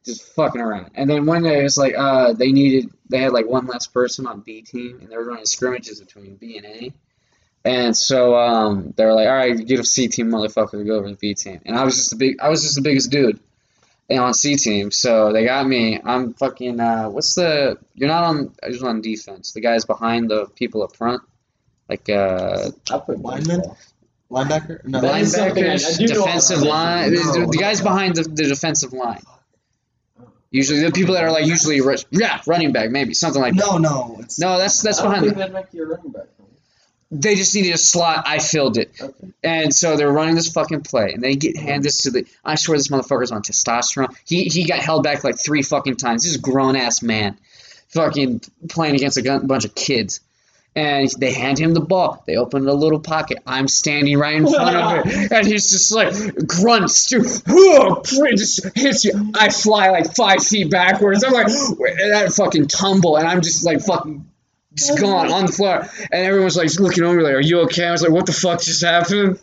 just 0.06 0.22
fucking 0.34 0.60
around. 0.60 0.92
And 0.94 1.10
then 1.10 1.26
one 1.26 1.42
day 1.42 1.62
it's 1.62 1.76
like, 1.76 1.94
uh, 1.94 2.32
they 2.32 2.50
needed 2.50 2.90
they 3.10 3.18
had 3.18 3.32
like 3.32 3.46
one 3.46 3.66
less 3.66 3.86
person 3.86 4.26
on 4.26 4.40
B 4.40 4.62
team, 4.62 5.00
and 5.02 5.10
they 5.10 5.16
were 5.16 5.24
running 5.24 5.44
scrimmages 5.44 6.00
between 6.00 6.36
B 6.36 6.56
and 6.56 6.64
A. 6.64 6.92
And 7.64 7.96
so 7.96 8.34
um, 8.34 8.94
they 8.96 9.04
were 9.04 9.12
like, 9.12 9.28
"All 9.28 9.34
right, 9.34 9.66
get 9.66 9.78
a 9.78 9.84
C 9.84 10.08
team 10.08 10.28
motherfucker 10.30 10.72
to 10.72 10.84
go 10.84 10.96
over 10.96 11.10
to 11.10 11.16
B 11.16 11.34
team." 11.34 11.60
And 11.66 11.76
I 11.76 11.84
was 11.84 11.96
just 11.96 12.10
the 12.10 12.16
big, 12.16 12.40
I 12.40 12.48
was 12.48 12.62
just 12.62 12.76
the 12.76 12.80
biggest 12.80 13.10
dude 13.10 13.38
on 14.10 14.34
C 14.34 14.56
team. 14.56 14.90
So 14.90 15.32
they 15.32 15.44
got 15.44 15.66
me. 15.66 16.00
I'm 16.02 16.34
fucking. 16.34 16.80
Uh, 16.80 17.08
what's 17.10 17.34
the? 17.34 17.78
You're 17.94 18.08
not 18.08 18.24
on. 18.24 18.54
I 18.62 18.68
was 18.68 18.82
on 18.82 19.00
defense. 19.00 19.52
The 19.52 19.60
guys 19.60 19.84
behind 19.84 20.30
the 20.30 20.46
people 20.46 20.82
up 20.82 20.94
front, 20.96 21.22
like 21.88 22.08
uh, 22.08 22.70
I 22.90 22.98
put 22.98 23.18
Lineman? 23.22 23.62
Linebacker? 24.30 24.84
No. 24.84 25.00
That 25.00 25.20
is 25.20 25.32
something 25.32 25.62
I- 25.64 25.72
I 25.72 25.74
linebackers, 25.76 26.06
defensive 26.08 26.62
line. 26.62 27.12
that. 27.14 27.32
the, 27.34 27.38
No, 27.40 27.50
the 27.50 27.58
guys 27.58 27.80
no. 27.80 27.84
behind 27.84 28.14
the, 28.16 28.22
the 28.22 28.44
defensive 28.44 28.92
line. 28.94 29.20
Usually 30.50 30.80
the 30.80 30.90
people 30.92 31.14
that 31.14 31.24
are 31.24 31.30
like 31.30 31.46
usually 31.46 31.80
ru- 31.80 31.96
yeah 32.10 32.40
running 32.46 32.72
back 32.72 32.90
maybe 32.90 33.14
something 33.14 33.40
like 33.40 33.54
that. 33.56 33.64
No, 33.64 33.78
no. 33.78 34.20
No, 34.38 34.58
that's 34.58 34.82
that's 34.82 35.00
I 35.00 35.02
don't 35.02 35.10
behind. 35.12 35.24
think 35.24 35.34
The, 35.34 35.38
that'd 35.40 35.54
make 35.54 35.66
you 35.72 35.84
a 35.84 35.86
running 35.86 36.12
back. 36.12 36.26
They 37.12 37.34
just 37.34 37.54
needed 37.54 37.74
a 37.74 37.78
slot. 37.78 38.24
I 38.26 38.38
filled 38.38 38.78
it. 38.78 38.90
Okay. 38.98 39.28
And 39.44 39.74
so 39.74 39.96
they're 39.96 40.10
running 40.10 40.34
this 40.34 40.50
fucking 40.50 40.80
play, 40.80 41.12
and 41.12 41.22
they 41.22 41.36
get 41.36 41.58
hand 41.58 41.84
this 41.84 42.02
to 42.04 42.10
the. 42.10 42.26
I 42.42 42.54
swear 42.54 42.78
this 42.78 42.88
motherfucker's 42.88 43.30
on 43.30 43.42
testosterone. 43.42 44.16
He 44.24 44.44
he 44.44 44.64
got 44.64 44.78
held 44.78 45.02
back 45.02 45.22
like 45.22 45.38
three 45.38 45.62
fucking 45.62 45.96
times. 45.96 46.22
This 46.22 46.32
is 46.32 46.38
a 46.38 46.40
grown 46.40 46.74
ass 46.74 47.02
man, 47.02 47.36
fucking 47.88 48.40
playing 48.70 48.94
against 48.94 49.18
a 49.18 49.22
gun, 49.22 49.46
bunch 49.46 49.66
of 49.66 49.74
kids. 49.74 50.20
And 50.74 51.06
they 51.18 51.34
hand 51.34 51.58
him 51.58 51.74
the 51.74 51.82
ball. 51.82 52.24
They 52.26 52.36
open 52.36 52.66
a 52.66 52.72
little 52.72 53.00
pocket. 53.00 53.40
I'm 53.46 53.68
standing 53.68 54.16
right 54.16 54.36
in 54.36 54.46
front 54.48 54.74
of 54.74 55.06
it, 55.06 55.32
and 55.32 55.46
he's 55.46 55.68
just 55.68 55.92
like 55.92 56.14
grunts, 56.46 57.08
dude. 57.08 57.26
Just 58.38 58.74
hits 58.74 59.04
you. 59.04 59.32
I 59.34 59.50
fly 59.50 59.90
like 59.90 60.16
five 60.16 60.42
feet 60.42 60.70
backwards. 60.70 61.24
I'm 61.24 61.34
like, 61.34 61.48
and 61.48 62.14
I 62.14 62.28
fucking 62.28 62.68
tumble, 62.68 63.18
and 63.18 63.28
I'm 63.28 63.42
just 63.42 63.66
like 63.66 63.82
fucking 63.82 64.24
just 64.74 64.98
gone 64.98 65.30
on 65.30 65.46
the 65.46 65.52
floor. 65.52 65.88
And 66.10 66.26
everyone's 66.26 66.56
like 66.56 66.74
looking 66.78 67.04
over, 67.04 67.22
like, 67.22 67.34
"Are 67.34 67.40
you 67.40 67.60
okay?" 67.62 67.86
I 67.86 67.92
was 67.92 68.02
like, 68.02 68.12
"What 68.12 68.26
the 68.26 68.32
fuck 68.32 68.60
just 68.60 68.82
happened?" 68.82 69.38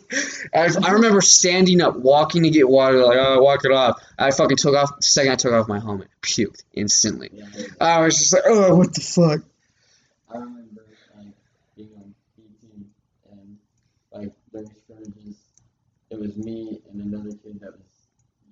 I, 0.54 0.68
I 0.82 0.92
remember 0.92 1.20
standing 1.20 1.80
up, 1.80 1.96
walking 1.96 2.42
to 2.44 2.50
get 2.50 2.68
water, 2.68 3.04
like, 3.04 3.18
"Oh, 3.18 3.42
walk 3.42 3.64
it 3.64 3.72
off." 3.72 4.02
I 4.18 4.30
fucking 4.30 4.56
took 4.56 4.74
off. 4.74 4.96
The 4.96 5.02
second 5.02 5.32
I 5.32 5.36
took 5.36 5.52
off 5.52 5.68
my 5.68 5.80
helmet, 5.80 6.08
puked 6.22 6.62
instantly. 6.72 7.30
Yeah. 7.32 7.46
I 7.80 8.00
was 8.00 8.18
just 8.18 8.32
like, 8.32 8.42
"Oh, 8.46 8.74
what 8.74 8.94
the 8.94 9.00
fuck?" 9.00 9.40
I 10.32 10.38
remember 10.38 10.82
like 11.16 11.26
being 11.76 11.90
on 11.96 12.14
and 13.32 13.58
like 14.12 14.32
during 14.52 14.70
scrimmages, 14.84 15.36
it 16.10 16.18
was 16.18 16.36
me 16.36 16.80
and 16.90 17.00
another 17.02 17.30
kid 17.42 17.60
that 17.60 17.72
was 17.72 17.86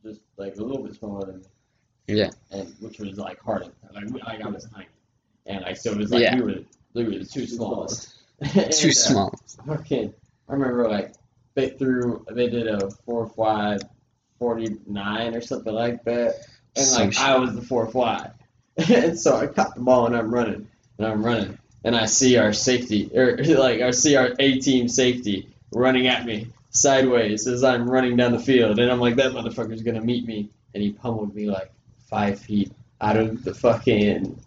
just 0.02 0.20
like 0.36 0.56
a 0.56 0.62
little 0.62 0.84
bit 0.84 0.94
smaller 0.94 1.26
than 1.26 1.40
me. 1.40 1.46
Yeah. 2.08 2.30
And 2.50 2.74
which 2.80 2.98
was 2.98 3.18
like 3.18 3.40
hard. 3.40 3.70
Like, 3.92 4.10
like 4.10 4.42
I 4.42 4.48
was 4.48 4.66
tiny, 4.72 4.86
and 5.48 5.62
like 5.62 5.76
so 5.76 5.90
it 5.92 5.98
was 5.98 6.10
like 6.12 6.22
Yeah. 6.22 6.36
we 6.36 6.42
were 6.42 6.60
we 6.94 7.04
were 7.04 7.18
the 7.18 7.24
two 7.24 7.46
smallest. 7.46 8.14
Too 8.52 8.60
uh, 8.88 8.92
small. 8.92 9.34
Okay, 9.68 10.12
I 10.48 10.52
remember 10.52 10.88
like 10.88 11.14
they 11.54 11.70
threw 11.70 12.24
they 12.30 12.48
did 12.48 12.68
a 12.68 12.90
four 13.04 13.28
five 13.30 13.80
forty 14.38 14.76
nine 14.86 15.34
or 15.34 15.40
something 15.40 15.72
like 15.74 16.04
that, 16.04 16.36
and 16.76 16.86
Some 16.86 17.02
like 17.06 17.12
shit. 17.14 17.22
I 17.22 17.36
was 17.38 17.54
the 17.54 17.62
four 17.62 17.88
fly, 17.90 18.30
and 18.76 19.18
so 19.18 19.36
I 19.36 19.48
caught 19.48 19.74
the 19.74 19.80
ball 19.80 20.06
and 20.06 20.16
I'm 20.16 20.32
running 20.32 20.68
and 20.98 21.06
I'm 21.06 21.24
running 21.24 21.58
and 21.84 21.96
I 21.96 22.06
see 22.06 22.36
our 22.36 22.52
safety 22.52 23.10
or 23.14 23.36
like 23.44 23.80
I 23.80 23.90
see 23.90 24.14
our 24.16 24.30
A 24.38 24.58
team 24.60 24.88
safety 24.88 25.48
running 25.72 26.06
at 26.06 26.24
me 26.24 26.48
sideways 26.70 27.46
as 27.46 27.64
I'm 27.64 27.90
running 27.90 28.16
down 28.16 28.32
the 28.32 28.38
field, 28.38 28.78
and 28.78 28.90
I'm 28.90 29.00
like 29.00 29.16
that 29.16 29.32
motherfucker's 29.32 29.82
gonna 29.82 30.00
meet 30.00 30.26
me, 30.26 30.48
and 30.74 30.82
he 30.82 30.92
pummeled 30.92 31.34
me 31.34 31.46
like 31.46 31.72
five 32.08 32.38
feet 32.38 32.72
out 33.00 33.16
of 33.16 33.42
the 33.44 33.54
fucking 33.54 34.38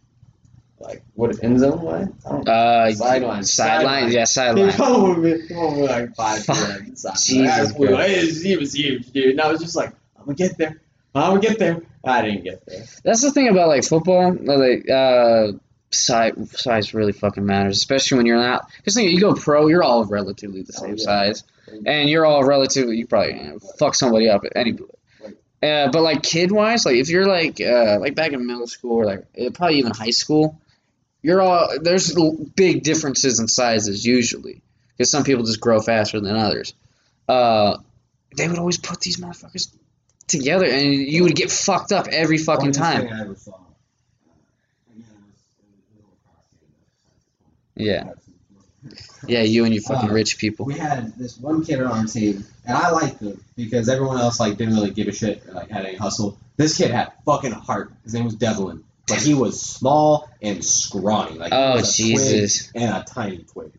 like 0.82 1.03
what 1.15 1.43
end 1.43 1.59
zone 1.59 1.84
line? 1.84 2.13
Uh, 2.25 2.91
Sideline. 2.91 3.43
sideline, 3.43 4.11
yeah, 4.11 4.23
sideline. 4.25 4.71
pummeled 4.73 5.19
me, 5.19 5.47
pummeled 5.47 5.75
me 5.77 5.88
like 5.88 6.15
five 6.15 6.43
Fuck. 6.43 6.55
feet 6.57 6.65
out 6.69 6.79
of 6.79 6.86
the. 6.86 6.91
Jesus 6.91 7.71
That 7.71 7.79
was 7.79 7.89
It 7.89 8.23
was- 8.25 8.41
he 8.43 8.57
was 8.57 8.73
huge, 8.73 9.11
dude. 9.11 9.32
And 9.32 9.41
I 9.41 9.51
was 9.51 9.61
just 9.61 9.75
like, 9.75 9.89
I'm 10.17 10.25
gonna 10.25 10.36
get 10.36 10.57
there. 10.57 10.82
I'm 11.15 11.32
gonna 11.32 11.41
get 11.41 11.59
there. 11.59 11.82
I 12.03 12.21
didn't 12.23 12.43
get 12.43 12.65
there. 12.65 12.84
That's 13.03 13.21
the 13.21 13.32
thing 13.32 13.47
about 13.49 13.67
like 13.67 13.84
football. 13.84 14.34
Like, 14.34 14.89
uh, 14.89 15.51
size 15.91 16.34
size 16.51 16.93
really 16.93 17.11
fucking 17.11 17.45
matters, 17.45 17.77
especially 17.77 18.17
when 18.17 18.25
you're 18.25 18.38
not. 18.38 18.69
Because 18.77 18.95
you 18.95 19.19
go 19.19 19.34
pro, 19.34 19.67
you're 19.67 19.84
all 19.84 20.05
relatively 20.05 20.61
the 20.63 20.73
Oh, 20.77 20.82
same 20.86 20.95
yeah. 20.97 21.03
size, 21.03 21.43
and 21.86 22.09
you're 22.09 22.25
all 22.25 22.43
relatively. 22.45 22.97
You 22.97 23.07
probably 23.07 23.36
you 23.38 23.43
know, 23.43 23.59
fuck 23.77 23.93
somebody 23.95 24.29
up 24.29 24.45
at 24.45 24.53
any. 24.55 24.77
Uh, 25.63 25.91
but 25.91 26.01
like 26.01 26.23
kid 26.23 26.51
wise, 26.51 26.86
like 26.86 26.95
if 26.95 27.09
you're 27.09 27.27
like 27.27 27.59
uh, 27.61 27.99
like 27.99 28.15
back 28.15 28.32
in 28.32 28.47
middle 28.47 28.65
school 28.67 28.93
or 28.97 29.05
like 29.05 29.25
uh, 29.39 29.49
probably 29.51 29.77
even 29.77 29.91
high 29.93 30.09
school, 30.09 30.59
you're 31.22 31.41
all 31.41 31.69
there's 31.82 32.15
big 32.55 32.84
differences 32.84 33.39
in 33.39 33.47
sizes 33.47 34.05
usually 34.05 34.61
because 34.89 35.11
some 35.11 35.24
people 35.24 35.43
just 35.43 35.59
grow 35.61 35.80
faster 35.80 36.19
than 36.19 36.36
others. 36.36 36.74
Uh, 37.28 37.78
they 38.36 38.47
would 38.47 38.59
always 38.59 38.78
put 38.78 38.99
these 39.01 39.17
motherfuckers 39.17 39.74
together, 40.28 40.65
and 40.65 40.93
you 40.93 41.24
would 41.24 41.36
get 41.36 41.51
fucked 41.51 41.91
up 41.91 42.07
every 42.07 42.38
fucking 42.38 42.72
time. 42.72 43.01
thing 43.01 43.13
I 43.13 43.22
ever 43.22 43.36
saw. 43.36 43.51
Again, 44.89 45.05
it 45.05 45.28
was, 45.28 45.39
it 45.59 45.65
was 45.65 45.76
a 45.91 45.97
little 45.97 46.15
Yeah, 47.76 48.13
yeah, 49.28 49.41
you 49.41 49.65
and 49.65 49.74
your 49.74 49.84
fucking 49.84 50.09
Uh, 50.09 50.13
rich 50.13 50.38
people. 50.38 50.65
We 50.65 50.78
had 50.78 51.17
this 51.17 51.38
one 51.38 51.63
kid 51.63 51.82
on 51.82 51.91
our 51.91 52.05
team, 52.05 52.45
and 52.65 52.78
I 52.78 52.89
liked 52.91 53.19
him 53.19 53.43
because 53.55 53.89
everyone 53.89 54.19
else 54.19 54.39
like 54.39 54.57
didn't 54.57 54.76
really 54.76 54.91
give 54.91 55.07
a 55.07 55.11
shit, 55.11 55.51
like 55.53 55.69
had 55.69 55.86
any 55.86 55.97
hustle. 55.97 56.38
This 56.57 56.78
kid 56.78 56.91
had 56.91 57.11
fucking 57.26 57.51
heart. 57.51 57.91
His 58.03 58.13
name 58.13 58.26
was 58.26 58.36
Devlin, 58.36 58.84
but 59.12 59.22
he 59.22 59.34
was 59.34 59.62
small 59.62 60.30
and 60.41 60.64
scrawny. 60.64 61.38
Like 61.38 61.53
Oh 61.53 61.82
Jesus! 61.82 62.72
and 62.76 62.91
a 62.95 63.03
tiny 63.05 63.39
twig. 63.39 63.72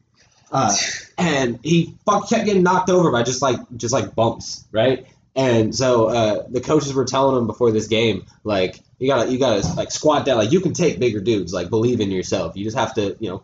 Uh, 0.50 0.76
and 1.16 1.58
he 1.62 1.94
fuck 2.04 2.28
kept 2.28 2.44
getting 2.44 2.62
knocked 2.62 2.90
over 2.90 3.10
by 3.10 3.22
just 3.22 3.40
like 3.42 3.58
just 3.76 3.92
like 3.94 4.14
bumps, 4.14 4.64
right? 4.70 5.06
And 5.34 5.74
so 5.74 6.08
uh, 6.08 6.46
the 6.50 6.60
coaches 6.60 6.92
were 6.92 7.06
telling 7.06 7.38
him 7.38 7.46
before 7.46 7.70
this 7.72 7.88
game, 7.88 8.26
like 8.44 8.80
you 8.98 9.08
gotta 9.08 9.30
you 9.32 9.38
gotta 9.38 9.66
like 9.74 9.90
squat 9.90 10.26
down, 10.26 10.36
like 10.36 10.52
you 10.52 10.60
can 10.60 10.74
take 10.74 10.98
bigger 10.98 11.20
dudes, 11.20 11.54
like 11.54 11.70
believe 11.70 12.00
in 12.00 12.10
yourself. 12.10 12.54
You 12.54 12.64
just 12.64 12.76
have 12.76 12.94
to 12.94 13.16
you 13.18 13.30
know 13.30 13.42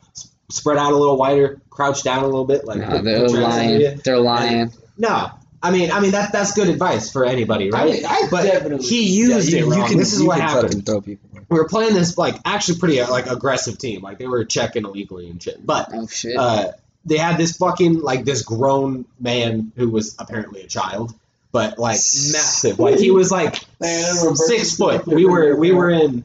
spread 0.51 0.77
out 0.77 0.93
a 0.93 0.97
little 0.97 1.17
wider, 1.17 1.61
crouch 1.71 2.03
down 2.03 2.25
a 2.25 2.27
little 2.27 2.45
bit, 2.45 2.67
like 2.67 2.79
No, 2.81 2.89
put- 2.91 3.05
they're 3.05 3.21
put 3.21 3.31
hands 3.31 3.35
under 3.35 3.41
lying. 3.49 4.01
They're 4.05 4.19
lying. 4.19 4.73
No, 4.99 5.31
I 5.63 5.71
mean, 5.71 5.91
I 5.91 6.01
mean 6.01 6.13
that 6.13 6.33
that's 6.33 6.53
good 6.53 6.69
advice 6.69 7.11
for 7.13 7.25
anybody, 7.25 7.71
right? 7.71 7.83
I, 7.83 7.93
mean, 7.93 8.07
I 8.07 8.29
but 8.31 8.43
definitely. 8.45 8.87
he 8.87 9.17
used 9.17 9.49
Yeah, 9.51 9.59
it 9.59 9.61
you, 9.63 9.73
you 9.73 9.81
wrong. 9.81 9.89
can, 9.89 9.99
this 9.99 10.13
is 10.13 10.23
what 10.23 10.41
happened. 10.41 10.87
throw 10.87 11.01
people. 11.01 11.29
We 11.49 11.59
were 11.59 11.67
playing 11.69 11.95
this 11.95 12.17
like 12.17 12.37
actually 12.45 12.79
pretty 12.79 13.01
uh, 13.01 13.11
like 13.11 13.27
aggressive 13.27 13.79
team, 13.79 14.03
like 14.03 14.19
they 14.19 14.27
were 14.27 14.45
checking 14.45 14.85
illegally 14.85 15.29
and 15.31 15.43
shit. 15.43 15.65
But 15.65 15.89
Oh 15.93 16.07
shit! 16.07 16.37
uh, 16.37 16.73
they 17.05 17.17
had 17.17 17.39
this 17.39 17.57
fucking 17.57 18.01
like 18.01 18.25
this 18.25 18.43
grown 18.43 19.07
man 19.19 19.73
who 19.77 19.91
was 19.91 20.15
apparently 20.19 20.63
a 20.63 20.67
child, 20.69 21.15
but 21.51 21.79
like 21.79 21.97
massive. 21.97 22.79
Like 22.79 22.99
he 22.99 23.11
was 23.11 23.31
like 23.31 23.65
Man, 23.81 24.37
six 24.37 24.77
foot. 24.77 25.07
We 25.07 25.25
were 25.25 25.57
we 25.57 25.73
were 25.73 25.91
in 25.91 26.25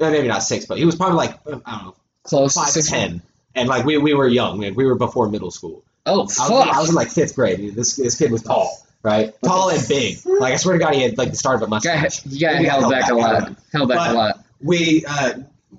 uh, 0.00 0.10
maybe 0.10 0.28
not 0.28 0.42
six, 0.42 0.66
but 0.66 0.78
he 0.78 0.84
was 0.84 0.96
probably 0.96 1.16
like 1.16 1.38
I 1.46 1.50
don't 1.50 1.66
know 1.66 1.94
Close 2.22 2.54
to 2.54 2.60
five 2.60 2.84
ten. 2.86 3.22
And 3.54 3.68
like 3.68 3.84
we, 3.84 3.98
we 3.98 4.14
were 4.14 4.28
young. 4.28 4.58
We 4.58 4.86
were 4.86 4.94
before 4.94 5.28
middle 5.28 5.50
school. 5.50 5.82
Oh 6.10 6.20
I 6.20 6.50
was, 6.50 6.68
I 6.76 6.80
was 6.80 6.88
in 6.90 6.94
like 6.94 7.08
fifth 7.08 7.34
grade. 7.34 7.74
This 7.74 7.96
this 7.96 8.16
kid 8.18 8.30
was 8.30 8.42
tall, 8.42 8.78
right? 9.02 9.34
Tall 9.42 9.70
and 9.70 9.86
big. 9.88 10.18
Like 10.40 10.54
I 10.54 10.56
swear 10.56 10.78
to 10.78 10.84
God, 10.84 10.94
he 10.94 11.02
had 11.02 11.18
like 11.18 11.30
the 11.30 11.36
start 11.36 11.56
of 11.56 11.62
a 11.62 11.66
Got, 11.66 11.84
mustache. 11.84 12.24
you 12.26 12.40
got 12.40 12.58
We 12.60 12.66
held 12.66 12.80
held 12.82 12.92
back 12.92 13.02
back, 13.02 13.10
a 13.10 13.14
held 13.14 13.42
lot. 13.42 13.56
Held 13.72 13.88
back 13.88 13.98
But- 13.98 14.10
a 14.10 14.14
lot. 14.14 14.44
We 14.62 15.04
uh, 15.06 15.32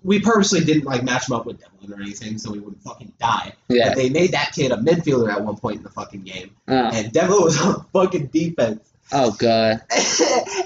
we 0.03 0.19
purposely 0.19 0.61
didn't 0.63 0.85
like 0.85 1.03
match 1.03 1.29
him 1.29 1.35
up 1.35 1.45
with 1.45 1.59
Devlin 1.59 1.99
or 1.99 2.01
anything, 2.01 2.37
so 2.39 2.51
he 2.53 2.59
wouldn't 2.59 2.81
fucking 2.81 3.11
die. 3.19 3.53
Yeah. 3.67 3.89
But 3.89 3.97
they 3.97 4.09
made 4.09 4.31
that 4.31 4.51
kid 4.55 4.71
a 4.71 4.77
midfielder 4.77 5.31
at 5.31 5.41
one 5.43 5.57
point 5.57 5.77
in 5.77 5.83
the 5.83 5.89
fucking 5.89 6.21
game, 6.23 6.55
Oh, 6.67 6.73
and 6.75 7.11
Devlin 7.11 7.43
was 7.43 7.61
on 7.65 7.85
fucking 7.93 8.27
defense. 8.27 8.91
oh 9.11 9.31
god. 9.37 9.81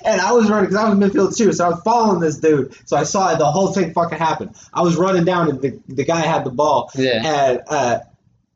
and 0.06 0.22
I 0.22 0.32
was 0.32 0.50
running 0.50 0.70
because 0.70 0.76
I 0.84 0.90
was 0.94 0.98
midfield 0.98 1.36
too, 1.36 1.52
so 1.52 1.66
I 1.66 1.70
was 1.70 1.82
following 1.84 2.20
this 2.22 2.38
dude. 2.38 2.74
So 2.88 2.96
I 2.96 3.04
saw 3.04 3.36
the 3.36 3.46
whole 3.52 3.74
thing 3.74 3.92
fucking 3.94 4.18
happen. 4.20 4.54
I 4.74 4.82
was 4.82 4.96
running 4.96 5.26
down, 5.26 5.50
and 5.50 5.62
the, 5.62 5.80
the 5.88 6.06
guy 6.06 6.22
had 6.22 6.44
the 6.46 6.52
ball, 6.52 6.92
Yeah. 6.96 7.22
and 7.26 7.62
uh, 7.68 8.00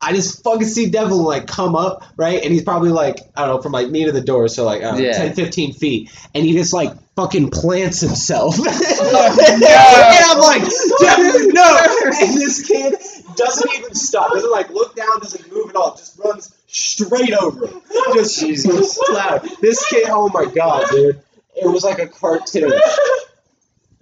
I 0.01 0.13
just 0.13 0.43
fucking 0.43 0.65
see 0.67 0.89
Devil 0.89 1.17
like 1.23 1.45
come 1.47 1.75
up, 1.75 2.03
right? 2.15 2.41
And 2.41 2.53
he's 2.53 2.63
probably 2.63 2.91
like, 2.91 3.19
I 3.35 3.45
don't 3.45 3.57
know, 3.57 3.61
from 3.61 3.73
like 3.73 3.89
me 3.89 4.05
to 4.05 4.11
the 4.13 4.21
door, 4.21 4.47
so 4.47 4.63
like 4.63 4.81
I 4.81 4.97
Yeah. 4.97 5.11
10, 5.11 5.33
15 5.33 5.73
feet. 5.73 6.09
And 6.33 6.45
he 6.45 6.53
just 6.53 6.71
like 6.73 6.93
fucking 7.15 7.49
plants 7.51 7.99
himself. 8.01 8.55
Oh, 9.11 9.35
no. 9.35 9.45
and 9.45 10.25
I'm 10.25 10.39
like, 10.39 10.61
Devil, 10.99 11.51
no! 11.51 11.79
And 12.21 12.33
this 12.39 12.65
kid 12.67 12.93
doesn't 13.35 13.75
even 13.77 13.95
stop, 13.95 14.31
doesn't 14.31 14.51
like 14.51 14.69
look 14.69 14.95
down, 14.95 15.19
doesn't 15.19 15.51
move 15.51 15.69
at 15.71 15.75
all, 15.75 15.95
just 15.95 16.17
runs 16.19 16.55
straight 16.67 17.33
over 17.33 17.65
him. 17.67 17.81
Just 18.13 18.39
Jesus. 18.39 18.99
loud. 19.11 19.49
This 19.61 19.83
kid, 19.87 20.07
oh 20.09 20.29
my 20.29 20.45
god, 20.45 20.85
dude. 20.91 21.19
It 21.55 21.67
was 21.67 21.83
like 21.83 21.99
a 21.99 22.07
cartoon. 22.07 22.71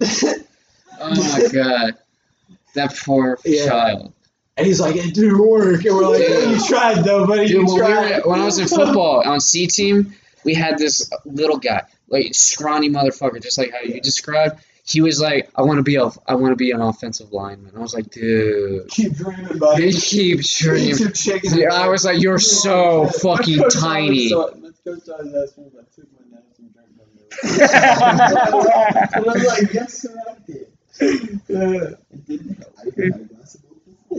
Oh 1.00 1.14
my 1.32 1.48
god. 1.52 1.94
That 2.74 2.96
poor 3.04 3.38
Yeah. 3.44 3.66
child. 3.66 4.12
And 4.58 4.66
he's 4.66 4.80
like, 4.80 4.96
it 4.96 5.14
didn't 5.14 5.38
work. 5.38 5.84
And 5.84 5.94
we're 5.96 6.08
like, 6.08 6.26
Dude. 6.26 6.50
you 6.60 6.66
tried 6.66 7.04
though, 7.04 7.26
buddy. 7.26 7.46
Dude, 7.46 7.50
You 7.58 7.64
when, 7.66 7.74
we 7.74 7.80
tried. 7.80 8.24
were, 8.24 8.30
when 8.32 8.40
I 8.40 8.44
was 8.44 8.58
in 8.58 8.66
football 8.68 9.22
on 9.24 9.38
C 9.40 9.68
team, 9.68 10.14
we 10.44 10.52
had 10.54 10.78
this 10.78 11.08
little 11.24 11.58
guy, 11.58 11.82
like 12.08 12.34
scrawny 12.34 12.90
motherfucker, 12.90 13.40
just 13.42 13.56
like 13.56 13.70
how 13.72 13.80
you 13.80 14.00
described. 14.00 14.60
He 14.84 15.00
was 15.02 15.20
like, 15.20 15.50
"I 15.54 15.62
want 15.62 15.76
to 15.76 15.82
be 15.82 15.96
a, 15.96 16.08
I 16.26 16.34
want 16.34 16.52
to 16.52 16.56
be 16.56 16.70
an 16.70 16.80
offensive 16.80 17.30
lineman." 17.32 17.72
I 17.76 17.78
was 17.78 17.92
like, 17.94 18.10
"Dude, 18.10 18.88
Keep 18.88 19.16
dreaming, 19.16 19.58
buddy. 19.58 19.92
keep 19.92 20.40
dreaming." 20.42 20.96
Keep. 21.12 21.42
Dude, 21.42 21.68
I 21.68 21.88
was 21.88 22.04
like, 22.06 22.20
"You're 22.22 22.38
so 22.38 23.06
fucking 23.06 23.62
tiny." 23.70 24.32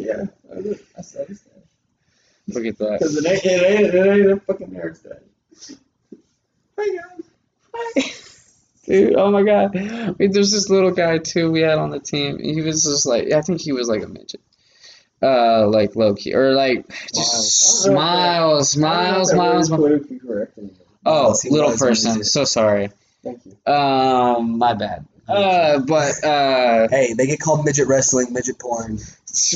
Yeah, 0.06 0.24
I 0.52 0.62
did. 0.62 0.80
I 0.98 1.02
said 1.02 1.28
it's 1.30 1.42
there. 1.42 1.64
Look 2.48 2.66
at 2.66 2.78
that. 2.80 3.00
Because 3.00 3.18
it 3.18 3.26
ain't, 3.30 3.46
it 3.46 3.64
ain't, 3.64 3.94
it 3.94 4.08
ain't 4.08 4.32
a 4.32 4.40
fucking 4.40 4.76
Eric's 4.76 5.00
day. 5.00 5.76
Hi, 6.78 6.98
guys. 6.98 7.30
Dude, 8.86 9.16
oh 9.16 9.30
my 9.30 9.44
god. 9.44 9.76
Wait, 10.18 10.34
there's 10.34 10.52
this 10.52 10.68
little 10.68 10.90
guy 10.90 11.20
too 11.20 11.52
we 11.52 11.62
had 11.62 11.78
on 11.78 11.92
the 11.92 12.00
team. 12.00 12.40
He 12.40 12.62
was 12.62 12.84
just 12.84 13.06
like 13.06 13.32
I 13.32 13.42
think 13.42 13.62
he 13.62 13.72
was 13.72 13.88
like 13.88 14.02
a 14.02 14.08
midget. 14.08 14.42
Uh 15.22 15.68
like 15.68 15.96
low 15.96 16.16
key. 16.16 16.34
Or 16.34 16.54
like 16.54 16.88
just 17.14 17.88
Miles. 17.88 18.72
smiles, 18.72 18.72
I 18.72 19.14
don't 19.14 19.26
smiles, 19.26 19.30
smiles. 19.30 19.70
word's 19.70 19.70
politically 19.70 20.20
correct 20.20 20.58
anymore. 20.58 20.76
Oh, 21.06 21.36
little 21.52 21.78
person. 21.78 22.24
So 22.24 22.46
sorry. 22.46 22.90
Thank 23.24 23.42
you. 23.46 23.72
Um 23.72 24.58
my 24.58 24.74
bad. 24.74 25.06
Uh 25.28 25.80
but 25.82 26.24
uh 26.24 26.88
Hey, 26.90 27.14
they 27.14 27.28
get 27.28 27.40
called 27.40 27.66
midget 27.66 27.88
wrestling, 27.88 28.34
midget 28.34 28.58
porn. 28.58 28.98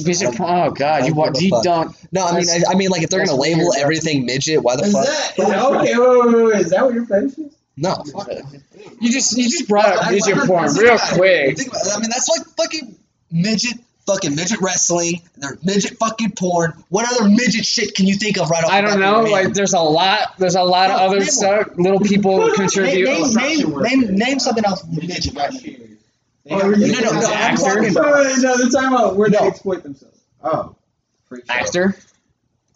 Midget, 0.06 0.40
oh 0.40 0.72
god, 0.72 1.06
you 1.06 1.14
I 1.14 1.18
wa- 1.18 1.26
don't 1.30 1.42
you 1.42 1.50
fuck. 1.50 1.64
don't 1.64 1.96
No, 2.12 2.26
I 2.26 2.38
mean, 2.40 2.48
I, 2.50 2.72
I 2.72 2.76
mean, 2.76 2.90
like 2.90 3.02
if 3.04 3.10
they're 3.10 3.26
gonna 3.26 3.38
label 3.38 3.64
you're- 3.64 3.82
everything 3.82 4.26
midget, 4.26 4.62
why 4.64 4.76
the 4.76 4.84
Is 4.84 4.94
fuck? 4.94 5.06
that, 5.06 5.34
is, 5.40 5.46
okay, 5.46 5.98
wait, 5.98 6.10
wait, 6.26 6.34
wait, 6.36 6.46
wait, 6.54 6.62
is 6.62 6.70
that 6.72 6.84
what 6.86 6.94
your 6.94 7.06
fetish 7.06 7.38
is? 7.38 7.56
No, 7.76 8.04
you 9.02 9.12
just 9.12 9.36
you 9.38 9.50
just 9.50 9.68
brought 9.68 9.88
up 9.88 10.12
midget 10.12 10.38
porn 10.48 10.72
real 10.76 10.98
quick. 10.98 11.58
Think 11.58 11.70
about 11.70 11.86
it. 11.88 11.94
I 11.96 12.00
mean, 12.00 12.10
that's 12.12 12.30
like 12.30 12.46
fucking 12.56 12.96
midget, 13.32 13.80
fucking 14.06 14.36
midget 14.36 14.60
wrestling. 14.62 15.24
There's 15.38 15.64
midget 15.66 15.98
fucking 15.98 16.34
porn. 16.34 16.74
What 16.90 17.12
other 17.12 17.28
midget 17.30 17.66
shit 17.66 17.96
can 17.96 18.06
you 18.06 18.14
think 18.14 18.38
of 18.38 18.52
right 18.52 18.64
off? 18.64 18.70
I 18.72 18.82
don't 18.82 19.00
know. 19.00 19.22
of 19.22 19.28
your 19.28 19.36
hand? 19.38 19.46
Like, 19.48 19.54
there's 19.56 19.74
a 19.74 19.80
lot. 19.80 20.38
There's 20.38 20.54
a 20.56 20.62
lot 20.62 20.92
of 20.92 21.00
other 21.00 21.18
name 21.20 21.26
stuff. 21.28 21.70
Little 21.76 22.00
people 22.00 22.52
contribute. 22.56 23.06
name, 23.10 23.34
name, 23.34 23.82
name, 23.82 24.16
name 24.18 24.40
something 24.40 24.64
else 24.66 24.84
with 24.86 25.08
midget. 25.08 25.34
Right? 25.34 25.90
Oh, 26.50 26.58
No, 26.58 26.70
you- 26.76 26.92
no, 26.92 27.00
no, 27.00 27.12
no, 27.12 27.28
I'm 27.28 27.34
Actor? 27.34 27.64
talking 27.64 27.94
No, 27.94 28.02
no, 28.02 28.58
they're 28.58 28.70
talking 28.70 28.88
about 28.90 29.16
where 29.16 29.30
No. 29.30 29.40
they 29.40 29.48
exploit 29.48 29.84
themselves. 29.84 30.20
Oh. 30.44 30.76
Freak 31.26 31.46
show. 31.46 31.54
Actor. 31.54 31.96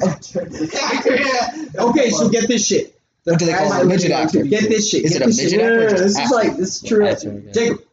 yeah. 0.01 1.65
Okay, 1.79 2.09
so 2.11 2.29
get 2.29 2.47
this 2.47 2.65
shit. 2.65 2.93
What 3.25 3.39
do 3.39 3.45
they 3.45 3.53
call 3.53 3.73
it? 3.73 3.81
A 3.81 3.85
midget 3.85 4.11
actor? 4.11 4.43
Get 4.43 4.69
this 4.69 4.89
shit. 4.89 5.03
Is 5.05 5.13
get 5.13 5.21
it 5.21 5.25
a 5.25 5.27
this 5.27 5.37
shit. 5.37 5.59
midget 5.59 5.59
No, 5.61 5.69
no, 5.69 5.75
no, 5.79 5.83
actor 5.85 5.95
or 5.95 5.99
This 5.99 6.17
is 6.19 6.31
like 6.31 6.55
this 6.57 6.75
is 6.81 6.87
true. 6.87 7.05
Actor, 7.07 7.29
okay. 7.29 7.51
Jacob, 7.51 7.83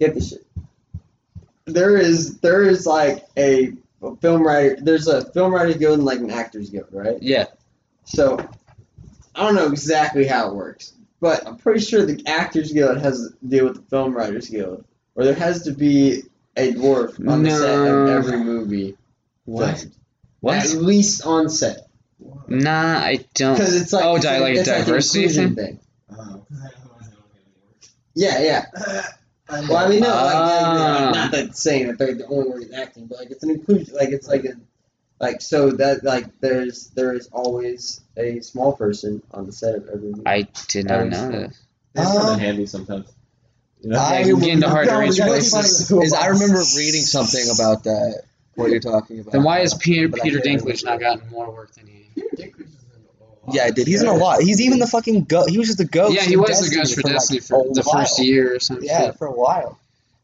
get 0.00 0.14
this 0.14 0.30
shit. 0.30 0.46
There 1.66 1.96
is 1.96 2.38
there 2.40 2.64
is 2.64 2.86
like 2.86 3.24
a, 3.36 3.72
a 4.02 4.16
film 4.16 4.42
writer. 4.44 4.76
There's 4.80 5.06
a 5.06 5.24
film 5.32 5.54
writers 5.54 5.76
guild 5.76 5.98
and 5.98 6.04
like 6.04 6.18
an 6.18 6.30
actors 6.30 6.70
guild, 6.70 6.88
right? 6.90 7.22
Yeah. 7.22 7.46
So 8.04 8.38
I 9.36 9.44
don't 9.44 9.54
know 9.54 9.66
exactly 9.66 10.26
how 10.26 10.48
it 10.50 10.54
works, 10.56 10.92
but 11.20 11.46
I'm 11.46 11.56
pretty 11.56 11.80
sure 11.80 12.04
the 12.06 12.22
actors 12.26 12.72
guild 12.72 12.98
has 12.98 13.28
to 13.40 13.46
deal 13.46 13.66
with 13.66 13.76
the 13.76 13.82
film 13.82 14.12
writers 14.14 14.48
guild, 14.48 14.84
or 15.14 15.24
there 15.24 15.34
has 15.34 15.62
to 15.64 15.72
be 15.72 16.22
a 16.56 16.72
dwarf 16.72 17.18
on 17.28 17.42
the 17.42 17.50
set 17.50 17.76
No. 17.76 17.96
of 17.96 18.08
every 18.08 18.38
movie. 18.42 18.96
What? 19.44 19.78
filmed. 19.78 19.94
What? 20.40 20.56
At 20.58 20.70
least 20.72 21.26
on 21.26 21.48
set. 21.48 21.86
Nah, 22.48 22.98
I 22.98 23.24
don't. 23.34 23.54
Because 23.54 23.80
it's 23.80 23.92
like 23.92 24.04
Oh, 24.04 24.16
it's 24.16 24.24
di- 24.24 24.38
like 24.40 24.56
it's 24.56 24.68
an 24.68 24.84
diversity 24.84 25.24
inclusion 25.24 25.54
thing? 25.54 25.78
thing. 26.10 26.46
Yeah, 28.14 28.38
yeah. 28.42 28.64
Well, 29.68 29.78
I 29.78 29.88
mean, 29.88 29.98
no, 29.98 30.06
like, 30.06 30.16
Ah. 30.36 31.10
like, 31.12 31.14
not 31.16 31.32
that 31.32 31.56
saying 31.56 31.88
that 31.88 31.98
they're 31.98 32.14
the 32.14 32.24
only 32.26 32.50
one 32.50 32.72
acting, 32.72 33.06
but 33.08 33.18
like 33.18 33.32
it's 33.32 33.42
an 33.42 33.50
inclusion. 33.50 33.92
Like 33.96 34.10
it's 34.10 34.28
like 34.28 34.44
a, 34.44 34.52
like 35.18 35.40
so 35.40 35.72
that 35.72 36.04
like 36.04 36.38
there's 36.38 36.86
there 36.90 37.14
is 37.14 37.28
always 37.32 38.00
a 38.20 38.40
small 38.42 38.72
person 38.74 39.22
on 39.32 39.46
the 39.46 39.52
set 39.52 39.74
of 39.74 39.88
every 39.88 40.10
movie. 40.10 40.22
I 40.26 40.46
did 40.68 40.86
not 40.88 41.08
know 41.08 41.30
that. 41.30 41.50
It's 41.50 42.04
kind 42.06 42.18
Uh, 42.18 42.32
of 42.34 42.38
handy 42.40 42.66
sometimes. 42.66 43.06
You 43.82 43.90
know? 43.90 43.98
I 43.98 44.20
you 44.20 44.38
get 44.38 44.50
into 44.50 44.68
hard 44.68 44.86
to 44.88 44.92
No, 44.94 45.00
reach 45.00 45.16
places. 45.18 45.90
Is 45.90 46.12
I 46.12 46.26
remember 46.26 46.58
reading 46.76 47.00
something 47.02 47.44
about 47.54 47.84
that. 47.84 48.22
What 48.54 48.70
you're 48.70 48.80
talking 48.80 49.20
about? 49.20 49.32
Then 49.32 49.42
why 49.42 49.60
is 49.60 49.74
Peter 49.74 50.08
But 50.08 50.20
Peter 50.22 50.38
Dinklage 50.38 50.84
not 50.84 51.00
gotten 51.00 51.28
more 51.30 51.50
work 51.50 51.72
than 51.74 51.86
he? 51.86 52.52
Yeah, 53.52 53.64
I 53.64 53.70
did. 53.70 53.86
He's 53.86 54.02
in 54.02 54.08
a 54.08 54.14
lot. 54.14 54.42
He's 54.42 54.60
even 54.60 54.78
the 54.78 54.86
fucking 54.86 55.24
go. 55.24 55.46
He 55.46 55.58
was 55.58 55.66
just 55.68 55.78
the 55.78 55.84
ghost. 55.86 56.14
Yeah, 56.14 56.22
he 56.22 56.34
in 56.34 56.40
was 56.40 56.68
the 56.68 56.76
ghost 56.76 56.94
for 56.94 57.00
like, 57.02 57.14
Destiny 57.14 57.38
a 57.38 57.42
for 57.42 57.64
the 57.72 57.82
while. 57.82 58.00
first 58.00 58.18
year 58.20 58.54
or 58.54 58.60
something. 58.60 58.86
Yeah, 58.86 59.12
for 59.12 59.26
a 59.28 59.32
while. 59.32 59.78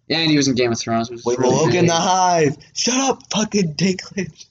Yeah, 0.07 0.19
and 0.19 0.31
he 0.31 0.37
was 0.37 0.47
in 0.49 0.55
Game 0.55 0.71
of 0.71 0.79
Thrones. 0.79 1.11
which 1.11 1.21
is 1.21 1.27
We 1.27 1.37
really 1.37 1.55
woke 1.55 1.75
in 1.75 1.87
the 1.87 1.95
hive. 1.95 2.57
Shut 2.75 2.95
up, 3.01 3.23
fucking 3.33 3.75
Dinklage. 3.75 4.45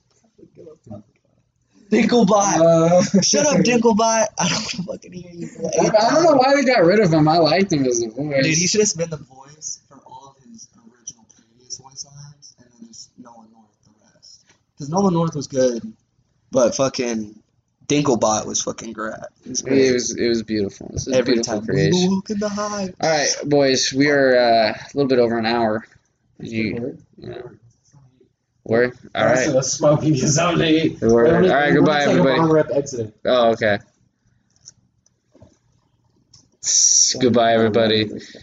Dinklebot. 1.91 2.57
Uh, 2.59 3.21
Shut 3.21 3.45
up, 3.45 3.57
Dinklebot. 3.65 4.25
I 4.37 4.49
don't 4.49 4.51
want 4.51 4.69
to 4.69 4.83
fucking 4.83 5.11
hear 5.13 5.31
you. 5.31 5.49
I, 5.81 5.87
I 6.07 6.13
don't 6.13 6.23
know 6.23 6.33
why 6.35 6.55
they 6.55 6.63
got 6.65 6.83
rid 6.83 6.99
of 6.99 7.11
him. 7.13 7.27
I 7.27 7.37
liked 7.37 7.71
him 7.71 7.85
as 7.85 8.01
a 8.03 8.09
voice. 8.09 8.43
Dude, 8.43 8.57
he 8.57 8.67
should 8.67 8.81
have 8.81 8.97
been 8.97 9.09
the 9.09 9.17
voice 9.17 9.81
for 9.87 9.97
all 10.05 10.35
of 10.37 10.43
his 10.51 10.67
original 10.77 11.25
previous 11.35 11.77
voice 11.77 12.05
lines, 12.05 12.55
and 12.59 12.67
then 12.79 12.87
just 12.87 13.09
Nolan 13.17 13.47
North 13.53 13.67
the 13.85 13.91
rest. 14.13 14.43
Because 14.75 14.89
Nolan 14.89 15.13
North 15.13 15.35
was 15.35 15.47
good, 15.47 15.93
but 16.51 16.75
fucking 16.75 17.39
Dinklebot 17.87 18.45
was 18.47 18.61
fucking 18.63 18.93
great. 18.93 19.13
It 19.45 19.49
was 19.49 19.61
great. 19.61 19.81
It 19.87 19.93
was 19.93 20.15
it 20.15 20.27
was 20.27 20.41
beautiful. 20.43 20.89
This 20.91 21.07
is 21.07 21.13
a 21.13 21.17
Every 21.17 21.33
beautiful 21.35 21.59
time. 21.59 21.67
creation. 21.67 22.09
We 22.09 22.15
woke 22.15 22.29
in 22.31 22.39
the 22.39 22.49
hive. 22.49 22.95
All 22.99 23.09
right, 23.09 23.29
boys, 23.45 23.93
we 23.93 24.09
are 24.09 24.35
uh, 24.35 24.69
a 24.73 24.87
little 24.95 25.07
bit 25.07 25.19
over 25.19 25.37
an 25.37 25.45
hour. 25.45 25.85
You, 26.39 26.97
you 27.17 27.29
know, 27.29 27.51
where? 28.65 28.93
All 29.15 29.25
right. 29.25 29.45
So 29.45 29.61
smoking 29.61 30.15
is 30.15 30.37
only. 30.39 30.97
We're- 31.01 31.49
all 31.49 31.55
right, 31.55 31.71
goodbye, 31.71 32.01
everybody. 32.03 32.39
Rep 32.51 32.71
exiting. 32.71 33.13
Oh, 33.23 33.51
okay. 33.51 33.77
Goodbye, 37.21 37.53
everybody. 37.53 38.09